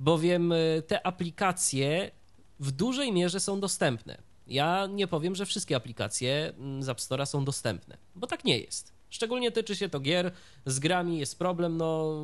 bowiem 0.00 0.54
te 0.86 1.06
aplikacje 1.06 2.10
w 2.60 2.70
dużej 2.70 3.12
mierze 3.12 3.40
są 3.40 3.60
dostępne. 3.60 4.18
Ja 4.46 4.86
nie 4.86 5.06
powiem, 5.06 5.34
że 5.34 5.46
wszystkie 5.46 5.76
aplikacje 5.76 6.52
mm, 6.58 6.82
z 6.82 6.88
App 6.88 6.98
Store'a 6.98 7.26
są 7.26 7.44
dostępne, 7.44 7.98
bo 8.14 8.26
tak 8.26 8.44
nie 8.44 8.58
jest. 8.58 8.93
Szczególnie 9.14 9.52
tyczy 9.52 9.76
się 9.76 9.88
to 9.88 10.00
gier. 10.00 10.32
Z 10.66 10.78
grami 10.78 11.18
jest 11.18 11.38
problem, 11.38 11.76
no 11.76 12.22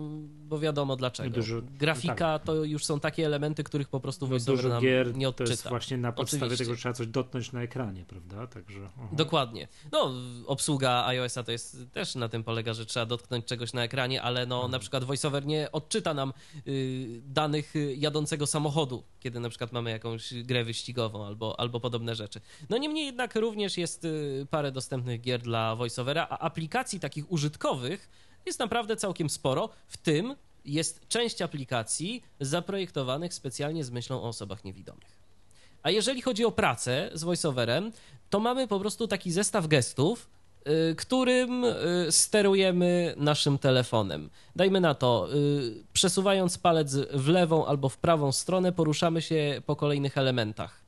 bo 0.49 0.59
wiadomo 0.59 0.97
dlaczego. 0.97 1.31
Dużo, 1.31 1.63
Grafika 1.79 2.15
tak. 2.15 2.43
to 2.43 2.65
już 2.65 2.85
są 2.85 3.01
takie 3.01 3.27
elementy, 3.27 3.65
których 3.65 3.89
po 3.89 4.01
prostu 4.01 4.25
no, 4.25 4.31
VoiceOver 4.31 4.69
nam 4.69 4.83
gier 4.83 5.17
nie 5.17 5.29
odczyta. 5.29 5.47
To 5.47 5.53
jest 5.53 5.69
właśnie 5.69 5.97
na 5.97 6.13
podstawie 6.13 6.43
Oczywiście. 6.43 6.65
tego, 6.65 6.75
że 6.75 6.81
trzeba 6.81 6.93
coś 6.93 7.07
dotknąć 7.07 7.53
na 7.53 7.63
ekranie, 7.63 8.05
prawda? 8.05 8.47
Także. 8.47 8.81
Aha. 8.87 9.09
Dokładnie. 9.13 9.69
No, 9.93 10.13
obsługa 10.47 11.07
iOS-a 11.07 11.43
to 11.43 11.53
jest 11.53 11.93
też 11.93 12.15
na 12.15 12.29
tym 12.29 12.45
polega, 12.45 12.75
że 12.75 12.87
trzeba 12.87 13.07
dotknąć 13.07 13.45
czegoś 13.45 13.73
na 13.73 13.83
ekranie, 13.83 14.23
ale 14.23 14.47
no 14.47 14.69
na 14.69 14.79
przykład 14.79 15.05
VoiceOver 15.05 15.47
nie 15.47 15.73
odczyta 15.73 16.15
nam 16.15 16.33
y, 16.67 17.23
danych 17.25 17.75
jadącego 17.97 18.47
samochodu, 18.47 19.05
kiedy 19.21 19.41
na 19.41 19.49
przykład 19.49 19.73
mamy 19.73 19.91
jakąś 19.91 20.35
grę 20.35 20.65
wyścigową 20.65 21.27
albo, 21.27 21.61
albo 21.61 21.81
podobne 21.81 22.15
rzeczy. 22.15 22.41
No 22.71 22.79
niemniej 22.79 23.07
jednak 23.07 23.35
również 23.35 23.79
jest 23.79 24.05
y, 24.05 24.47
parę 24.51 24.73
dostępnych 24.73 25.21
gier 25.21 25.41
dla 25.41 25.77
VoiceOvera, 25.77 26.27
a 26.31 26.39
aplikacja 26.39 26.80
aplikacji 26.81 27.01
takich 27.01 27.33
użytkowych 27.33 28.09
jest 28.47 28.59
naprawdę 28.59 28.97
całkiem 28.97 29.31
sporo, 29.31 29.69
w 29.89 29.97
tym 29.97 30.37
jest 30.65 31.09
część 31.09 31.43
aplikacji 31.43 32.23
zaprojektowanych 32.41 33.35
specjalnie 33.35 33.85
z 33.85 33.91
myślą 33.91 34.23
o 34.23 34.29
osobach 34.29 34.65
niewidomych. 34.65 35.21
A 35.83 35.91
jeżeli 35.91 36.23
chodzi 36.23 36.45
o 36.45 36.51
pracę 36.51 37.11
z 37.15 37.25
voiceoverem, 37.25 37.93
to 38.31 38.41
mamy 38.41 38.69
po 38.69 38.81
prostu 38.81 39.09
taki 39.09 39.33
zestaw 39.33 39.67
gestów, 39.67 40.31
y, 40.91 40.95
którym 40.95 41.65
y, 41.65 42.13
sterujemy 42.13 43.15
naszym 43.17 43.59
telefonem. 43.59 44.31
Dajmy 44.57 44.81
na 44.81 44.95
to, 44.95 45.29
y, 45.35 45.85
przesuwając 45.93 46.59
palec 46.59 46.97
w 47.13 47.29
lewą 47.29 47.67
albo 47.67 47.89
w 47.89 47.97
prawą 47.97 48.33
stronę, 48.33 48.73
poruszamy 48.73 49.23
się 49.23 49.63
po 49.67 49.77
kolejnych 49.77 50.19
elementach 50.19 50.81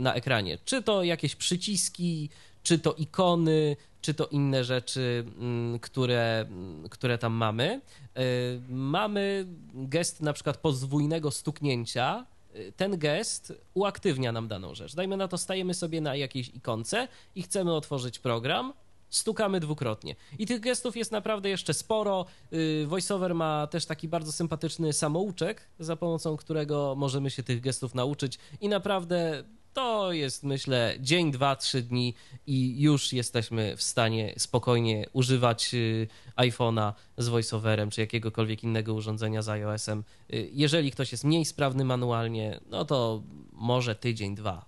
na 0.00 0.14
ekranie. 0.14 0.58
Czy 0.64 0.82
to 0.82 1.02
jakieś 1.02 1.36
przyciski, 1.36 2.30
czy 2.62 2.78
to 2.78 2.92
ikony, 2.92 3.76
czy 4.04 4.14
to 4.14 4.26
inne 4.26 4.64
rzeczy, 4.64 5.24
mm, 5.38 5.78
które, 5.78 6.40
mm, 6.40 6.88
które 6.88 7.18
tam 7.18 7.32
mamy. 7.32 7.80
Y, 8.18 8.60
mamy 8.68 9.46
gest 9.74 10.22
na 10.22 10.32
przykład 10.32 10.56
podwójnego 10.56 11.30
stuknięcia. 11.30 12.26
Y, 12.56 12.72
ten 12.76 12.98
gest 12.98 13.52
uaktywnia 13.74 14.32
nam 14.32 14.48
daną 14.48 14.74
rzecz. 14.74 14.94
Dajmy 14.94 15.16
na 15.16 15.28
to, 15.28 15.38
stajemy 15.38 15.74
sobie 15.74 16.00
na 16.00 16.16
jakiejś 16.16 16.48
ikonce 16.48 17.08
i 17.34 17.42
chcemy 17.42 17.74
otworzyć 17.74 18.18
program, 18.18 18.72
stukamy 19.10 19.60
dwukrotnie. 19.60 20.16
I 20.38 20.46
tych 20.46 20.60
gestów 20.60 20.96
jest 20.96 21.12
naprawdę 21.12 21.48
jeszcze 21.48 21.74
sporo. 21.74 22.26
Y, 22.52 22.86
VoiceOver 22.86 23.34
ma 23.34 23.66
też 23.66 23.86
taki 23.86 24.08
bardzo 24.08 24.32
sympatyczny 24.32 24.92
samouczek, 24.92 25.68
za 25.78 25.96
pomocą 25.96 26.36
którego 26.36 26.94
możemy 26.96 27.30
się 27.30 27.42
tych 27.42 27.60
gestów 27.60 27.94
nauczyć 27.94 28.38
i 28.60 28.68
naprawdę 28.68 29.44
to 29.74 30.12
jest, 30.12 30.44
myślę, 30.44 30.94
dzień, 31.00 31.30
dwa, 31.30 31.56
trzy 31.56 31.82
dni 31.82 32.14
i 32.46 32.80
już 32.82 33.12
jesteśmy 33.12 33.76
w 33.76 33.82
stanie 33.82 34.34
spokojnie 34.38 35.06
używać 35.12 35.74
y, 35.74 36.08
iPhone'a 36.36 36.92
z 37.18 37.28
voiceoverem 37.28 37.90
czy 37.90 38.00
jakiegokolwiek 38.00 38.64
innego 38.64 38.94
urządzenia 38.94 39.42
z 39.42 39.48
iOS-em. 39.48 40.04
Y, 40.32 40.48
jeżeli 40.52 40.90
ktoś 40.90 41.12
jest 41.12 41.24
mniej 41.24 41.44
sprawny 41.44 41.84
manualnie, 41.84 42.60
no 42.70 42.84
to 42.84 43.22
może 43.52 43.94
tydzień, 43.94 44.34
dwa. 44.34 44.64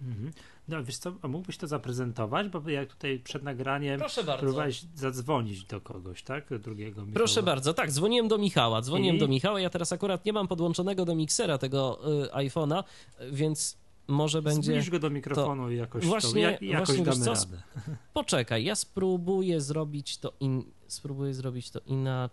Mhm. 0.00 0.32
No 0.68 0.84
wiesz 0.84 0.98
co, 0.98 1.12
a 1.22 1.28
mógłbyś 1.28 1.56
to 1.56 1.66
zaprezentować, 1.66 2.48
bo 2.48 2.70
jak 2.70 2.88
tutaj 2.88 3.18
przed 3.18 3.42
nagraniem 3.42 4.00
próbowałeś 4.38 4.82
zadzwonić 4.94 5.64
do 5.64 5.80
kogoś, 5.80 6.22
tak? 6.22 6.58
Drugiego 6.58 7.00
Michała. 7.00 7.14
Proszę 7.14 7.42
bardzo, 7.42 7.74
tak, 7.74 7.92
dzwoniłem 7.92 8.28
do 8.28 8.38
Michała, 8.38 8.82
dzwoniłem 8.82 9.16
I... 9.16 9.18
do 9.18 9.28
Michała, 9.28 9.60
ja 9.60 9.70
teraz 9.70 9.92
akurat 9.92 10.24
nie 10.24 10.32
mam 10.32 10.48
podłączonego 10.48 11.04
do 11.04 11.14
miksera 11.14 11.58
tego 11.58 12.00
y, 12.24 12.28
iPhone'a, 12.28 12.84
więc 13.30 13.81
może 14.08 14.42
będzie. 14.42 14.72
Zbliż 14.72 14.90
go 14.90 14.98
do 14.98 15.10
mikrofonu 15.10 15.62
to... 15.62 15.70
i 15.70 15.76
jakoś, 15.76 16.06
właśnie, 16.06 16.32
to, 16.32 16.38
jak, 16.38 16.62
jakoś 16.62 16.96
właśnie, 16.96 17.04
damy 17.04 17.24
co? 17.24 17.34
radę. 17.34 17.62
Poczekaj, 18.14 18.64
ja 18.64 18.74
spróbuję 18.74 19.60
zrobić 19.60 20.18
to 20.18 20.32
in... 20.40 20.64
spróbuję 20.86 21.34
zrobić 21.34 21.70
to 21.70 21.80
inaczej. 21.86 22.32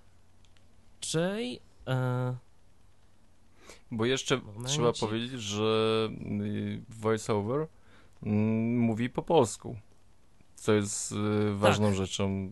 E... 1.87 2.35
Bo 3.91 4.05
jeszcze 4.05 4.37
Momencie. 4.37 4.69
trzeba 4.69 4.93
powiedzieć, 4.93 5.41
że 5.41 6.09
y, 6.41 6.81
voiceover 6.89 7.67
mm, 8.23 8.79
mówi 8.79 9.09
po 9.09 9.21
polsku, 9.21 9.75
co 10.55 10.73
jest 10.73 11.11
y, 11.11 11.15
ważną 11.55 11.87
tak. 11.87 11.95
rzeczą 11.95 12.51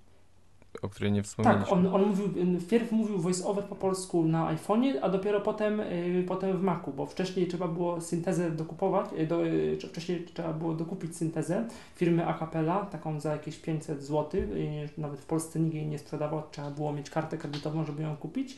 o 0.82 0.90
której 0.90 1.12
nie 1.12 1.24
wspomnieliśmy. 1.24 1.66
Tak, 1.66 1.74
on, 1.74 1.88
on 1.88 2.06
mówił, 2.06 2.60
wpierw 2.60 2.92
mówił 2.92 3.20
voice-over 3.20 3.64
po 3.64 3.76
polsku 3.76 4.24
na 4.24 4.56
iPhone'ie, 4.56 4.94
a 5.02 5.10
dopiero 5.10 5.42
potem, 5.42 5.80
y, 5.80 6.26
potem 6.28 6.58
w 6.58 6.62
Macu, 6.62 6.94
bo 6.94 7.06
wcześniej 7.06 7.48
trzeba 7.48 7.68
było 7.68 8.02
syntezę 8.02 8.52
dokupować, 8.52 9.06
y, 9.20 9.28
do, 9.28 9.46
y, 9.46 9.78
wcześniej 9.90 10.26
trzeba 10.34 10.54
było 10.54 10.74
dokupić 10.74 11.18
syntezę 11.18 11.68
firmy 11.96 12.28
Acapella, 12.28 12.86
taką 12.86 13.20
za 13.20 13.32
jakieś 13.32 13.58
500 13.58 14.04
zł, 14.04 14.42
nawet 14.98 15.20
w 15.20 15.26
Polsce 15.26 15.60
nikt 15.60 15.76
jej 15.76 15.88
nie 15.88 16.00
sprzedawał, 16.00 16.44
trzeba 16.52 16.72
było 16.72 16.94
mieć 16.94 17.10
kartę 17.10 17.38
kredytową, 17.38 17.84
żeby 17.84 18.04
ją 18.04 18.18
kupić, 18.18 18.58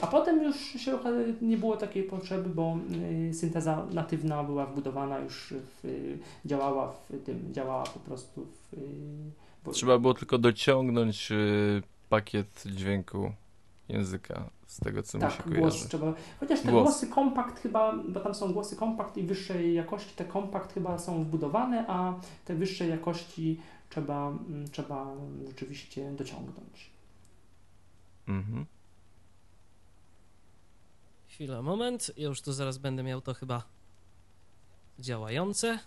a 0.00 0.06
potem 0.06 0.42
już 0.42 0.56
się 0.56 0.98
nie 1.42 1.56
było 1.56 1.76
takiej 1.76 2.02
potrzeby, 2.02 2.50
bo 2.50 2.78
synteza 3.32 3.86
natywna 3.92 4.44
była 4.44 4.66
wbudowana 4.66 5.18
już, 5.18 5.54
w, 5.82 6.18
działała 6.44 6.92
w 6.92 7.24
tym, 7.24 7.52
działała 7.52 7.84
po 7.84 8.00
prostu 8.00 8.46
w 8.72 8.76
Trzeba 9.72 9.98
było 9.98 10.14
tylko 10.14 10.38
dociągnąć 10.38 11.32
y, 11.32 11.82
pakiet 12.08 12.64
dźwięku 12.66 13.32
języka 13.88 14.50
z 14.66 14.80
tego, 14.80 15.02
co 15.02 15.18
tak, 15.18 15.30
mi 15.30 15.36
się 15.36 15.42
kojarzy. 15.42 15.60
Głos 15.60 15.88
trzeba, 15.88 16.14
chociaż 16.40 16.60
te 16.60 16.70
głos. 16.70 16.82
głosy 16.82 17.06
kompakt 17.06 17.60
chyba, 17.60 17.94
bo 18.08 18.20
tam 18.20 18.34
są 18.34 18.52
głosy 18.52 18.76
kompakt 18.76 19.16
i 19.16 19.22
wyższej 19.22 19.74
jakości, 19.74 20.14
te 20.16 20.24
kompakt 20.24 20.72
chyba 20.72 20.98
są 20.98 21.24
wbudowane, 21.24 21.84
a 21.88 22.14
te 22.44 22.54
wyższej 22.54 22.90
jakości 22.90 23.60
trzeba, 23.90 24.28
mm, 24.28 24.70
trzeba 24.70 25.06
rzeczywiście 25.46 26.12
dociągnąć. 26.12 26.90
Mhm. 28.28 28.66
Chwila, 31.28 31.62
moment. 31.62 32.10
Ja 32.16 32.28
już 32.28 32.42
tu 32.42 32.52
zaraz 32.52 32.78
będę 32.78 33.02
miał 33.02 33.20
to 33.20 33.34
chyba 33.34 33.62
działające. 34.98 35.78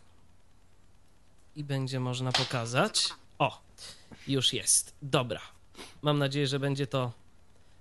I 1.55 1.63
będzie 1.63 1.99
można 1.99 2.31
pokazać. 2.31 3.13
O, 3.39 3.61
już 4.27 4.53
jest. 4.53 4.95
Dobra. 5.01 5.41
Mam 6.01 6.17
nadzieję, 6.19 6.47
że 6.47 6.59
będzie 6.59 6.87
to, 6.87 7.11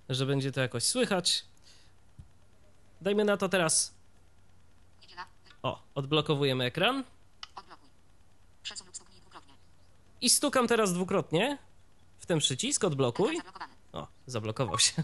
że 0.08 0.26
będzie 0.26 0.52
to 0.52 0.60
jakoś 0.60 0.84
słychać. 0.84 1.44
Dajmy 3.00 3.24
na 3.24 3.36
to 3.36 3.48
teraz 3.48 3.94
O, 5.62 5.82
odblokowujemy 5.94 6.64
ekran. 6.64 7.04
I 10.20 10.30
stukam 10.30 10.68
teraz 10.68 10.92
dwukrotnie 10.92 11.58
w 12.18 12.26
ten 12.26 12.38
przycisk, 12.38 12.84
odblokuj. 12.84 13.40
O, 13.92 14.06
zablokował 14.26 14.78
się. 14.78 14.92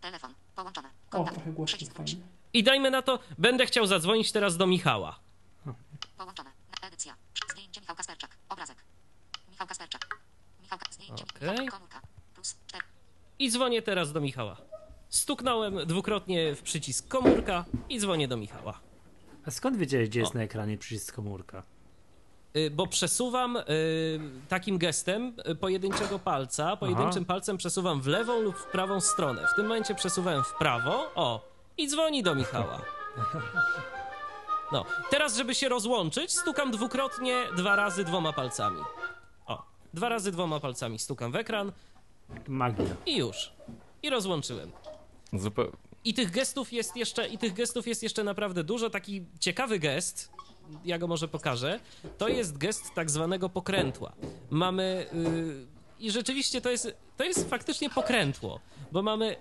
Telefon. 0.00 0.34
Połączone. 0.56 0.88
O, 0.88 1.10
Kontakt. 1.10 1.34
trochę 1.36 1.52
głośniej, 1.52 1.78
Przycisk 1.78 1.96
fajnie. 1.96 2.14
I 2.52 2.62
dajmy 2.62 2.90
na 2.90 3.02
to, 3.02 3.18
będę 3.38 3.66
chciał 3.66 3.86
zadzwonić 3.86 4.32
teraz 4.32 4.56
do 4.56 4.66
Michała. 4.66 5.18
Połączone. 6.18 6.50
Edycja. 6.82 7.14
Zdjęcie 7.70 7.80
Michał 7.80 7.96
Kasperczak. 7.96 8.30
Obrazek. 8.48 8.76
Michał 9.50 9.66
Kasperczak. 9.66 10.18
Michał 10.62 10.78
Zdjęcie 10.90 11.24
Komórka. 11.70 12.00
Plus 12.34 12.56
4. 12.66 12.84
I 13.38 13.50
dzwonię 13.50 13.82
teraz 13.82 14.12
do 14.12 14.20
Michała. 14.20 14.56
Stuknąłem 15.08 15.86
dwukrotnie 15.86 16.54
w 16.54 16.62
przycisk 16.62 17.08
komórka 17.08 17.64
i 17.88 18.00
dzwonię 18.00 18.28
do 18.28 18.36
Michała. 18.36 18.80
A 19.46 19.50
skąd 19.50 19.76
wiedziałeś, 19.76 20.08
gdzie 20.08 20.20
jest 20.20 20.32
O. 20.34 20.38
na 20.38 20.44
ekranie 20.44 20.78
przycisk 20.78 21.14
komórka? 21.14 21.62
Y, 22.56 22.70
Bo 22.70 22.86
przesuwam 22.86 23.56
y, 23.56 23.62
takim 24.48 24.78
gestem 24.78 25.34
y, 25.50 25.54
pojedynczego 25.54 26.18
palca, 26.18 26.76
pojedynczym 26.76 27.24
palcem 27.24 27.56
przesuwam 27.56 28.00
w 28.02 28.06
lewą 28.06 28.40
lub 28.40 28.56
w 28.56 28.64
prawą 28.66 29.00
stronę. 29.00 29.46
W 29.52 29.56
tym 29.56 29.66
momencie 29.66 29.94
przesuwałem 29.94 30.44
w 30.44 30.54
prawo, 30.54 31.10
o, 31.14 31.48
i 31.76 31.88
dzwoni 31.88 32.22
do 32.22 32.34
Michała. 32.34 32.82
No, 34.72 34.84
teraz 35.10 35.36
żeby 35.36 35.54
się 35.54 35.68
rozłączyć, 35.68 36.32
stukam 36.32 36.70
dwukrotnie, 36.70 37.44
dwa 37.56 37.76
razy 37.76 38.04
dwoma 38.04 38.32
palcami. 38.32 38.80
O, 39.46 39.62
dwa 39.94 40.08
razy 40.08 40.32
dwoma 40.32 40.60
palcami 40.60 40.98
stukam 40.98 41.32
w 41.32 41.36
ekran 41.36 41.72
Magia. 42.48 42.96
i 43.06 43.16
już. 43.16 43.52
I 44.02 44.10
rozłączyłem. 44.10 44.70
Zupełnie. 45.32 45.76
I 46.04 46.14
tych 46.14 46.30
gestów 46.30 46.72
jest 46.72 46.96
jeszcze, 46.96 47.28
i 47.28 47.38
tych 47.38 47.52
gestów 47.52 47.86
jest 47.86 48.02
jeszcze 48.02 48.24
naprawdę 48.24 48.64
dużo. 48.64 48.90
Taki 48.90 49.24
ciekawy 49.40 49.78
gest, 49.78 50.32
ja 50.84 50.98
go 50.98 51.06
może 51.06 51.28
pokażę, 51.28 51.80
to 52.18 52.28
jest 52.28 52.58
gest 52.58 52.94
tak 52.94 53.10
zwanego 53.10 53.48
pokrętła. 53.48 54.12
Mamy 54.50 55.06
yy, 55.12 56.06
i 56.06 56.10
rzeczywiście 56.10 56.60
to 56.60 56.70
jest, 56.70 56.94
to 57.16 57.24
jest 57.24 57.50
faktycznie 57.50 57.90
pokrętło, 57.90 58.60
bo 58.92 59.02
mamy, 59.02 59.36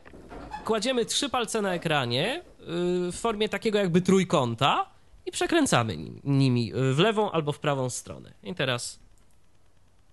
kładziemy 0.66 1.06
trzy 1.06 1.30
palce 1.30 1.62
na 1.62 1.74
ekranie 1.74 2.42
yy, 2.60 2.66
w 3.12 3.16
formie 3.16 3.50
takiego 3.50 3.78
jakby 3.80 4.02
trójkąta 4.02 4.90
i 5.26 5.32
przekręcamy 5.32 5.98
nim, 5.98 6.22
nimi 6.24 6.68
yy, 6.68 6.94
w 6.94 7.00
lewą 7.00 7.32
albo 7.32 7.52
w 7.52 7.60
prawą 7.60 7.90
stronę. 7.90 8.34
I 8.44 8.56
teraz 8.56 9.00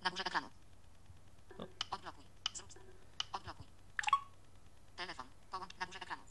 Na 0.05 0.11
górze 0.11 0.25
ekranu. 0.25 0.49
Odblokuj. 1.91 2.25
Zrób. 2.55 2.69
Odblokuj. 3.33 3.67
Telefon. 4.97 5.27
Połącz 5.51 5.77
na 5.79 5.87
górze 5.87 5.99
ekranu. 5.99 6.23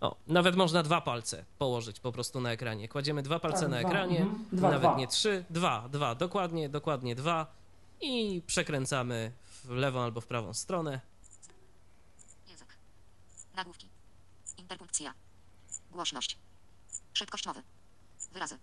O, 0.00 0.16
nawet 0.26 0.56
można 0.56 0.82
dwa 0.82 1.00
palce 1.00 1.44
położyć 1.58 2.00
po 2.00 2.12
prostu 2.12 2.40
na 2.40 2.50
ekranie. 2.52 2.88
Kładziemy 2.88 3.22
dwa 3.22 3.38
palce 3.38 3.60
Tak, 3.60 3.70
na 3.70 3.78
dwa, 3.80 3.88
ekranie, 3.88 4.20
mhm. 4.20 4.44
Dwa, 4.52 4.68
nawet 4.70 4.90
dwa. 4.90 4.96
nie 4.96 5.06
trzy, 5.06 5.44
dwa, 5.50 5.88
dwa, 5.88 6.14
dokładnie, 6.14 6.68
dokładnie 6.68 7.14
dwa 7.14 7.46
i 8.00 8.42
przekręcamy 8.46 9.32
w 9.64 9.68
lewą 9.70 10.00
albo 10.00 10.20
w 10.20 10.26
prawą 10.26 10.54
stronę. 10.54 11.00
Język. 12.48 12.78
Nagłówki. 13.54 13.88
Interpunkcja. 14.58 15.14
Głośność. 15.90 16.38
Szybkość 17.16 17.46
mowy. 17.46 17.62
Wyrazy. 18.32 18.58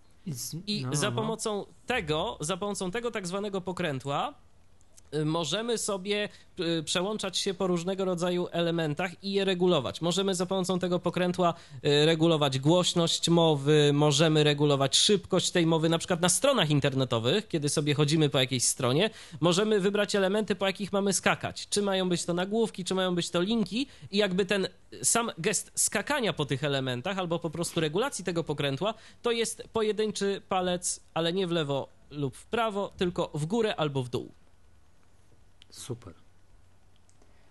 I, 0.68 0.86
no, 0.86 0.96
za 0.96 1.10
no. 1.10 1.16
pomocą 1.16 1.66
tego, 1.86 2.38
za 2.42 2.58
pomocą 2.58 2.92
tego 2.92 3.12
tak 3.12 3.28
zwanego 3.28 3.62
pokrętła 3.62 4.34
możemy 5.26 5.78
sobie 5.78 6.30
y, 6.60 6.84
przełączać 6.84 7.38
się 7.38 7.54
po 7.54 7.68
różnego 7.68 8.06
rodzaju 8.06 8.48
elementach 8.52 9.24
i 9.24 9.34
je 9.34 9.46
regulować. 9.46 10.02
Możemy 10.02 10.36
za 10.36 10.46
pomocą 10.46 10.80
tego 10.80 11.00
pokrętła 11.00 11.54
y, 11.86 12.06
regulować 12.06 12.60
głośność 12.60 13.30
mowy, 13.30 13.92
możemy 13.94 14.44
regulować 14.44 14.98
szybkość 14.98 15.52
tej 15.52 15.66
mowy, 15.66 15.90
na 15.90 15.98
przykład 15.98 16.22
na 16.22 16.30
stronach 16.30 16.70
internetowych, 16.70 17.48
kiedy 17.48 17.70
sobie 17.70 17.94
chodzimy 17.94 18.30
po 18.30 18.40
jakiejś 18.40 18.64
stronie, 18.64 19.10
możemy 19.40 19.80
wybrać 19.80 20.16
elementy, 20.16 20.56
po 20.56 20.68
jakich 20.68 20.94
mamy 20.94 21.14
skakać. 21.14 21.68
Czy 21.70 21.82
mają 21.82 22.10
być 22.10 22.26
to 22.26 22.34
nagłówki, 22.34 22.86
czy 22.86 22.96
mają 22.96 23.16
być 23.16 23.30
to 23.30 23.42
linki 23.42 23.88
i 24.12 24.18
jakby 24.18 24.46
ten 24.46 24.68
sam 25.04 25.32
gest 25.38 25.72
skakania 25.76 26.34
po 26.34 26.46
tych 26.46 26.64
elementach 26.64 27.18
albo 27.18 27.40
po 27.40 27.50
prostu 27.50 27.80
regulacji 27.80 28.26
tego 28.26 28.44
pokrętła 28.44 28.94
to 29.22 29.32
jest 29.32 29.64
pojedynczy 29.74 30.42
palec, 30.50 31.00
ale 31.14 31.34
nie 31.34 31.48
w 31.48 31.52
lewo 31.52 31.88
lub 32.12 32.36
w 32.36 32.46
prawo, 32.46 32.94
tylko 32.98 33.32
w 33.34 33.46
górę 33.46 33.76
albo 33.76 34.04
w 34.04 34.10
dół. 34.10 34.32
Super. 35.74 36.14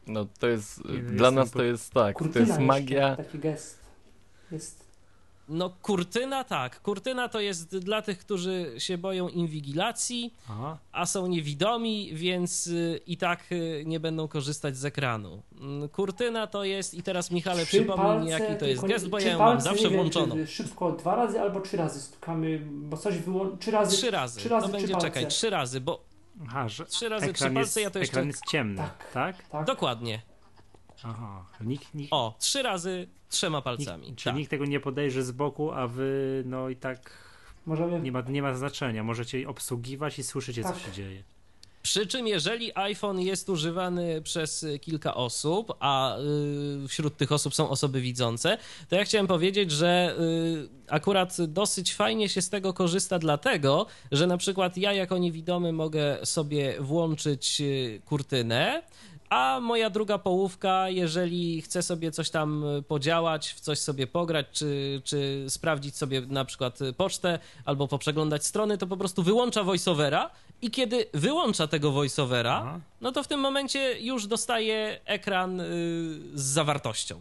No 0.07 0.27
to 0.39 0.47
jest. 0.49 0.85
No, 0.85 1.11
dla 1.17 1.31
nas 1.31 1.51
po- 1.51 1.59
to 1.59 1.65
jest 1.65 1.93
tak. 1.93 2.15
To 2.15 2.19
Kurtyna 2.19 2.41
jest 2.41 2.51
jeszcze, 2.51 2.65
magia. 2.67 3.17
Taki 3.17 3.39
gest. 3.39 3.79
Jest. 4.53 4.83
No 5.49 5.71
kurtyna 5.83 6.45
tak, 6.45 6.81
kurtyna 6.83 7.29
to 7.29 7.41
jest 7.41 7.79
dla 7.79 8.03
tych, 8.03 8.19
którzy 8.19 8.75
się 8.79 8.99
boją 8.99 9.29
inwigilacji, 9.29 10.35
Aha. 10.51 10.79
a 10.93 11.07
są 11.07 11.27
niewidomi, 11.27 12.11
więc 12.15 12.67
y, 12.67 13.01
i 13.07 13.17
tak 13.17 13.53
y, 13.53 13.83
nie 13.87 14.01
będą 14.01 14.29
korzystać 14.29 14.77
z 14.77 14.85
ekranu. 14.85 15.43
Mm, 15.61 15.89
Kurtyna 15.89 16.47
to 16.47 16.65
jest, 16.65 16.95
i 16.95 17.03
teraz 17.03 17.31
Michale 17.31 17.67
Trzy 17.67 17.77
przypomnij 17.77 18.31
jaki 18.31 18.57
to 18.59 18.67
jest 18.67 18.87
gest, 18.87 19.09
bo 19.09 19.19
ja 19.19 19.33
ją 19.33 19.39
mam 19.39 19.61
zawsze 19.61 19.83
wiem, 19.89 19.93
włączoną. 20.01 20.37
Szybko 20.47 20.93
dwa 20.93 21.17
razy 21.17 21.41
albo 21.41 21.61
trzy 21.61 21.77
razy 21.77 22.01
stukamy, 22.01 22.63
bo 22.71 22.97
coś 22.97 23.19
wyłączy. 23.19 23.57
Trzy 23.59 23.71
razy. 23.71 23.97
Trzy 23.97 24.11
razy, 24.11 24.41
trzy 24.41 24.49
razy 24.49 24.67
to 24.67 24.69
trzy 24.69 24.79
będzie, 24.79 24.93
palce. 24.93 25.07
czekaj, 25.09 25.27
trzy 25.27 25.51
razy, 25.51 25.81
bo 25.81 26.12
Aha, 26.49 26.69
że 26.69 26.87
trzy 26.87 27.09
razy 27.09 27.33
trzy 27.33 27.45
ekran 27.45 27.55
palce, 27.55 27.81
jest, 27.81 27.87
ja 27.87 27.91
to 27.91 27.99
jeszcze... 27.99 28.13
ekran 28.13 28.27
jest 28.27 28.43
ciemny, 28.51 28.77
Tak. 28.77 29.11
tak? 29.13 29.49
Tak. 29.49 29.67
Dokładnie. 29.67 30.23
Aha. 31.05 31.45
Nikt, 31.61 31.95
nikt, 31.95 32.13
O, 32.13 32.37
trzy 32.39 32.63
razy 32.63 33.09
trzema 33.29 33.63
palcami. 33.63 34.07
nikt, 34.07 34.19
czyli 34.19 34.33
tak. 34.33 34.39
nikt 34.39 34.51
tego 34.51 34.65
nie 34.65 34.81
podejrzy 34.81 35.23
z 35.23 35.33
boku, 35.33 35.73
a 35.73 35.87
wy 35.89 36.43
no 36.47 36.69
i 36.69 36.77
tak 36.77 37.11
Możemy. 37.67 38.01
nie 38.01 38.13
ma, 38.13 38.21
nie 38.21 38.43
ma 38.43 38.55
znaczenia. 38.55 39.03
Możecie 39.05 39.49
obsługiwać 39.49 40.19
i 40.19 40.23
słyszycie, 40.23 40.63
Tak. 40.63 40.75
co 40.75 40.81
się 40.81 40.93
dzieje. 40.93 41.23
Przy 41.83 42.07
czym, 42.07 42.27
jeżeli 42.27 42.73
iPhone 42.75 43.21
jest 43.21 43.49
używany 43.49 44.23
przez 44.23 44.63
y, 44.63 44.79
kilka 44.79 45.15
osób, 45.15 45.73
a 45.81 46.17
y, 46.85 46.89
wśród 46.89 47.17
tych 47.17 47.33
osób 47.33 47.55
są 47.55 47.69
osoby 47.69 48.01
widzące, 48.01 48.59
to 48.89 48.97
ja 48.97 49.05
chciałem 49.05 49.27
powiedzieć, 49.27 49.71
że 49.71 50.17
y, 50.21 50.69
akurat 50.89 51.37
dosyć 51.49 51.95
fajnie 51.95 52.29
się 52.29 52.43
z 52.43 52.51
tego 52.51 52.73
korzysta, 52.73 53.19
dlatego, 53.19 53.87
że 54.13 54.27
na 54.27 54.37
przykład 54.37 54.77
ja, 54.77 54.93
jako 54.93 55.19
niewidomy, 55.19 55.73
mogę 55.73 56.19
sobie 56.27 56.75
włączyć 56.81 57.63
kurtynę. 58.05 58.83
A 59.33 59.61
moja 59.61 59.91
druga 59.91 60.19
połówka, 60.19 60.89
jeżeli 60.89 61.63
chce 61.63 61.83
sobie 61.83 62.11
coś 62.11 62.31
tam 62.31 62.65
y, 62.65 62.83
podziałać, 62.83 63.53
w 63.53 63.61
coś 63.61 63.79
sobie 63.79 64.07
pograć, 64.07 64.47
czy, 64.53 65.01
czy 65.05 65.45
sprawdzić 65.49 65.97
sobie 65.97 66.21
na 66.21 66.45
przykład 66.45 66.83
y, 66.83 66.93
pocztę, 66.93 67.39
albo 67.65 67.89
poprzeglądać 67.89 68.47
strony, 68.47 68.79
to 68.79 68.87
po 68.87 68.97
prostu 68.97 69.23
wyłącza 69.23 69.65
voiceovera 69.65 70.31
i 70.63 70.71
kiedy 70.71 71.07
wyłącza 71.15 71.67
tego 71.67 71.93
voiceovera, 71.93 72.61
Aha. 72.63 72.81
no 73.01 73.13
to 73.13 73.23
w 73.23 73.29
tym 73.29 73.41
momencie 73.41 74.01
już 74.01 74.27
dostaje 74.27 75.01
ekran 75.05 75.61
y, 75.61 75.65
z 76.35 76.43
zawartością. 76.43 77.21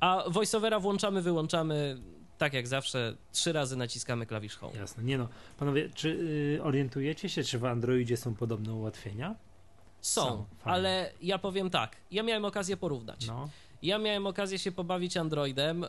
A 0.00 0.24
voiceovera 0.28 0.80
włączamy, 0.80 1.22
wyłączamy 1.22 1.96
tak 2.38 2.52
jak 2.52 2.66
zawsze, 2.66 3.16
trzy 3.32 3.52
razy 3.52 3.76
naciskamy 3.76 4.26
klawisz 4.26 4.56
home. 4.56 4.78
Jasne. 4.78 5.04
Nie 5.04 5.18
no. 5.18 5.28
Panowie, 5.58 5.88
czy 5.94 6.08
y, 6.58 6.62
orientujecie 6.62 7.28
się, 7.28 7.44
czy 7.44 7.58
w 7.58 7.64
Androidzie 7.64 8.16
są 8.16 8.34
podobne 8.34 8.74
ułatwienia? 8.74 9.34
Są, 10.00 10.22
Są, 10.22 10.46
ale 10.64 11.12
ja 11.22 11.38
powiem 11.38 11.70
tak, 11.70 11.96
ja 12.10 12.22
miałem 12.22 12.44
okazję 12.44 12.76
porównać. 12.76 13.26
No. 13.26 13.48
Ja 13.82 13.98
miałem 13.98 14.26
okazję 14.26 14.58
się 14.58 14.72
pobawić 14.72 15.16
Androidem. 15.16 15.80
Yy, 15.80 15.88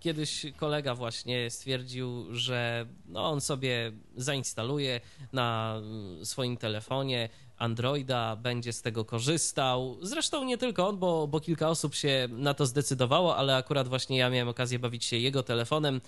Kiedyś 0.00 0.46
kolega 0.56 0.94
właśnie 0.94 1.50
stwierdził, 1.50 2.34
że 2.34 2.86
no 3.06 3.30
on 3.30 3.40
sobie 3.40 3.92
zainstaluje 4.16 5.00
na 5.32 5.74
mm, 5.76 6.24
swoim 6.26 6.56
telefonie 6.56 7.28
Androida, 7.64 8.36
będzie 8.36 8.72
z 8.72 8.82
tego 8.82 9.04
korzystał. 9.04 9.96
Zresztą 10.02 10.44
nie 10.44 10.58
tylko 10.58 10.88
on, 10.88 10.96
bo, 10.98 11.26
bo 11.26 11.40
kilka 11.40 11.68
osób 11.68 11.94
się 11.94 12.28
na 12.30 12.54
to 12.54 12.66
zdecydowało, 12.66 13.36
ale 13.36 13.56
akurat 13.56 13.88
właśnie 13.88 14.18
ja 14.18 14.30
miałem 14.30 14.48
okazję 14.48 14.78
bawić 14.78 15.04
się 15.04 15.16
jego 15.16 15.42
telefonem. 15.42 16.00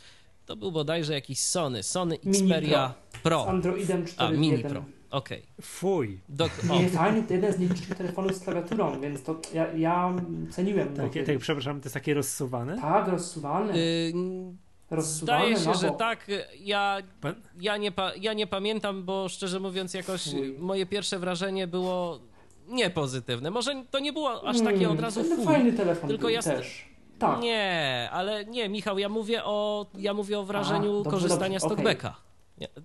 To 0.47 0.57
był 0.57 0.73
bodajże 0.73 1.12
jakiś 1.12 1.39
Sony, 1.41 1.83
Sony 1.83 2.19
Mini 2.24 2.39
Xperia 2.39 2.95
Z 3.15 3.19
Pro. 3.19 3.49
Androidem 3.49 4.05
A, 4.16 4.28
4.1. 4.28 4.39
Mini 4.39 4.59
Pro. 4.59 4.85
Okej. 5.11 5.43
Fuj. 5.61 6.20
Dok- 6.28 6.70
o, 6.70 6.83
Nie, 6.83 7.23
to 7.23 7.35
jeden 7.35 7.53
z 7.53 7.59
nielicznych 7.59 7.99
telefonów 7.99 8.35
z 8.37 8.41
klawiaturą, 8.41 9.01
więc 9.01 9.23
to 9.23 9.41
ja, 9.55 9.73
ja 9.73 10.15
ceniłem. 10.51 10.95
Takie, 10.95 11.24
tak, 11.24 11.39
przepraszam, 11.39 11.81
to 11.81 11.85
jest 11.85 11.95
takie 11.95 12.15
rozsuwane? 12.15 12.81
tak, 12.81 13.09
rozsuwalne. 13.09 13.74
y, 13.77 14.12
Zdaje 14.99 15.57
się, 15.57 15.65
na 15.69 15.75
że 15.75 15.91
tak. 15.91 16.27
Ja, 16.61 16.99
ja, 17.61 17.77
nie 17.77 17.93
pa, 17.93 18.13
ja 18.21 18.33
nie 18.33 18.47
pamiętam, 18.47 19.05
bo 19.05 19.29
szczerze 19.29 19.61
mówiąc, 19.61 19.95
jakoś 19.95 20.31
Fuj. 20.31 20.57
moje 20.59 20.87
pierwsze 20.87 21.19
wrażenie 21.19 21.67
było 21.67 22.19
niepozytywne. 22.69 23.51
Może 23.51 23.85
to 23.91 23.99
nie 23.99 24.13
było 24.13 24.49
aż 24.49 24.59
takie 24.59 24.77
Mm, 24.77 24.91
od 24.93 25.01
razu 25.01 25.25
to 25.25 25.37
fuj. 25.37 25.45
Fajny 25.45 25.73
telefon 25.73 26.09
tylko 26.09 26.29
ja 26.29 26.43
też. 26.43 26.89
Tak. 27.19 27.41
Nie, 27.41 28.09
ale 28.13 28.45
nie, 28.45 28.69
Michał, 28.69 28.99
ja 28.99 29.09
mówię 29.09 29.45
o, 29.45 29.87
ja 29.99 30.15
mówię 30.15 30.39
o 30.39 30.45
wrażeniu 30.45 30.93
dobrze, 30.93 31.11
korzystania 31.11 31.59
dobrze, 31.59 31.75
z 31.75 31.77
talkbacka. 31.77 32.09
Nie, 32.09 32.36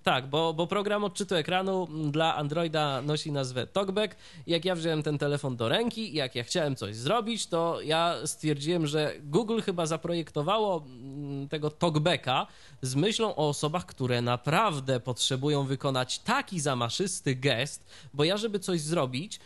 Tak, 0.02 0.26
bo, 0.26 0.54
bo 0.54 0.66
program 0.66 1.04
odczytu 1.04 1.34
ekranu 1.34 1.88
dla 2.10 2.36
Androida 2.36 3.02
nosi 3.02 3.32
nazwę 3.32 3.66
TalkBack. 3.66 4.16
Jak 4.46 4.64
ja 4.64 4.74
wziąłem 4.74 5.02
ten 5.02 5.18
telefon 5.18 5.56
do 5.56 5.68
ręki, 5.68 6.14
jak 6.14 6.34
ja 6.34 6.44
chciałem 6.44 6.76
coś 6.76 6.96
zrobić, 6.96 7.46
to 7.46 7.80
ja 7.80 8.14
stwierdziłem, 8.24 8.86
że 8.86 9.14
Google 9.22 9.60
chyba 9.60 9.86
zaprojektowało 9.86 10.84
mm, 10.86 11.48
tego 11.48 11.70
TalkBacka 11.70 12.46
z 12.82 12.94
myślą 12.94 13.36
o 13.36 13.48
osobach, 13.48 13.86
które 13.86 14.22
naprawdę 14.22 15.00
potrzebują 15.00 15.64
wykonać 15.64 16.18
taki 16.18 16.60
zamaszysty 16.60 17.34
gest, 17.34 17.84
bo 18.14 18.24
ja, 18.24 18.36
żeby 18.36 18.58
coś 18.58 18.80
zrobić 18.80 19.40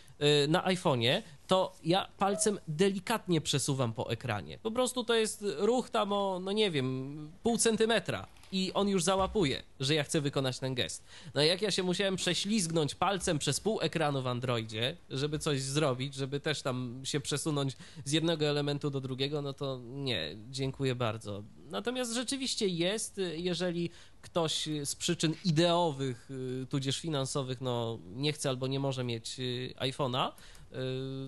y, 0.44 0.48
na 0.48 0.62
iPhone'ie, 0.62 1.22
to 1.46 1.72
ja 1.84 2.08
palcem 2.18 2.58
delikatnie 2.68 3.40
przesuwam 3.40 3.92
po 3.92 4.10
ekranie. 4.10 4.58
Po 4.58 4.70
prostu 4.70 5.04
to 5.04 5.14
jest 5.14 5.44
ruch 5.58 5.90
tam 5.90 6.12
o, 6.12 6.40
no 6.40 6.52
nie 6.52 6.70
wiem, 6.70 7.30
pół 7.42 7.58
centymetra 7.58 8.26
i 8.52 8.72
on 8.74 8.88
już 8.88 9.02
załapuje, 9.02 9.62
że 9.80 9.94
ja 9.94 10.04
chcę 10.04 10.20
wykonać 10.20 10.58
ten 10.58 10.74
gest. 10.74 11.04
No 11.34 11.42
jak 11.42 11.62
ja 11.62 11.70
się 11.70 11.82
musiałem 11.82 12.16
prześlizgnąć 12.16 12.94
palcem 12.94 13.38
przez 13.38 13.60
pół 13.60 13.80
ekranu 13.80 14.22
w 14.22 14.26
Androidzie, 14.26 14.96
żeby 15.10 15.38
coś 15.38 15.62
zrobić, 15.62 16.14
żeby 16.14 16.40
też 16.40 16.62
tam 16.62 17.00
się 17.04 17.20
przesunąć 17.20 17.76
z 18.04 18.12
jednego 18.12 18.46
elementu 18.46 18.90
do 18.90 19.00
drugiego, 19.00 19.42
no 19.42 19.52
to 19.52 19.80
nie, 19.84 20.36
dziękuję 20.50 20.94
bardzo. 20.94 21.42
Natomiast 21.70 22.14
rzeczywiście 22.14 22.68
jest, 22.68 23.20
jeżeli 23.36 23.90
ktoś 24.22 24.68
z 24.84 24.94
przyczyn 24.94 25.34
ideowych, 25.44 26.30
y, 26.30 26.66
tudzież 26.66 27.00
finansowych, 27.00 27.60
no 27.60 27.98
nie 28.14 28.32
chce 28.32 28.48
albo 28.48 28.66
nie 28.66 28.80
może 28.80 29.04
mieć 29.04 29.40
y, 29.40 29.74
iPhone'a, 29.78 30.28
y, 30.28 30.74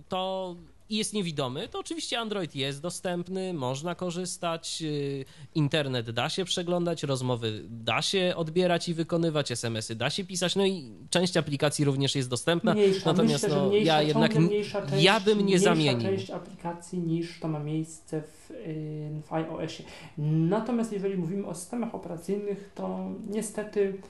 to 0.09 0.57
i 0.91 0.97
jest 0.97 1.15
niewidomy, 1.15 1.69
to 1.69 1.79
oczywiście 1.79 2.19
Android 2.19 2.55
jest 2.55 2.83
dostępny, 2.83 3.55
można 3.55 3.95
korzystać, 3.95 4.83
y, 4.83 5.25
internet 5.55 6.11
da 6.11 6.29
się 6.29 6.45
przeglądać, 6.45 7.03
rozmowy 7.03 7.63
da 7.69 8.03
się 8.03 8.33
odbierać 8.37 8.89
i 8.89 8.95
wykonywać, 8.95 9.53
SMS-y 9.53 9.95
da 9.95 10.11
się 10.11 10.25
pisać, 10.25 10.57
no 10.57 10.67
i 10.67 10.93
część 11.11 11.37
aplikacji 11.37 11.85
również 11.85 12.15
jest 12.15 12.31
dostępna. 12.31 12.75
Mniejsza, 12.75 13.11
Natomiast 13.13 13.45
myślę, 13.45 13.59
no, 13.59 13.69
mniejsza, 13.69 13.93
ja 13.93 14.03
jednak 14.03 14.35
część, 14.35 14.77
ja 14.99 15.21
bym 15.21 15.47
nie 15.47 15.59
zamienił. 15.59 16.09
część 16.09 16.31
aplikacji 16.31 16.99
niż 16.99 17.41
to 17.41 17.49
ma 17.49 17.59
miejsce 17.59 18.23
w, 18.23 18.51
y, 18.51 19.23
w 19.27 19.33
iOSie. 19.33 19.85
Natomiast 20.19 20.93
jeżeli 20.93 21.17
mówimy 21.17 21.47
o 21.47 21.55
systemach 21.55 21.95
operacyjnych, 21.95 22.71
to 22.75 23.11
niestety 23.31 24.01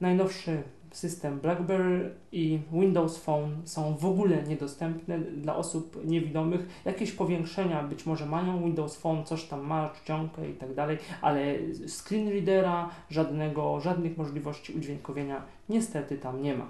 najnowszy 0.00 0.62
system 0.92 1.40
BlackBerry 1.40 2.14
i 2.32 2.60
Windows 2.72 3.18
Phone 3.18 3.56
są 3.64 3.96
w 3.96 4.04
ogóle 4.04 4.42
niedostępne 4.42 5.18
dla 5.18 5.56
osób 5.56 6.04
niewidomych. 6.04 6.60
Jakieś 6.84 7.12
powiększenia 7.12 7.82
być 7.82 8.06
może 8.06 8.26
mają, 8.26 8.64
Windows 8.64 8.96
Phone 8.96 9.24
coś 9.24 9.44
tam 9.44 9.60
ma, 9.60 9.90
czcionkę 9.90 10.50
i 10.50 10.54
tak 10.54 10.74
dalej, 10.74 10.98
ale 11.20 11.58
screen 11.88 12.28
readera, 12.28 12.90
żadnego, 13.10 13.80
żadnych 13.80 14.16
możliwości 14.16 14.72
udźwiękowienia 14.72 15.42
niestety 15.68 16.18
tam 16.18 16.42
nie 16.42 16.54
ma. 16.54 16.66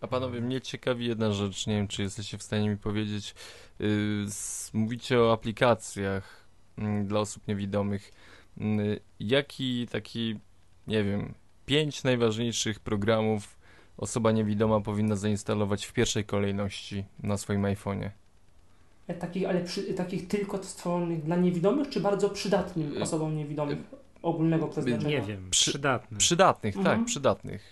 A 0.00 0.06
panowie, 0.06 0.40
mnie 0.40 0.60
ciekawi 0.60 1.06
jedna 1.06 1.32
rzecz, 1.32 1.66
nie 1.66 1.74
wiem, 1.74 1.88
czy 1.88 2.02
jesteście 2.02 2.38
w 2.38 2.42
stanie 2.42 2.70
mi 2.70 2.76
powiedzieć. 2.76 3.34
S- 4.26 4.70
mówicie 4.74 5.20
o 5.20 5.32
aplikacjach 5.32 6.46
mm, 6.78 7.06
dla 7.06 7.20
osób 7.20 7.48
niewidomych. 7.48 8.12
Yy, 8.56 9.00
jaki 9.20 9.86
taki, 9.88 10.38
nie 10.86 11.04
wiem, 11.04 11.34
pięć 11.66 12.04
najważniejszych 12.04 12.80
programów 12.80 13.56
osoba 13.96 14.32
niewidoma 14.32 14.80
powinna 14.80 15.16
zainstalować 15.16 15.84
w 15.86 15.92
pierwszej 15.92 16.24
kolejności 16.24 17.04
na 17.22 17.36
swoim 17.36 17.62
iPhone'ie? 17.62 18.10
E, 19.08 19.14
Takich, 19.14 19.48
ale 19.48 19.60
przy, 19.60 19.94
takich 19.94 20.28
tylko 20.28 20.62
stworzonych 20.62 21.22
dla 21.24 21.36
niewidomych, 21.36 21.88
czy 21.88 22.00
bardzo 22.00 22.30
przydatnym 22.30 22.96
Y, 22.96 23.02
osobom 23.02 23.36
niewidomych 23.36 23.78
ogólnego 24.22 24.66
przeznaczenia? 24.68 25.08
Nie 25.20 25.22
wiem, 25.26 25.50
Przy- 25.50 25.70
przydatny. 25.70 26.18
Przydatnych, 26.18 26.76
Mhm. 26.76 26.98
tak, 26.98 27.06
przydatnych. 27.06 27.62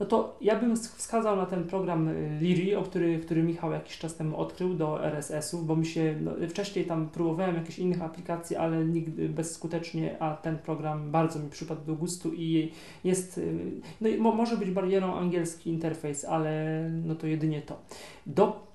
No 0.00 0.06
to 0.06 0.36
ja 0.40 0.56
bym 0.60 0.74
ws- 0.76 0.94
wskazał 0.96 1.36
na 1.36 1.46
ten 1.46 1.64
program 1.64 2.08
y, 2.08 2.38
Liri, 2.40 2.74
o 2.74 2.82
który, 2.82 3.18
który 3.18 3.42
Michał 3.42 3.72
jakiś 3.72 3.98
czas 3.98 4.16
temu 4.16 4.36
odkrył 4.36 4.74
do 4.74 5.04
RSS-ów, 5.04 5.66
bo 5.66 5.76
mi 5.76 5.86
się 5.86 6.14
no, 6.20 6.30
wcześniej 6.48 6.84
tam 6.84 7.08
próbowałem 7.08 7.54
jakichś 7.54 7.78
innych 7.78 8.02
aplikacji, 8.02 8.56
ale 8.56 8.84
nigdy 8.84 9.28
bezskutecznie, 9.28 10.22
a 10.22 10.36
ten 10.36 10.58
program 10.58 11.10
bardzo 11.10 11.38
mi 11.38 11.50
przypadł 11.50 11.84
do 11.84 11.94
gustu 11.94 12.32
i 12.34 12.72
jest, 13.04 13.38
y, 13.38 13.80
no 14.20 14.32
może 14.32 14.56
być 14.56 14.70
barierą 14.70 15.14
angielski 15.14 15.70
interfejs, 15.70 16.24
ale 16.24 16.84
no 17.04 17.14
to 17.14 17.26
jedynie 17.26 17.62
to. 17.62 17.78
Do 18.26 18.69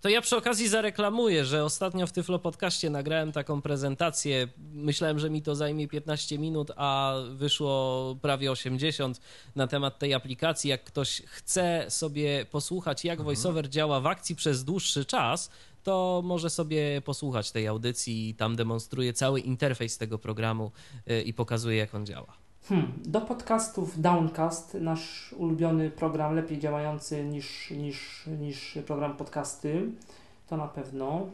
To 0.00 0.08
ja 0.08 0.20
przy 0.20 0.36
okazji 0.36 0.68
zareklamuję, 0.68 1.44
że 1.44 1.64
ostatnio 1.64 2.06
w 2.06 2.12
Tyflo 2.12 2.38
Podcaście 2.38 2.90
nagrałem 2.90 3.32
taką 3.32 3.62
prezentację. 3.62 4.48
Myślałem, 4.72 5.18
że 5.18 5.30
mi 5.30 5.42
to 5.42 5.54
zajmie 5.54 5.88
15 5.88 6.38
minut, 6.38 6.70
a 6.76 7.14
wyszło 7.30 8.16
prawie 8.22 8.52
80 8.52 9.20
na 9.56 9.66
temat 9.66 9.98
tej 9.98 10.14
aplikacji. 10.14 10.70
Jak 10.70 10.84
ktoś 10.84 11.22
chce 11.26 11.86
sobie 11.88 12.46
posłuchać, 12.50 13.04
jak 13.04 13.22
VoiceOver 13.22 13.68
działa 13.68 14.00
w 14.00 14.06
akcji 14.06 14.36
przez 14.36 14.64
dłuższy 14.64 15.04
czas, 15.04 15.50
to 15.82 16.22
może 16.24 16.50
sobie 16.50 17.02
posłuchać 17.04 17.50
tej 17.50 17.66
audycji. 17.66 18.34
Tam 18.34 18.56
demonstruję 18.56 19.12
cały 19.12 19.40
interfejs 19.40 19.98
tego 19.98 20.18
programu 20.18 20.72
y, 21.10 21.22
i 21.22 21.34
pokazuję, 21.34 21.76
jak 21.76 21.94
on 21.94 22.06
działa. 22.06 22.37
Hmm, 22.64 22.92
do 23.04 23.20
podcastów 23.20 24.00
Downcast, 24.00 24.74
nasz 24.74 25.32
ulubiony 25.32 25.90
program, 25.90 26.36
lepiej 26.36 26.58
działający 26.58 27.24
niż, 27.24 27.70
niż, 27.70 28.26
niż 28.26 28.78
program 28.86 29.16
podcasty, 29.16 29.90
to 30.48 30.56
na 30.56 30.68
pewno. 30.68 31.26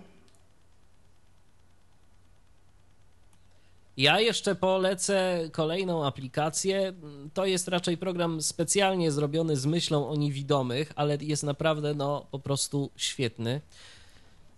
Ja 3.96 4.20
jeszcze 4.20 4.54
polecę 4.54 5.48
kolejną 5.52 6.06
aplikację. 6.06 6.92
To 7.34 7.46
jest 7.46 7.68
raczej 7.68 7.96
program 7.96 8.42
specjalnie 8.42 9.12
zrobiony 9.12 9.56
z 9.56 9.66
myślą 9.66 10.08
o 10.08 10.16
niewidomych, 10.16 10.92
ale 10.96 11.16
jest 11.20 11.42
naprawdę 11.42 11.94
no, 11.94 12.26
po 12.30 12.38
prostu 12.38 12.90
świetny. 12.96 13.60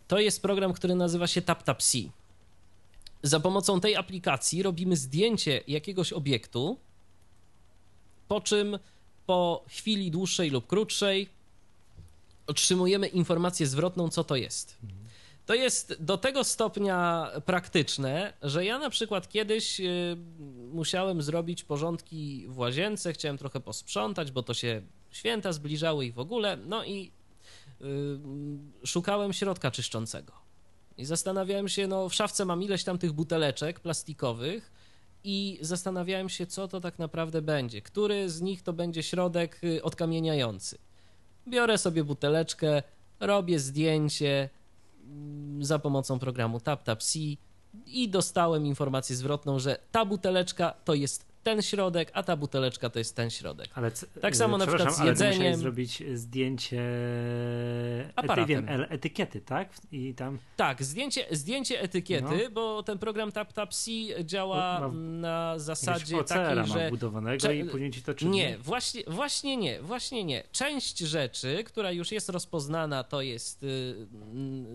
To 0.09 0.19
jest 0.19 0.43
program, 0.43 0.73
który 0.73 0.95
nazywa 0.95 1.27
się 1.27 1.43
TapTapSee. 1.43 2.11
Za 3.23 3.41
pomocą 3.41 3.81
tej 3.81 3.97
aplikacji 3.97 4.63
robimy 4.63 4.97
zdjęcie 4.97 5.61
jakiegoś 5.69 6.13
obiektu, 6.13 6.79
po 8.29 8.41
czym 8.41 8.79
po 9.27 9.65
chwili 9.69 10.11
dłuższej 10.11 10.51
lub 10.51 10.67
krótszej 10.67 11.29
otrzymujemy 12.47 13.07
informację 13.07 13.67
zwrotną, 13.67 14.09
co 14.09 14.25
to 14.25 14.37
jest. 14.37 14.79
To 15.47 15.55
jest 15.55 15.97
do 16.01 16.19
tego 16.19 16.45
stopnia 16.45 17.31
praktyczne, 17.45 18.33
że 18.43 18.65
ja 18.65 18.79
na 18.79 18.91
przykład 18.91 19.29
kiedyś 19.29 19.81
y, 19.81 20.17
musiałem 20.73 21.23
zrobić 21.23 21.65
porządki 21.65 22.47
w 22.49 22.59
łazience, 22.59 23.13
chciałem 23.13 23.39
trochę 23.39 23.61
posprzątać, 23.61 24.31
bo 24.33 24.43
to 24.43 24.55
się 24.55 24.83
święta 25.11 25.53
zbliżały 25.53 26.07
i 26.07 26.13
w 26.13 26.19
ogóle, 26.19 26.57
no 26.57 26.85
i 26.85 27.11
y, 27.81 27.87
szukałem 28.87 29.33
środka 29.33 29.71
czyszczącego. 29.71 30.46
I 30.99 31.05
zastanawiałem 31.05 31.69
się, 31.69 31.87
no 31.87 32.09
w 32.09 32.15
szafce 32.15 32.45
mam 32.45 32.63
ileś 32.63 32.85
tam 32.85 32.99
tych 32.99 33.13
buteleczek 33.13 33.81
plastikowych 33.81 34.73
i 35.25 35.59
zastanawiałem 35.61 36.29
się, 36.29 36.47
co 36.47 36.69
to 36.69 36.81
tak 36.81 36.99
naprawdę 36.99 37.43
będzie. 37.43 37.83
Który 37.83 38.31
z 38.31 38.41
nich 38.41 38.63
to 38.63 38.73
będzie 38.73 39.03
środek 39.03 39.61
y, 39.65 39.83
odkamieniający. 39.83 40.79
Biorę 41.49 41.79
sobie 41.79 42.05
buteleczkę, 42.05 42.83
robię 43.21 43.59
zdjęcie, 43.59 44.49
mm, 45.05 45.65
za 45.65 45.79
pomocą 45.79 46.19
programu 46.19 46.61
TapTapSee 46.61 47.39
i 47.87 48.09
dostałem 48.09 48.67
informację 48.67 49.17
zwrotną, 49.17 49.59
że 49.59 49.79
ta 49.93 50.05
buteleczka 50.05 50.75
to 50.85 50.95
jest 50.95 51.27
ten 51.47 51.63
środek, 51.63 52.11
a 52.15 52.23
ta 52.23 52.37
buteleczka 52.37 52.91
to 52.91 52.99
jest 52.99 53.17
ten 53.17 53.31
środek. 53.31 53.69
Ale 53.75 53.91
c- 53.91 54.07
Tak 54.21 54.37
samo 54.37 54.59
na 54.59 54.67
przykład 54.67 54.95
z 54.95 55.01
ale 55.01 55.09
jedzeniem. 55.11 55.57
zrobić 55.57 56.03
zdjęcie 56.15 56.81
ety, 58.01 58.13
Aparatem. 58.17 58.47
wiem, 58.67 58.85
etykiety, 58.89 59.41
tak? 59.41 59.69
I 59.93 60.15
tam 60.15 60.39
Tak, 60.57 60.83
zdjęcie, 60.83 61.27
zdjęcie 61.31 61.81
etykiety, 61.81 62.41
No. 62.45 62.51
bo 62.53 62.83
ten 62.83 62.99
program 62.99 63.33
TapTapSee 63.33 64.09
działa 64.25 64.81
O, 64.87 64.93
na 64.93 65.59
zasadzie 65.59 66.25
takiej, 66.25 66.67
że 66.67 66.91
budowanego 66.91 67.39
Cze- 67.39 67.57
i 67.57 67.65
później 67.65 67.91
ci 67.91 68.03
to 68.03 68.15
czyni. 68.15 68.31
Nie, 68.31 68.59
właśnie, 68.59 69.03
właśnie 69.07 69.57
nie, 69.57 69.83
właśnie 69.83 70.25
nie. 70.25 70.43
Część 70.53 70.99
rzeczy, 70.99 71.65
która 71.65 71.93
już 71.93 72.13
jest 72.13 72.29
rozpoznana, 72.29 73.05
to 73.05 73.21
jest 73.23 73.63
y, 73.63 73.95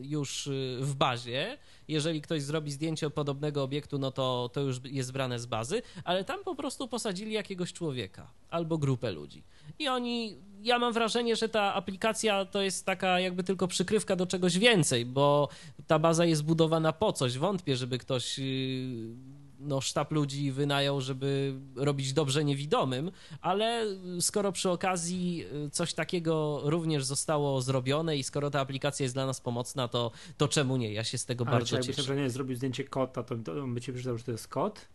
już 0.02 0.48
y, 0.48 0.78
w 0.82 0.96
bazie. 0.96 1.58
Jeżeli 1.88 2.22
ktoś 2.22 2.42
zrobi 2.42 2.72
zdjęcie 2.72 3.10
podobnego 3.10 3.64
obiektu, 3.64 4.00
no 4.00 4.12
to, 4.12 4.50
to 4.54 4.62
już 4.62 4.78
jest 4.84 5.12
brane 5.12 5.40
z 5.40 5.46
bazy, 5.46 5.82
ale 6.04 6.24
tam 6.24 6.44
po 6.44 6.56
prostu 6.56 6.88
posadzili 6.88 7.32
jakiegoś 7.32 7.74
człowieka 7.74 8.32
albo 8.50 8.78
grupę 8.78 9.12
ludzi. 9.12 9.44
I 9.80 9.88
oni, 9.88 10.38
ja 10.62 10.80
mam 10.80 10.94
wrażenie, 10.94 11.36
że 11.36 11.50
ta 11.50 11.74
aplikacja 11.74 12.46
to 12.46 12.62
jest 12.62 12.86
taka 12.86 13.20
jakby 13.20 13.44
tylko 13.44 13.68
przykrywka 13.68 14.16
do 14.16 14.26
czegoś 14.26 14.60
więcej, 14.60 15.06
bo 15.06 15.50
ta 15.88 16.00
baza 16.00 16.26
jest 16.26 16.44
budowana 16.44 16.94
po 16.94 17.14
coś. 17.14 17.38
Wątpię, 17.38 17.76
żeby 17.76 17.98
ktoś 17.98 18.40
y, 18.40 19.16
no, 19.62 19.82
sztab 19.82 20.12
ludzi 20.12 20.52
wynajął, 20.52 21.02
żeby 21.02 21.54
robić 21.76 22.14
dobrze 22.14 22.44
niewidomym, 22.44 23.12
ale 23.42 23.86
skoro 24.20 24.52
przy 24.52 24.70
okazji 24.70 25.46
y, 25.66 25.70
coś 25.70 25.94
takiego 25.94 26.62
również 26.64 27.06
zostało 27.06 27.62
zrobione 27.62 28.18
i 28.18 28.24
skoro 28.24 28.50
ta 28.50 28.60
aplikacja 28.60 29.04
jest 29.04 29.16
dla 29.16 29.26
nas 29.26 29.42
pomocna, 29.42 29.88
to, 29.88 30.12
to 30.38 30.48
czemu 30.48 30.78
nie? 30.78 30.94
Ja 30.94 31.04
się 31.04 31.18
z 31.18 31.26
tego 31.26 31.46
Ale 31.46 31.52
bardzo 31.52 31.76
jakbyś 31.76 31.88
cieszę. 31.88 32.02
przykład 32.02 32.20
nie 32.20 32.30
zrobił 32.30 32.56
zdjęcie 32.56 32.84
kota, 32.84 33.24
to, 33.24 33.36
by 33.68 33.82
ci 33.82 33.94
przeczytał, 33.94 34.18
że 34.18 34.24
to 34.24 34.32
jest 34.32 34.48
kot? 34.48 34.88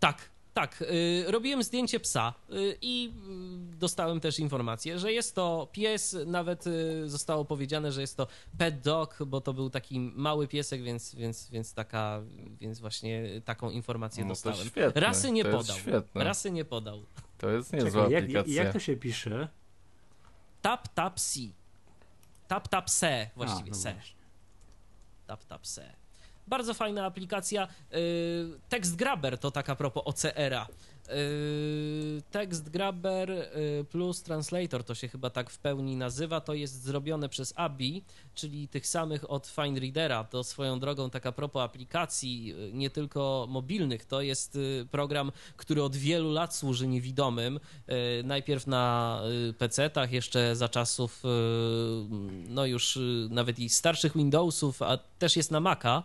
Tak, 0.00 0.30
tak, 0.60 0.82
y, 0.82 1.24
robiłem 1.28 1.62
zdjęcie 1.62 2.00
psa 2.00 2.34
y, 2.50 2.78
i 2.82 3.12
y, 3.72 3.76
dostałem 3.76 4.20
też 4.20 4.38
informację, 4.38 4.98
że 4.98 5.12
jest 5.12 5.34
to 5.34 5.68
pies, 5.72 6.16
nawet 6.26 6.66
y, 6.66 7.08
zostało 7.10 7.44
powiedziane, 7.44 7.92
że 7.92 8.00
jest 8.00 8.16
to 8.16 8.26
pet 8.58 8.80
dog, 8.80 9.18
bo 9.26 9.40
to 9.40 9.52
był 9.52 9.70
taki 9.70 10.00
mały 10.00 10.48
piesek, 10.48 10.82
więc, 10.82 11.14
więc, 11.14 11.50
więc, 11.50 11.74
taka, 11.74 12.22
więc 12.60 12.80
właśnie 12.80 13.40
taką 13.44 13.70
informację 13.70 14.24
No 14.24 14.28
to 14.28 14.32
dostałem. 14.32 14.66
świetne. 14.68 15.00
Rasy 15.00 15.30
nie 15.32 15.44
to 15.44 15.50
podał. 15.58 15.76
Świetne. 15.76 16.24
Rasy 16.24 16.50
nie 16.50 16.64
podał. 16.64 17.02
To 17.38 17.50
jest 17.50 17.72
niezła 17.72 17.90
Czekaj, 17.90 18.12
jak, 18.12 18.22
aplikacja. 18.24 18.64
jak 18.64 18.72
to 18.72 18.78
się 18.78 18.96
pisze? 18.96 19.48
Tap 20.62 20.88
tap 20.88 21.18
si. 21.20 21.52
Tap 22.48 22.68
tap 22.68 22.90
se 22.90 23.30
właściwie, 23.36 23.70
A, 23.70 23.74
no 23.74 23.74
se. 23.74 23.92
właśnie. 23.94 24.16
Tap 25.26 25.44
tap 25.44 25.66
se. 25.66 25.92
Bardzo 26.50 26.74
fajna 26.74 27.06
aplikacja. 27.06 27.68
Yy, 27.90 28.58
Text 28.68 28.96
Grabber 28.96 29.38
to 29.38 29.50
taka 29.50 29.76
propos 29.76 30.02
OCR-a. 30.06 30.66
Yy, 31.08 32.22
Text 32.30 32.68
Grabber 32.68 33.30
yy, 33.30 33.84
plus 33.84 34.22
Translator 34.22 34.84
to 34.84 34.94
się 34.94 35.08
chyba 35.08 35.30
tak 35.30 35.50
w 35.50 35.58
pełni 35.58 35.96
nazywa. 35.96 36.40
To 36.40 36.54
jest 36.54 36.82
zrobione 36.82 37.28
przez 37.28 37.52
ABI, 37.56 38.04
czyli 38.34 38.68
tych 38.68 38.86
samych 38.86 39.30
od 39.30 39.46
FineReadera. 39.46 40.24
To 40.24 40.44
swoją 40.44 40.80
drogą 40.80 41.10
taka 41.10 41.32
propos 41.32 41.62
aplikacji, 41.62 42.46
yy, 42.46 42.70
nie 42.72 42.90
tylko 42.90 43.46
mobilnych. 43.48 44.04
To 44.04 44.20
jest 44.20 44.58
program, 44.90 45.32
który 45.56 45.82
od 45.82 45.96
wielu 45.96 46.32
lat 46.32 46.56
służy 46.56 46.88
niewidomym. 46.88 47.60
Najpierw 48.24 48.66
na 48.66 49.22
PC-tach, 49.58 50.12
jeszcze 50.12 50.56
za 50.56 50.68
czasów 50.68 51.22
no 52.48 52.66
już 52.66 52.98
nawet 53.30 53.58
i 53.58 53.68
starszych 53.68 54.16
Windowsów, 54.16 54.82
a 54.82 54.98
też 55.18 55.36
jest 55.36 55.50
na 55.50 55.60
Maca 55.60 56.02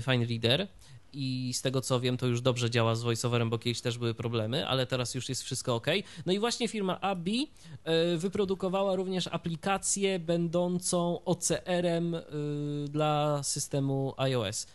FineReader 0.00 0.68
i 1.12 1.52
z 1.54 1.62
tego 1.62 1.80
co 1.80 2.00
wiem, 2.00 2.16
to 2.16 2.26
już 2.26 2.40
dobrze 2.40 2.70
działa 2.70 2.94
z 2.94 3.02
voiceoverem, 3.02 3.50
bo 3.50 3.58
kiedyś 3.58 3.80
też 3.80 3.98
były 3.98 4.14
problemy, 4.14 4.66
ale 4.66 4.86
teraz 4.86 5.14
już 5.14 5.28
jest 5.28 5.42
wszystko 5.42 5.74
ok. 5.74 5.86
No 6.26 6.32
i 6.32 6.38
właśnie 6.38 6.68
firma 6.68 7.00
Abi 7.00 7.50
y, 8.14 8.18
wyprodukowała 8.18 8.96
również 8.96 9.26
aplikację 9.26 10.18
będącą 10.18 11.24
OCR-em 11.24 12.14
y, 12.14 12.22
dla 12.88 13.42
systemu 13.42 14.14
iOS. 14.16 14.66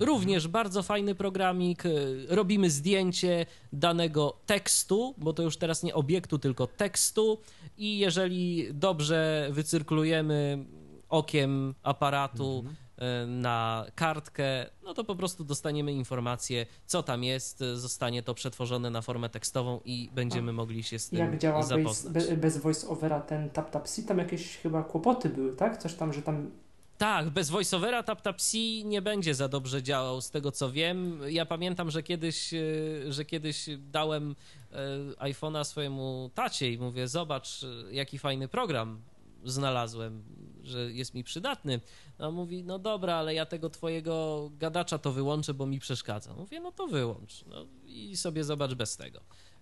Również 0.00 0.48
bardzo 0.48 0.82
fajny 0.82 1.14
programik. 1.14 1.86
y, 1.86 2.26
Robimy 2.28 2.70
zdjęcie 2.70 3.46
danego 3.72 4.36
tekstu, 4.46 5.14
bo 5.18 5.32
to 5.32 5.42
już 5.42 5.56
teraz 5.56 5.82
nie 5.82 5.94
obiektu, 5.94 6.38
tylko 6.38 6.66
tekstu. 6.66 7.38
I 7.78 7.98
jeżeli 7.98 8.68
dobrze 8.74 9.48
wycyrklujemy 9.50 10.64
okiem 11.08 11.74
aparatu 11.82 12.56
Mhm. 12.58 12.76
Y, 12.98 13.26
na 13.26 13.86
kartkę, 13.94 14.66
no 14.82 14.94
to 14.94 15.04
po 15.04 15.16
prostu 15.16 15.44
dostaniemy 15.44 15.92
informację, 15.92 16.66
co 16.86 17.02
tam 17.02 17.24
jest. 17.24 17.64
Zostanie 17.74 18.22
to 18.22 18.34
przetworzone 18.34 18.90
na 18.90 19.02
formę 19.02 19.28
tekstową 19.28 19.80
i 19.84 20.10
będziemy 20.14 20.52
mogli 20.52 20.82
się 20.82 20.98
z 20.98 21.08
tym 21.08 21.18
Jak 21.18 21.38
działa 21.38 21.58
bez, 21.58 21.68
zapoznać. 21.68 22.28
be, 22.28 22.36
bez 22.36 22.58
voice-overa 22.58 23.20
ten 23.20 23.50
tap-tap-si, 23.50 24.04
tam 24.04 24.18
jakieś 24.18 24.56
chyba 24.56 24.82
kłopoty 24.82 25.28
były, 25.28 25.56
tak? 25.56 25.78
Coś 25.78 25.94
tam, 25.94 26.12
że 26.12 26.22
tam 26.22 26.50
Tak, 26.98 27.30
bez 27.30 27.50
voiceovera 27.50 28.02
TapTapC 28.02 28.56
nie 28.84 29.02
będzie 29.02 29.34
za 29.34 29.48
dobrze 29.48 29.82
działał, 29.82 30.20
z 30.20 30.30
tego 30.30 30.52
co 30.52 30.70
wiem. 30.72 31.20
Ja 31.28 31.46
pamiętam, 31.46 31.90
że 31.90 32.02
kiedyś, 32.02 32.54
e, 32.54 32.58
że 33.08 33.24
kiedyś 33.24 33.66
dałem 33.78 34.36
e, 34.72 34.76
iPhone'a 35.32 35.64
swojemu 35.64 36.30
tacie 36.34 36.72
i 36.72 36.78
mówię, 36.78 37.08
zobacz, 37.08 37.62
e, 37.64 37.94
jaki 37.94 38.18
fajny 38.18 38.48
program 38.48 39.00
znalazłem, 39.44 40.22
że 40.64 40.92
jest 40.92 41.14
mi 41.14 41.24
przydatny. 41.24 41.80
No 42.18 42.28
on 42.28 42.34
mówi, 42.34 42.64
no 42.64 42.78
dobra, 42.78 43.14
ale 43.14 43.34
ja 43.34 43.46
tego 43.46 43.70
twojego 43.70 44.50
gadacza 44.58 44.98
to 44.98 45.12
wyłączę, 45.12 45.54
bo 45.54 45.66
mi 45.66 45.78
przeszkadza. 45.78 46.34
Mówię, 46.34 46.60
no 46.60 46.72
to 46.72 46.86
wyłącz. 46.86 47.44
No 47.46 47.66
i 47.86 48.16
sobie 48.16 48.44
zobacz 48.44 48.74
bez 48.74 48.96
tego. 48.96 49.20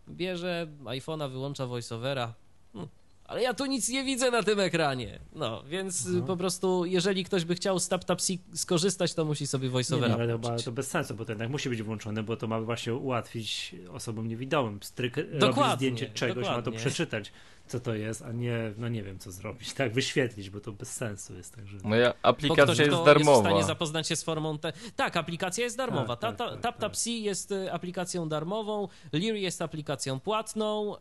Bierze 0.08 0.66
iPhone'a, 0.84 1.30
wyłącza 1.30 1.66
voiceovera. 1.66 2.34
Hm. 2.72 2.88
Ale 3.30 3.42
ja 3.42 3.54
tu 3.54 3.66
nic 3.66 3.88
nie 3.88 4.04
widzę 4.04 4.30
na 4.30 4.42
tym 4.42 4.60
ekranie. 4.60 5.18
No, 5.32 5.62
więc 5.62 6.08
Aha. 6.16 6.26
po 6.26 6.36
prostu, 6.36 6.84
jeżeli 6.84 7.24
ktoś 7.24 7.44
by 7.44 7.54
chciał 7.54 7.78
z 7.78 7.88
TapTapC 7.88 8.32
skorzystać, 8.54 9.14
to 9.14 9.24
musi 9.24 9.46
sobie 9.46 9.64
Nie, 9.64 9.70
voiceovera 9.70 10.16
no, 10.16 10.48
ale 10.48 10.58
to, 10.62 10.72
bez 10.72 10.88
sensu, 10.88 11.14
bo 11.14 11.24
to 11.24 11.32
jednak 11.32 11.50
musi 11.50 11.68
być 11.68 11.82
włączone, 11.82 12.22
bo 12.22 12.36
to 12.36 12.46
ma 12.46 12.60
właśnie 12.60 12.94
ułatwić 12.94 13.74
osobom 13.92 14.28
niewidomym. 14.28 14.82
Stryk 14.82 15.16
robi 15.16 15.38
Dokładnie, 15.38 15.74
zdjęcie 15.76 16.10
czegoś, 16.14 16.46
ma 16.46 16.54
to 16.54 16.62
dokładnie. 16.62 16.78
przeczytać, 16.78 17.32
co 17.70 17.80
to 17.80 17.94
jest, 17.94 18.22
a 18.22 18.32
nie, 18.32 18.72
no 18.78 18.88
nie 18.88 19.02
wiem, 19.02 19.18
co 19.18 19.30
zrobić. 19.32 19.74
Tak, 19.80 19.92
wyświetlić, 19.92 20.50
bo 20.50 20.60
to 20.60 20.72
bez 20.72 20.92
sensu 20.92 21.36
jest. 21.36 21.54
Także... 21.54 21.76
No 21.84 21.96
ja, 21.96 22.14
aplikacja 22.22 22.64
ktoś, 22.64 22.78
jest 22.78 22.90
kto 22.90 22.96
jest 22.98 23.02
w 23.02 23.06
darmowa. 23.24 23.40
stanie 23.48 23.64
zapoznać 23.64 24.08
się 24.08 24.16
z 24.16 24.22
formą. 24.24 24.58
Te... 24.58 24.72
Tak, 24.96 25.16
aplikacja 25.16 25.64
jest 25.64 25.76
darmowa. 25.76 26.16
Tak, 26.16 26.20
tak, 26.30 26.36
Ta- 26.38 26.44
ta- 26.44 26.50
tak, 26.52 26.60
TapTapC 26.62 27.10
jest 27.10 27.52
y, 27.52 27.72
aplikacją 27.72 28.28
darmową, 28.28 28.88
Lear 29.12 29.34
jest 29.36 29.62
aplikacją 29.62 30.20
płatną, 30.20 30.96
y, 30.96 31.00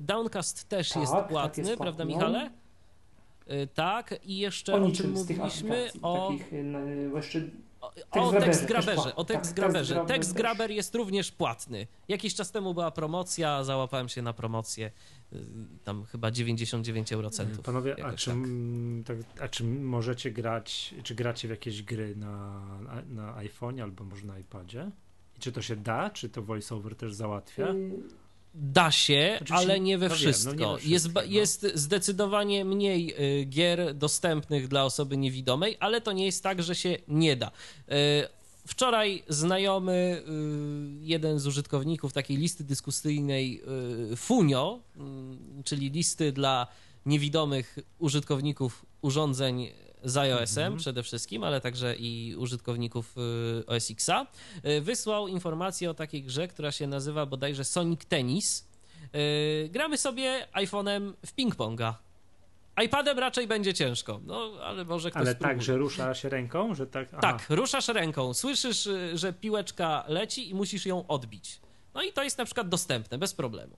Downcast 0.00 0.68
też 0.68 0.88
Tak, 0.88 1.00
jest 1.00 1.12
tak, 1.12 1.28
płatny, 1.28 1.64
jest 1.64 1.78
prawda. 1.80 2.04
Michale? 2.04 2.50
Y, 3.50 3.68
Tak, 3.74 4.14
i 4.24 4.38
jeszcze 4.38 4.72
o 4.72 4.76
o 4.76 4.78
czym 4.78 4.86
niczym 4.88 5.16
z 5.16 5.26
tych 5.26 5.38
mówiliśmy? 5.38 5.70
aplikacji, 5.76 6.00
O, 6.02 6.28
takich 6.32 6.46
no, 6.64 6.78
jeszcze 7.16 7.40
o, 8.10 8.28
o 8.28 8.32
tekst 8.32 8.64
graberze, 8.64 9.16
o 9.16 9.24
tekst 9.24 9.50
Tak, 9.50 9.56
graberze. 9.56 10.04
Tekst 10.06 10.32
też. 10.32 10.42
graber 10.42 10.70
jest 10.70 10.94
również 10.94 11.32
płatny. 11.32 11.86
Jakiś 12.08 12.34
czas 12.34 12.50
temu 12.50 12.74
była 12.74 12.90
promocja, 12.90 13.64
załapałem 13.64 14.08
się 14.08 14.22
na 14.22 14.32
promocję, 14.32 14.90
y, 15.32 15.38
tam 15.84 16.04
chyba 16.04 16.30
99 16.30 17.12
eurocentów. 17.12 17.64
Panowie, 17.64 18.04
a 18.04 18.12
czy, 18.12 18.30
tak. 19.04 19.16
tak, 19.16 19.42
a 19.42 19.48
czy 19.48 19.64
możecie 19.64 20.30
grać, 20.30 20.94
czy 21.02 21.14
gracie 21.14 21.48
w 21.48 21.50
jakieś 21.50 21.82
gry 21.82 22.16
na, 22.16 22.62
na, 23.08 23.36
iPhone 23.36 23.80
albo 23.80 24.04
może 24.04 24.26
na 24.26 24.38
iPadzie? 24.38 24.90
I 25.36 25.40
czy 25.40 25.52
to 25.52 25.62
się 25.62 25.76
da? 25.76 26.10
Czy 26.10 26.28
to 26.28 26.42
VoiceOver 26.42 26.96
też 26.96 27.14
załatwia? 27.14 27.68
y, 27.68 28.25
Da 28.58 28.90
się, 28.90 29.32
Oczywiście- 29.34 29.54
ale 29.54 29.80
nie 29.80 29.98
we 29.98 30.08
no 30.08 30.14
wiem, 30.14 30.18
wszystko. 30.18 30.50
no 30.50 30.56
nie 30.56 30.66
we 30.66 30.72
jest, 30.72 31.04
wszystko, 31.04 31.12
ba- 31.12 31.20
no. 31.26 31.32
jest 31.32 31.66
zdecydowanie 31.74 32.64
mniej 32.64 33.14
y, 33.40 33.44
gier 33.44 33.94
dostępnych 33.94 34.68
dla 34.68 34.84
osoby 34.84 35.16
niewidomej, 35.16 35.76
ale 35.80 36.00
to 36.00 36.12
nie 36.12 36.26
jest 36.26 36.42
tak, 36.42 36.62
że 36.62 36.74
się 36.74 36.96
nie 37.08 37.36
da. 37.36 37.46
Y, 37.48 37.52
Wczoraj 38.66 39.22
znajomy, 39.28 40.22
y, 40.28 41.04
jeden 41.04 41.38
z 41.38 41.46
użytkowników 41.46 42.12
takiej 42.12 42.36
listy 42.36 42.64
dyskusyjnej 42.64 43.62
Funio, 44.16 44.80
czyli 45.64 45.90
listy 45.90 46.32
dla 46.32 46.66
niewidomych 47.06 47.78
użytkowników 47.98 48.86
urządzeń 49.02 49.68
z 50.04 50.16
iOS-em 50.16 50.64
Mhm. 50.64 50.76
przede 50.78 51.02
wszystkim, 51.02 51.44
ale 51.44 51.60
także 51.60 51.96
i 51.96 52.34
użytkowników 52.38 53.14
y, 53.62 53.66
OS 53.66 53.90
Xa, 53.90 54.26
y, 54.66 54.80
wysłał 54.80 55.28
informację 55.28 55.90
o 55.90 55.94
takiej 55.94 56.22
grze, 56.22 56.48
która 56.48 56.72
się 56.72 56.86
nazywa 56.86 57.26
bodajże 57.26 57.64
Sonic 57.64 58.04
Tennis. 58.04 58.68
Y, 59.14 59.68
Gramy 59.68 59.98
sobie 59.98 60.46
iPhone'em 60.54 61.12
w 61.26 61.34
ping-ponga. 61.36 61.92
iPadem 62.84 63.18
raczej 63.18 63.46
będzie 63.46 63.74
ciężko, 63.74 64.20
no 64.26 64.50
ale 64.62 64.84
może 64.84 65.10
ktoś 65.10 65.20
Ale 65.20 65.30
spróbuje. 65.32 65.54
tak, 65.54 65.62
że 65.62 65.76
rusza 65.76 66.14
się 66.14 66.28
ręką, 66.28 66.74
że 66.74 66.86
tak. 66.86 67.08
aha. 67.12 67.20
Tak, 67.20 67.46
ruszasz 67.50 67.88
ręką, 67.88 68.34
słyszysz, 68.34 68.88
że 69.14 69.32
piłeczka 69.32 70.04
leci 70.08 70.50
i 70.50 70.54
musisz 70.54 70.86
ją 70.86 71.06
odbić. 71.06 71.60
No 71.94 72.02
i 72.02 72.12
to 72.12 72.22
jest 72.22 72.38
na 72.38 72.44
przykład 72.44 72.68
dostępne, 72.68 73.18
bez 73.18 73.34
problemu. 73.34 73.76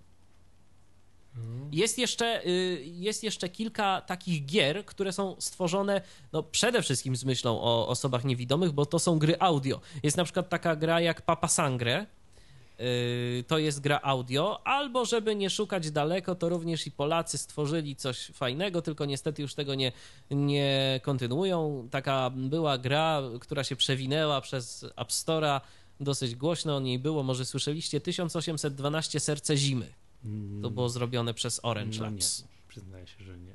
Jest 1.73 1.98
jeszcze, 1.98 2.47
y, 2.47 2.82
jest 2.85 3.24
jeszcze 3.24 3.48
kilka 3.48 4.01
takich 4.01 4.47
gier, 4.47 4.85
które 4.85 5.12
są 5.12 5.36
stworzone 5.39 6.01
no, 6.32 6.43
przede 6.43 6.82
wszystkim 6.82 7.16
z 7.16 7.24
myślą 7.24 7.60
o 7.60 7.89
osobach 7.89 8.24
niewidomych, 8.24 8.73
bo 8.73 8.86
to 8.86 8.98
są 8.98 9.19
gry 9.19 9.36
audio. 9.39 9.81
Jest 10.02 10.16
na 10.16 10.24
przykład 10.24 10.48
taka 10.48 10.77
gra 10.77 11.01
jak 11.01 11.23
Papa 11.23 11.48
Sangre, 11.48 12.06
y, 12.81 13.44
to 13.47 13.59
jest 13.59 13.81
gra 13.81 14.01
audio, 14.02 14.66
albo 14.66 15.05
żeby 15.05 15.36
nie 15.36 15.51
szukać 15.51 15.90
daleko, 15.90 16.35
to 16.35 16.48
również 16.48 16.86
i 16.86 16.90
Polacy 16.90 17.39
stworzyli 17.39 17.97
coś 17.97 18.27
fajnego, 18.27 18.82
tylko 18.82 19.05
niestety 19.05 19.43
już 19.43 19.55
tego 19.55 19.74
nie, 19.74 19.93
nie 20.31 21.01
kontynuują. 21.02 21.89
Taka 21.90 22.31
była 22.31 22.78
gra, 22.78 23.23
która 23.40 23.65
się 23.65 23.77
przewinęła 23.77 24.40
przez 24.40 24.85
App 24.97 25.09
Store'a, 25.09 25.60
dosyć 26.01 26.35
głośno 26.35 26.77
o 26.77 26.81
niej 26.81 26.98
było, 26.98 27.23
może 27.23 27.44
słyszeliście, 27.44 28.01
1812 28.01 29.20
Serce 29.20 29.56
Zimy. 29.56 30.07
Mm, 30.24 30.62
To 30.62 30.70
było 30.70 30.88
zrobione 30.88 31.34
przez 31.34 31.60
Orange 31.62 31.98
no 32.00 32.04
nie, 32.06 32.10
Labs. 32.12 32.44
przyznaję 32.68 33.06
się, 33.06 33.24
że 33.24 33.38
nie. 33.38 33.52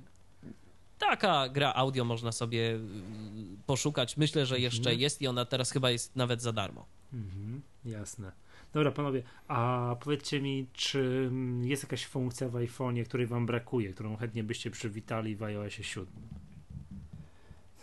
Taka 0.99 1.49
gra 1.49 1.73
audio 1.73 2.05
można 2.05 2.31
sobie 2.31 2.75
y, 2.75 2.79
poszukać. 3.65 4.17
Myślę, 4.17 4.45
że 4.45 4.59
jeszcze 4.59 4.79
Mhm. 4.89 4.99
jest 4.99 5.21
i 5.21 5.27
ona 5.27 5.45
teraz 5.45 5.71
chyba 5.71 5.91
jest 5.91 6.15
nawet 6.15 6.41
za 6.41 6.51
darmo. 6.53 6.85
Mhm, 7.13 7.61
jasne. 7.85 8.31
Dobra, 8.73 8.91
panowie, 8.91 9.23
a 9.47 9.95
powiedzcie 10.03 10.41
mi, 10.41 10.67
czy 10.73 10.99
mm, 11.27 11.65
jest 11.65 11.83
jakaś 11.83 12.05
funkcja 12.05 12.49
w 12.49 12.53
iPhone'ie, 12.53 13.05
której 13.05 13.27
wam 13.27 13.45
brakuje, 13.45 13.93
którą 13.93 14.17
chętnie 14.17 14.43
byście 14.43 14.71
przywitali 14.71 15.35
w 15.35 15.43
iOSie 15.43 15.83
7? 15.83 16.07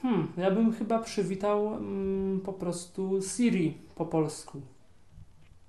Hmm, 0.03 0.33
ja 0.37 0.51
bym 0.51 0.73
chyba 0.73 0.99
przywitał 0.99 1.75
mm, 1.75 2.41
po 2.41 2.53
prostu 2.53 3.21
Siri 3.23 3.79
po 3.95 4.07
polsku. 4.07 4.63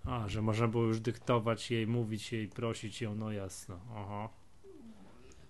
A, 0.06 0.28
że 0.28 0.42
można 0.42 0.68
było 0.68 0.84
już 0.84 1.00
dyktować 1.00 1.72
jej, 1.72 1.88
mówić 1.88 2.34
jej, 2.34 2.48
prosić 2.48 3.02
ją, 3.02 3.16
no 3.16 3.32
jasno. 3.32 3.80
Aha. 3.96 4.30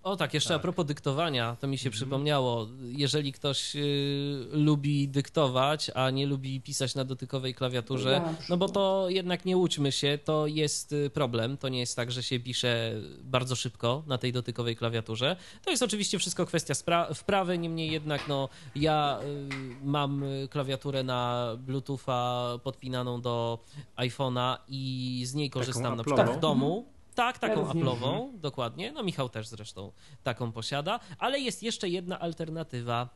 O 0.03 0.15
tak, 0.15 0.33
jeszcze 0.33 0.49
Tak. 0.49 0.57
a 0.57 0.59
propos 0.61 0.85
dyktowania, 0.85 1.55
to 1.59 1.67
mi 1.67 1.77
się 1.77 1.89
Mhm. 1.89 1.91
przypomniało. 1.93 2.67
Jeżeli 2.81 3.33
ktoś 3.33 3.75
y, 3.75 4.45
lubi 4.51 5.07
dyktować, 5.07 5.91
a 5.95 6.09
nie 6.09 6.25
lubi 6.27 6.61
pisać 6.61 6.95
na 6.95 7.05
dotykowej 7.05 7.53
klawiaturze, 7.55 8.21
no 8.49 8.57
bo 8.57 8.69
to 8.69 9.05
jednak 9.09 9.45
nie 9.45 9.57
łudźmy 9.57 9.91
się, 9.91 10.19
to 10.25 10.47
jest 10.47 10.91
y, 10.93 11.09
problem. 11.09 11.57
To 11.57 11.69
nie 11.69 11.79
jest 11.79 11.95
tak, 11.95 12.11
że 12.11 12.23
się 12.23 12.39
pisze 12.39 12.93
bardzo 13.23 13.55
szybko 13.55 14.03
na 14.07 14.17
tej 14.17 14.33
dotykowej 14.33 14.75
klawiaturze. 14.75 15.35
To 15.65 15.71
jest 15.71 15.83
oczywiście 15.83 16.19
wszystko 16.19 16.45
kwestia 16.45 16.73
spra- 16.73 17.13
wprawy, 17.13 17.57
niemniej 17.57 17.91
jednak 17.91 18.27
no, 18.27 18.49
ja 18.75 19.19
y, 19.23 19.85
mam 19.85 20.23
klawiaturę 20.49 21.03
na 21.03 21.47
Bluetootha 21.59 22.49
podpinaną 22.63 23.21
do 23.21 23.59
iPhone'a 23.97 24.57
i 24.67 25.21
z 25.25 25.33
niej 25.33 25.49
korzystam 25.49 25.97
na 25.97 26.03
przykład 26.03 26.37
w 26.37 26.39
domu. 26.39 26.85
Tak, 27.15 27.39
taką. 27.39 27.63
Apple'ową, 27.65 28.39
dokładnie. 28.39 28.91
No 28.91 29.03
Michał 29.03 29.29
też 29.29 29.47
zresztą 29.47 29.91
taką 30.23 30.51
posiada, 30.51 30.99
ale 31.19 31.39
jest 31.39 31.63
jeszcze 31.63 31.89
jedna 31.89 32.19
alternatywa. 32.19 33.09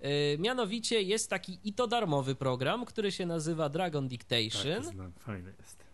Yy, 0.00 0.08
mianowicie 0.38 1.02
jest 1.02 1.30
taki 1.30 1.58
i 1.64 1.72
to 1.72 1.86
darmowy 1.86 2.34
program, 2.34 2.84
który 2.84 3.12
się 3.12 3.26
nazywa 3.26 3.68
Dragon 3.68 4.04
Tak, 4.04 4.10
Dictation. 4.10 4.82
to 4.82 4.90
znam, 4.90 5.12
fajny 5.12 5.54
jest. 5.60 5.89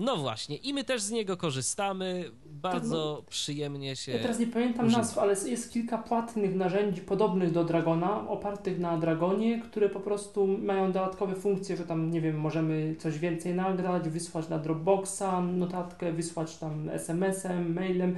No 0.00 0.16
właśnie, 0.16 0.56
i 0.56 0.74
my 0.74 0.84
też 0.84 1.02
z 1.02 1.10
niego 1.10 1.36
korzystamy. 1.36 2.30
Bardzo 2.46 3.24
przyjemnie 3.28 3.96
się. 3.96 4.12
Ja 4.12 4.18
teraz 4.18 4.38
nie 4.38 4.46
pamiętam 4.46 4.86
używa. 4.86 5.02
nazw, 5.02 5.18
ale 5.18 5.34
jest 5.46 5.72
kilka 5.72 5.98
płatnych 5.98 6.54
narzędzi 6.54 7.00
podobnych 7.00 7.52
do 7.52 7.64
Dragona, 7.64 8.28
opartych 8.28 8.78
na 8.78 8.98
Dragonie, 8.98 9.60
które 9.60 9.88
po 9.88 10.00
prostu 10.00 10.46
mają 10.46 10.92
dodatkowe 10.92 11.34
funkcje, 11.34 11.76
że 11.76 11.84
tam, 11.84 12.10
nie 12.10 12.20
wiem, 12.20 12.40
możemy 12.40 12.96
coś 12.98 13.18
więcej 13.18 13.54
nagrać, 13.54 14.08
wysłać 14.08 14.48
na 14.48 14.58
Dropboxa, 14.58 15.40
notatkę, 15.52 16.12
wysłać 16.12 16.56
tam 16.56 16.88
SMS-em, 16.88 17.74
mailem, 17.74 18.16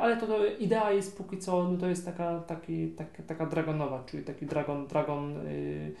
ale 0.00 0.16
to, 0.16 0.26
to 0.26 0.46
idea 0.46 0.92
jest 0.92 1.16
póki 1.16 1.38
co, 1.38 1.68
no 1.68 1.78
to 1.78 1.86
jest 1.86 2.04
taka, 2.04 2.40
taki, 2.40 2.88
taka, 2.88 3.22
taka 3.22 3.46
Dragonowa, 3.46 4.04
czyli 4.06 4.24
taki 4.24 4.46
Dragon, 4.46 4.86
Dragon, 4.86 5.32
yy, 5.32 5.94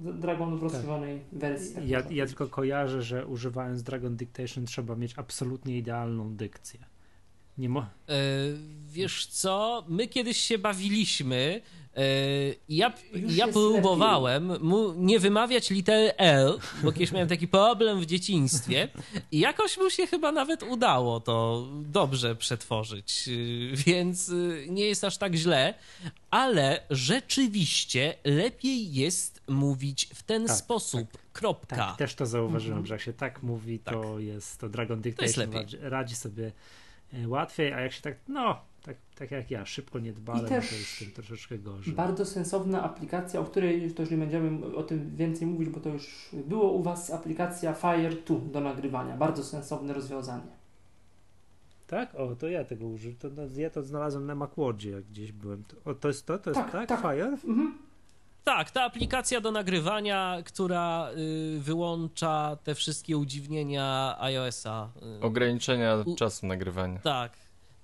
Dragon 0.00 0.58
w 0.58 0.62
rozszerzonej 0.62 1.20
wersji. 1.32 1.74
tak 1.74 1.88
Ja, 1.88 2.02
ja 2.10 2.26
tylko 2.26 2.48
kojarzę, 2.48 3.02
że 3.02 3.26
używając 3.26 3.82
Dragon 3.82 4.16
Dictation 4.16 4.66
trzeba 4.66 4.96
mieć 4.96 5.14
absolutnie 5.18 5.78
idealną 5.78 6.36
dykcję. 6.36 6.80
Nie 7.58 7.68
mo- 7.68 7.80
E, 7.80 7.86
wiesz 8.92 9.26
co, 9.26 9.84
my 9.88 10.08
kiedyś 10.08 10.36
się 10.36 10.58
bawiliśmy. 10.58 11.60
E, 11.96 12.00
Ja, 12.68 12.92
ja 13.28 13.48
próbowałem 13.48 14.62
mu 14.62 14.92
nie 14.92 15.18
wymawiać 15.18 15.70
litery 15.70 16.16
L, 16.16 16.58
bo 16.82 16.92
kiedyś 16.92 17.12
miałem 17.12 17.28
taki 17.28 17.48
problem 17.48 18.00
w 18.00 18.06
dzieciństwie 18.06 18.88
i 19.32 19.38
jakoś 19.38 19.78
mu 19.78 19.90
się 19.90 20.06
chyba 20.06 20.32
nawet 20.32 20.62
udało 20.62 21.20
to 21.20 21.66
dobrze 21.72 22.36
przetworzyć, 22.36 23.24
y, 23.28 23.70
więc 23.86 24.28
y, 24.28 24.66
nie 24.70 24.86
jest 24.86 25.04
aż 25.04 25.16
tak 25.18 25.34
źle, 25.34 25.74
ale 26.30 26.80
rzeczywiście 26.90 28.14
lepiej 28.24 28.92
jest 28.94 29.40
mówić 29.48 30.08
w 30.14 30.22
ten 30.22 30.46
Tak, 30.46 30.56
sposób. 30.56 31.08
Kropka. 31.32 31.76
Tak, 31.76 31.96
też 31.96 32.14
to 32.14 32.26
zauważyłem, 32.26 32.78
Mhm. 32.78 32.86
że 32.86 32.94
jak 32.94 33.00
się 33.02 33.12
tak 33.12 33.42
mówi, 33.42 33.78
to 33.78 34.18
jest 34.18 34.58
to 34.58 34.68
Dragon 34.68 34.96
jest 35.04 35.04
Dictation 35.18 35.44
lepiej. 35.44 35.60
radzi, 35.60 35.76
radzi 35.80 36.16
sobie 36.16 36.52
e, 37.14 37.28
łatwiej, 37.28 37.72
a 37.72 37.80
jak 37.80 37.92
się 37.92 38.00
tak, 38.02 38.14
no, 38.28 38.60
tak, 38.84 38.96
tak 39.18 39.30
jak 39.30 39.50
ja, 39.50 39.66
szybko 39.66 39.98
nie 39.98 40.12
dbale, 40.12 40.42
no 40.42 40.48
też 40.48 40.68
to 40.68 40.74
jest 40.74 40.98
tym 40.98 41.10
troszeczkę 41.10 41.58
gorzej. 41.58 41.94
Bardzo 41.94 42.26
sensowna 42.26 42.82
aplikacja, 42.82 43.40
o 43.40 43.44
której 43.44 43.94
to 43.94 44.02
już 44.02 44.10
nie 44.10 44.16
będziemy 44.16 44.76
o 44.76 44.82
tym 44.82 45.16
więcej 45.16 45.46
mówić, 45.46 45.68
bo 45.68 45.80
to 45.80 45.88
już 45.88 46.28
było 46.32 46.72
u 46.72 46.82
Was, 46.82 47.10
aplikacja 47.10 47.72
Fire 47.74 48.10
2 48.26 48.36
do 48.52 48.60
nagrywania. 48.60 49.16
Bardzo 49.16 49.44
sensowne 49.44 49.92
rozwiązanie. 49.92 50.42
Tak? 51.86 52.14
O, 52.14 52.36
to 52.36 52.48
ja 52.48 52.64
tego 52.64 52.86
używam. 52.86 53.18
To, 53.18 53.28
no, 53.36 53.42
ja 53.56 53.70
to 53.70 53.82
znalazłem 53.82 54.26
na 54.26 54.34
Macwordzie, 54.34 54.90
jak 54.90 55.04
gdzieś 55.04 55.32
byłem. 55.32 55.64
To, 55.64 55.90
o, 55.90 55.94
to 55.94 56.08
jest 56.08 56.26
to? 56.26 56.38
To 56.38 56.50
jest 56.50 56.60
Tak, 56.60 56.72
tak? 56.72 56.88
tak. 56.88 57.00
Fire? 57.00 57.24
Mhm. 57.44 57.78
Tak, 58.44 58.70
ta 58.70 58.82
aplikacja 58.82 59.40
do 59.40 59.50
nagrywania, 59.50 60.38
która 60.44 61.10
y, 61.56 61.60
wyłącza 61.60 62.56
te 62.64 62.74
wszystkie 62.74 63.16
udziwnienia 63.16 64.16
iOS-a. 64.20 64.88
y, 65.18 65.20
Ograniczenia 65.20 65.96
U- 66.06 66.16
czasu 66.16 66.46
nagrywania. 66.46 66.98
Tak. 66.98 67.32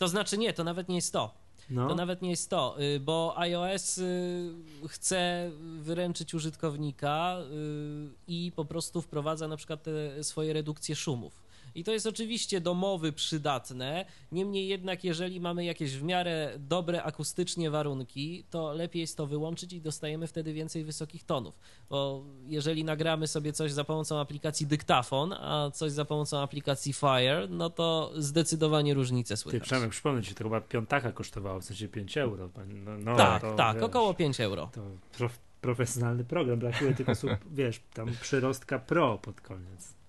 To 0.00 0.08
znaczy 0.08 0.38
nie, 0.38 0.52
to 0.52 0.64
nawet 0.64 0.88
nie 0.88 0.96
jest 0.96 1.12
to. 1.12 1.34
No. 1.70 1.88
To 1.88 1.94
nawet 1.94 2.22
nie 2.22 2.30
jest 2.30 2.50
to, 2.50 2.76
y, 2.80 3.00
bo 3.00 3.34
iOS 3.38 3.98
y, 3.98 4.52
chce 4.88 5.50
wyręczyć 5.80 6.34
użytkownika 6.34 7.38
y, 7.40 8.08
i 8.28 8.52
po 8.56 8.64
prostu 8.64 9.02
wprowadza 9.02 9.48
na 9.48 9.56
przykład 9.56 9.82
te 9.82 10.24
swoje 10.24 10.52
redukcje 10.52 10.96
szumów. 10.96 11.42
I 11.74 11.84
to 11.84 11.92
jest 11.92 12.06
oczywiście 12.06 12.60
do 12.60 12.74
mowy 12.74 13.12
przydatne, 13.12 14.04
niemniej 14.32 14.68
jednak 14.68 15.04
jeżeli 15.04 15.40
mamy 15.40 15.64
jakieś 15.64 15.96
w 15.96 16.02
miarę 16.02 16.52
dobre 16.58 17.02
akustycznie 17.02 17.70
warunki, 17.70 18.44
to 18.50 18.72
lepiej 18.72 19.00
jest 19.00 19.16
to 19.16 19.26
wyłączyć 19.26 19.72
i 19.72 19.80
dostajemy 19.80 20.26
wtedy 20.26 20.52
więcej 20.52 20.84
wysokich 20.84 21.24
tonów. 21.24 21.58
Bo 21.90 22.24
jeżeli 22.46 22.84
nagramy 22.84 23.26
sobie 23.26 23.52
coś 23.52 23.72
za 23.72 23.84
pomocą 23.84 24.20
aplikacji 24.20 24.66
dyktafon, 24.66 25.32
a 25.32 25.70
coś 25.70 25.92
za 25.92 26.04
pomocą 26.04 26.38
aplikacji 26.38 26.92
Fire, 26.92 27.48
no 27.50 27.70
to 27.70 28.12
zdecydowanie 28.16 28.94
różnicę 28.94 29.34
Ty, 29.34 29.40
słychać. 29.40 29.62
Przemek, 29.62 29.90
przypomnę 29.90 30.22
ci, 30.22 30.34
to 30.34 30.44
chyba 30.44 30.60
piątaka 30.60 31.12
kosztowało, 31.12 31.60
w 31.60 31.64
sensie 31.64 31.88
5 31.88 32.18
euro. 32.18 32.50
No, 32.84 32.98
no, 32.98 33.16
tak, 33.16 33.42
to, 33.42 33.54
tak, 33.54 33.76
wiesz, 33.76 33.84
około 33.84 34.14
5 34.14 34.40
euro. 34.40 34.70
To 34.72 34.82
prof, 35.18 35.38
profesjonalny 35.60 36.24
program, 36.24 36.58
brakuje 36.58 36.94
tylko, 36.94 37.12
wiesz, 37.50 37.80
tam 37.94 38.08
przyrostka 38.20 38.78
pro 38.78 39.18
pod 39.18 39.40
koniec. 39.40 39.99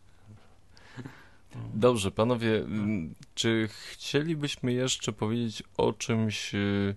Dobrze, 1.73 2.11
panowie, 2.11 2.56
m, 2.57 3.15
czy 3.36 3.69
chcielibyśmy 3.91 4.73
jeszcze 4.73 5.11
powiedzieć 5.14 5.64
o 5.78 5.94
czymś, 5.94 6.56
y, 6.56 6.95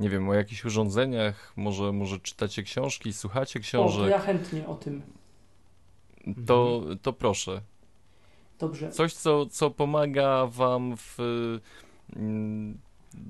nie 0.00 0.10
wiem, 0.10 0.28
o 0.28 0.34
jakichś 0.34 0.64
urządzeniach? 0.64 1.52
Może, 1.56 1.92
może 1.92 2.20
czytacie 2.20 2.62
książki, 2.62 3.12
słuchacie 3.12 3.58
O, 3.58 3.62
to 3.62 3.64
książek? 3.64 4.10
ja 4.10 4.18
chętnie 4.18 4.66
o 4.66 4.74
tym. 4.74 5.02
To, 6.46 6.82
to 7.02 7.12
proszę. 7.12 7.60
Dobrze. 8.58 8.90
Coś, 8.90 9.14
co, 9.14 9.46
co 9.46 9.70
pomaga 9.70 10.46
wam 10.46 10.96
w, 10.96 11.18
mm, 12.16 12.78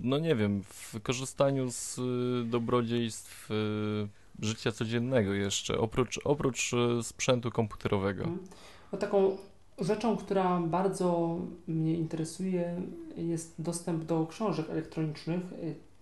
no 0.02 0.18
nie 0.18 0.36
wiem, 0.36 0.62
w 0.62 1.00
korzystaniu 1.02 1.70
z 1.70 1.98
y, 1.98 2.50
dobrodziejstw 2.50 3.50
y, 3.50 4.44
życia 4.46 4.72
codziennego 4.72 5.34
jeszcze, 5.34 5.78
oprócz, 5.78 6.20
oprócz 6.24 6.70
sprzętu 7.02 7.50
komputerowego. 7.50 8.24
Mhm. 8.24 8.48
No, 8.92 8.98
taką 8.98 9.36
rzeczą, 9.82 10.16
która 10.16 10.60
bardzo 10.60 11.38
mnie 11.66 11.94
interesuje, 11.94 12.82
jest 13.16 13.62
dostęp 13.62 14.04
do 14.04 14.26
książek 14.26 14.70
elektronicznych. 14.70 15.40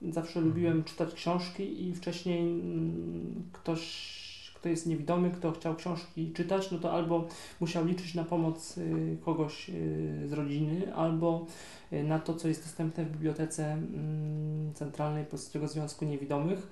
Zawsze 0.02 0.40
lubiłem 0.40 0.84
czytać 0.84 1.14
książki 1.14 1.88
i 1.88 1.94
wcześniej 1.94 2.40
mm, 2.40 3.50
ktoś, 3.52 4.50
kto 4.54 4.68
jest 4.68 4.86
niewidomy, 4.86 5.30
kto 5.30 5.52
chciał 5.52 5.76
książki 5.76 6.32
czytać, 6.32 6.70
no 6.70 6.78
to 6.78 6.92
albo 6.92 7.28
musiał 7.60 7.84
liczyć 7.84 8.14
na 8.14 8.24
pomoc 8.24 8.78
y, 8.78 9.16
kogoś 9.24 9.70
y, 9.70 10.28
z 10.28 10.32
rodziny, 10.32 10.94
albo 10.94 11.46
y, 11.92 12.04
na 12.04 12.18
to, 12.18 12.34
co 12.34 12.48
jest 12.48 12.62
dostępne 12.62 13.04
w 13.04 13.10
bibliotece 13.10 13.72
mm, 13.72 14.74
centralnej 14.74 15.24
Polskiego 15.24 15.68
Związku 15.68 16.04
Niewidomych. 16.04 16.68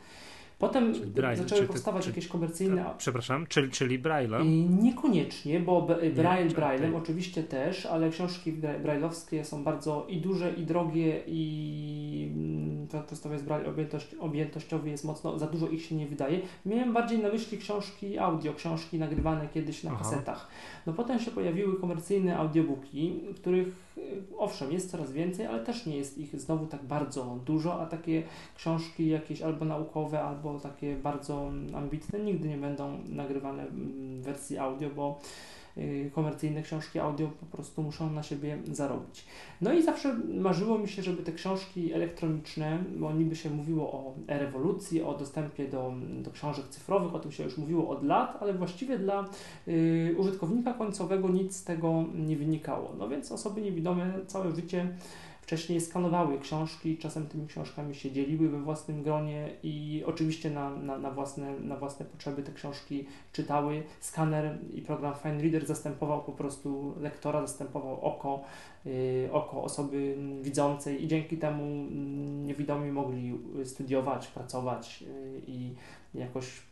Potem 0.59 0.93
Braille, 1.07 1.37
zaczęły 1.43 1.61
czy 1.61 1.67
ty- 1.67 1.73
powstawać 1.73 2.03
czy- 2.05 2.11
jakieś 2.11 2.29
komercyjne 2.29 2.85
przepraszam, 2.99 3.47
czyli, 3.47 3.71
czyli 3.71 3.99
Braille'a? 4.03 4.45
Niekoniecznie, 4.83 5.61
bo 5.61 5.83
Braille 6.17 6.51
Braillem 6.55 6.91
okej. 6.91 7.03
oczywiście 7.03 7.43
też, 7.43 7.87
ale 7.87 8.11
książki 8.11 8.53
bra- 8.53 8.81
brailleowskie 8.83 9.45
są 9.45 9.65
bardzo 9.65 10.07
i 10.09 10.17
duże, 10.21 10.53
i 10.53 10.63
drogie, 10.67 11.21
i 11.27 12.31
mm, 12.35 12.87
jest 13.33 13.45
Braille 13.45 13.69
objętość, 13.69 14.15
objętościowy 14.15 14.91
jest 14.91 15.05
mocno, 15.05 15.39
za 15.39 15.47
dużo 15.47 15.69
ich 15.69 15.83
się 15.85 15.95
nie 15.97 16.07
wydaje. 16.07 16.41
Miałem 16.67 16.93
bardziej 16.93 17.19
na 17.19 17.29
myśli 17.29 17.59
książki 17.59 18.19
audio, 18.19 18.55
książki 18.55 18.99
nagrywane 18.99 19.49
kiedyś 19.55 19.83
na 19.85 19.91
Aha. 19.91 19.99
kasetach. 20.05 20.49
No 20.87 20.93
potem 20.93 21.19
się 21.19 21.31
pojawiły 21.31 21.81
komercyjne 21.81 22.37
audiobooki, 22.39 23.21
których 23.37 23.69
y, 23.99 24.03
owszem 24.39 24.73
jest 24.73 24.91
coraz 24.91 25.13
więcej, 25.13 25.47
ale 25.47 25.65
też 25.65 25.87
nie 25.87 25.97
jest 25.97 26.19
ich 26.19 26.41
znowu 26.41 26.67
tak 26.67 26.85
bardzo 26.85 27.39
dużo, 27.47 27.81
a 27.81 27.87
takie 27.87 28.23
książki 28.57 29.09
jakieś 29.09 29.43
albo 29.43 29.65
naukowe, 29.65 30.23
albo 30.23 30.48
takie 30.63 30.97
bardzo 30.97 31.49
mm, 31.49 31.75
ambitne 31.75 32.19
nigdy 32.19 32.49
nie 32.49 32.57
będą 32.57 32.99
nagrywane 33.09 33.63
mm, 33.63 34.21
w 34.21 34.25
wersji 34.25 34.59
audio, 34.59 34.91
bo 34.91 35.21
y, 35.77 36.11
komercyjne 36.15 36.63
książki 36.63 36.99
audio 36.99 37.31
po 37.41 37.57
prostu 37.57 37.83
muszą 37.83 38.11
na 38.11 38.23
siebie 38.23 38.59
zarobić. 38.73 39.25
No 39.61 39.73
i 39.73 39.83
zawsze 39.83 40.15
marzyło 40.29 40.79
mi 40.79 40.89
się, 40.89 41.03
żeby 41.03 41.23
te 41.23 41.33
książki 41.33 41.93
elektroniczne, 41.93 42.79
bo 42.97 43.13
niby 43.13 43.37
się 43.37 43.51
mówiło 43.51 43.93
o 43.93 44.15
rewolucji, 44.29 45.03
o 45.03 45.15
dostępie 45.15 45.69
do, 45.69 45.93
do 46.23 46.31
książek 46.31 46.69
cyfrowych, 46.69 47.15
o 47.15 47.19
tym 47.19 47.33
się 47.33 47.45
już 47.45 47.59
mówiło 47.59 47.89
od 47.89 48.05
lat, 48.05 48.39
ale 48.41 48.55
właściwie 48.55 48.99
dla 48.99 49.29
y, 49.69 50.15
użytkownika 50.19 50.75
końcowego 50.75 51.29
nic 51.29 51.57
z 51.57 51.65
tego 51.65 52.05
nie 52.15 52.37
wynikało. 52.37 52.93
No 52.99 53.09
więc 53.09 53.33
osoby 53.33 53.61
niewidome 53.61 54.13
całe 54.27 54.53
życie 54.53 54.89
wcześniej 55.49 55.81
skanowały 55.81 56.39
książki, 56.39 56.99
czasem 56.99 57.27
tymi 57.27 57.47
książkami 57.47 57.95
się 57.95 58.13
dzieliły 58.13 58.49
we 58.49 58.61
własnym 58.61 59.03
gronie 59.03 59.51
i 59.63 60.03
oczywiście 60.07 60.51
na, 60.51 60.71
na, 60.71 60.99
na, 60.99 61.11
własne, 61.11 61.61
na 61.61 61.77
własne 61.77 62.07
potrzeby 62.07 62.43
te 62.43 62.53
książki 62.53 63.07
czytały. 63.33 63.83
Skaner 64.01 64.59
i 64.75 64.83
program 64.83 65.15
Fine 65.23 65.43
Reader 65.43 65.67
zastępował 65.67 66.23
po 66.23 66.33
prostu 66.33 66.95
lektora, 67.01 67.41
zastępował 67.41 68.01
oko, 68.01 68.45
y, 68.87 69.29
oko 69.33 69.63
osoby 69.63 70.17
widzącej 70.43 71.05
i 71.05 71.09
dzięki 71.09 71.39
temu 71.39 71.65
mm, 71.65 72.47
niewidomi 72.47 72.93
mogli 72.93 73.39
studiować, 73.65 74.27
pracować 74.27 75.03
y, 75.03 75.43
i 75.47 75.75
jakoś 76.15 76.68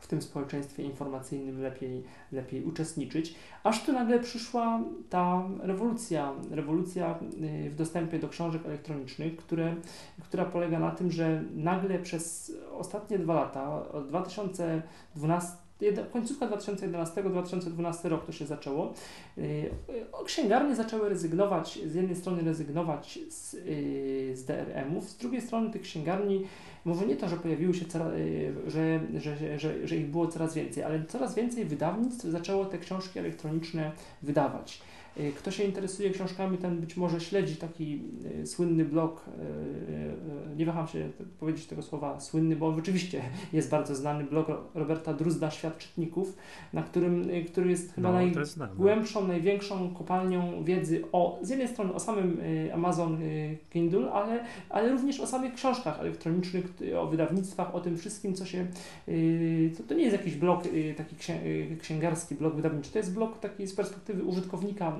w 0.00 0.06
tym 0.06 0.22
społeczeństwie 0.22 0.82
informacyjnym 0.82 1.62
lepiej, 1.62 2.04
lepiej 2.32 2.64
uczestniczyć. 2.64 3.34
Aż 3.64 3.84
tu 3.84 3.92
nagle 3.92 4.20
przyszła 4.20 4.80
ta 5.10 5.48
rewolucja, 5.60 6.32
rewolucja 6.50 7.18
y, 7.66 7.70
w 7.70 7.74
dostępie 7.74 8.18
do 8.18 8.28
książek 8.28 8.66
elektronicznych, 8.66 9.36
które, 9.36 9.74
która 10.22 10.44
polega 10.44 10.78
na 10.78 10.90
tym, 10.90 11.10
że 11.10 11.42
nagle 11.54 11.98
przez 11.98 12.52
ostatnie 12.78 13.18
dwa 13.18 13.34
lata, 13.34 13.92
od 13.92 14.08
2012 14.08 15.68
końcówka 16.12 16.46
2011-2012 16.46 18.08
rok 18.08 18.26
to 18.26 18.32
się 18.32 18.46
zaczęło. 18.46 18.92
Y, 19.38 19.70
księgarnie 20.24 20.76
zaczęły 20.76 21.08
rezygnować, 21.08 21.78
z 21.86 21.94
jednej 21.94 22.16
strony 22.16 22.42
rezygnować 22.42 23.18
z, 23.28 23.54
y, 23.54 24.32
z 24.34 24.44
DRM-ów, 24.44 25.10
z 25.10 25.16
drugiej 25.16 25.40
strony 25.40 25.70
tych 25.70 25.82
księgarni, 25.82 26.46
może 26.88 27.06
nie 27.06 27.16
to, 27.16 27.28
że 27.28 27.36
pojawiły 27.36 27.74
się 27.74 27.84
coraz, 27.84 28.12
y, 28.12 28.52
że, 28.66 29.00
że, 29.20 29.58
że, 29.58 29.86
że 29.88 29.96
ich 29.96 30.06
było 30.06 30.26
coraz 30.26 30.54
więcej, 30.54 30.82
ale 30.82 31.04
coraz 31.04 31.34
więcej 31.34 31.64
wydawnictw 31.64 32.24
zaczęło 32.24 32.64
te 32.64 32.78
książki 32.78 33.18
elektroniczne 33.18 33.92
wydawać. 34.22 34.80
Y, 35.20 35.32
kto 35.32 35.50
się 35.50 35.64
interesuje 35.64 36.10
książkami, 36.10 36.58
ten 36.58 36.80
być 36.80 36.96
może 36.96 37.20
śledzi 37.20 37.56
taki 37.56 38.02
y, 38.40 38.46
słynny 38.46 38.84
blog, 38.84 39.24
y, 40.52 40.56
nie 40.56 40.66
waham 40.66 40.88
się 40.88 41.10
powiedzieć 41.40 41.66
tego 41.66 41.82
słowa 41.82 42.20
słynny, 42.20 42.56
bo 42.56 42.74
rzeczywiście 42.74 43.22
jest 43.52 43.70
bardzo 43.70 43.94
znany 43.94 44.24
blog 44.24 44.46
Roberta 44.74 45.14
Druzda, 45.14 45.50
Świat 45.50 45.78
Czytników, 45.78 46.36
na 46.72 46.82
którym, 46.82 47.28
który 47.52 47.70
jest 47.70 47.94
chyba 47.94 48.08
no, 48.08 48.14
najgłębszą, 48.54 49.28
największą 49.28 49.94
kopalnią 49.94 50.64
wiedzy 50.64 51.02
o, 51.12 51.38
z 51.42 51.50
jednej 51.50 51.68
strony 51.68 51.94
o 51.94 52.00
samym 52.00 52.40
Amazon 52.74 53.18
Kindle, 53.70 54.12
ale, 54.12 54.44
ale 54.68 54.90
również 54.90 55.20
o 55.20 55.26
samych 55.26 55.54
książkach 55.54 56.00
elektronicznych, 56.00 56.74
o 56.98 57.06
wydawnictwach, 57.06 57.74
o 57.74 57.80
tym 57.80 57.96
wszystkim, 57.98 58.34
co 58.34 58.46
się, 58.46 58.66
to, 59.76 59.82
to 59.88 59.94
nie 59.94 60.02
jest 60.02 60.16
jakiś 60.16 60.34
blog 60.34 60.62
taki 60.96 61.16
księgarski, 61.80 62.34
blog 62.34 62.54
wydawniczy, 62.54 62.92
to 62.92 62.98
jest 62.98 63.14
blog 63.14 63.38
taki 63.38 63.66
z 63.66 63.74
perspektywy 63.74 64.24
użytkownika 64.24 64.96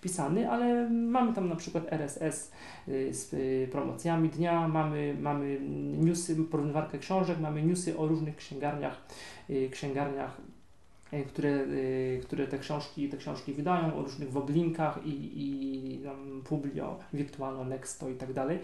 pisany, 0.00 0.50
ale 0.50 0.90
mamy 0.90 1.32
tam 1.32 1.48
na 1.48 1.56
przykład 1.56 1.92
RSS 1.92 2.52
y, 2.88 3.14
z 3.14 3.34
y, 3.34 3.68
promocjami 3.72 4.28
dnia, 4.28 4.68
mamy, 4.68 5.16
mamy 5.20 5.60
newsy, 5.98 6.36
porównywarkę 6.36 6.98
książek, 6.98 7.40
mamy 7.40 7.62
newsy 7.62 7.98
o 7.98 8.06
różnych 8.06 8.36
księgarniach, 8.36 9.02
księgarniach 9.70 10.40
które, 11.28 11.50
e, 11.50 12.18
które 12.18 12.46
te 12.46 12.58
książki, 12.58 13.08
te 13.08 13.16
książki 13.16 13.52
wydają 13.52 13.96
o 13.96 14.02
różnych 14.02 14.32
woblinkach 14.32 15.06
i, 15.06 15.30
i 15.34 15.98
tam 15.98 16.42
Publio, 16.44 16.98
Virtualno, 17.12 17.64
Nexto 17.64 18.08
i 18.08 18.14
tak 18.14 18.32
dalej. 18.32 18.58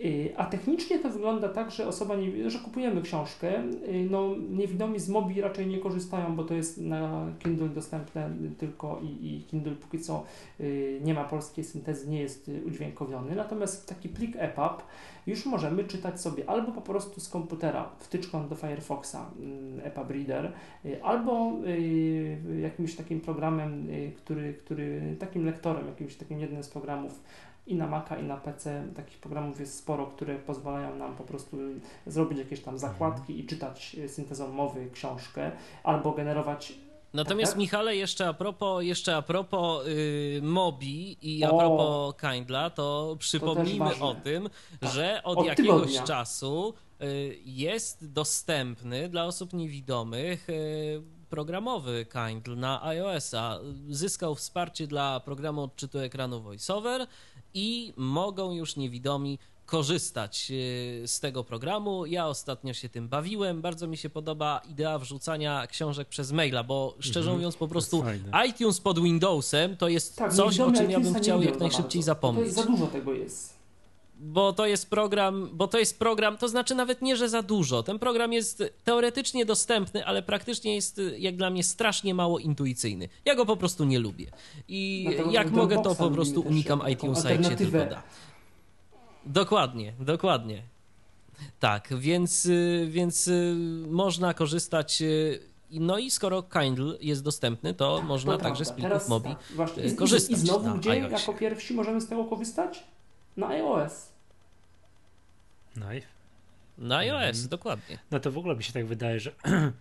E, 0.00 0.04
a 0.36 0.44
technicznie 0.44 0.98
to 0.98 1.10
wygląda 1.10 1.48
tak, 1.48 1.70
że 1.70 1.86
osoba, 1.86 2.16
nie, 2.16 2.50
że 2.50 2.58
kupujemy 2.58 3.02
książkę, 3.02 3.62
no 4.10 4.30
niewidomi 4.50 5.00
z 5.00 5.08
mobi 5.08 5.40
raczej 5.40 5.66
nie 5.66 5.78
korzystają, 5.78 6.36
bo 6.36 6.44
to 6.44 6.54
jest 6.54 6.78
na 6.78 7.26
Kindle 7.38 7.68
dostępne 7.68 8.30
tylko 8.58 9.00
i, 9.02 9.26
i 9.26 9.44
Kindle 9.44 9.74
póki 9.74 9.98
co 9.98 10.24
nie 11.00 11.14
ma 11.14 11.24
polskiej 11.24 11.64
syntezy, 11.64 12.10
nie 12.10 12.20
jest 12.20 12.50
udźwiękowiony. 12.66 13.34
Natomiast 13.34 13.88
taki 13.88 14.08
plik 14.08 14.36
EPUB 14.36 14.82
już 15.26 15.46
możemy 15.46 15.84
czytać 15.84 16.20
sobie 16.20 16.50
albo 16.50 16.72
po 16.72 16.80
prostu 16.80 17.20
z 17.20 17.28
komputera 17.28 17.90
wtyczką 17.98 18.48
do 18.48 18.54
Firefoxa 18.54 19.16
mm, 19.38 19.80
EPUB 19.84 20.10
Reader, 20.10 20.52
albo 21.02 21.52
jakimś 22.62 22.96
takim 22.96 23.20
programem, 23.20 23.90
y, 23.90 24.12
który, 24.16 24.54
który 24.54 25.16
takim 25.18 25.46
lektorem, 25.46 25.86
jakimś 25.86 26.16
takim 26.16 26.40
jednym 26.40 26.62
z 26.62 26.68
programów 26.68 27.22
i 27.66 27.74
na 27.74 27.86
Maca, 27.86 28.18
i 28.18 28.24
na 28.24 28.36
PC 28.36 28.84
takich 28.96 29.18
programów 29.18 29.60
jest 29.60 29.78
sporo, 29.78 30.06
które 30.06 30.38
pozwalają 30.38 30.96
nam 30.96 31.16
po 31.16 31.24
prostu 31.24 31.56
zrobić 32.06 32.38
jakieś 32.38 32.60
tam 32.60 32.78
zakładki 32.78 33.40
i 33.40 33.46
czytać 33.46 33.96
syntezą 34.06 34.52
mowy 34.52 34.90
książkę, 34.92 35.50
albo 35.82 36.12
generować 36.12 36.74
Natomiast 37.14 37.52
tak? 37.52 37.58
Michale, 37.58 37.96
jeszcze 37.96 38.28
a 38.28 38.32
propos, 38.32 38.84
jeszcze 38.84 39.16
a 39.16 39.22
propos 39.22 39.86
y, 39.86 40.40
Mobi 40.42 41.16
i 41.22 41.44
a 41.44 41.48
propos 41.48 42.14
Kindla, 42.20 42.70
to 42.70 43.16
przypomnijmy 43.18 43.90
to 43.98 44.08
o 44.08 44.14
tym, 44.14 44.48
tak. 44.80 44.92
że 44.92 45.20
od, 45.24 45.38
od 45.38 45.46
jakiegoś 45.46 45.80
tygodnia. 45.80 46.02
czasu 46.02 46.74
y, 47.02 47.38
jest 47.44 48.12
dostępny 48.12 49.08
dla 49.08 49.24
osób 49.24 49.52
niewidomych 49.52 50.48
y, 50.48 51.02
programowy 51.32 52.06
Kindle 52.12 52.56
na 52.56 52.84
iOS-a. 52.84 53.58
Zyskał 53.90 54.34
wsparcie 54.34 54.86
dla 54.86 55.20
programu 55.20 55.62
odczytu 55.62 55.98
ekranu 55.98 56.40
VoiceOver 56.40 57.06
i 57.54 57.92
mogą 57.96 58.52
już 58.52 58.76
niewidomi 58.76 59.38
korzystać 59.66 60.48
y, 60.50 61.02
z 61.06 61.20
tego 61.20 61.44
programu. 61.44 62.06
Ja 62.06 62.26
ostatnio 62.26 62.74
się 62.74 62.88
tym 62.88 63.08
bawiłem. 63.08 63.62
Bardzo 63.62 63.86
mi 63.86 63.96
się 63.96 64.10
podoba 64.10 64.60
idea 64.70 64.98
wrzucania 64.98 65.66
książek 65.66 66.08
przez 66.08 66.32
maila, 66.32 66.64
bo 66.64 66.94
szczerze 66.98 67.20
mhm. 67.20 67.36
mówiąc, 67.36 67.56
po 67.56 67.68
prostu 67.68 68.04
iTunes 68.48 68.80
pod 68.80 69.02
Windowsem 69.02 69.76
to 69.76 69.88
jest 69.88 70.16
tak, 70.16 70.34
coś, 70.34 70.60
o 70.60 70.72
czym 70.72 70.90
ja 70.90 71.00
bym 71.00 71.14
chciał 71.14 71.42
jak 71.42 71.60
najszybciej 71.60 72.02
zapomnieć. 72.02 72.52
za 72.52 72.62
dużo 72.62 72.86
tego 72.86 73.12
jest 73.12 73.51
bo 74.22 74.52
to 74.52 74.66
jest 74.66 74.90
program, 74.90 75.50
bo 75.52 75.68
to 75.68 75.78
jest 75.78 75.98
program, 75.98 76.38
to 76.38 76.48
znaczy 76.48 76.74
nawet 76.74 77.02
nie, 77.02 77.16
że 77.16 77.28
za 77.28 77.42
dużo. 77.42 77.82
Ten 77.82 77.98
program 77.98 78.32
jest 78.32 78.62
teoretycznie 78.84 79.44
dostępny, 79.44 80.06
ale 80.06 80.22
praktycznie 80.22 80.74
jest 80.74 81.00
jak 81.18 81.36
dla 81.36 81.50
mnie 81.50 81.64
strasznie 81.64 82.14
mało 82.14 82.38
intuicyjny. 82.38 83.08
Ja 83.24 83.34
go 83.34 83.46
po 83.46 83.56
prostu 83.56 83.84
nie 83.84 83.98
lubię. 83.98 84.26
I 84.68 85.08
jak 85.30 85.50
mogę, 85.50 85.82
to 85.82 85.94
po 85.94 86.10
prostu 86.10 86.40
unikam 86.40 86.82
iTunesa, 86.92 87.30
jak 87.30 87.44
się 87.44 87.56
tylko 87.56 87.78
da. 87.78 88.02
Dokładnie, 89.26 89.92
dokładnie. 90.00 90.62
Tak, 91.60 91.88
więc, 91.98 92.46
y, 92.46 92.86
więc 92.90 93.28
y, 93.28 93.56
można 93.88 94.34
korzystać. 94.34 95.02
Y, 95.02 95.40
no 95.70 95.98
i 95.98 96.10
skoro 96.10 96.42
Kindle 96.42 96.94
jest 97.00 97.22
dostępny, 97.22 97.74
to 97.74 97.96
tak, 97.96 98.06
można 98.06 98.32
to 98.32 98.42
także 98.42 98.64
z 98.64 98.72
plików 98.72 99.08
Mobi 99.08 99.34
tak, 99.56 99.96
korzystać. 99.96 100.30
I, 100.30 100.42
I 100.42 100.46
znowu 100.46 100.74
gdzie 100.74 100.90
iOS. 100.90 101.12
jako 101.12 101.34
pierwsi 101.34 101.74
możemy 101.74 102.00
z 102.00 102.08
tego 102.08 102.24
korzystać? 102.24 102.84
Na 103.36 103.48
iOS. 103.48 104.11
Na, 105.76 105.88
na 106.78 106.96
iOS, 106.96 107.36
mhm. 107.36 107.48
dokładnie. 107.48 107.98
No 108.10 108.20
to 108.20 108.32
w 108.32 108.38
ogóle 108.38 108.56
mi 108.56 108.64
się 108.64 108.72
tak 108.72 108.86
wydaje, 108.86 109.20
że, 109.20 109.32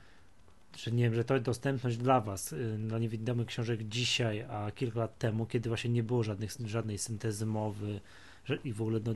że 0.82 0.92
nie 0.92 1.04
wiem, 1.04 1.16
że 1.16 1.24
to 1.24 1.40
dostępność 1.40 1.98
dla 1.98 2.22
Was 2.22 2.56
dla 2.78 3.00
niewidomych 3.00 3.48
książek 3.48 3.84
dzisiaj, 3.84 4.42
a 4.42 4.72
kilka 4.72 5.00
lat 5.00 5.18
temu, 5.18 5.46
kiedy 5.46 5.70
właśnie 5.70 5.90
nie 5.90 6.04
było 6.04 6.24
żadnych, 6.24 6.52
żadnej 6.66 6.98
syntezy 6.98 7.46
mowy, 7.46 8.00
że 8.46 8.56
i 8.56 8.74
w 8.74 8.82
ogóle 8.82 9.00
no, 9.06 9.14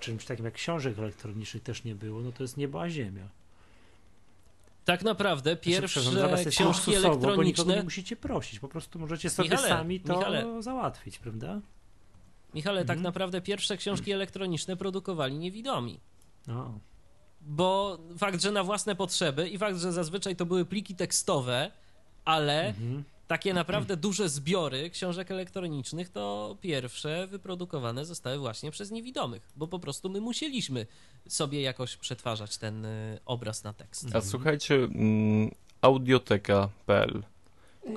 czymś 0.00 0.24
takim 0.24 0.44
jak 0.44 0.54
książek 0.54 0.98
elektronicznych 0.98 1.62
też 1.62 1.84
nie 1.84 1.94
było, 1.94 2.20
no 2.20 2.32
to 2.32 2.44
jest 2.44 2.56
nieba 2.56 2.90
ziemia. 2.90 3.28
Tak 4.84 5.02
naprawdę 5.02 5.50
znaczy, 5.50 5.64
pierwsze 5.64 6.00
znaczy, 6.00 6.50
książki 6.50 6.94
elektroniczne... 6.94 7.64
Bo 7.64 7.74
nie 7.74 7.82
musicie 7.82 8.16
prosić, 8.16 8.58
po 8.58 8.68
prostu 8.68 8.98
możecie 8.98 9.30
sobie 9.30 9.48
Michale, 9.48 9.68
sami 9.68 10.00
to 10.00 10.16
Michale, 10.16 10.62
załatwić, 10.62 11.18
prawda? 11.18 11.60
Michale, 12.54 12.80
tak 12.80 12.82
mhm. 12.82 12.98
tak 12.98 13.04
naprawdę 13.04 13.40
pierwsze 13.40 13.76
książki 13.76 14.12
elektroniczne 14.12 14.76
produkowali 14.76 15.38
niewidomi. 15.38 16.00
O. 16.48 16.72
Bo 17.40 17.98
fakt, 18.18 18.42
że 18.42 18.52
na 18.52 18.64
własne 18.64 18.96
potrzeby 18.96 19.48
i 19.48 19.58
fakt, 19.58 19.78
że 19.78 19.92
zazwyczaj 19.92 20.36
to 20.36 20.46
były 20.46 20.64
pliki 20.64 20.94
tekstowe, 20.94 21.70
ale 22.24 22.66
mhm 22.68 23.04
takie 23.26 23.54
naprawdę 23.54 23.96
duże 23.96 24.28
zbiory 24.28 24.90
książek 24.90 25.30
elektronicznych 25.30 26.08
to 26.08 26.56
pierwsze 26.60 27.26
wyprodukowane 27.26 28.04
zostały 28.04 28.38
właśnie 28.38 28.70
przez 28.70 28.90
niewidomych, 28.90 29.52
bo 29.56 29.68
po 29.68 29.78
prostu 29.78 30.10
my 30.10 30.20
musieliśmy 30.20 30.86
sobie 31.28 31.62
jakoś 31.62 31.96
przetwarzać 31.96 32.58
ten 32.58 32.84
y, 32.84 33.18
obraz 33.26 33.64
na 33.64 33.72
tekst. 33.72 34.06
A 34.14 34.20
słuchajcie, 34.20 34.74
mm, 34.74 35.50
audioteka.pl 35.80 37.22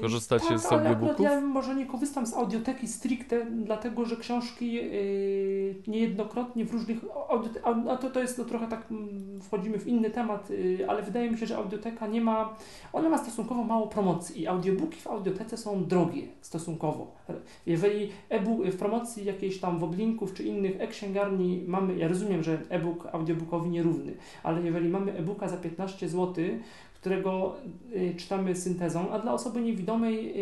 Korzystacie 0.01 0.47
tak, 0.47 0.59
z 0.59 0.71
audiobooków? 0.71 1.19
Ja 1.19 1.41
może 1.41 1.75
nie 1.75 1.85
korzystam 1.85 2.25
z 2.25 2.33
audioteki 2.33 2.87
stricte, 2.87 3.45
dlatego 3.45 4.05
że 4.05 4.17
książki 4.17 4.73
yy, 4.73 5.75
niejednokrotnie 5.87 6.65
w 6.65 6.71
różnych. 6.71 6.97
A 7.89 7.97
to, 7.97 8.09
to 8.09 8.19
jest 8.19 8.37
no, 8.37 8.45
trochę 8.45 8.67
tak, 8.67 8.85
mm, 8.91 9.41
wchodzimy 9.41 9.79
w 9.79 9.87
inny 9.87 10.09
temat, 10.09 10.49
yy, 10.49 10.89
ale 10.89 11.03
wydaje 11.03 11.31
mi 11.31 11.37
się, 11.37 11.45
że 11.45 11.57
audioteka 11.57 12.07
nie 12.07 12.21
ma. 12.21 12.55
Ona 12.93 13.09
ma 13.09 13.17
stosunkowo 13.17 13.63
mało 13.63 13.87
promocji 13.87 14.41
i 14.41 14.47
audiobooki 14.47 14.99
w 14.99 15.07
audiotece 15.07 15.57
są 15.57 15.85
drogie 15.85 16.27
stosunkowo. 16.41 17.15
Jeżeli 17.65 18.09
e-book 18.29 18.65
w 18.65 18.77
promocji 18.77 19.25
jakiejś 19.25 19.59
tam 19.59 19.79
woblinków 19.79 20.33
czy 20.33 20.43
innych 20.43 20.81
e-księgarni 20.81 21.63
mamy, 21.67 21.97
ja 21.97 22.07
rozumiem, 22.07 22.43
że 22.43 22.59
e-book 22.69 23.07
audiobookowi 23.11 23.69
nierówny, 23.69 24.13
ale 24.43 24.61
jeżeli 24.61 24.89
mamy 24.89 25.13
e-booka 25.13 25.47
za 25.47 25.57
15 25.57 26.09
zł, 26.09 26.43
którego 27.07 27.55
y, 27.95 28.15
czytamy 28.17 28.55
syntezą, 28.55 29.11
a 29.11 29.19
dla 29.19 29.33
osoby 29.33 29.61
niewidomej 29.61 30.33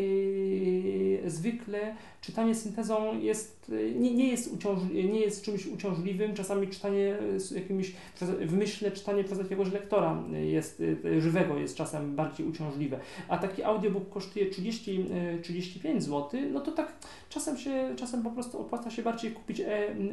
y, 1.25 1.29
zwykle 1.29 1.95
czytanie 2.21 2.55
syntezą 2.55 3.19
jest, 3.19 3.69
y, 3.69 3.95
nie, 3.99 4.13
nie, 4.13 4.27
jest 4.29 4.65
nie 4.93 5.19
jest 5.19 5.45
czymś 5.45 5.67
uciążliwym. 5.67 6.33
Czasami 6.33 6.67
czytanie 6.67 7.17
z 7.37 7.51
jakimiś, 7.51 7.93
przez, 8.15 8.29
w 8.29 8.53
myśle 8.53 8.91
czytanie 8.91 9.23
przez 9.23 9.39
jakiegoś 9.39 9.71
lektora 9.71 10.23
jest, 10.43 10.83
żywego 11.19 11.57
jest 11.57 11.75
czasem 11.77 12.15
bardziej 12.15 12.47
uciążliwe. 12.47 12.99
A 13.27 13.37
taki 13.37 13.63
audiobook 13.63 14.09
kosztuje 14.09 14.49
30, 14.49 15.05
35 15.41 16.03
zł, 16.03 16.41
no 16.53 16.59
to 16.59 16.71
tak 16.71 16.93
czasem 17.29 17.57
się, 17.57 17.93
czasem 17.95 18.23
po 18.23 18.31
prostu 18.31 18.61
opłaca 18.61 18.91
się 18.91 19.03
bardziej 19.03 19.31
kupić 19.31 19.61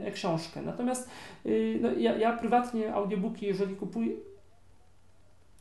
e-książkę. 0.05 0.61
E 0.61 0.63
Natomiast 0.63 1.09
y, 1.47 1.79
no, 1.83 1.93
ja, 1.93 2.17
ja 2.17 2.37
prywatnie 2.37 2.95
audiobooki, 2.95 3.47
jeżeli 3.47 3.77
kupuję, 3.77 4.13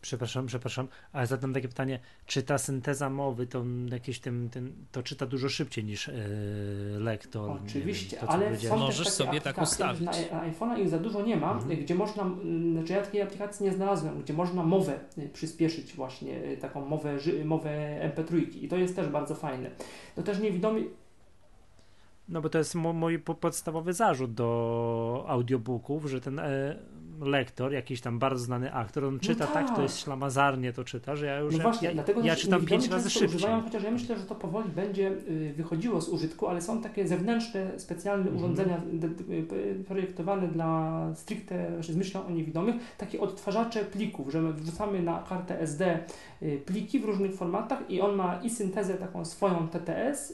Przepraszam, 0.02 0.45
przepraszam, 0.45 0.88
ale 1.14 1.28
zadam 1.28 1.53
takie 1.53 1.68
pytanie, 1.68 1.99
czy 2.26 2.44
ta 2.44 2.57
synteza 2.57 3.10
mowy 3.10 3.48
to 3.48 3.64
jakieś 3.91 4.19
tym, 4.19 4.49
tym 4.49 4.86
to 4.91 5.03
czyta 5.03 5.26
dużo 5.26 5.49
szybciej 5.49 5.84
niż 5.84 6.07
yy, 6.07 6.14
lektor? 6.99 7.60
Oczywiście, 7.65 8.18
wiem, 8.18 8.28
to, 8.28 8.32
ale 8.32 8.60
są 8.60 8.78
Możesz 8.78 9.10
sobie 9.10 9.41
tak 9.41 9.61
ustawić. 9.61 10.02
Na, 10.02 10.11
iPhone'a 10.52 10.80
ich 10.80 10.90
za 10.90 10.99
dużo 10.99 11.22
nie 11.22 11.38
ma, 11.38 11.52
mhm. 11.53 11.80
gdzie 11.80 11.95
można, 11.95 12.30
znaczy 12.72 12.94
ja 12.94 13.02
takiej 13.02 13.22
aplikacji 13.22 13.65
nie 13.65 13.73
znalazłem, 13.73 14.22
gdzie 14.22 14.34
można 14.34 14.64
mowę 14.64 14.99
y, 15.18 15.30
przyspieszyć 15.30 15.94
właśnie, 15.94 16.44
y, 16.44 16.57
taką 16.57 16.86
mowę, 16.86 17.18
mowę 17.45 17.72
MP3 18.15 18.56
i 18.61 18.68
to 18.68 18.78
jest 18.78 18.95
też 18.95 19.07
bardzo 19.07 19.36
fajne. 19.36 19.72
To 20.15 20.23
też 20.23 20.40
niewidomi, 20.40 20.90
no 22.32 22.41
bo 22.41 22.49
to 22.49 22.57
jest 22.57 22.76
mój 22.76 23.19
podstawowy 23.19 23.94
zarzut 23.94 24.34
do 24.34 25.26
audiobooków, 25.28 26.06
że 26.06 26.22
ten 26.22 26.40
e, 26.40 26.76
lektor, 27.22 27.73
jakiś 27.73 28.02
tam 28.02 28.19
bardzo 28.19 28.45
znany 28.45 28.73
aktor, 28.73 29.06
on 29.06 29.19
czyta 29.19 29.45
no 29.45 29.52
tak. 29.53 29.68
tak, 29.68 29.76
to 29.76 29.81
jest 29.81 29.99
ślamazarnie 29.99 30.73
to 30.73 30.84
czyta, 30.84 31.15
że 31.15 31.26
ja 31.26 31.39
już 31.39 31.56
no 31.56 31.64
właśnie, 31.64 31.88
ja, 31.88 31.93
dlatego 31.93 32.22
ja 32.22 32.35
czytam 32.35 32.65
pięć 32.65 32.89
razy 32.89 33.10
szybciej. 33.10 33.35
Używają, 33.35 33.61
chociaż 33.61 33.84
ja 33.84 33.91
myślę, 33.91 34.18
że 34.18 34.23
to 34.23 34.35
powoli 34.35 34.69
będzie 34.69 35.11
y, 35.30 35.53
wychodziło 35.57 36.02
z 36.02 36.10
użytku, 36.10 36.48
ale 36.48 36.61
są 36.61 36.81
takie 36.81 37.07
zewnętrzne, 37.07 37.80
specjalne 37.80 38.30
mm. 38.30 38.38
urządzenia 38.38 38.81
y, 39.30 39.84
projektowane 39.88 40.48
dla 40.48 41.02
stricte, 41.15 41.84
z 41.84 41.95
myślą 41.95 42.26
o 42.26 42.31
niewidomych, 42.31 42.76
takie 42.98 43.19
odtwarzacze 43.19 43.85
plików, 43.85 44.31
że 44.31 44.41
my 44.41 44.53
wrzucamy 44.53 45.02
na 45.02 45.23
kartę 45.30 45.60
SD 45.60 45.99
y, 46.41 46.61
pliki 46.65 46.99
w 46.99 47.06
różnych 47.06 47.35
formatach 47.35 47.91
i 47.91 48.02
on 48.02 48.15
ma 48.15 48.39
i 48.43 48.49
syntezę 48.49 48.93
taką 48.93 49.26
swoją 49.26 49.68
TTS, 49.68 50.34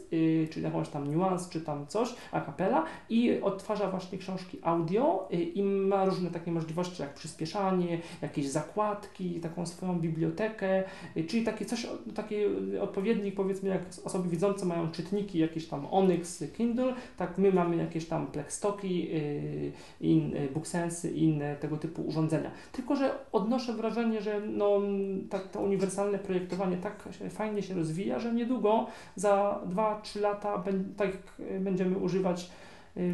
czyli 0.49 0.63
jakąś 0.63 0.89
tam 0.89 1.11
niuans, 1.11 1.49
czy 1.49 1.61
tam 1.61 1.87
coś, 1.87 2.15
a 2.31 2.41
capella 2.41 2.85
i 3.09 3.41
odtwarza 3.41 3.91
właśnie 3.91 4.17
książki 4.17 4.59
audio 4.63 5.29
i 5.31 5.63
ma 5.63 6.05
różne 6.05 6.31
takie 6.31 6.51
możliwości 6.51 6.76
możliwości 6.77 7.01
jak 7.01 7.13
przyspieszanie, 7.13 7.99
jakieś 8.21 8.47
zakładki, 8.47 9.39
taką 9.39 9.65
swoją 9.65 9.99
bibliotekę, 9.99 10.83
y, 11.17 11.23
czyli 11.23 11.43
takie 11.43 11.65
coś, 11.65 11.87
taki 12.15 12.35
odpowiednik 12.81 13.35
powiedzmy 13.35 13.69
jak 13.69 13.81
osoby 14.03 14.29
widzące 14.29 14.65
mają 14.65 14.91
czytniki, 14.91 15.39
jakieś 15.39 15.67
tam 15.67 15.87
Onyx, 15.91 16.43
Kindle, 16.57 16.93
tak 17.17 17.37
my 17.37 17.51
mamy 17.51 17.75
jakieś 17.75 18.05
tam 18.05 18.27
Plextoki, 18.27 19.07
y, 19.15 19.71
in, 20.01 20.35
y, 20.35 20.49
Booksensy 20.53 21.11
i 21.11 21.23
inne 21.23 21.55
tego 21.55 21.77
typu 21.77 22.01
urządzenia. 22.01 22.51
Tylko, 22.71 22.95
że 22.95 23.11
odnoszę 23.31 23.73
wrażenie, 23.73 24.21
że 24.21 24.41
no, 24.41 24.81
tak, 25.29 25.47
to 25.47 25.59
uniwersalne 25.59 26.19
projektowanie 26.19 26.77
tak 26.77 27.09
fajnie 27.29 27.61
się 27.61 27.73
rozwija, 27.73 28.19
że 28.19 28.33
niedługo 28.33 28.87
za 29.15 29.61
2-3 29.69 30.21
lata 30.21 30.63
tak 30.97 31.11
będziemy 31.59 31.97
używać 31.97 32.49
Y, 32.49 32.66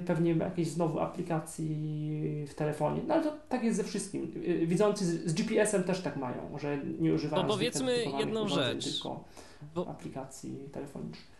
pewnie 0.05 0.31
jakiejś 0.31 0.67
znowu 0.67 0.99
aplikacji 0.99 2.45
w 2.47 2.53
telefonie. 2.53 3.01
No 3.07 3.13
ale 3.13 3.23
to 3.23 3.33
tak 3.49 3.63
jest 3.63 3.77
ze 3.77 3.83
wszystkim. 3.83 4.31
Y, 4.47 4.67
widzący 4.67 5.05
z, 5.05 5.25
z 5.25 5.33
GPS-em 5.33 5.83
też 5.83 6.01
tak 6.01 6.17
mają, 6.17 6.59
że 6.61 6.77
nie 6.99 7.13
używają 7.13 7.43
Bo 7.43 7.49
powiedzmy 7.49 8.05
jedną 8.19 8.47
rzecz. 8.47 8.83
tylko 8.83 9.23
Bo... 9.75 9.87
aplikacji 9.87 10.57
telefonicznych. 10.71 11.33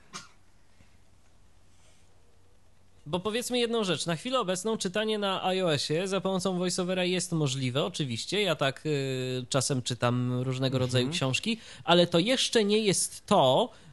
Bo 3.06 3.20
powiedzmy 3.20 3.60
jedną 3.60 3.84
rzecz, 3.84 4.06
na 4.06 4.16
chwilę 4.16 4.40
obecną 4.40 4.78
czytanie 4.78 5.20
na 5.20 5.46
iOSie 5.46 6.08
za 6.08 6.22
pomocą 6.22 6.58
VoiceOvera 6.58 7.04
jest 7.04 7.32
możliwe, 7.32 7.86
oczywiście, 7.86 8.42
ja 8.42 8.56
tak 8.56 8.86
y, 8.86 9.46
czasem 9.50 9.82
czytam 9.82 10.42
różnego 10.42 10.76
mhm. 10.78 10.82
rodzaju 10.82 11.10
książki, 11.10 11.58
ale 11.84 12.08
to 12.08 12.20
jeszcze 12.20 12.64
nie 12.64 12.78
jest 12.78 13.26
to, 13.26 13.70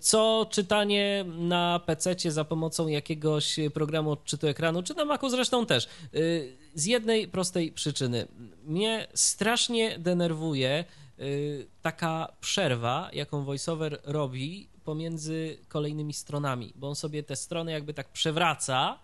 co 0.00 0.46
czytanie 0.50 1.24
na 1.38 1.80
PC 1.86 2.30
za 2.30 2.44
pomocą 2.44 2.88
jakiegoś 2.88 3.56
programu 3.74 4.10
odczytu 4.10 4.46
ekranu, 4.46 4.82
czy 4.82 4.94
na 4.94 5.04
Macu 5.04 5.30
zresztą 5.30 5.66
też. 5.66 5.88
Y, 6.14 6.56
z 6.74 6.84
jednej 6.84 7.28
prostej 7.28 7.72
przyczyny. 7.72 8.28
Mnie 8.64 9.06
strasznie 9.14 9.98
denerwuje 9.98 10.84
y, 11.20 11.66
taka 11.82 12.32
przerwa, 12.40 13.10
jaką 13.12 13.44
VoiceOver 13.44 14.00
robi 14.04 14.68
pomiędzy 14.84 15.58
kolejnymi 15.68 16.12
stronami, 16.12 16.72
bo 16.76 16.88
on 16.88 16.94
sobie 16.94 17.22
te 17.22 17.36
strony 17.36 17.72
jakby 17.72 17.94
tak 17.94 18.08
przewraca 18.08 18.98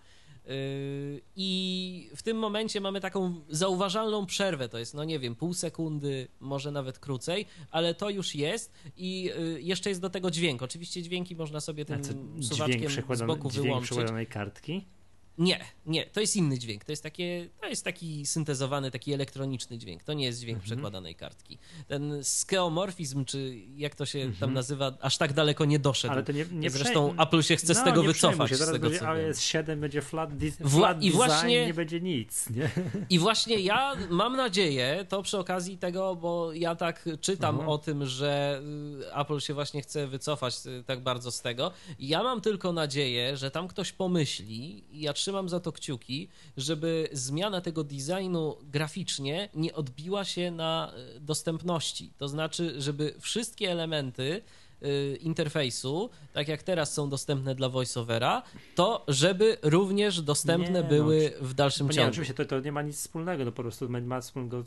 I 1.37 2.11
w 2.17 2.23
tym 2.23 2.37
momencie 2.37 2.81
mamy 2.81 3.01
taką 3.01 3.41
zauważalną 3.49 4.27
przerwę, 4.27 4.69
to 4.69 4.79
jest, 4.79 4.95
no 4.95 5.05
nie 5.05 5.19
wiem, 5.19 5.35
pół 5.35 5.55
sekundy, 5.55 6.29
może 6.41 6.73
nawet 6.73 6.99
krócej, 6.99 7.47
ale 7.71 7.95
to 7.95 8.11
już 8.11 8.35
jest 8.35 8.73
i 8.97 9.23
yy, 9.23 9.63
jeszcze 9.63 9.89
jest 9.89 10.01
do 10.01 10.11
tego 10.11 10.31
dźwięk. 10.31 10.63
Oczywiście 10.63 11.03
dźwięki 11.03 11.37
można 11.37 11.61
sobie 11.61 11.85
tym 11.85 12.43
suwaczkiem 12.43 12.91
z 12.91 13.23
boku 13.23 13.51
dźwięk 13.51 13.67
wyłączyć. 13.67 13.99
kartki? 14.27 14.87
Nie, 15.39 15.65
nie, 15.87 16.07
to 16.07 16.21
jest 16.21 16.37
inny 16.37 16.59
dźwięk. 16.59 16.85
To 16.85 16.93
jest, 16.93 17.03
takie, 17.03 17.49
to 17.61 17.67
jest 17.67 17.85
taki 17.85 18.27
syntezowany, 18.27 18.91
taki 18.91 19.13
elektroniczny 19.13 19.79
dźwięk. 19.79 20.05
To 20.05 20.13
nie 20.13 20.25
jest 20.25 20.41
dźwięk 20.41 20.57
mhm. 20.57 20.67
przekładanej 20.67 21.15
kartki. 21.15 21.59
Ten 21.89 22.25
skeomorfizm, 22.25 23.25
czy 23.25 23.57
jak 23.77 23.95
to 23.95 24.07
się 24.07 24.19
mhm. 24.19 24.37
tam 24.39 24.55
nazywa, 24.55 24.93
aż 25.01 25.19
tak 25.19 25.33
daleko 25.33 25.65
nie 25.65 25.79
doszedł. 25.79 26.13
Ale 26.13 26.23
to 26.23 26.33
nie, 26.33 26.47
nie 26.53 26.71
Zresztą 26.71 27.15
Apple 27.21 27.43
się 27.43 27.57
chce 27.57 27.75
no, 27.75 27.81
z 27.81 27.85
tego 27.85 28.03
wycofać. 28.03 28.51
Się. 28.51 28.57
Zaraz 28.57 28.71
z 28.71 28.73
tego, 28.73 28.89
będzie 28.91 29.09
iOS 29.09 29.41
7, 29.41 29.81
będzie 29.81 30.03
flat, 30.03 30.37
di 30.37 30.53
flat 30.53 31.03
I 31.03 31.11
właśnie, 31.11 31.67
nie 31.67 31.75
będzie 31.75 32.01
nic. 32.01 32.51
Nie? 32.51 32.71
I 33.11 33.19
właśnie 33.19 33.59
ja 33.59 33.93
mam 34.11 34.37
nadzieję, 34.37 35.07
to 35.09 35.23
przy 35.23 35.39
okazji 35.39 35.79
tego, 35.79 36.17
bo 36.17 36.53
ja 36.53 36.75
tak 36.75 37.09
czytam 37.21 37.55
mhm. 37.55 37.69
o 37.69 37.79
tym, 37.79 38.07
że 38.07 38.63
y, 39.03 39.15
Apple 39.15 39.41
się 39.41 39.55
właśnie 39.55 39.83
chce 39.83 40.07
wycofać 40.07 40.55
y, 40.67 40.85
tak 40.87 41.01
bardzo 41.01 41.31
z 41.31 41.41
tego. 41.41 41.73
Ja 41.99 42.23
mam 42.23 42.41
tylko 42.41 42.73
nadzieję, 42.73 43.37
że 43.37 43.51
tam 43.51 43.69
ktoś 43.69 43.93
pomyśli, 43.93 44.85
ja 44.93 45.13
trzymam 45.23 45.49
za 45.49 45.61
to 45.61 45.73
kciuki, 45.73 46.29
żeby 46.57 47.09
zmiana 47.13 47.61
tego 47.61 47.85
designu 47.85 48.57
graficznie 48.63 49.49
nie 49.55 49.73
odbiła 49.75 50.25
się 50.25 50.51
na 50.51 50.93
e, 51.17 51.21
dostępności. 51.21 52.13
To 52.19 52.29
znaczy, 52.29 52.81
żeby 52.81 53.15
wszystkie 53.21 53.71
elementy 53.71 54.43
e, 54.83 55.17
interfejsu, 55.17 56.11
tak 56.33 56.49
jak 56.49 56.63
teraz 56.63 56.95
są 56.95 57.11
dostępne 57.11 57.55
dla 57.55 57.69
VoiceOvera, 57.69 58.43
to 58.75 59.05
żeby 59.09 59.57
również 59.63 60.21
dostępne 60.21 60.83
nie, 60.83 60.89
były 60.89 61.33
no, 61.41 61.49
w 61.49 61.55
dalszym 61.55 61.89
ciągu. 61.89 62.03
Nie, 62.03 62.11
oczywiście 62.11 62.35
to, 62.35 62.45
to 62.45 62.61
nie 62.61 62.73
ma 62.73 62.83
nic 62.83 62.97
wspólnego, 62.97 63.45
to 63.45 63.53
po 63.53 63.63
prostu 63.63 63.89
ma 63.89 64.21
wspólnego, 64.21 64.65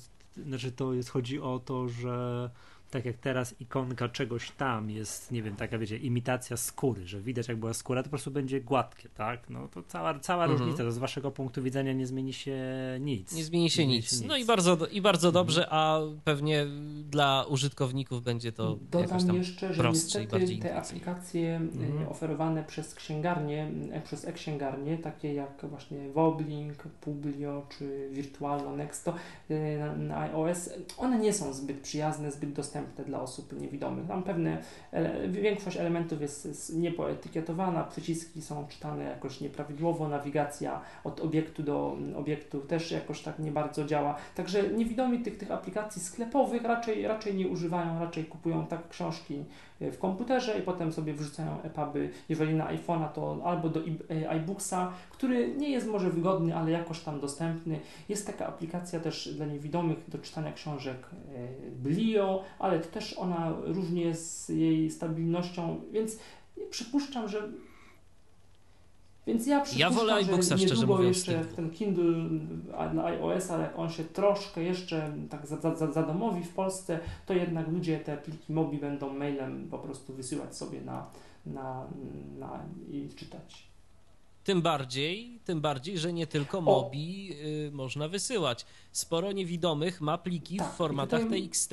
znaczy 0.47 0.71
to 0.71 0.93
jest, 0.93 1.09
chodzi 1.09 1.39
o 1.39 1.59
to, 1.65 1.89
że 1.89 2.49
tak 2.95 3.05
jak 3.05 3.17
teraz 3.17 3.61
ikonka 3.61 4.09
czegoś 4.09 4.51
tam 4.51 4.89
jest, 4.89 5.31
nie 5.31 5.43
wiem, 5.43 5.55
taka 5.55 5.77
wiecie, 5.77 5.97
imitacja 5.97 6.57
skóry, 6.57 7.07
że 7.07 7.21
widać 7.21 7.47
jak 7.47 7.57
była 7.57 7.73
skóra, 7.73 8.03
to 8.03 8.05
po 8.05 8.09
prostu 8.09 8.31
będzie 8.31 8.61
gładkie, 8.61 9.09
tak? 9.09 9.49
No 9.49 9.67
to 9.67 9.83
cała, 9.83 10.19
cała 10.19 10.43
mhm. 10.43 10.59
różnica, 10.59 10.83
to 10.83 10.91
z 10.91 10.97
waszego 10.97 11.31
punktu 11.31 11.63
widzenia 11.63 11.93
nie 11.93 12.07
zmieni 12.07 12.33
się 12.33 12.57
nic. 12.99 13.33
Nie 13.33 13.43
zmieni 13.43 13.69
się, 13.69 13.87
nie 13.87 13.95
nic. 13.95 14.09
się 14.09 14.15
nic. 14.15 14.25
No 14.27 14.37
i 14.37 14.45
bardzo, 14.45 14.77
i 14.87 15.01
bardzo 15.01 15.27
mhm. 15.27 15.45
dobrze, 15.45 15.67
a 15.69 15.99
pewnie 16.23 16.65
dla 17.09 17.45
użytkowników 17.49 18.23
będzie 18.23 18.51
to 18.51 18.77
Dodam 18.91 19.35
jeszcze, 19.35 19.73
że 19.73 19.89
niestety 19.89 20.57
te 20.61 20.75
aplikacje 20.75 21.61
y, 21.75 21.85
mhm. 21.85 22.07
oferowane 22.07 22.63
przez 22.63 22.95
księgarnie, 22.95 23.71
e, 23.91 24.01
przez 24.01 24.25
e-księgarnie, 24.25 24.97
takie 24.97 25.33
jak 25.33 25.65
właśnie 25.69 26.09
Woblink, 26.09 26.83
Publio 26.83 27.67
czy 27.77 28.09
Virtualno 28.11 28.75
Nexto 28.75 29.13
na, 29.79 29.95
na 29.95 30.19
iOS, 30.19 30.69
one 30.97 31.19
nie 31.19 31.33
są 31.33 31.53
zbyt 31.53 31.79
przyjazne, 31.79 32.31
zbyt 32.31 32.53
dostępne 32.53 32.84
dostępne 32.85 33.05
dla 33.05 33.21
osób 33.21 33.61
niewidomych. 33.61 34.07
Tam 34.07 34.23
pewne, 34.23 34.57
większość 35.27 35.77
elementów 35.77 36.21
jest, 36.21 36.45
jest 36.45 36.77
niepoetykietowana, 36.77 37.83
przyciski 37.83 38.41
są 38.41 38.67
czytane 38.67 39.03
jakoś 39.03 39.41
nieprawidłowo, 39.41 40.07
nawigacja 40.07 40.81
od 41.03 41.19
obiektu 41.19 41.63
do 41.63 41.97
obiektu 42.15 42.59
też 42.59 42.91
jakoś 42.91 43.21
tak 43.21 43.39
nie 43.39 43.51
bardzo 43.51 43.85
działa. 43.85 44.15
Także 44.35 44.69
niewidomi 44.69 45.19
tych, 45.19 45.37
tych 45.37 45.51
aplikacji 45.51 46.01
sklepowych 46.01 46.63
raczej, 46.63 47.07
raczej 47.07 47.35
nie 47.35 47.47
używają, 47.47 47.99
raczej 47.99 48.25
kupują 48.25 48.67
tak 48.67 48.89
książki 48.89 49.43
w 49.81 49.97
komputerze 49.97 50.59
i 50.59 50.61
potem 50.61 50.93
sobie 50.93 51.13
wrzucają 51.13 51.61
EPUBy, 51.61 52.09
jeżeli 52.29 52.53
na 52.53 52.67
iPhone'a 52.75 53.07
to 53.07 53.41
albo 53.45 53.69
do 53.69 53.79
e, 54.09 54.29
iBooksa, 54.29 54.91
który 55.11 55.55
nie 55.55 55.69
jest 55.69 55.87
może 55.87 56.09
wygodny, 56.09 56.55
ale 56.55 56.71
jakoś 56.71 56.99
tam 56.99 57.19
dostępny. 57.19 57.79
Jest 58.09 58.27
taka 58.27 58.47
aplikacja 58.47 58.99
też 58.99 59.33
dla 59.33 59.45
niewidomych 59.45 59.97
do 60.09 60.17
czytania 60.17 60.53
książek 60.53 60.97
e, 61.11 61.71
Blio, 61.71 62.43
ale 62.59 62.79
też 62.79 63.13
ona 63.17 63.53
różnie 63.63 64.15
z 64.15 64.49
jej 64.49 64.91
stabilnością, 64.91 65.81
więc 65.91 66.19
przypuszczam, 66.69 67.29
że 67.29 67.49
Więc 69.27 69.47
ja 69.47 69.63
Ja 69.77 69.89
wolę 69.89 70.13
przypuszczam, 70.15 70.35
iBooka, 70.35 70.57
że 70.57 70.65
niedługo 70.65 70.97
mówiąc, 70.97 71.17
jeszcze 71.17 71.43
w 71.43 71.55
ten 71.55 71.69
Kindle 71.71 72.13
a 72.77 72.87
dla 72.89 73.05
iOS-a, 73.05 73.57
jak 73.61 73.79
on 73.79 73.89
się 73.89 74.03
troszkę 74.03 74.63
jeszcze 74.63 75.13
tak 75.29 75.47
za- 75.47 75.57
za- 75.57 75.75
za- 75.75 75.91
zadomowi 75.91 76.43
w 76.43 76.53
Polsce, 76.53 76.99
to 77.25 77.33
jednak 77.33 77.67
ludzie 77.67 77.99
te 77.99 78.17
pliki 78.17 78.53
mobi 78.53 78.77
będą 78.77 79.13
mailem 79.13 79.67
po 79.71 79.79
prostu 79.79 80.13
wysyłać 80.13 80.55
sobie 80.55 80.81
na, 80.81 81.07
na, 81.45 81.87
na 82.39 82.63
i 82.91 83.09
czytać. 83.15 83.63
Tym 84.43 84.61
bardziej, 84.61 85.39
tym 85.45 85.61
bardziej, 85.61 85.97
że 85.97 86.13
nie 86.13 86.27
tylko 86.27 86.61
Mobi 86.61 87.31
y, 87.67 87.71
można 87.73 88.07
wysyłać. 88.07 88.65
Sporo 88.91 89.31
niewidomych 89.31 90.01
ma 90.01 90.17
pliki 90.17 90.57
Tak, 90.57 90.71
w 90.73 90.75
formatach 90.75 91.21
tutaj- 91.21 91.41
TXT. 91.41 91.71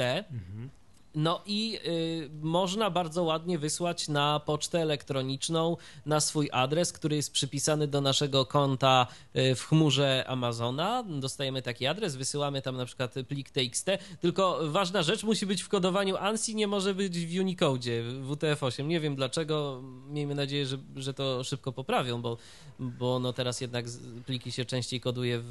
No 1.14 1.42
i 1.46 1.78
y, 1.86 2.30
można 2.42 2.90
bardzo 2.90 3.22
ładnie 3.22 3.58
wysłać 3.58 4.08
na 4.08 4.40
pocztę 4.40 4.82
elektroniczną 4.82 5.76
na 6.06 6.20
swój 6.20 6.48
adres, 6.52 6.92
który 6.92 7.16
jest 7.16 7.32
przypisany 7.32 7.88
do 7.88 8.00
naszego 8.00 8.46
konta 8.46 9.06
y, 9.36 9.54
w 9.54 9.62
chmurze 9.62 10.24
Amazona. 10.26 11.04
Dostajemy 11.08 11.62
taki 11.62 11.86
adres, 11.86 12.16
wysyłamy 12.16 12.62
tam 12.62 12.76
na 12.76 12.84
przykład 12.84 13.14
plik 13.28 13.50
TXT. 13.50 13.86
Tylko 14.20 14.58
ważna 14.62 15.02
rzecz 15.02 15.24
musi 15.24 15.46
być 15.46 15.62
w 15.62 15.68
kodowaniu 15.68 16.16
ANSI, 16.16 16.54
nie 16.54 16.66
może 16.66 16.94
być 16.94 17.26
w 17.26 17.40
Unicode, 17.40 18.02
w 18.02 18.28
WTF-8. 18.30 18.84
Nie 18.84 19.00
wiem 19.00 19.16
dlaczego. 19.16 19.82
Miejmy 20.08 20.34
nadzieję, 20.34 20.66
że, 20.66 20.78
że 20.96 21.14
to 21.14 21.44
szybko 21.44 21.72
poprawią, 21.72 22.22
bo, 22.22 22.36
bo 22.78 23.18
no 23.18 23.32
teraz 23.32 23.60
jednak 23.60 23.84
pliki 24.26 24.52
się 24.52 24.64
częściej 24.64 25.00
koduje 25.00 25.38
w, 25.38 25.46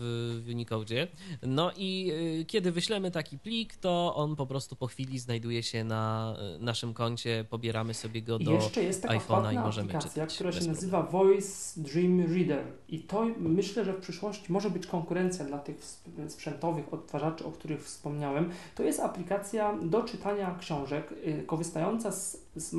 w 0.46 0.50
Unicode. 0.50 1.08
No 1.44 1.72
i 1.78 2.12
y, 2.42 2.46
kiedy 2.46 2.72
wyślemy 2.72 3.12
taki 3.12 3.40
plik, 3.40 3.76
to 3.76 4.16
on 4.16 4.36
po 4.36 4.46
prostu 4.46 4.76
po 4.76 4.88
chwili 4.88 5.20
znajduje 5.20 5.51
się 5.64 5.84
na 5.84 6.36
y, 6.56 6.64
naszym 6.64 6.94
koncie, 6.94 7.46
pobieramy 7.50 7.94
sobie 7.94 8.22
go 8.22 8.38
I 8.38 8.46
do 8.46 8.52
jeszcze 8.52 8.84
jest 8.84 9.02
taka 9.02 9.16
iPhone'a 9.16 9.54
i 9.54 9.60
możemy 9.60 9.90
aplikacja, 9.90 10.10
czytać 10.28 10.36
która 10.36 10.52
się 10.52 10.68
nazywa 10.68 11.04
Voice 11.04 11.82
Dream 11.82 12.34
Reader. 12.34 12.64
I 12.90 13.00
to 13.00 13.26
myślę, 13.40 13.86
że 13.86 13.94
w 13.94 14.00
przyszłości 14.00 14.52
może 14.54 14.70
być 14.70 14.88
konkurencja 14.88 15.46
dla 15.46 15.60
tych 15.60 15.78
sp- 15.92 16.30
sprzętowych 16.30 16.94
odtwarzaczy, 16.94 17.46
o 17.46 17.52
których 17.52 17.84
wspomniałem. 17.84 18.50
To 18.76 18.84
jest 18.84 19.00
aplikacja 19.00 19.78
do 19.84 20.04
czytania 20.04 20.56
książek, 20.60 21.12
y, 21.12 21.44
korzystająca 21.48 22.12
z, 22.12 22.38
z, 22.56 22.76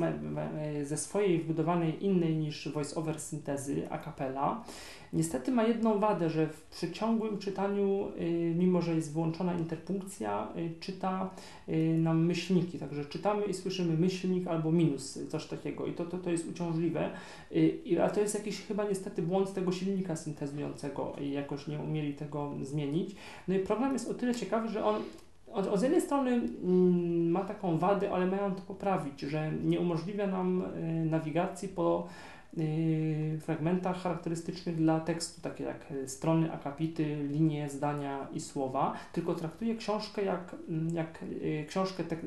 ze 0.87 0.97
swojej 0.97 1.39
wbudowanej 1.39 2.05
innej 2.05 2.35
niż 2.35 2.67
voice-over 2.67 3.19
syntezy 3.19 3.89
a 3.89 3.97
cappella. 3.97 4.63
Niestety 5.13 5.51
ma 5.51 5.63
jedną 5.63 5.99
wadę, 5.99 6.29
że 6.29 6.47
w 6.47 6.61
przeciągłym 6.61 7.37
czytaniu, 7.37 8.11
y, 8.21 8.55
mimo 8.57 8.81
że 8.81 8.95
jest 8.95 9.13
wyłączona 9.13 9.53
interpunkcja, 9.53 10.47
y, 10.57 10.79
czyta 10.79 11.29
y, 11.69 11.97
nam 11.97 12.25
myślniki. 12.25 12.79
Także 12.79 13.05
czytamy 13.05 13.45
i 13.45 13.53
słyszymy 13.53 13.97
myślnik 13.97 14.47
albo 14.47 14.71
minus, 14.71 15.19
coś 15.29 15.45
takiego. 15.45 15.85
I 15.85 15.93
to, 15.93 16.05
to, 16.05 16.17
to 16.17 16.29
jest 16.29 16.49
uciążliwe. 16.49 17.09
A 18.03 18.09
to 18.09 18.19
jest 18.19 18.35
jakiś 18.35 18.61
chyba 18.61 18.89
niestety 18.89 19.21
błąd 19.21 19.53
tego 19.53 19.71
silnika 19.71 20.15
syntezującego 20.15 21.15
i 21.21 21.31
jakoś 21.31 21.67
nie 21.67 21.79
umieli 21.79 22.13
tego 22.13 22.53
zmienić. 22.61 23.15
No 23.47 23.55
i 23.55 23.59
program 23.59 23.93
jest 23.93 24.09
o 24.09 24.13
tyle 24.13 24.35
ciekawy, 24.35 24.67
że 24.67 24.85
on 24.85 25.01
od, 25.53 25.67
od 25.67 25.81
jednej 25.81 26.01
strony 26.01 26.31
mm, 26.31 27.31
ma 27.31 27.43
taką 27.43 27.77
wadę, 27.77 28.11
ale 28.11 28.25
mają 28.25 28.55
to 28.55 28.61
poprawić, 28.61 29.21
że 29.21 29.51
nie 29.51 29.79
umożliwia 29.79 30.27
nam 30.27 30.61
y, 30.61 31.05
nawigacji 31.05 31.69
po 31.69 32.07
fragmentach 33.41 33.97
charakterystycznych 33.97 34.75
dla 34.75 34.99
tekstu, 34.99 35.41
takie 35.41 35.63
jak 35.63 35.91
y, 35.91 36.09
strony, 36.09 36.53
akapity, 36.53 37.15
linie, 37.15 37.69
zdania 37.69 38.27
i 38.33 38.39
słowa, 38.39 38.93
tylko 39.13 39.35
traktuje 39.35 39.75
książkę 39.75 40.23
jak, 40.23 40.55
mm, 40.69 40.95
jak 40.95 41.23
y, 41.23 41.65
książkę 41.67 42.03
tek, 42.03 42.19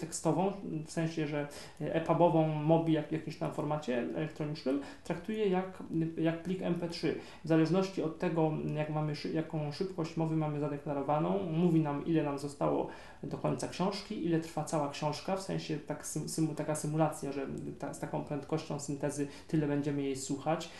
tekstową, 0.00 0.52
w 0.86 0.90
sensie, 0.90 1.26
że 1.26 1.48
EPUBową, 1.80 2.48
MOBI, 2.48 2.92
jak 2.92 3.08
w 3.08 3.12
jakimś 3.12 3.36
tam 3.36 3.52
formacie 3.52 3.98
elektronicznym, 3.98 4.80
traktuje 5.04 5.48
jak, 5.48 5.82
jak 6.18 6.42
plik 6.42 6.60
MP3. 6.60 7.08
W 7.44 7.48
zależności 7.48 8.02
od 8.02 8.18
tego, 8.18 8.52
jak 8.76 8.90
mamy, 8.90 9.12
jaką 9.34 9.72
szybkość 9.72 10.16
mowy 10.16 10.36
mamy 10.36 10.60
zadeklarowaną, 10.60 11.42
mówi 11.52 11.80
nam, 11.80 12.06
ile 12.06 12.22
nam 12.22 12.38
zostało 12.38 12.88
do 13.22 13.38
końca 13.38 13.68
książki, 13.68 14.26
ile 14.26 14.40
trwa 14.40 14.64
cała 14.64 14.90
książka, 14.90 15.36
w 15.36 15.42
sensie 15.42 15.78
tak, 15.78 16.06
sym, 16.06 16.54
taka 16.54 16.74
symulacja, 16.74 17.32
że 17.32 17.46
ta, 17.78 17.94
z 17.94 17.98
taką 17.98 18.24
prędkością 18.24 18.80
syntezy 18.80 19.26
tyle 19.48 19.67
będziemy 19.68 20.02
jej 20.02 20.16
słuchać. 20.16 20.70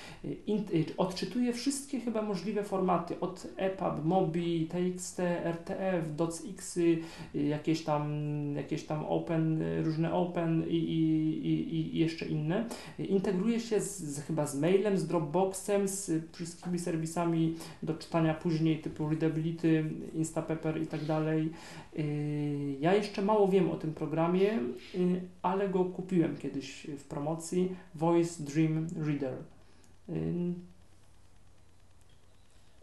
Odczytuje 0.96 1.52
wszystkie 1.52 2.00
chyba 2.00 2.22
możliwe 2.22 2.64
formaty, 2.64 3.20
od 3.20 3.46
EPUB, 3.56 4.04
MOBI, 4.04 4.66
TXT, 4.66 5.20
RTF, 5.44 6.16
DOCX, 6.16 6.76
y, 6.76 7.02
jakieś 7.34 7.84
tam, 7.84 8.08
jakieś 8.56 8.84
tam 8.84 9.04
open, 9.04 9.62
różne 9.84 10.12
open 10.12 10.64
i, 10.68 10.76
i, 10.76 11.74
i, 11.74 11.98
jeszcze 11.98 12.26
inne. 12.26 12.64
Integruje 12.98 13.60
się 13.60 13.80
z, 13.80 14.20
chyba 14.26 14.46
z 14.46 14.60
mailem, 14.60 14.98
z 14.98 15.06
Dropboxem, 15.06 15.88
z 15.88 16.10
wszystkimi 16.32 16.78
serwisami 16.78 17.54
do 17.82 17.94
czytania 17.94 18.34
później 18.34 18.78
typu 18.78 19.08
Readability, 19.08 19.84
Instapaper 20.14 20.82
i 20.82 20.86
tak 20.86 21.04
dalej. 21.04 21.50
Y, 21.98 22.76
Ja 22.80 22.94
jeszcze 22.94 23.22
mało 23.22 23.48
wiem 23.48 23.70
o 23.70 23.76
tym 23.76 23.94
programie, 23.94 24.58
y, 24.94 25.20
ale 25.42 25.68
go 25.68 25.84
kupiłem 25.84 26.36
kiedyś 26.36 26.86
w 26.98 27.04
promocji 27.04 27.76
Voice 27.94 28.42
Dream 28.42 28.86
Reader. 28.96 29.34
Y, 30.08 30.54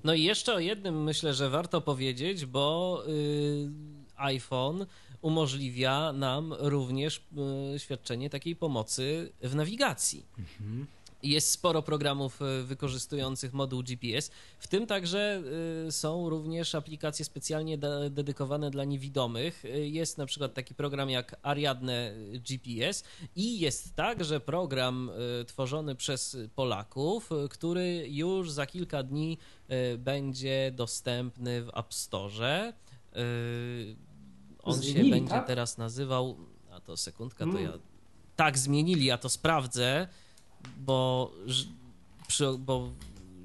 No 0.03 0.13
i 0.13 0.23
jeszcze 0.23 0.53
o 0.53 0.59
jednym 0.59 1.03
myślę, 1.03 1.33
że 1.33 1.49
warto 1.49 1.81
powiedzieć, 1.81 2.45
bo 2.45 3.03
iPhone 4.15 4.85
umożliwia 5.21 6.13
nam 6.13 6.53
również 6.59 7.23
świadczenie 7.77 8.29
takiej 8.29 8.55
pomocy 8.55 9.31
w 9.41 9.55
nawigacji. 9.55 10.25
Jest 11.25 11.51
sporo 11.51 11.81
programów 11.81 12.41
y, 12.41 12.63
wykorzystujących 12.63 13.53
moduł 13.53 13.83
GPS, 13.83 14.31
w 14.59 14.67
tym 14.67 14.87
także 14.87 15.43
y, 15.87 15.91
są 15.91 16.29
również 16.29 16.75
aplikacje 16.75 17.25
specjalnie 17.25 17.77
de- 17.77 18.09
dedykowane 18.09 18.71
dla 18.71 18.83
niewidomych. 18.83 19.65
Y, 19.65 19.87
Jest 19.89 20.17
na 20.17 20.25
przykład 20.25 20.53
taki 20.53 20.75
program 20.75 21.09
jak 21.09 21.35
Ariadne 21.41 22.13
GPS 22.33 23.03
i 23.35 23.59
jest 23.59 23.95
także 23.95 24.39
program 24.39 25.11
tworzony 25.47 25.95
przez 25.95 26.37
Polaków, 26.55 27.29
który 27.49 28.07
już 28.09 28.51
za 28.51 28.65
kilka 28.65 29.03
dni 29.03 29.37
będzie 29.97 30.71
dostępny 30.75 31.63
w 31.63 31.69
App 31.77 31.93
Store. 31.93 32.73
On 34.63 34.75
się 34.75 34.81
Zmienili, 34.81 35.11
będzie 35.11 35.29
tak? 35.29 35.47
teraz 35.47 35.77
nazywał, 35.77 36.37
a 36.71 36.79
to 36.79 36.97
sekundka, 36.97 37.45
to 37.45 37.51
Mm. 37.51 37.63
ja 37.63 37.71
tak 38.35 38.57
zmienili, 38.57 39.05
ja 39.05 39.17
to 39.17 39.29
sprawdzę, 39.29 40.07
bo, 40.77 41.31
przy, 42.27 42.45
bo 42.59 42.89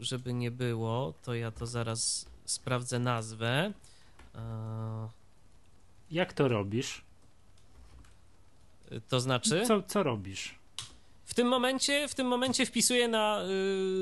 żeby 0.01 0.33
nie 0.33 0.51
było, 0.51 1.15
to 1.25 1.35
ja 1.35 1.51
to 1.51 1.67
zaraz 1.67 2.27
sprawdzę 2.45 2.99
nazwę. 2.99 3.73
E, 4.35 5.09
Jak 6.11 6.33
to 6.33 6.49
robisz? 6.49 7.03
To 9.09 9.21
znaczy? 9.21 9.65
Co, 9.67 9.83
co 9.83 10.03
robisz? 10.03 10.55
W 11.25 11.35
tym 11.35 11.49
momencie, 11.49 12.09
w 12.09 12.15
tym 12.15 12.27
momencie 12.27 12.67
wpisuję 12.67 13.09
na 13.09 13.43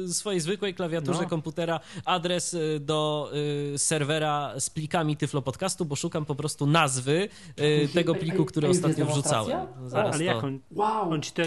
y, 0.07 0.15
swojej 0.15 0.40
zwykłej 0.40 0.74
klawiaturze 0.74 1.23
No. 1.23 1.28
komputera 1.28 1.81
adres 2.05 2.55
y, 2.55 2.81
do 2.81 3.31
y, 3.74 3.78
serwera 3.78 4.61
z 4.61 4.70
plikami 4.70 5.16
Tyflo 5.16 5.43
Podcastu, 5.43 5.85
bo 5.85 5.97
szukam 5.97 6.24
po 6.24 6.35
prostu 6.35 6.66
nazwy 6.66 7.28
y, 7.61 7.89
tego 7.95 8.15
pliku, 8.15 8.45
który 8.45 8.69
ostatnio 8.69 9.07
wrzucałem. 9.07 9.66
Zaraz 9.86 10.15
ale 10.15 10.19
to... 10.19 10.24
jak 10.24 10.45
on, 10.45 10.59
Wow! 10.70 11.11
on 11.12 11.23
ci 11.23 11.32
to, 11.32 11.43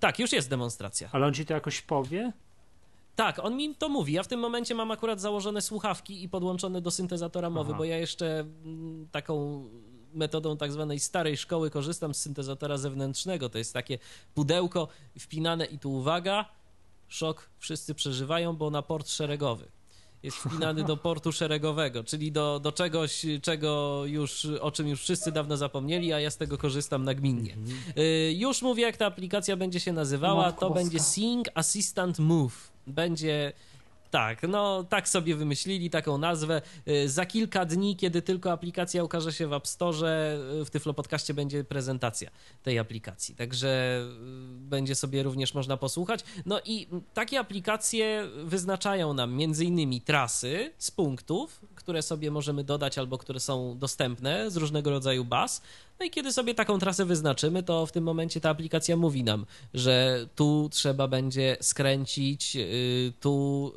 Tak, 0.00 0.18
już 0.18 0.32
jest 0.32 0.50
demonstracja. 0.50 1.08
ale 1.12 1.26
on 1.26 1.34
ci 1.34 1.46
to 1.46 1.54
jakoś 1.54 1.80
powie? 1.80 2.32
Tak, 3.16 3.38
on 3.44 3.56
mi 3.56 3.74
to 3.74 3.88
mówi. 3.88 4.12
Ja 4.12 4.22
w 4.22 4.28
tym 4.28 4.40
momencie 4.40 4.74
mam 4.74 4.90
akurat 4.90 5.20
założone 5.20 5.62
słuchawki 5.62 6.24
i 6.24 6.28
podłączone 6.28 6.80
do 6.80 6.90
syntezatora 6.90 7.50
mowy, 7.50 7.70
Aha. 7.70 7.78
bo 7.78 7.84
ja 7.84 7.98
jeszcze 7.98 8.40
mm, 8.40 9.08
taką 9.12 9.64
metodą 10.14 10.56
tak 10.56 10.72
zwanej 10.72 11.00
starej 11.00 11.36
szkoły 11.36 11.70
korzystam 11.70 12.14
z 12.14 12.18
syntezatora 12.18 12.78
zewnętrznego. 12.78 13.48
To 13.48 13.58
jest 13.58 13.72
takie 13.72 13.98
pudełko 14.34 14.88
wpinane 15.18 15.64
i 15.64 15.78
tu 15.78 15.92
uwaga, 15.92 16.44
szok 17.08 17.50
wszyscy 17.58 17.94
przeżywają, 17.94 18.56
bo 18.56 18.70
na 18.70 18.82
port 18.82 19.08
szeregowy. 19.08 19.68
Jest 20.26 20.38
wpinany 20.38 20.84
do 20.84 20.96
portu 20.96 21.32
szeregowego, 21.32 22.04
czyli 22.04 22.32
do, 22.32 22.60
do 22.60 22.72
czegoś, 22.72 23.26
czego 23.42 24.02
już, 24.06 24.46
o 24.60 24.70
czym 24.70 24.88
już 24.88 25.02
wszyscy 25.02 25.32
dawno 25.32 25.56
zapomnieli, 25.56 26.12
a 26.12 26.20
ja 26.20 26.30
z 26.30 26.36
tego 26.36 26.58
korzystam 26.58 27.04
nagminnie. 27.04 27.56
Y, 27.98 28.32
Już 28.36 28.62
mówię, 28.62 28.82
jak 28.82 28.96
ta 28.96 29.06
aplikacja 29.06 29.56
będzie 29.56 29.80
się 29.80 29.92
nazywała. 29.92 30.52
To 30.52 30.70
będzie 30.70 31.00
Sing 31.00 31.48
Assistant 31.54 32.18
Move. 32.18 32.70
Będzie. 32.86 33.52
Tak, 34.16 34.42
no 34.42 34.84
tak 34.84 35.08
sobie 35.08 35.36
wymyślili 35.36 35.90
taką 35.90 36.18
nazwę. 36.18 36.62
Y, 36.88 37.08
Za 37.08 37.26
kilka 37.26 37.64
dni, 37.64 37.96
kiedy 37.96 38.22
tylko 38.22 38.52
aplikacja 38.52 39.04
ukaże 39.04 39.32
się 39.32 39.46
w 39.46 39.52
App 39.52 39.66
Store, 39.66 40.38
y, 40.60 40.64
w 40.64 40.70
Tyflo 40.70 40.94
Podcaście 40.94 41.34
będzie 41.34 41.64
prezentacja 41.64 42.30
tej 42.62 42.78
aplikacji. 42.78 43.34
Także 43.34 44.00
y, 44.02 44.58
będzie 44.58 44.94
sobie 44.94 45.22
również 45.22 45.54
można 45.54 45.76
posłuchać. 45.76 46.20
No 46.46 46.60
i 46.64 46.88
takie 47.14 47.40
aplikacje 47.40 48.28
wyznaczają 48.44 49.14
nam 49.14 49.34
między 49.34 49.64
innymi 49.64 50.00
trasy 50.00 50.72
z 50.78 50.90
punktów, 50.90 51.60
które 51.74 52.02
sobie 52.02 52.30
możemy 52.30 52.64
dodać 52.64 52.98
albo 52.98 53.18
które 53.18 53.40
są 53.40 53.78
dostępne 53.78 54.50
z 54.50 54.56
różnego 54.56 54.90
rodzaju 54.90 55.24
baz. 55.24 55.62
No 56.00 56.06
i 56.06 56.10
kiedy 56.10 56.32
sobie 56.32 56.54
taką 56.54 56.78
trasę 56.78 57.04
wyznaczymy, 57.04 57.62
to 57.62 57.86
w 57.86 57.92
tym 57.92 58.04
momencie 58.04 58.40
ta 58.40 58.50
aplikacja 58.50 58.96
mówi 58.96 59.24
nam, 59.24 59.46
że 59.74 60.26
tu 60.34 60.68
trzeba 60.72 61.08
będzie 61.08 61.56
skręcić, 61.60 62.56
y, 62.56 63.12
tu 63.20 63.72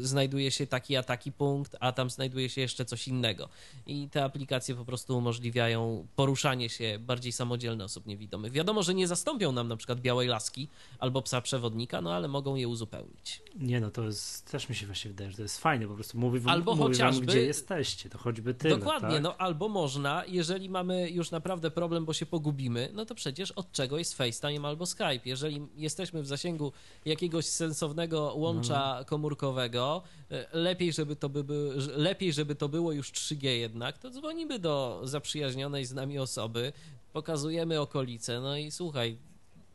y, 0.00 0.06
znajduje 0.06 0.50
się 0.50 0.66
taki 0.66 0.96
a 0.96 1.02
taki 1.02 1.32
punkt, 1.32 1.76
a 1.80 1.92
tam 1.92 2.10
znajduje 2.10 2.48
się 2.48 2.60
jeszcze 2.60 2.84
coś 2.84 3.08
innego. 3.08 3.48
I 3.86 4.08
te 4.08 4.24
aplikacje 4.24 4.74
po 4.74 4.84
prostu 4.84 5.18
umożliwiają 5.18 6.06
poruszanie 6.16 6.68
się 6.68 6.98
bardziej 7.00 7.32
samodzielne 7.32 7.84
osób 7.84 8.06
niewidomych. 8.06 8.52
Wiadomo, 8.52 8.82
że 8.82 8.94
nie 8.94 9.06
zastąpią 9.08 9.52
nam 9.52 9.68
na 9.68 9.76
przykład 9.76 10.00
białej 10.00 10.28
laski 10.28 10.68
albo 10.98 11.22
psa 11.22 11.40
przewodnika, 11.40 12.00
no 12.00 12.14
ale 12.14 12.28
mogą 12.28 12.54
je 12.54 12.68
uzupełnić. 12.68 13.42
Nie 13.56 13.80
no, 13.80 13.90
to 13.90 14.04
jest, 14.04 14.50
też 14.50 14.68
mi 14.68 14.74
się 14.74 14.86
właśnie 14.86 15.10
wydaje, 15.10 15.30
że 15.30 15.36
to 15.36 15.42
jest 15.42 15.58
fajne, 15.58 15.86
po 15.88 15.94
prostu 15.94 16.18
mówi, 16.18 16.40
wam- 16.40 16.52
Albo 16.54 16.70
mówi 16.70 16.80
wam, 16.82 16.92
chociażby- 16.92 17.26
gdzie 17.26 17.42
jesteście, 17.42 18.10
to 18.10 18.18
choćby 18.18 18.54
tyle, 18.54 18.76
Dokładnie, 18.76 19.10
tak? 19.14 19.22
no 19.22 19.36
albo 19.36 19.68
można, 19.68 20.24
jeżeli 20.28 20.68
mamy 20.70 21.10
już 21.10 21.30
naprawdę 21.30 21.63
problem, 21.70 22.04
bo 22.04 22.12
się 22.12 22.26
pogubimy, 22.26 22.88
no 22.92 23.06
to 23.06 23.14
przecież 23.14 23.50
od 23.50 23.72
czego 23.72 23.98
jest 23.98 24.14
FaceTime 24.14 24.68
albo 24.68 24.86
Skype. 24.86 25.20
Jeżeli 25.24 25.66
jesteśmy 25.76 26.22
w 26.22 26.26
zasięgu 26.26 26.72
jakiegoś 27.04 27.46
sensownego 27.46 28.34
łącza 28.36 28.96
No. 28.98 29.04
komórkowego, 29.04 30.02
e, 30.30 30.46
lepiej 30.52 30.92
żeby, 30.92 31.16
to 31.16 31.28
by, 31.28 31.44
by, 31.44 31.72
lepiej, 31.96 32.32
żeby 32.32 32.54
to 32.54 32.68
było 32.68 32.92
już 32.92 33.12
3G 33.12 33.46
jednak, 33.48 33.98
to 33.98 34.10
dzwonimy 34.10 34.58
do 34.58 35.00
zaprzyjaźnionej 35.04 35.84
z 35.84 35.92
nami 35.92 36.18
osoby, 36.18 36.72
pokazujemy 37.12 37.80
okolice, 37.80 38.40
no 38.40 38.56
i 38.56 38.70
słuchaj, 38.70 39.16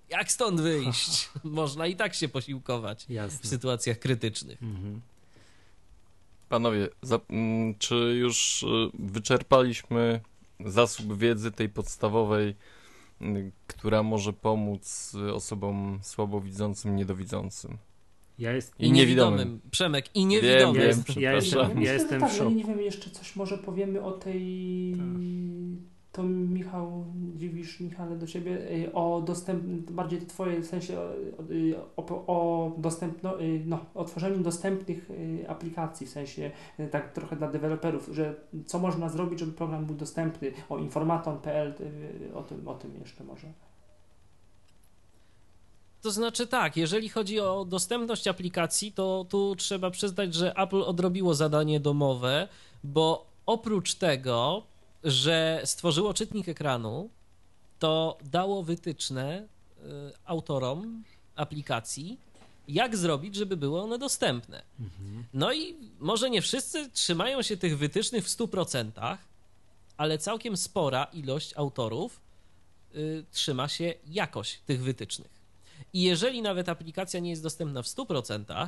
jak 0.09 0.31
stąd 0.31 0.61
wyjść? 0.61 1.29
Można 1.43 1.87
i 1.87 1.95
tak 1.95 2.13
się 2.15 2.27
posiłkować 2.29 3.05
w 3.05 3.09
Jasne. 3.09 3.49
sytuacjach 3.49 3.99
krytycznych. 3.99 4.63
Mhm. 4.63 5.01
Panowie, 6.49 6.87
za, 7.01 7.19
czy 7.79 7.95
już 7.95 8.63
y, 8.63 8.65
wyczerpaliśmy 8.99 10.19
zasób 10.65 11.17
wiedzy 11.17 11.51
tej 11.51 11.69
podstawowej, 11.69 12.55
y, 13.21 13.51
która 13.67 14.03
może 14.03 14.33
pomóc 14.33 15.15
y, 15.29 15.33
osobom 15.33 15.99
słabowidzącym, 16.01 16.95
niedowidzącym? 16.95 17.77
Ja, 18.39 18.51
jest, 18.53 18.73
I 18.79 18.91
niewidomym. 18.91 19.61
Przemek, 19.71 20.15
i 20.15 20.19
Wiem, 20.19 20.29
niewidomym. 20.29 20.75
ja, 20.75 20.81
wiem. 20.81 20.87
jest, 20.87 20.99
ja, 21.09 21.13
przepraszam. 21.13 21.59
jestem, 21.67 21.81
ja 21.81 21.93
jestem 21.93 22.21
tak, 22.21 22.31
w 22.31 22.37
szoku. 22.37 22.49
nie 22.49 22.63
wiem, 22.63 22.79
jeszcze 22.81 23.09
coś 23.09 23.35
może 23.35 23.57
powiemy 23.57 24.01
o 24.01 24.11
tej... 24.11 24.95
To 26.19 26.23
Michał, 26.23 27.05
dziwisz 27.35 27.79
Michale 27.79 28.17
do 28.17 28.27
ciebie, 28.27 28.71
y, 28.71 28.93
o 28.93 29.21
dostęp, 29.25 29.91
bardziej 29.91 30.21
twoje 30.21 30.59
w 30.59 30.65
sensie 30.65 30.99
o, 31.97 32.05
o, 32.05 32.25
o 32.27 32.71
dostępno, 32.77 33.41
y, 33.41 33.61
no, 33.65 33.85
o 33.95 34.05
tworzeniu 34.05 34.43
dostępnych 34.43 35.09
y, 35.09 35.45
aplikacji, 35.49 36.07
w 36.07 36.09
sensie 36.09 36.51
y, 36.79 36.87
tak 36.87 37.13
trochę 37.13 37.35
dla 37.35 37.47
deweloperów, 37.47 38.09
że 38.13 38.35
co 38.65 38.79
można 38.79 39.09
zrobić, 39.09 39.39
żeby 39.39 39.51
program 39.51 39.85
był 39.85 39.95
dostępny, 39.95 40.51
o 40.69 40.77
informaton.pl, 40.77 41.73
y, 42.29 42.35
o 42.35 42.43
tym, 42.43 42.67
o 42.67 42.73
tym 42.73 42.91
jeszcze 42.99 43.23
może. 43.23 43.47
To 46.01 46.11
znaczy 46.11 46.47
tak, 46.47 46.77
jeżeli 46.77 47.09
chodzi 47.09 47.39
o 47.39 47.65
dostępność 47.65 48.27
aplikacji, 48.27 48.91
to 48.91 49.25
tu 49.29 49.55
trzeba 49.55 49.91
przyznać, 49.91 50.33
że 50.33 50.53
Apple 50.57 50.81
odrobiło 50.81 51.33
zadanie 51.33 51.79
domowe, 51.79 52.47
bo 52.83 53.25
oprócz 53.45 53.95
tego, 53.95 54.63
że 55.03 55.61
stworzyło 55.65 56.13
czytnik 56.13 56.49
ekranu, 56.49 57.09
to 57.79 58.17
dało 58.23 58.63
wytyczne 58.63 59.47
y, 59.77 59.83
autorom 60.25 61.03
aplikacji, 61.35 62.19
jak 62.67 62.97
zrobić, 62.97 63.35
żeby 63.35 63.57
były 63.57 63.81
one 63.81 63.97
dostępne. 63.97 64.63
No 65.33 65.53
i 65.53 65.75
może 65.99 66.29
nie 66.29 66.41
wszyscy 66.41 66.89
trzymają 66.89 67.41
się 67.41 67.57
tych 67.57 67.77
wytycznych 67.77 68.25
w 68.25 68.27
100%, 68.27 69.17
ale 69.97 70.17
całkiem 70.17 70.57
spora 70.57 71.03
ilość 71.03 71.53
autorów 71.57 72.21
y, 72.95 73.25
trzyma 73.31 73.67
się 73.67 73.93
jakoś 74.07 74.59
tych 74.65 74.81
wytycznych. 74.81 75.39
I 75.93 76.01
jeżeli 76.01 76.41
nawet 76.41 76.69
aplikacja 76.69 77.19
nie 77.19 77.29
jest 77.29 77.43
dostępna 77.43 77.81
w 77.81 77.87
100%, 77.87 78.67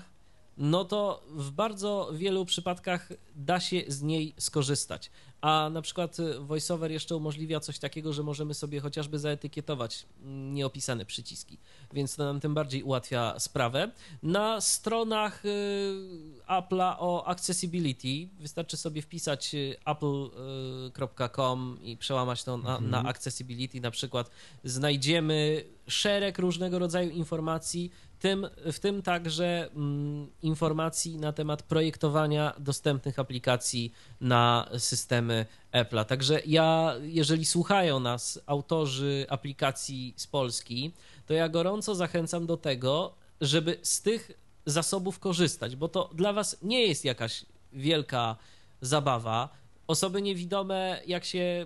no 0.57 0.85
to 0.85 1.23
w 1.29 1.51
bardzo 1.51 2.09
wielu 2.13 2.45
przypadkach 2.45 3.09
da 3.35 3.59
się 3.59 3.81
z 3.87 4.01
niej 4.01 4.33
skorzystać. 4.37 5.11
A 5.41 5.69
na 5.73 5.81
przykład 5.81 6.19
y, 6.19 6.39
VoiceOver 6.39 6.91
jeszcze 6.91 7.15
umożliwia 7.15 7.59
coś 7.59 7.79
takiego, 7.79 8.13
że 8.13 8.23
możemy 8.23 8.53
sobie 8.53 8.79
chociażby 8.79 9.19
zaetykietować 9.19 10.05
mm, 10.23 10.53
nieopisane 10.53 11.05
przyciski, 11.05 11.57
więc 11.93 12.15
to 12.15 12.23
nam 12.23 12.39
tym 12.39 12.53
bardziej 12.53 12.83
ułatwia 12.83 13.39
sprawę. 13.39 13.91
Na 14.23 14.61
stronach 14.61 15.45
y, 15.45 15.49
Apple'a 16.47 16.95
o 16.99 17.27
accessibility 17.27 18.29
wystarczy 18.39 18.77
sobie 18.77 19.01
wpisać 19.01 19.55
y, 19.55 19.75
apple.com 19.85 21.77
i 21.83 21.97
przełamać 21.97 22.43
to 22.43 22.57
na, 22.57 22.79
na 22.79 23.03
accessibility 23.03 23.81
na 23.81 23.91
przykład. 23.91 24.31
Znajdziemy 24.63 25.63
szereg 25.87 26.39
różnego 26.39 26.79
rodzaju 26.79 27.09
informacji, 27.09 27.91
tym, 28.21 28.47
w 28.71 28.79
tym 28.79 29.01
także 29.01 29.69
mm, 29.75 30.27
informacji 30.41 31.17
na 31.17 31.33
temat 31.33 31.63
projektowania 31.63 32.53
dostępnych 32.59 33.19
aplikacji 33.19 33.93
na 34.21 34.69
systemy 34.77 35.45
Apple'a. 35.73 36.05
Także 36.05 36.41
ja, 36.45 36.95
jeżeli 37.01 37.45
słuchają 37.45 37.99
nas 37.99 38.39
autorzy 38.45 39.25
aplikacji 39.29 40.13
z 40.17 40.27
Polski, 40.27 40.93
to 41.25 41.33
ja 41.33 41.49
gorąco 41.49 41.95
zachęcam 41.95 42.45
do 42.45 42.57
tego, 42.57 43.13
żeby 43.41 43.79
z 43.81 44.01
tych 44.01 44.31
zasobów 44.65 45.19
korzystać, 45.19 45.75
bo 45.75 45.87
to 45.87 46.09
dla 46.13 46.33
Was 46.33 46.57
nie 46.61 46.87
jest 46.87 47.05
jakaś 47.05 47.45
wielka 47.73 48.35
zabawa. 48.81 49.49
Osoby 49.87 50.21
niewidome, 50.21 51.01
jak 51.07 51.25
się 51.25 51.65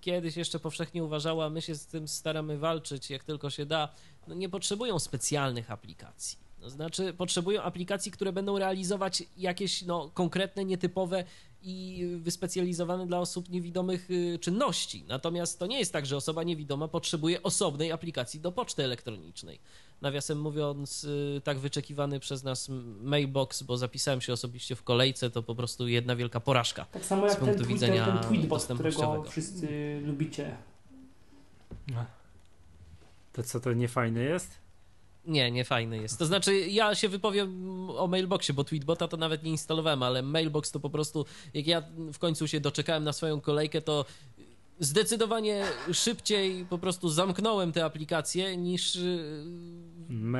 kiedyś 0.00 0.36
jeszcze 0.36 0.58
powszechnie 0.58 1.04
uważało, 1.04 1.44
a 1.44 1.50
my 1.50 1.62
się 1.62 1.74
z 1.74 1.86
tym 1.86 2.08
staramy 2.08 2.58
walczyć 2.58 3.10
jak 3.10 3.24
tylko 3.24 3.50
się 3.50 3.66
da, 3.66 3.88
no 4.28 4.34
nie 4.34 4.48
potrzebują 4.48 4.98
specjalnych 4.98 5.70
aplikacji. 5.70 6.46
To 6.60 6.70
znaczy, 6.70 7.14
potrzebują 7.14 7.62
aplikacji, 7.62 8.12
które 8.12 8.32
będą 8.32 8.58
realizować 8.58 9.22
jakieś 9.36 9.82
no, 9.82 10.10
konkretne, 10.14 10.64
nietypowe 10.64 11.24
i 11.62 12.06
wyspecjalizowane 12.16 13.06
dla 13.06 13.18
osób 13.18 13.48
niewidomych 13.48 14.10
y, 14.10 14.38
czynności. 14.38 15.04
Natomiast 15.08 15.58
to 15.58 15.66
nie 15.66 15.78
jest 15.78 15.92
tak, 15.92 16.06
że 16.06 16.16
osoba 16.16 16.42
niewidoma 16.42 16.88
potrzebuje 16.88 17.42
osobnej 17.42 17.92
aplikacji 17.92 18.40
do 18.40 18.52
poczty 18.52 18.84
elektronicznej. 18.84 19.58
Nawiasem 20.02 20.40
mówiąc, 20.40 21.04
y, 21.04 21.40
tak 21.44 21.58
wyczekiwany 21.58 22.20
przez 22.20 22.44
nas 22.44 22.68
mailbox, 23.00 23.62
bo 23.62 23.76
zapisałem 23.76 24.20
się 24.20 24.32
osobiście 24.32 24.76
w 24.76 24.82
kolejce, 24.82 25.30
to 25.30 25.42
po 25.42 25.54
prostu 25.54 25.88
jedna 25.88 26.16
wielka 26.16 26.40
porażka. 26.40 26.84
Tak 26.84 27.04
samo 27.04 27.28
Z 27.28 27.30
jak 27.30 27.38
ten, 27.38 27.46
punktu 27.46 27.64
tweet, 27.64 27.80
widzenia 27.80 28.06
ten 28.06 28.28
tweetbot, 28.28 28.64
którego 28.64 29.22
wszyscy 29.22 30.00
lubicie. 30.04 30.56
To 33.36 33.42
co, 33.42 33.60
to 33.60 33.72
nie 33.72 33.88
fajne 33.88 34.20
jest? 34.22 34.58
Nie, 35.24 35.50
nie 35.50 35.64
fajny 35.64 35.96
jest. 35.98 36.18
To 36.18 36.26
znaczy, 36.26 36.58
ja 36.60 36.94
się 36.94 37.08
wypowiem 37.08 37.50
o 37.90 38.06
Mailboxie, 38.06 38.54
bo 38.54 38.64
Tweetbota 38.64 39.08
to 39.08 39.16
nawet 39.16 39.42
nie 39.42 39.50
instalowałem, 39.50 40.02
ale 40.02 40.22
Mailbox 40.22 40.70
to 40.70 40.80
po 40.80 40.90
prostu, 40.90 41.26
jak 41.54 41.66
ja 41.66 41.82
w 42.12 42.18
końcu 42.18 42.48
się 42.48 42.60
doczekałem 42.60 43.04
na 43.04 43.12
swoją 43.12 43.40
kolejkę, 43.40 43.82
to 43.82 44.04
zdecydowanie 44.80 45.64
szybciej 45.92 46.64
po 46.64 46.78
prostu 46.78 47.08
zamknąłem 47.08 47.72
tę 47.72 47.84
aplikację 47.84 48.56
niż 48.56 48.96
y, 48.96 49.44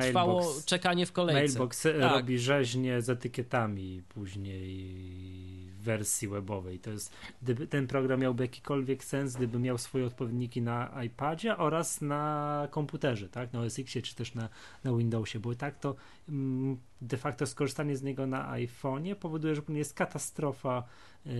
trwało 0.01 0.33
Mailbox, 0.39 0.65
czekanie 0.65 1.05
w 1.05 1.11
kolejce. 1.11 1.41
Mailbox 1.41 1.81
Tak. 1.81 1.95
robi 2.11 2.39
rzeźnie 2.39 3.01
z 3.01 3.09
etykietami 3.09 4.01
później 4.09 5.56
wersji 5.87 6.27
webowej. 6.27 6.79
To 6.79 6.89
jest, 6.91 7.13
gdyby 7.41 7.67
ten 7.67 7.87
program 7.87 8.19
miałby 8.19 8.43
jakikolwiek 8.43 9.03
sens, 9.03 9.35
gdyby 9.35 9.59
miał 9.59 9.77
swoje 9.77 10.05
odpowiedniki 10.05 10.61
na 10.61 11.03
iPadzie 11.03 11.57
oraz 11.57 12.01
na 12.01 12.67
komputerze, 12.71 13.29
tak? 13.29 13.53
Na 13.53 13.59
OS 13.59 13.79
X 13.79 13.93
czy 14.03 14.15
też 14.15 14.35
na, 14.35 14.49
na 14.83 14.93
Windowsie, 14.93 15.39
bo 15.39 15.55
tak 15.55 15.79
to 15.79 15.95
mm, 16.29 16.77
de 17.01 17.17
facto 17.17 17.45
skorzystanie 17.45 17.97
z 17.97 18.03
niego 18.03 18.27
na 18.27 18.51
iPhone'ie 18.51 19.15
powoduje, 19.15 19.55
że 19.55 19.61
jest 19.69 19.93
katastrofa 19.93 20.83
yy, 21.25 21.31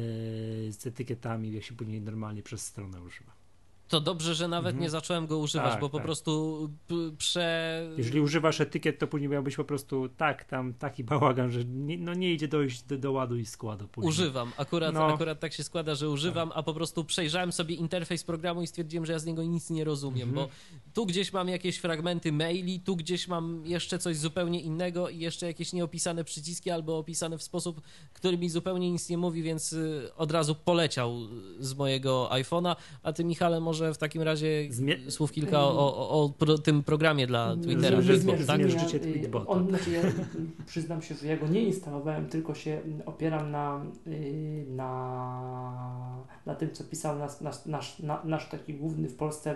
z 0.71 0.87
etykietami, 0.87 1.51
jak 1.51 1.63
się 1.63 1.75
później 1.75 2.01
normalnie 2.01 2.43
przez 2.43 2.65
stronę 2.65 3.01
używa. 3.01 3.36
To 3.87 4.01
dobrze, 4.01 4.35
że 4.35 4.47
nawet 4.47 4.67
Mhm. 4.69 4.83
nie 4.83 4.89
zacząłem 4.89 5.27
go 5.27 5.37
używać, 5.37 5.71
Tak, 5.71 5.81
bo 5.81 5.89
po 5.89 5.97
tak. 5.97 6.05
prostu 6.05 6.69
prze... 7.17 7.81
Jeżeli 7.97 8.21
używasz 8.21 8.61
etykiet, 8.61 8.99
to 8.99 9.07
później 9.07 9.29
miałbyś 9.29 9.55
po 9.55 9.63
prostu 9.63 10.09
tak, 10.09 10.43
tam 10.45 10.73
taki 10.73 11.03
bałagan, 11.03 11.51
że 11.51 11.65
nie, 11.65 11.97
no 11.97 12.13
nie 12.13 12.33
idzie 12.33 12.47
dojść 12.47 12.83
do, 12.83 12.97
do 12.97 13.11
ładu 13.11 13.37
i 13.37 13.45
składu 13.45 13.87
później. 13.87 14.09
Używam, 14.09 14.51
akurat, 14.57 14.93
No. 14.93 15.05
akurat 15.13 15.39
tak 15.39 15.53
się 15.53 15.63
składa, 15.63 15.95
że 15.95 16.09
używam, 16.09 16.51
a 16.55 16.63
po 16.63 16.73
prostu 16.73 17.03
przejrzałem 17.03 17.51
sobie 17.51 17.75
interfejs 17.75 18.23
programu 18.23 18.61
i 18.61 18.67
stwierdziłem, 18.67 19.05
że 19.05 19.13
ja 19.13 19.19
z 19.19 19.25
niego 19.25 19.43
nic 19.43 19.69
nie 19.69 19.83
rozumiem, 19.83 20.29
Mhm. 20.29 20.47
bo 20.47 20.53
tu 20.93 21.05
gdzieś 21.05 21.33
mam 21.33 21.49
jakieś 21.49 21.77
fragmenty 21.77 22.31
maili, 22.31 22.79
tu 22.79 22.95
gdzieś 22.95 23.27
mam 23.27 23.65
jeszcze 23.65 23.99
coś 23.99 24.17
zupełnie 24.17 24.61
innego 24.61 25.09
i 25.09 25.19
jeszcze 25.19 25.45
jakieś 25.45 25.73
nieopisane 25.73 26.23
przyciski 26.23 26.71
albo 26.71 26.97
opisane 26.97 27.37
w 27.37 27.43
sposób, 27.43 27.81
który 28.13 28.37
mi 28.37 28.49
zupełnie 28.49 28.91
nic 28.91 29.09
nie 29.09 29.17
mówi, 29.17 29.43
więc 29.43 29.73
y, 29.73 30.09
od 30.17 30.31
razu 30.31 30.55
poleciał 30.55 31.17
z 31.59 31.73
mojego 31.73 32.29
iPhone'a, 32.31 32.75
a 33.03 33.13
ty 33.13 33.23
Michale 33.23 33.59
może 33.59 33.76
może 33.79 33.93
w 33.93 33.97
takim 33.97 34.21
razie 34.21 34.67
Zmie- 34.69 35.11
słów 35.11 35.31
kilka 35.31 35.59
o, 35.59 35.97
o, 35.97 36.09
o 36.09 36.29
pro, 36.29 36.57
tym 36.57 36.83
programie 36.83 37.27
dla 37.27 37.55
Twittera. 37.55 38.01
że 38.01 38.13
Tweetbot, 38.13 38.45
tak? 38.47 38.61
Tweetbota. 38.99 39.47
On, 39.47 39.67
znaczy 39.69 39.91
ja 39.91 40.01
przyznam 40.65 41.01
się, 41.01 41.15
że 41.15 41.27
ja 41.27 41.37
go 41.37 41.47
nie 41.47 41.61
instalowałem, 41.61 42.27
tylko 42.27 42.55
się 42.55 42.81
opieram 43.05 43.51
na, 43.51 43.85
y, 44.07 44.65
na, 44.69 46.17
na 46.45 46.55
tym, 46.55 46.71
co 46.71 46.83
pisał 46.83 47.19
nas, 47.19 47.41
nasz, 47.41 47.65
nasz, 47.65 47.99
na, 47.99 48.21
nasz 48.23 48.49
taki 48.49 48.73
główny 48.73 49.09
w 49.09 49.15
Polsce 49.15 49.55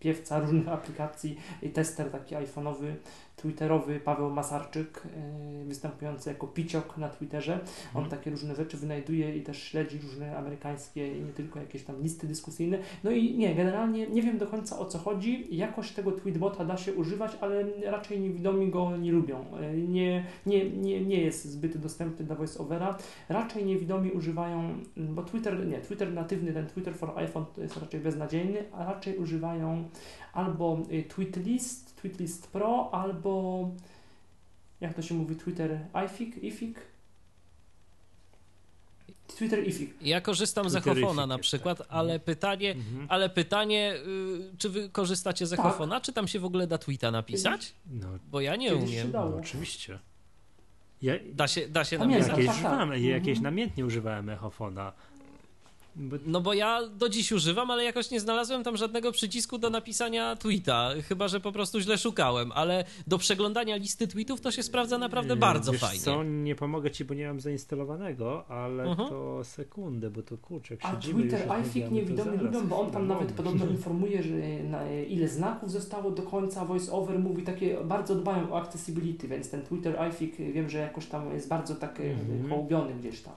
piewca 0.00 0.40
różnych 0.40 0.68
aplikacji 0.68 1.36
i 1.62 1.70
tester 1.70 2.10
taki 2.10 2.34
iPhone'owy, 2.34 2.94
twitterowy 3.42 4.00
Paweł 4.00 4.30
Masarczyk, 4.30 5.02
y, 5.62 5.64
występujący 5.64 6.30
jako 6.30 6.46
piciok 6.46 6.98
na 6.98 7.08
Twitterze. 7.08 7.52
On 7.94 8.02
Mhm. 8.02 8.10
takie 8.10 8.30
różne 8.30 8.54
rzeczy 8.54 8.76
wynajduje 8.76 9.36
i 9.36 9.42
też 9.42 9.62
śledzi 9.62 9.98
różne 9.98 10.36
amerykańskie 10.38 11.18
i 11.18 11.22
nie 11.22 11.32
tylko 11.32 11.58
jakieś 11.60 11.82
tam 11.84 12.02
listy 12.02 12.26
dyskusyjne. 12.26 12.78
No 13.04 13.10
i 13.10 13.34
nie, 13.34 13.54
generalnie 13.54 14.06
nie 14.06 14.22
wiem 14.22 14.38
do 14.38 14.46
końca 14.46 14.78
o 14.78 14.84
co 14.86 14.98
chodzi. 14.98 15.56
Jakoś 15.56 15.90
tego 15.92 16.12
tweetbota 16.12 16.64
da 16.64 16.76
się 16.76 16.94
używać, 16.94 17.32
ale 17.40 17.64
raczej 17.84 18.20
niewidomi 18.20 18.70
go 18.70 18.96
nie 18.96 19.12
lubią. 19.12 19.44
E, 19.60 19.72
Nie, 19.76 20.24
nie, 20.46 20.70
nie, 20.70 21.00
nie 21.04 21.20
jest 21.20 21.44
zbyt 21.44 21.78
dostępny 21.78 22.24
dla 22.26 22.36
voiceovera. 22.36 22.98
Raczej 23.28 23.64
niewidomi 23.64 24.10
używają, 24.10 24.74
bo 24.96 25.22
Twitter, 25.22 25.66
nie, 25.66 25.78
Twitter 25.78 26.12
natywny, 26.12 26.52
ten 26.52 26.66
Twitter 26.66 26.94
for 26.94 27.12
iPhone 27.18 27.44
to 27.54 27.60
jest 27.62 27.76
raczej 27.76 28.00
beznadziejny, 28.00 28.64
a 28.72 28.84
raczej 28.84 29.16
używają 29.16 29.88
albo 30.32 30.78
y, 30.92 31.02
Tweetlist, 31.02 31.96
Tweetlist 32.02 32.46
Pro, 32.46 32.88
albo 32.94 33.68
jak 34.80 34.94
to 34.94 35.02
się 35.02 35.14
mówi, 35.14 35.36
Twitter 35.36 35.78
iFig, 36.06 36.44
iFig? 36.44 36.78
Twitter 39.36 39.68
iFig. 39.68 39.94
Ja 40.02 40.20
korzystam 40.20 40.70
z 40.70 40.76
Echofona 40.76 41.26
na 41.26 41.38
przykład, 41.38 41.78
tak. 41.78 41.86
ale 41.90 42.18
pytanie, 42.20 42.70
Mhm. 42.72 43.06
ale 43.08 43.28
pytanie, 43.28 43.94
y, 44.52 44.56
czy 44.58 44.68
wy 44.70 44.88
korzystacie 44.88 45.46
z 45.46 45.50
Tak. 45.50 45.58
Echofona, 45.60 46.00
czy 46.00 46.12
tam 46.12 46.28
się 46.28 46.40
w 46.40 46.44
ogóle 46.44 46.66
da 46.66 46.78
tweeta 46.78 47.10
napisać? 47.10 47.74
No, 47.90 48.06
Bo 48.30 48.40
ja 48.40 48.56
nie 48.56 48.74
umiem. 48.74 49.10
dało. 49.12 49.30
no 49.30 49.36
oczywiście. 49.36 49.98
Ja, 51.02 51.12
Da 51.32 51.48
się, 51.48 51.68
da 51.68 51.84
się 51.84 51.98
Pamiętam. 51.98 52.20
napisać. 52.28 52.38
jakieś, 52.38 52.46
tak, 52.62 52.62
tak. 52.64 52.72
używamy, 52.72 53.00
jakieś 53.00 53.38
Mhm. 53.38 53.42
namiętnie 53.44 53.86
używałem 53.86 54.28
echofona. 54.28 54.92
No 56.26 56.40
bo 56.40 56.54
ja 56.54 56.86
do 56.88 57.08
dziś 57.08 57.32
używam, 57.32 57.70
ale 57.70 57.84
jakoś 57.84 58.10
nie 58.10 58.20
znalazłem 58.20 58.64
tam 58.64 58.76
żadnego 58.76 59.12
przycisku 59.12 59.58
do 59.58 59.70
napisania 59.70 60.36
tweeta, 60.36 60.90
chyba 61.08 61.28
że 61.28 61.40
po 61.40 61.52
prostu 61.52 61.80
źle 61.80 61.98
szukałem, 61.98 62.52
ale 62.52 62.84
do 63.06 63.18
przeglądania 63.18 63.76
listy 63.76 64.08
tweetów 64.08 64.40
to 64.40 64.50
się 64.50 64.62
sprawdza 64.62 64.98
naprawdę 64.98 65.34
Yy, 65.34 65.40
bardzo 65.40 65.72
wiesz 65.72 65.80
fajnie. 65.80 66.00
co, 66.00 66.22
nie 66.24 66.54
pomogę 66.54 66.90
ci, 66.90 67.04
bo 67.04 67.14
nie 67.14 67.26
mam 67.28 67.40
zainstalowanego, 67.40 68.44
ale 68.48 68.84
Mhm. 68.84 69.08
to 69.08 69.44
sekundę, 69.44 70.10
bo 70.10 70.22
to 70.22 70.38
kurczę, 70.38 70.76
A 70.82 70.96
Twitter, 70.96 71.48
iFig 71.62 71.84
zaraz, 72.16 72.42
lubią, 72.42 72.66
bo 72.68 72.80
on 72.80 72.90
tam 72.90 73.06
nawet 73.06 73.32
podobno 73.32 73.66
informuje, 73.76 74.22
że 74.22 74.30
na, 74.70 74.90
ile 74.92 75.28
znaków 75.28 75.70
zostało 75.70 76.10
do 76.10 76.22
końca, 76.22 76.64
voice-over 76.64 77.18
mówi 77.18 77.42
takie, 77.42 77.78
bardzo 77.84 78.14
dbają 78.14 78.52
o 78.52 78.56
accessibility, 78.60 79.28
więc 79.28 79.50
ten 79.50 79.62
Twitter, 79.62 79.98
iFig 80.10 80.36
wiem, 80.52 80.70
że 80.70 80.78
jakoś 80.78 81.06
tam 81.06 81.32
jest 81.34 81.48
bardzo 81.48 81.74
tak 81.74 82.00
Mhm. 82.00 82.30
mm 82.30 82.50
hołubiony 82.50 82.94
gdzieś 82.94 83.20
tam. 83.20 83.34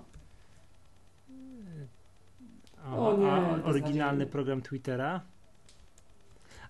A, 2.86 2.96
O 2.96 3.18
nie, 3.18 3.32
a 3.32 3.36
beznadziejny. 3.42 3.64
oryginalny 3.70 4.26
program 4.26 4.62
Twittera? 4.62 5.22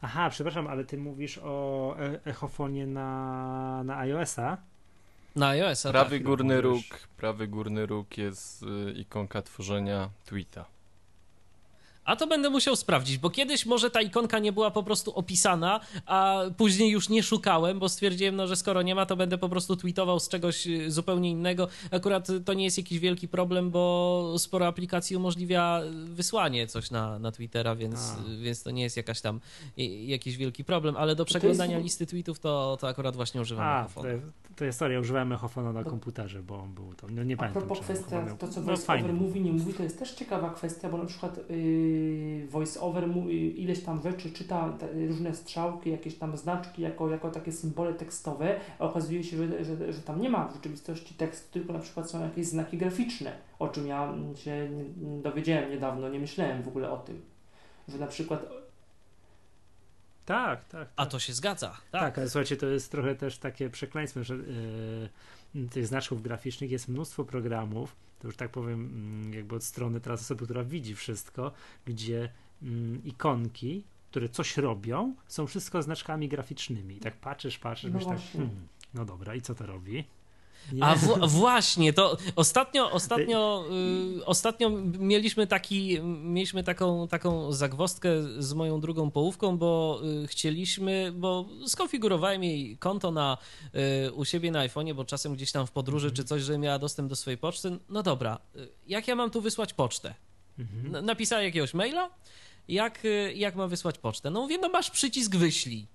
Aha, 0.01 0.29
przepraszam, 0.29 0.67
ale 0.67 0.85
ty 0.85 0.97
mówisz 0.97 1.37
o 1.43 1.95
e 1.99 2.19
echofonie 2.25 2.87
na, 2.87 3.83
na 3.83 3.97
iOS-a? 3.97 4.57
Na 5.35 5.47
iOS, 5.49 5.83
Prawy 5.83 6.17
tak, 6.17 6.23
górny 6.27 6.55
no, 6.55 6.61
róg, 6.61 6.81
prawy 7.17 7.47
górny 7.47 7.85
róg 7.85 8.17
jest 8.17 8.63
y, 8.63 8.91
ikonka 8.91 9.41
tworzenia 9.41 10.09
tweeta. 10.25 10.65
A 12.05 12.15
to 12.15 12.27
będę 12.27 12.49
musiał 12.49 12.75
sprawdzić, 12.75 13.17
bo 13.17 13.29
kiedyś 13.29 13.65
może 13.65 13.89
ta 13.91 14.01
ikonka 14.01 14.39
nie 14.39 14.51
była 14.51 14.71
po 14.71 14.83
prostu 14.83 15.11
opisana, 15.15 15.79
a 16.05 16.41
później 16.57 16.89
już 16.91 17.09
nie 17.09 17.23
szukałem, 17.23 17.79
bo 17.79 17.89
stwierdziłem, 17.89 18.35
no, 18.35 18.47
że 18.47 18.55
skoro 18.55 18.81
nie 18.81 18.95
ma, 18.95 19.05
to 19.05 19.15
będę 19.15 19.37
po 19.37 19.49
prostu 19.49 19.75
tweetował 19.75 20.19
z 20.19 20.29
czegoś 20.29 20.67
y, 20.67 20.91
zupełnie 20.91 21.29
innego. 21.31 21.67
Akurat 21.91 22.29
y, 22.29 22.41
to 22.41 22.53
nie 22.53 22.63
jest 22.63 22.77
jakiś 22.77 22.99
wielki 22.99 23.27
problem, 23.27 23.71
bo 23.71 24.35
sporo 24.37 24.67
aplikacji 24.67 25.15
umożliwia 25.17 25.81
wysłanie 26.05 26.67
coś 26.67 26.91
na, 26.91 27.19
na 27.19 27.31
Twittera, 27.31 27.75
więc, 27.75 27.95
A. 28.27 28.29
y, 28.31 28.37
więc 28.37 28.63
to 28.63 28.71
nie 28.71 28.83
jest 28.83 28.97
jakaś 28.97 29.21
tam 29.21 29.39
y, 29.79 29.83
jakiś 29.83 30.37
wielki 30.37 30.63
problem, 30.63 30.95
ale 30.97 31.15
do 31.15 31.25
przeglądania 31.25 31.73
jest- 31.73 31.83
listy 31.83 32.05
tweetów 32.05 32.39
to, 32.39 32.77
to 32.81 32.87
akurat 32.87 33.15
właśnie 33.15 33.41
używam 33.41 33.65
A, 33.67 33.79
mikrofonu. 33.81 34.09
to, 34.09 34.55
to 34.55 34.65
jest 34.65 34.79
sorry, 34.79 34.99
używałem 34.99 35.31
echofona 35.31 35.73
na 35.73 35.83
Bo- 35.83 35.89
komputerze, 35.89 36.43
bo 36.43 36.59
on 36.59 36.73
był 36.73 36.93
to. 36.93 37.07
No, 37.09 37.23
nie 37.23 37.33
A 37.33 37.37
pamiętam. 37.37 37.63
propos 37.63 37.77
czemu 37.87 37.99
kwestia, 37.99 38.35
to 38.39 38.47
co 38.47 38.61
no, 38.61 39.13
mówi, 39.13 39.41
nie 39.41 39.51
mówi, 39.51 39.73
to 39.73 39.83
jest 39.83 39.99
też 39.99 40.11
ciekawa 40.11 40.49
kwestia, 40.49 40.89
bo 40.89 40.97
na 40.97 41.05
przykład 41.05 41.39
yy, 41.49 41.94
voice-over 42.49 43.07
mówi 43.07 43.63
ileś 43.63 43.83
tam 43.83 44.01
rzeczy, 44.01 44.31
czyta 44.31 44.77
różne 45.07 45.35
strzałki, 45.35 45.91
jakieś 45.91 46.15
tam 46.15 46.37
znaczki 46.37 46.81
jako, 46.81 47.09
jako 47.09 47.31
takie 47.31 47.51
symbole 47.51 47.93
tekstowe, 47.93 48.59
a 48.79 48.83
okazuje 48.85 49.23
się, 49.23 49.37
że, 49.37 49.65
że, 49.65 49.93
że 49.93 50.01
tam 50.01 50.21
nie 50.21 50.29
ma 50.29 50.47
w 50.47 50.53
rzeczywistości 50.53 51.13
tekstu, 51.15 51.53
tylko 51.53 51.73
na 51.73 51.79
przykład 51.79 52.09
są 52.09 52.23
jakieś 52.23 52.45
znaki 52.47 52.77
graficzne, 52.77 53.37
o 53.59 53.67
czym 53.67 53.87
ja 53.87 54.13
się 54.35 54.69
nie- 54.69 55.21
dowiedziałem 55.21 55.69
niedawno, 55.69 56.09
nie 56.09 56.19
myślałem 56.19 56.63
w 56.63 56.67
ogóle 56.67 56.91
o 56.91 56.97
tym, 56.97 57.21
że 57.87 57.97
na 57.97 58.07
przykład 58.07 58.45
Tak, 60.25 60.65
tak. 60.65 60.87
A 60.95 61.03
tak. 61.03 61.11
to 61.11 61.19
się 61.19 61.33
zgadza, 61.33 61.67
tak. 61.91 62.01
Tak, 62.01 62.17
ale 62.17 62.29
słuchajcie, 62.29 62.57
to 62.57 62.65
jest 62.65 62.91
trochę 62.91 63.15
też 63.15 63.37
takie 63.37 63.69
przekleństwo, 63.69 64.23
że 64.23 64.35
yy, 65.55 65.67
tych 65.69 65.87
znaczków 65.87 66.21
graficznych 66.21 66.71
jest 66.71 66.87
mnóstwo 66.87 67.23
programów, 67.25 67.95
to 68.19 68.27
już 68.27 68.37
tak 68.37 68.51
powiem, 68.51 68.85
mm, 68.85 69.33
jakby 69.33 69.55
od 69.55 69.63
strony 69.63 70.01
teraz 70.01 70.21
osoby, 70.21 70.45
która 70.45 70.63
widzi 70.63 70.95
wszystko, 70.95 71.51
gdzie 71.85 72.29
mm, 72.61 73.03
ikonki, 73.03 73.83
które 74.09 74.29
coś 74.29 74.57
robią, 74.57 75.15
są 75.27 75.47
wszystko 75.47 75.81
znaczkami 75.81 76.29
graficznymi. 76.29 76.97
I 76.97 76.99
tak 76.99 77.15
patrzysz, 77.15 77.59
patrzysz, 77.59 77.91
No 77.91 77.99
myślisz 77.99 78.23
tak, 78.23 78.31
hmm, 78.31 78.67
no 78.93 79.05
dobra, 79.05 79.35
i 79.35 79.41
co 79.41 79.55
to 79.55 79.65
robi? 79.65 80.03
Nie. 80.73 80.83
A 80.83 80.95
w, 80.95 81.29
właśnie, 81.29 81.93
to 81.93 82.17
ostatnio, 82.35 82.91
ostatnio, 82.91 83.65
y, 84.19 84.25
ostatnio 84.25 84.69
mieliśmy 84.99 85.47
taki, 85.47 85.99
mieliśmy 86.23 86.63
taką, 86.63 87.07
taką 87.07 87.51
zagwostkę 87.51 88.09
z 88.39 88.53
moją 88.53 88.79
drugą 88.79 89.11
połówką, 89.11 89.57
bo 89.57 90.01
y, 90.23 90.27
chcieliśmy, 90.27 91.11
bo 91.15 91.45
skonfigurowałem 91.67 92.43
jej 92.43 92.77
konto 92.77 93.11
na, 93.11 93.37
y, 94.07 94.13
u 94.13 94.25
siebie 94.25 94.51
na 94.51 94.67
iPhone'ie, 94.67 94.93
bo 94.93 95.05
czasem 95.05 95.33
gdzieś 95.33 95.51
tam 95.51 95.67
w 95.67 95.71
podróży 95.71 96.11
czy 96.11 96.23
coś, 96.23 96.41
że 96.41 96.57
miała 96.57 96.79
dostęp 96.79 97.09
do 97.09 97.15
swojej 97.15 97.37
poczty. 97.37 97.77
No 97.89 98.03
dobra, 98.03 98.39
y, 98.55 98.69
jak 98.87 99.07
ja 99.07 99.15
mam 99.15 99.31
tu 99.31 99.41
wysłać 99.41 99.73
pocztę? 99.73 100.13
Mhm. 100.59 101.05
Napisała 101.05 101.41
jakiegoś 101.41 101.73
maila, 101.73 102.09
jak, 102.67 103.05
y, 103.05 103.33
jak 103.35 103.55
mam 103.55 103.69
wysłać 103.69 103.97
pocztę? 103.97 104.29
No 104.29 104.41
mówię, 104.41 104.57
no 104.57 104.69
masz 104.69 104.91
przycisk 104.91 105.35
wyślij. 105.35 105.87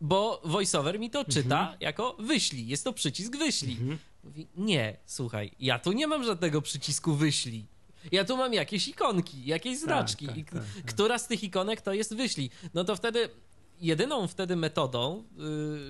Bo 0.00 0.40
voiceover 0.44 1.00
mi 1.00 1.10
to 1.10 1.24
czyta 1.24 1.76
jako 1.80 2.16
wyślij. 2.18 2.66
Jest 2.66 2.84
to 2.84 2.92
przycisk 2.92 3.36
wyślij. 3.36 3.76
Mhm. 3.80 3.98
Mówi, 4.24 4.46
nie, 4.56 4.96
słuchaj, 5.06 5.50
ja 5.60 5.78
tu 5.78 5.92
nie 5.92 6.06
mam 6.06 6.24
żadnego 6.24 6.62
przycisku 6.62 7.14
wyślij. 7.14 7.64
Ja 8.12 8.24
tu 8.24 8.36
mam 8.36 8.52
jakieś 8.54 8.88
ikonki, 8.88 9.44
jakieś 9.44 9.78
znaczki. 9.78 10.26
tak, 10.26 10.36
tak, 10.36 10.50
tak. 10.52 10.84
Która 10.86 11.18
z 11.18 11.26
tych 11.28 11.44
ikonek 11.44 11.80
to 11.80 11.92
jest 11.92 12.14
wyślij? 12.14 12.50
No 12.74 12.84
to 12.84 12.96
wtedy 12.96 13.28
jedyną 13.80 14.26
wtedy 14.26 14.56
metodą, 14.56 15.24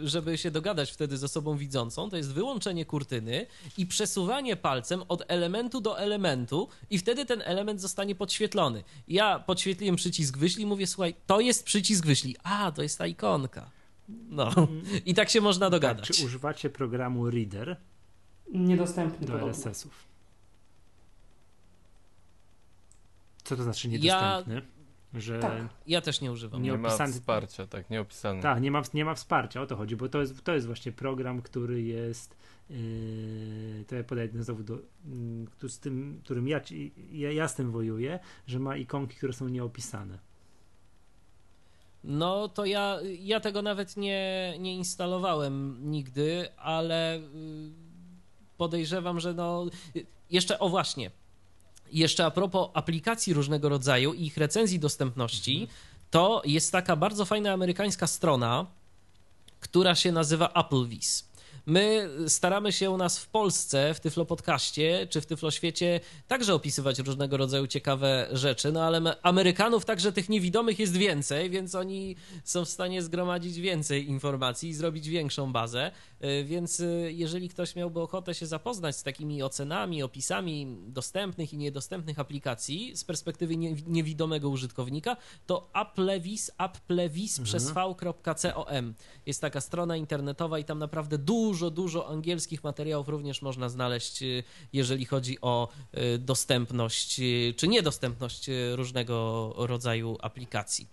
y, 0.02 0.09
żeby 0.09 0.39
się 0.39 0.51
dogadać 0.51 0.90
wtedy 0.90 1.18
z 1.18 1.24
osobą 1.24 1.56
widzącą, 1.56 2.10
to 2.10 2.16
jest 2.16 2.32
wyłączenie 2.32 2.85
kurtyny 2.85 3.47
i 3.78 3.86
przesuwanie 3.86 4.56
palcem 4.56 5.02
od 5.09 5.22
elementu 5.28 5.80
do 5.80 5.98
elementu 5.98 6.68
i 6.90 6.98
wtedy 6.98 7.26
ten 7.26 7.43
element 7.44 7.80
zostanie 7.80 8.14
podświetlony. 8.14 8.85
Ja 9.09 9.39
podświetliłem 9.39 9.97
przycisk 9.97 10.39
wyślij, 10.39 10.66
mówię, 10.66 10.86
słuchaj, 10.86 11.14
to 11.26 11.40
jest 11.40 11.64
przycisk 11.64 12.06
wyślij. 12.06 12.36
A, 12.43 12.72
to 12.72 12.82
jest 12.82 12.98
ta 12.98 13.06
ikonka. 13.06 13.70
No. 14.09 14.51
I 15.06 15.14
tak 15.14 15.28
się 15.30 15.40
można 15.40 15.66
Tak, 15.66 15.72
dogadać. 15.72 16.09
czy 16.09 16.24
używacie 16.24 16.70
programu 16.70 17.30
Reader 17.30 17.76
niedostępny 18.52 19.26
do. 19.26 19.35
RSS-ów? 19.40 20.05
Co 23.44 23.56
to 23.56 23.62
znaczy 23.62 23.89
Ja- 23.89 23.93
niedostępny? 23.93 24.62
Że 25.14 25.39
Tak. 25.39 25.62
Ja 25.86 26.01
też 26.01 26.20
nie 26.20 26.32
używam. 26.32 26.62
Nie 26.62 26.70
Nie 26.70 26.78
ma 26.78 26.89
opisany- 26.89 27.12
wsparcia, 27.12 27.66
tak, 27.66 27.90
nieopisany. 27.90 28.43
Tak, 28.43 28.60
nie 28.60 28.70
ma, 28.70 28.82
nie 28.94 29.05
ma 29.05 29.14
wsparcia, 29.14 29.62
o 29.62 29.66
to 29.66 29.76
chodzi, 29.76 29.97
bo 29.97 30.09
to 30.09 30.20
jest, 30.20 30.43
to 30.44 30.55
jest 30.55 30.66
właśnie 30.66 30.93
program, 30.93 31.43
który 31.43 31.82
jest, 31.82 32.36
yy, 32.70 32.76
to 33.86 33.94
ja 33.97 34.05
podaję 34.05 34.28
znowu 34.40 34.62
do, 34.62 34.74
yy, 35.62 35.68
z 35.68 35.78
tym, 35.78 36.20
którym 36.24 36.48
ja, 36.48 36.60
ja, 37.12 37.32
ja 37.32 37.48
z 37.48 37.55
tym 37.55 37.70
wojuję, 37.70 38.18
że 38.47 38.59
ma 38.59 38.76
ikonki, 38.76 39.16
które 39.16 39.32
są 39.32 39.48
nieopisane. 39.48 40.18
No 42.09 42.48
to 42.48 42.64
ja, 42.64 42.98
ja 43.20 43.40
tego 43.40 43.62
nawet 43.62 43.97
nie, 43.97 44.55
nie 44.59 44.74
instalowałem 44.74 45.78
nigdy, 45.90 46.48
ale 46.56 47.16
y, 47.16 47.20
podejrzewam, 48.56 49.20
że 49.20 49.35
no. 49.35 49.66
Jeszcze, 50.30 50.59
o 50.59 50.68
właśnie. 50.68 51.10
Jeszcze 51.93 52.26
a 52.26 52.30
propos 52.30 52.70
aplikacji 52.74 53.35
różnego 53.35 53.68
rodzaju 53.68 54.14
i 54.14 54.26
ich 54.26 54.36
recenzji 54.36 54.78
dostępności, 54.78 55.68
to 56.10 56.43
jest 56.44 56.72
taka 56.72 56.97
bardzo 56.97 57.24
fajna 57.24 57.52
amerykańska 57.52 58.06
strona, 58.06 58.66
która 59.60 59.94
się 59.94 60.12
nazywa 60.12 60.52
Applevis. 60.52 61.27
My 61.69 62.11
staramy 62.28 62.73
się 62.73 62.90
u 62.90 62.97
nas 62.97 63.19
w 63.19 63.28
Polsce, 63.28 63.95
w 63.95 64.01
Tyflo 64.01 64.24
Podcaście 64.24 65.07
czy 65.11 65.20
w 65.20 65.27
Tyflo 65.27 65.51
Świecie 65.51 66.01
także 66.28 66.55
opisywać 66.55 66.99
różnego 66.99 67.36
rodzaju 67.36 67.66
ciekawe 67.66 68.28
rzeczy, 68.32 68.73
no 68.73 68.82
ale 68.82 69.23
Amerykanów 69.23 69.85
także 69.85 70.12
tych 70.12 70.28
niewidomych 70.28 70.78
jest 70.78 70.97
więcej, 70.97 71.51
więc 71.51 71.74
oni 71.74 72.16
są 72.45 72.65
w 72.65 72.69
stanie 72.69 73.03
zgromadzić 73.03 73.61
więcej 73.61 74.09
informacji 74.09 74.69
i 74.69 74.74
zrobić 74.74 75.09
większą 75.09 75.53
bazę. 75.53 75.90
Y, 76.24 76.45
więc 76.45 76.81
y, 76.81 77.12
jeżeli 77.15 77.49
ktoś 77.49 77.77
miałby 77.77 78.01
ochotę 78.01 78.35
się 78.35 78.47
zapoznać 78.47 78.97
z 78.97 79.03
takimi 79.03 79.43
ocenami, 79.43 80.03
opisami 80.03 80.77
dostępnych 80.86 81.53
i 81.53 81.57
niedostępnych 81.57 82.19
aplikacji 82.19 82.97
z 82.97 83.05
perspektywy 83.05 83.57
niewidomego 83.86 84.49
użytkownika, 84.49 85.16
to 85.47 85.70
applevis, 85.73 86.51
applevis 86.59 87.39
mhm. 87.39 87.45
przez 87.45 87.70
v.com 87.70 88.95
jest 89.27 89.40
taka 89.40 89.61
strona 89.61 89.97
internetowa 89.97 90.59
i 90.59 90.65
tam 90.65 90.78
naprawdę 90.78 91.19
dużo, 91.19 91.57
dużo 91.70 92.09
angielskich 92.09 92.64
materiałów 92.64 93.09
również 93.09 93.43
można 93.43 93.68
znaleźć, 93.68 94.22
y, 94.22 94.44
jeżeli 94.72 95.05
chodzi 95.05 95.40
o 95.40 95.68
dostępność 96.18 97.20
czy 97.56 97.68
niedostępność 97.68 98.51
różnego 98.74 99.52
rodzaju 99.56 100.18
aplikacji. 100.20 100.86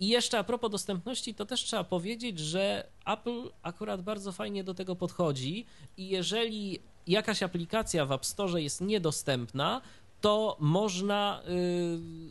I 0.00 0.08
jeszcze 0.08 0.38
a 0.38 0.44
propos 0.44 0.70
dostępności, 0.70 1.34
to 1.34 1.46
też 1.46 1.64
trzeba 1.64 1.84
powiedzieć, 1.84 2.38
że 2.38 2.86
Apple 3.06 3.50
akurat 3.62 4.02
bardzo 4.02 4.32
fajnie 4.32 4.64
do 4.64 4.74
tego 4.74 4.96
podchodzi 4.96 5.66
i 5.96 6.08
jeżeli 6.08 6.78
jakaś 7.06 7.42
aplikacja 7.42 8.06
w 8.06 8.12
App 8.12 8.26
Store 8.26 8.62
jest 8.62 8.80
niedostępna, 8.80 9.80
to 10.20 10.56
można 10.60 11.42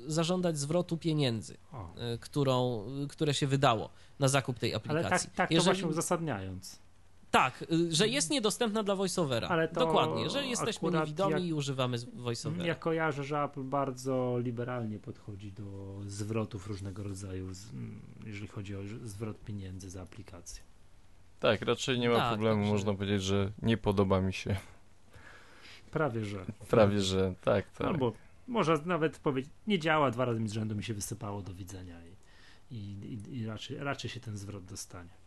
y, 0.08 0.12
zażądać 0.12 0.58
zwrotu 0.58 0.98
pieniędzy, 0.98 1.54
y, 1.54 2.18
którą, 2.18 2.86
które 3.10 3.34
się 3.34 3.48
wydało 3.48 3.90
na 4.20 4.28
zakup 4.28 4.60
tej 4.60 4.74
aplikacji. 4.74 5.08
Ale 5.08 5.20
tak, 5.20 5.36
tak 5.36 5.52
Jeżeli... 5.52 5.66
to 5.66 5.74
właśnie 5.74 5.90
uzasadniając. 5.90 6.80
Tak, 7.32 7.62
y, 7.62 7.96
że 7.96 8.08
jest 8.08 8.30
niedostępna 8.30 8.84
dla 8.84 8.96
voiceovera. 8.96 9.48
Ale 9.48 9.68
to 9.68 9.80
Dokładnie, 9.80 10.24
jeżeli 10.24 10.50
jesteśmy 10.50 10.92
niewidomi 10.92 11.32
jak, 11.32 11.44
i 11.44 11.54
używamy 11.54 11.98
voiceovera. 12.14 12.66
Ja 12.66 12.76
kojarzę, 12.76 13.24
że 13.24 13.44
Apple 13.44 13.64
bardzo 13.64 14.38
liberalnie 14.40 15.00
podchodzi 15.00 15.52
do 15.52 15.96
zwrotów 16.06 16.68
różnego 16.68 17.04
rodzaju, 17.04 17.52
jeżeli 18.26 18.48
chodzi 18.48 18.76
o 18.76 18.80
zwrot 19.04 19.44
pieniędzy 19.44 19.90
za 19.90 20.02
aplikację. 20.02 20.64
Tak, 21.40 21.62
raczej 21.62 22.00
nie 22.00 22.10
ma 22.10 22.16
tak, 22.16 22.30
problemu, 22.30 22.62
także... 22.62 22.74
można 22.74 22.94
powiedzieć, 22.94 23.24
że 23.24 23.52
nie 23.62 23.78
podoba 23.78 24.22
mi 24.22 24.34
się. 24.34 24.56
Prawie, 25.92 26.26
że. 26.26 26.46
Prawie, 26.70 27.02
że, 27.02 27.34
tak, 27.42 27.72
tak. 27.72 27.88
Albo 27.88 28.14
może 28.48 28.78
nawet 28.86 29.20
powiedzieć, 29.20 29.52
nie 29.68 29.80
działa, 29.80 30.12
dwa 30.12 30.26
razy 30.26 30.40
mi 30.40 30.50
z 30.50 30.52
rzędu 30.52 30.76
mi 30.76 30.84
się 30.84 30.94
wysypało 30.94 31.42
do 31.42 31.54
widzenia 31.54 31.96
i, 32.72 32.76
i, 32.76 33.38
i 33.38 33.46
raczej, 33.46 33.78
raczej 33.78 34.10
się 34.10 34.20
ten 34.20 34.38
zwrot 34.38 34.66
dostanie. 34.66 35.21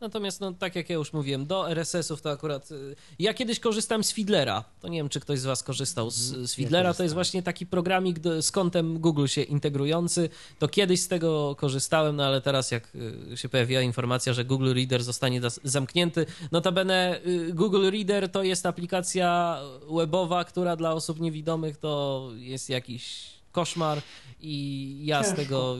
Natomiast, 0.00 0.40
no, 0.40 0.52
tak 0.52 0.76
jak 0.76 0.90
ja 0.90 0.96
już 0.96 1.12
mówiłem, 1.12 1.46
do 1.46 1.70
RSS-ów 1.70 2.22
to 2.22 2.30
akurat. 2.30 2.70
Y, 2.70 2.96
ja 3.18 3.34
kiedyś 3.34 3.60
korzystam 3.60 4.04
z 4.04 4.12
Fiddlera. 4.12 4.64
To 4.80 4.88
nie 4.88 4.98
wiem, 4.98 5.08
czy 5.08 5.20
ktoś 5.20 5.38
z 5.38 5.44
Was 5.44 5.62
korzystał 5.62 6.10
z, 6.10 6.16
z 6.50 6.54
Fiddlera. 6.54 6.94
to 6.94 7.02
jest 7.02 7.14
właśnie 7.14 7.42
taki 7.42 7.66
programik 7.66 8.18
z 8.40 8.50
kontem 8.50 8.98
Google 8.98 9.26
się 9.26 9.42
integrujący. 9.42 10.28
To 10.58 10.68
kiedyś 10.68 11.00
z 11.00 11.08
tego 11.08 11.56
korzystałem, 11.58 12.16
no 12.16 12.24
ale 12.24 12.40
teraz, 12.40 12.70
jak 12.70 12.92
y, 13.32 13.36
się 13.36 13.48
pojawiła 13.48 13.80
informacja, 13.80 14.32
że 14.32 14.44
Google 14.44 14.74
Reader 14.74 15.02
zostanie 15.02 15.40
zamknięty. 15.64 16.26
Notabene, 16.52 17.20
y, 17.26 17.52
Google 17.54 17.90
Reader 17.90 18.28
to 18.28 18.42
jest 18.42 18.66
aplikacja 18.66 19.60
webowa, 19.96 20.44
która 20.44 20.76
dla 20.76 20.92
osób 20.92 21.20
niewidomych 21.20 21.76
to 21.76 22.30
jest 22.36 22.70
jakiś 22.70 23.35
koszmar 23.56 24.02
i 24.40 25.06
ja 25.06 25.22
ciężko, 25.22 25.34
z 25.34 25.36
tego 25.36 25.76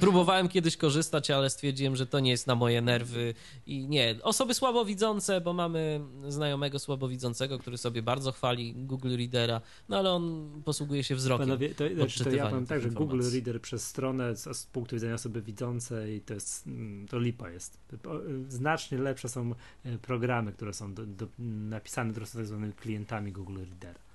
próbowałem 0.00 0.48
kiedyś 0.48 0.76
korzystać, 0.76 1.30
ale 1.30 1.50
stwierdziłem, 1.50 1.96
że 1.96 2.06
to 2.06 2.20
nie 2.20 2.30
jest 2.30 2.46
na 2.46 2.54
moje 2.54 2.82
nerwy 2.82 3.34
i 3.66 3.88
nie. 3.88 4.16
Osoby 4.22 4.54
słabowidzące, 4.54 5.40
bo 5.40 5.52
mamy 5.52 6.00
znajomego 6.28 6.78
słabowidzącego, 6.78 7.58
który 7.58 7.78
sobie 7.78 8.02
bardzo 8.02 8.32
chwali 8.32 8.74
Google 8.74 9.16
Readera, 9.16 9.60
no 9.88 9.98
ale 9.98 10.10
on 10.10 10.50
posługuje 10.64 11.04
się 11.04 11.14
wzrokiem. 11.14 11.46
Panowie, 11.46 11.74
to, 11.74 11.84
znaczy, 11.94 12.24
to 12.24 12.30
ja 12.30 12.46
powiem 12.46 12.66
tak, 12.66 12.80
że 12.80 12.90
Google 12.90 13.22
Reader 13.32 13.60
przez 13.60 13.86
stronę 13.86 14.36
z, 14.36 14.56
z, 14.56 14.66
punktu 14.66 14.96
widzenia 14.96 15.14
osoby 15.14 15.42
widzącej 15.42 16.20
to 16.20 16.34
jest, 16.34 16.66
mm, 16.66 17.08
to 17.08 17.18
lipa 17.18 17.50
jest. 17.50 17.78
Znacznie 18.48 18.98
lepsze 18.98 19.28
są 19.28 19.54
e, 19.84 19.98
programy, 19.98 20.52
które 20.52 20.74
są 20.74 20.94
do, 20.94 21.06
do, 21.06 21.26
napisane, 21.38 22.10
które 22.10 22.26
są 22.26 22.38
tak 22.38 22.46
zwanymi 22.46 22.72
klientami 22.72 23.32
Google 23.32 23.56
Readera. 23.56 24.07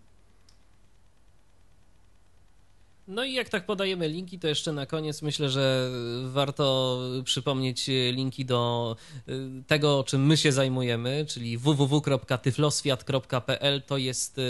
No 3.10 3.24
i 3.24 3.34
jak 3.34 3.50
tak 3.50 3.66
podajemy 3.66 4.08
linki, 4.08 4.40
to 4.40 4.48
jeszcze 4.48 4.74
na 4.74 4.86
koniec 4.86 5.22
myślę, 5.22 5.50
że 5.50 5.90
warto 6.24 7.00
przypomnieć 7.24 7.90
linki 8.12 8.46
do 8.46 8.96
tego, 9.68 10.04
czym 10.04 10.26
my 10.26 10.38
się 10.38 10.52
zajmujemy, 10.52 11.26
czyli 11.28 11.58
www.tyfloswiat.pl 11.58 13.82
to 13.82 13.98
jest 13.98 14.42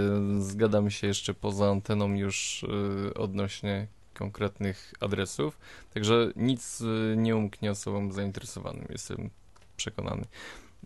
zgadamy 0.42 0.90
się 0.90 1.06
jeszcze 1.06 1.34
poza 1.34 1.70
anteną 1.70 2.14
już 2.14 2.62
y, 3.08 3.14
odnośnie 3.14 3.86
konkretnych 4.14 4.94
adresów, 5.00 5.58
także 5.94 6.32
nic 6.36 6.80
y, 6.80 7.14
nie 7.16 7.36
umknie 7.36 7.70
osobom 7.70 8.12
zainteresowanym, 8.12 8.86
jestem 8.90 9.30
przekonany. 9.76 10.24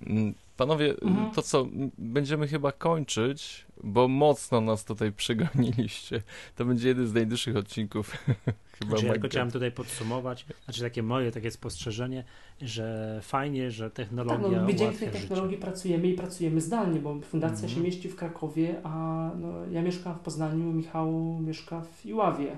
Mm, 0.06 0.34
Panowie, 0.56 0.94
Mhm. 1.02 1.30
to 1.30 1.42
co, 1.42 1.66
będziemy 1.98 2.48
chyba 2.48 2.72
kończyć, 2.72 3.66
bo 3.84 4.08
mocno 4.08 4.60
nas 4.60 4.84
tutaj 4.84 5.12
przegoniliście. 5.22 6.22
To 6.56 6.64
będzie 6.64 6.88
jeden 6.88 7.06
z 7.08 7.12
najdłuższych 7.14 7.56
odcinków 7.56 8.12
chyba 8.78 8.90
Znaczy, 8.90 9.06
ja 9.06 9.12
tylko 9.12 9.28
chciałem 9.28 9.50
tutaj 9.50 9.72
podsumować, 9.72 10.46
znaczy 10.64 10.80
takie 10.80 11.02
moje 11.02 11.30
takie 11.32 11.50
spostrzeżenie, 11.50 12.24
że 12.62 13.18
fajnie, 13.22 13.70
że 13.70 13.84
Tak, 13.90 13.94
technologia 13.96 14.58
no, 14.60 14.66
my 14.66 14.74
dzięki 14.74 14.98
tej 14.98 15.08
życie. 15.08 15.20
technologii 15.20 15.58
pracujemy 15.58 16.08
i 16.08 16.14
pracujemy 16.14 16.60
zdalnie, 16.60 17.00
bo 17.00 17.20
fundacja 17.20 17.64
Mhm. 17.64 17.74
się 17.74 17.80
mieści 17.80 18.08
w 18.08 18.16
Krakowie, 18.16 18.80
a 18.84 19.30
no, 19.40 19.66
ja 19.70 19.82
mieszkam 19.82 20.14
w 20.14 20.20
Poznaniu, 20.20 20.72
Michał 20.72 21.12
mieszka 21.40 21.80
w 21.80 22.06
Iławie. 22.06 22.56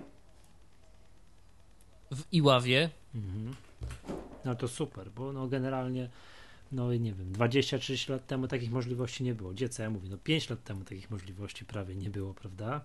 W 2.13 2.23
Iławie 2.33 2.91
Mhm. 3.15 3.55
No 4.45 4.55
to 4.55 4.69
super, 4.69 5.11
bo 5.11 5.33
no 5.33 5.49
generalnie, 5.49 6.09
no 6.73 6.95
nie 6.95 7.13
wiem, 7.13 7.33
20-30 7.33 8.11
lat 8.11 8.27
temu 8.27 8.49
takich 8.49 8.71
możliwości 8.71 9.25
nie 9.25 9.35
było. 9.35 9.51
Gdzie 9.51 9.69
co 9.69 9.83
ja 9.83 9.91
mówię, 9.91 10.09
no 10.11 10.17
5 10.19 10.51
lat 10.51 10.65
temu 10.65 10.85
takich 10.85 11.11
możliwości 11.11 11.65
prawie 11.65 11.95
nie 11.95 12.11
było, 12.11 12.35
prawda? 12.35 12.81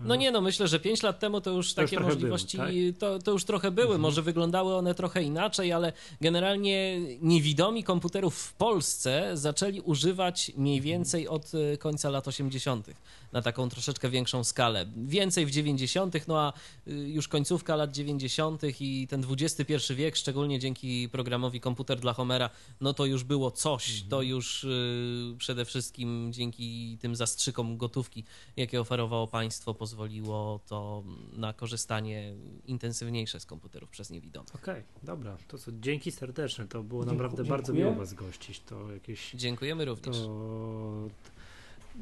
No 0.00 0.16
nie, 0.16 0.30
no 0.30 0.40
myślę, 0.40 0.68
że 0.68 0.80
5 0.80 1.02
lat 1.02 1.18
temu 1.20 1.40
to 1.40 1.50
już 1.50 1.74
To 1.74 1.82
już 1.82 1.90
takie 1.90 1.96
trochę 1.96 2.14
możliwości, 2.14 2.56
były, 2.58 2.92
to, 2.92 3.18
to 3.18 3.30
już 3.30 3.44
trochę 3.44 3.70
były, 3.70 3.84
Mhm. 3.86 4.00
może 4.00 4.22
wyglądały 4.22 4.74
one 4.74 4.94
trochę 4.94 5.22
inaczej, 5.22 5.72
ale 5.72 5.92
generalnie 6.20 7.00
niewidomi 7.20 7.84
komputerów 7.84 8.36
w 8.38 8.52
Polsce 8.54 9.30
zaczęli 9.34 9.80
używać 9.80 10.52
mniej 10.56 10.76
Mhm. 10.78 10.82
więcej 10.92 11.28
od 11.28 11.52
e, 11.54 11.76
końca 11.76 12.10
lat 12.10 12.28
80. 12.28 12.86
na 13.32 13.42
taką 13.42 13.68
troszeczkę 13.68 14.10
większą 14.10 14.44
skalę. 14.44 14.86
Więcej 14.96 15.46
w 15.46 15.50
90., 15.50 16.28
no 16.28 16.40
a 16.40 16.52
y, 16.88 16.92
już 16.92 17.28
końcówka 17.28 17.76
lat 17.76 17.92
90. 17.92 18.62
i 18.80 19.06
ten 19.10 19.24
XXI 19.30 19.94
wiek, 19.94 20.16
szczególnie 20.16 20.58
dzięki 20.58 21.08
programowi 21.08 21.60
Komputer 21.60 22.00
dla 22.00 22.12
Homera, 22.12 22.50
no 22.80 22.94
to 22.94 23.04
już 23.06 23.24
było 23.24 23.50
coś, 23.50 23.88
Mhm. 23.90 24.08
to 24.10 24.22
już 24.22 24.64
y, 24.64 25.34
przede 25.38 25.64
wszystkim 25.64 26.32
dzięki 26.32 26.98
tym 27.00 27.16
zastrzykom 27.16 27.76
gotówki 27.76 28.24
jakie 28.56 28.80
oferowało 28.80 29.26
państwo, 29.26 29.74
pozwoliło 29.86 30.60
to 30.66 31.02
na 31.32 31.52
korzystanie 31.52 32.34
intensywniejsze 32.66 33.40
z 33.40 33.46
komputerów 33.46 33.90
przez 33.90 34.10
niewidomych. 34.10 34.54
Okej, 34.54 34.82
dobra, 35.02 35.36
to 35.48 35.58
co, 35.58 35.72
dzięki 35.80 36.10
serdeczne, 36.12 36.66
to 36.68 36.82
było 36.82 37.02
Dziękuję- 37.02 37.22
naprawdę 37.22 37.44
bardzo 37.44 37.72
miło 37.72 37.92
Was 37.94 38.14
gościć, 38.14 38.60
to 38.60 38.92
jakieś, 38.92 39.30
Dziękujemy 39.30 39.84
również. 39.84 40.16
to 40.16 41.08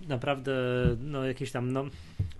naprawdę, 0.08 0.52
no 1.00 1.24
jakieś 1.24 1.52
tam, 1.52 1.72
no, 1.72 1.84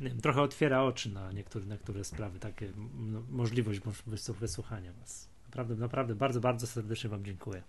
nie 0.01 0.09
wiem, 0.09 0.21
trochę 0.21 0.43
otwiera 0.43 0.83
oczy 0.83 1.09
na 1.11 1.33
niektóre, 1.33 1.67
na 1.67 1.75
niektóre 1.75 2.05
sprawy, 2.05 2.39
takie 2.39 2.73
no, 2.99 3.23
możliwość 3.31 3.81
moż- 3.85 4.03
wysłuch- 4.07 4.37
wysłuchania 4.39 4.93
Was. 4.93 5.29
Naprawdę, 5.45 5.75
naprawdę 5.77 6.15
bardzo, 6.15 6.41
bardzo 6.41 6.67
serdecznie 6.67 7.11
Wam 7.11 7.25
dziękuję. 7.25 7.62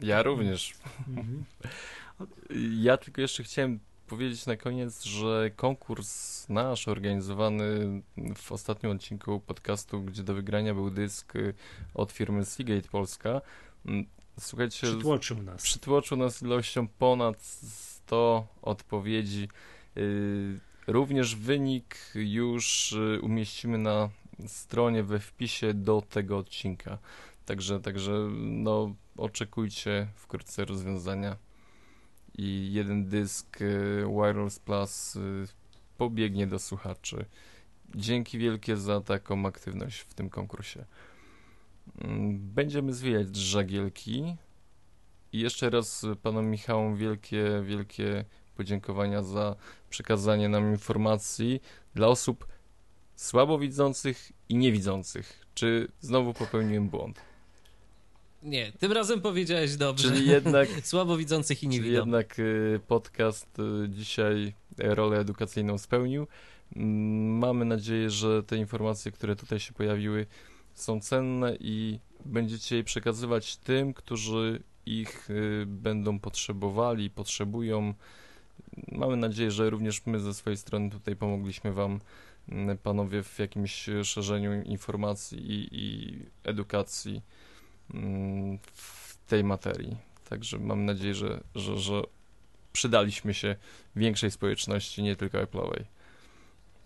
Ja 0.00 0.22
również. 0.22 0.74
Mhm. 1.08 1.44
Ja 2.80 2.96
tylko 2.96 3.20
jeszcze 3.20 3.42
chciałem 3.42 3.78
powiedzieć 4.10 4.46
na 4.46 4.56
koniec, 4.56 5.02
że 5.04 5.50
konkurs 5.56 6.48
nasz 6.48 6.88
organizowany 6.88 8.02
w 8.36 8.52
ostatnim 8.52 8.92
odcinku 8.92 9.40
podcastu, 9.40 10.02
gdzie 10.02 10.22
do 10.22 10.34
wygrania 10.34 10.74
był 10.74 10.90
dysk 10.90 11.36
y, 11.36 11.54
od 11.94 12.12
firmy 12.12 12.44
Seagate 12.44 12.88
Polska. 12.88 13.40
Słuchajcie, 14.40 14.86
Przytłoczył 14.86 15.42
nas. 15.42 15.62
przytłoczył 15.62 16.16
nas 16.16 16.42
ilością 16.42 16.88
ponad 16.88 17.42
100 17.42 18.46
odpowiedzi. 18.62 19.48
Y, 19.96 20.60
Również 20.86 21.36
wynik 21.36 21.96
już 22.14 22.92
y, 22.92 23.20
umieścimy 23.22 23.78
na 23.78 24.08
stronie 24.46 25.02
we 25.02 25.18
wpisie 25.18 25.74
do 25.74 26.02
tego 26.02 26.38
odcinka. 26.38 26.98
Także, 27.46 27.80
także 27.80 28.12
no, 28.40 28.94
oczekujcie 29.16 30.06
wkrótce 30.14 30.64
rozwiązania 30.64 31.36
i 32.38 32.72
jeden 32.72 33.08
dysk 33.08 33.60
y, 33.60 34.04
Wireless 34.08 34.58
Plus 34.58 35.16
y, 35.16 35.46
pobiegnie 35.98 36.46
do 36.46 36.58
słuchaczy. 36.58 37.24
Dzięki 37.94 38.38
wielkie 38.38 38.76
za 38.76 39.00
taką 39.00 39.46
aktywność 39.46 40.00
w 40.00 40.14
tym 40.14 40.30
konkursie. 40.30 40.84
Mm, 42.00 42.38
Będziemy 42.38 42.92
zwijać 42.92 43.36
żagielki 43.36 44.36
i 45.32 45.40
jeszcze 45.40 45.70
raz 45.70 46.04
y, 46.04 46.16
panom 46.16 46.46
Michałom 46.46 46.96
wielkie, 46.96 47.62
wielkie 47.64 48.24
podziękowania 48.56 49.22
za 49.22 49.56
przekazanie 49.90 50.48
nam 50.48 50.70
informacji 50.70 51.60
dla 51.94 52.06
osób 52.08 52.46
słabowidzących 53.16 54.32
i 54.48 54.56
niewidzących. 54.56 55.46
Czy 55.54 55.88
znowu 56.00 56.34
popełniłem 56.34 56.88
błąd? 56.88 57.29
Nie, 58.42 58.72
tym 58.72 58.92
razem 58.92 59.20
powiedziałeś 59.20 59.76
dobrze. 59.76 60.08
Czyli 60.08 60.28
jednak 60.28 60.68
Słabowidzących 60.82 61.62
i 61.62 61.66
Czyli 61.66 61.76
niewidomych. 61.78 62.06
jednak 62.06 62.38
y, 62.38 62.80
podcast 62.88 63.58
y, 63.58 63.88
dzisiaj 63.88 64.54
rolę 64.78 65.18
edukacyjną 65.18 65.78
spełnił. 65.78 66.26
Mm, 66.76 67.38
Mamy 67.38 67.64
nadzieję, 67.64 68.10
że 68.10 68.42
te 68.42 68.56
informacje, 68.56 69.12
które 69.12 69.36
tutaj 69.36 69.60
się 69.60 69.72
pojawiły, 69.72 70.26
są 70.74 71.00
cenne 71.00 71.56
i 71.60 71.98
będziecie 72.24 72.76
je 72.76 72.84
przekazywać 72.84 73.56
tym, 73.56 73.94
którzy 73.94 74.62
ich 74.86 75.30
y, 75.30 75.64
będą 75.66 76.18
potrzebowali, 76.18 77.10
potrzebują. 77.10 77.94
Mamy 78.92 79.16
nadzieję, 79.16 79.50
że 79.50 79.70
również 79.70 80.06
my 80.06 80.20
ze 80.20 80.34
swojej 80.34 80.56
strony 80.56 80.90
tutaj 80.90 81.16
pomogliśmy 81.16 81.72
Wam, 81.72 82.00
mm, 82.48 82.78
panowie, 82.78 83.22
w 83.22 83.38
jakimś 83.38 83.86
szerzeniu 84.04 84.62
informacji 84.62 85.52
i, 85.52 85.68
i 85.72 86.18
edukacji 86.44 87.22
w 88.72 89.16
tej 89.26 89.44
materii. 89.44 89.96
Także 90.28 90.58
mam 90.58 90.84
nadzieję, 90.84 91.14
że, 91.14 91.40
że, 91.54 91.78
że 91.78 92.02
przydaliśmy 92.72 93.34
się 93.34 93.56
większej 93.96 94.30
społeczności, 94.30 95.02
nie 95.02 95.16
tylko 95.16 95.38
Apple'owej. 95.38 95.84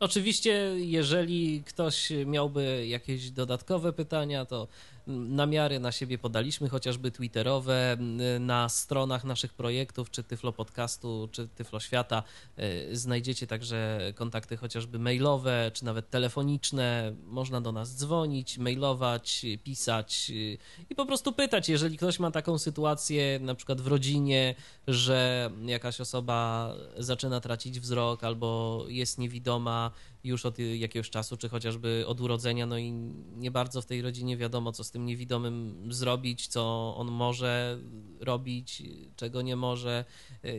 Oczywiście, 0.01 0.53
jeżeli 0.77 1.63
ktoś 1.67 2.13
miałby 2.27 2.87
jakieś 2.87 3.31
dodatkowe 3.31 3.93
pytania, 3.93 4.45
to 4.45 4.69
namiary 5.07 5.81
na 5.81 5.93
siebie 5.93 6.19
podaliśmy, 6.19 6.69
chociażby 6.69 7.11
twitterowe, 7.11 7.97
na 8.41 8.69
stronach 8.69 9.25
naszych 9.25 9.55
projektów, 9.55 10.11
czy 10.11 10.23
Tyflo 10.23 10.53
Podcastu, 10.53 11.29
czy 11.33 11.49
Tyflo 11.49 11.81
Świata. 11.81 12.23
y, 12.59 12.97
Znajdziecie 12.97 13.47
także 13.47 14.01
kontakty 14.15 14.57
chociażby 14.57 14.99
mailowe, 14.99 15.71
czy 15.75 15.85
nawet 15.85 16.11
telefoniczne. 16.11 17.13
Można 17.25 17.61
do 17.61 17.73
nas 17.73 17.97
dzwonić, 17.97 18.59
mailować, 18.59 19.47
pisać 19.65 20.31
y, 20.31 20.59
i 20.91 20.95
po 20.95 21.07
prostu 21.07 21.33
pytać, 21.33 21.69
jeżeli 21.69 21.97
ktoś 21.97 22.19
ma 22.19 22.31
taką 22.31 22.59
sytuację, 22.59 23.39
na 23.43 23.55
przykład 23.55 23.81
w 23.81 23.87
rodzinie, 23.87 24.55
że 24.89 25.51
jakaś 25.65 26.01
osoba 26.01 26.71
zaczyna 26.97 27.41
tracić 27.41 27.81
wzrok 27.81 28.25
albo 28.25 28.81
jest 28.89 29.19
niewidoma, 29.19 29.91
już 30.25 30.47
od 30.47 30.59
jakiegoś 30.59 31.11
czasu, 31.11 31.37
czy 31.37 31.49
chociażby 31.49 32.05
od 32.07 32.21
urodzenia, 32.21 32.67
no 32.67 32.79
i 32.79 32.93
nie 33.37 33.51
bardzo 33.51 33.83
w 33.83 33.87
tej 33.87 34.03
rodzinie 34.03 34.37
wiadomo, 34.37 34.73
co 34.73 34.85
z 34.85 34.91
tym 34.91 35.07
niewidomym 35.07 35.87
zrobić, 35.93 36.47
co 36.49 36.95
on 36.97 37.11
może 37.11 37.79
robić, 38.21 38.83
czego 39.17 39.43
nie 39.43 39.57
może, 39.57 40.05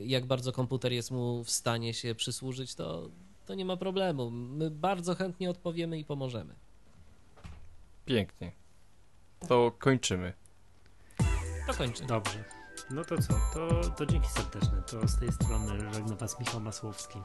jak 0.04 0.26
bardzo 0.26 0.52
komputer 0.52 0.94
jest 0.94 1.12
mu 1.12 1.44
w 1.44 1.50
stanie 1.50 1.94
się 1.94 2.16
przysłużyć, 2.16 2.76
to, 2.76 3.10
to 3.46 3.56
nie 3.56 3.66
ma 3.66 3.78
problemu. 3.78 4.32
My 4.32 4.72
bardzo 4.72 5.16
chętnie 5.16 5.50
odpowiemy 5.50 6.00
i 6.00 6.06
pomożemy. 6.06 6.56
Pięknie. 8.06 8.52
To 9.48 9.72
kończymy. 9.80 10.34
To 11.68 11.74
kończy. 11.74 12.06
Dobrze. 12.06 12.55
No 12.91 13.06
to 13.06 13.18
co? 13.18 13.34
To, 13.53 13.90
to 13.90 14.06
dzięki 14.06 14.30
serdeczne. 14.30 14.82
To 14.82 15.07
z 15.07 15.20
tej 15.20 15.32
strony 15.32 15.94
żegna 15.94 16.16
Was 16.16 16.40
Michał 16.40 16.62
Masłowski. 16.62 17.20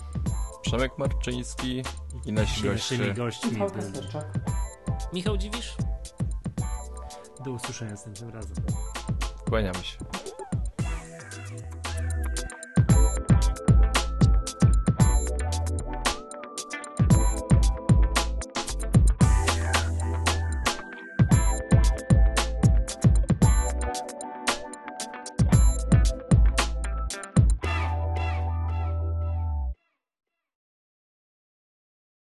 Przemek 0.62 0.98
Marczyński 0.98 1.82
i 2.26 2.32
nasi 2.32 2.62
goście. 2.62 2.98
Naszymi 2.98 3.14
gośćmi 3.14 3.52
Michał. 3.52 3.70
Michał 5.12 5.36
Dziwisz? 5.36 5.76
Do 7.44 7.50
usłyszenia 7.50 7.90
następnym 7.90 8.30
razem. 8.30 8.56
Kłaniamy 9.48 9.84
się. 9.84 9.98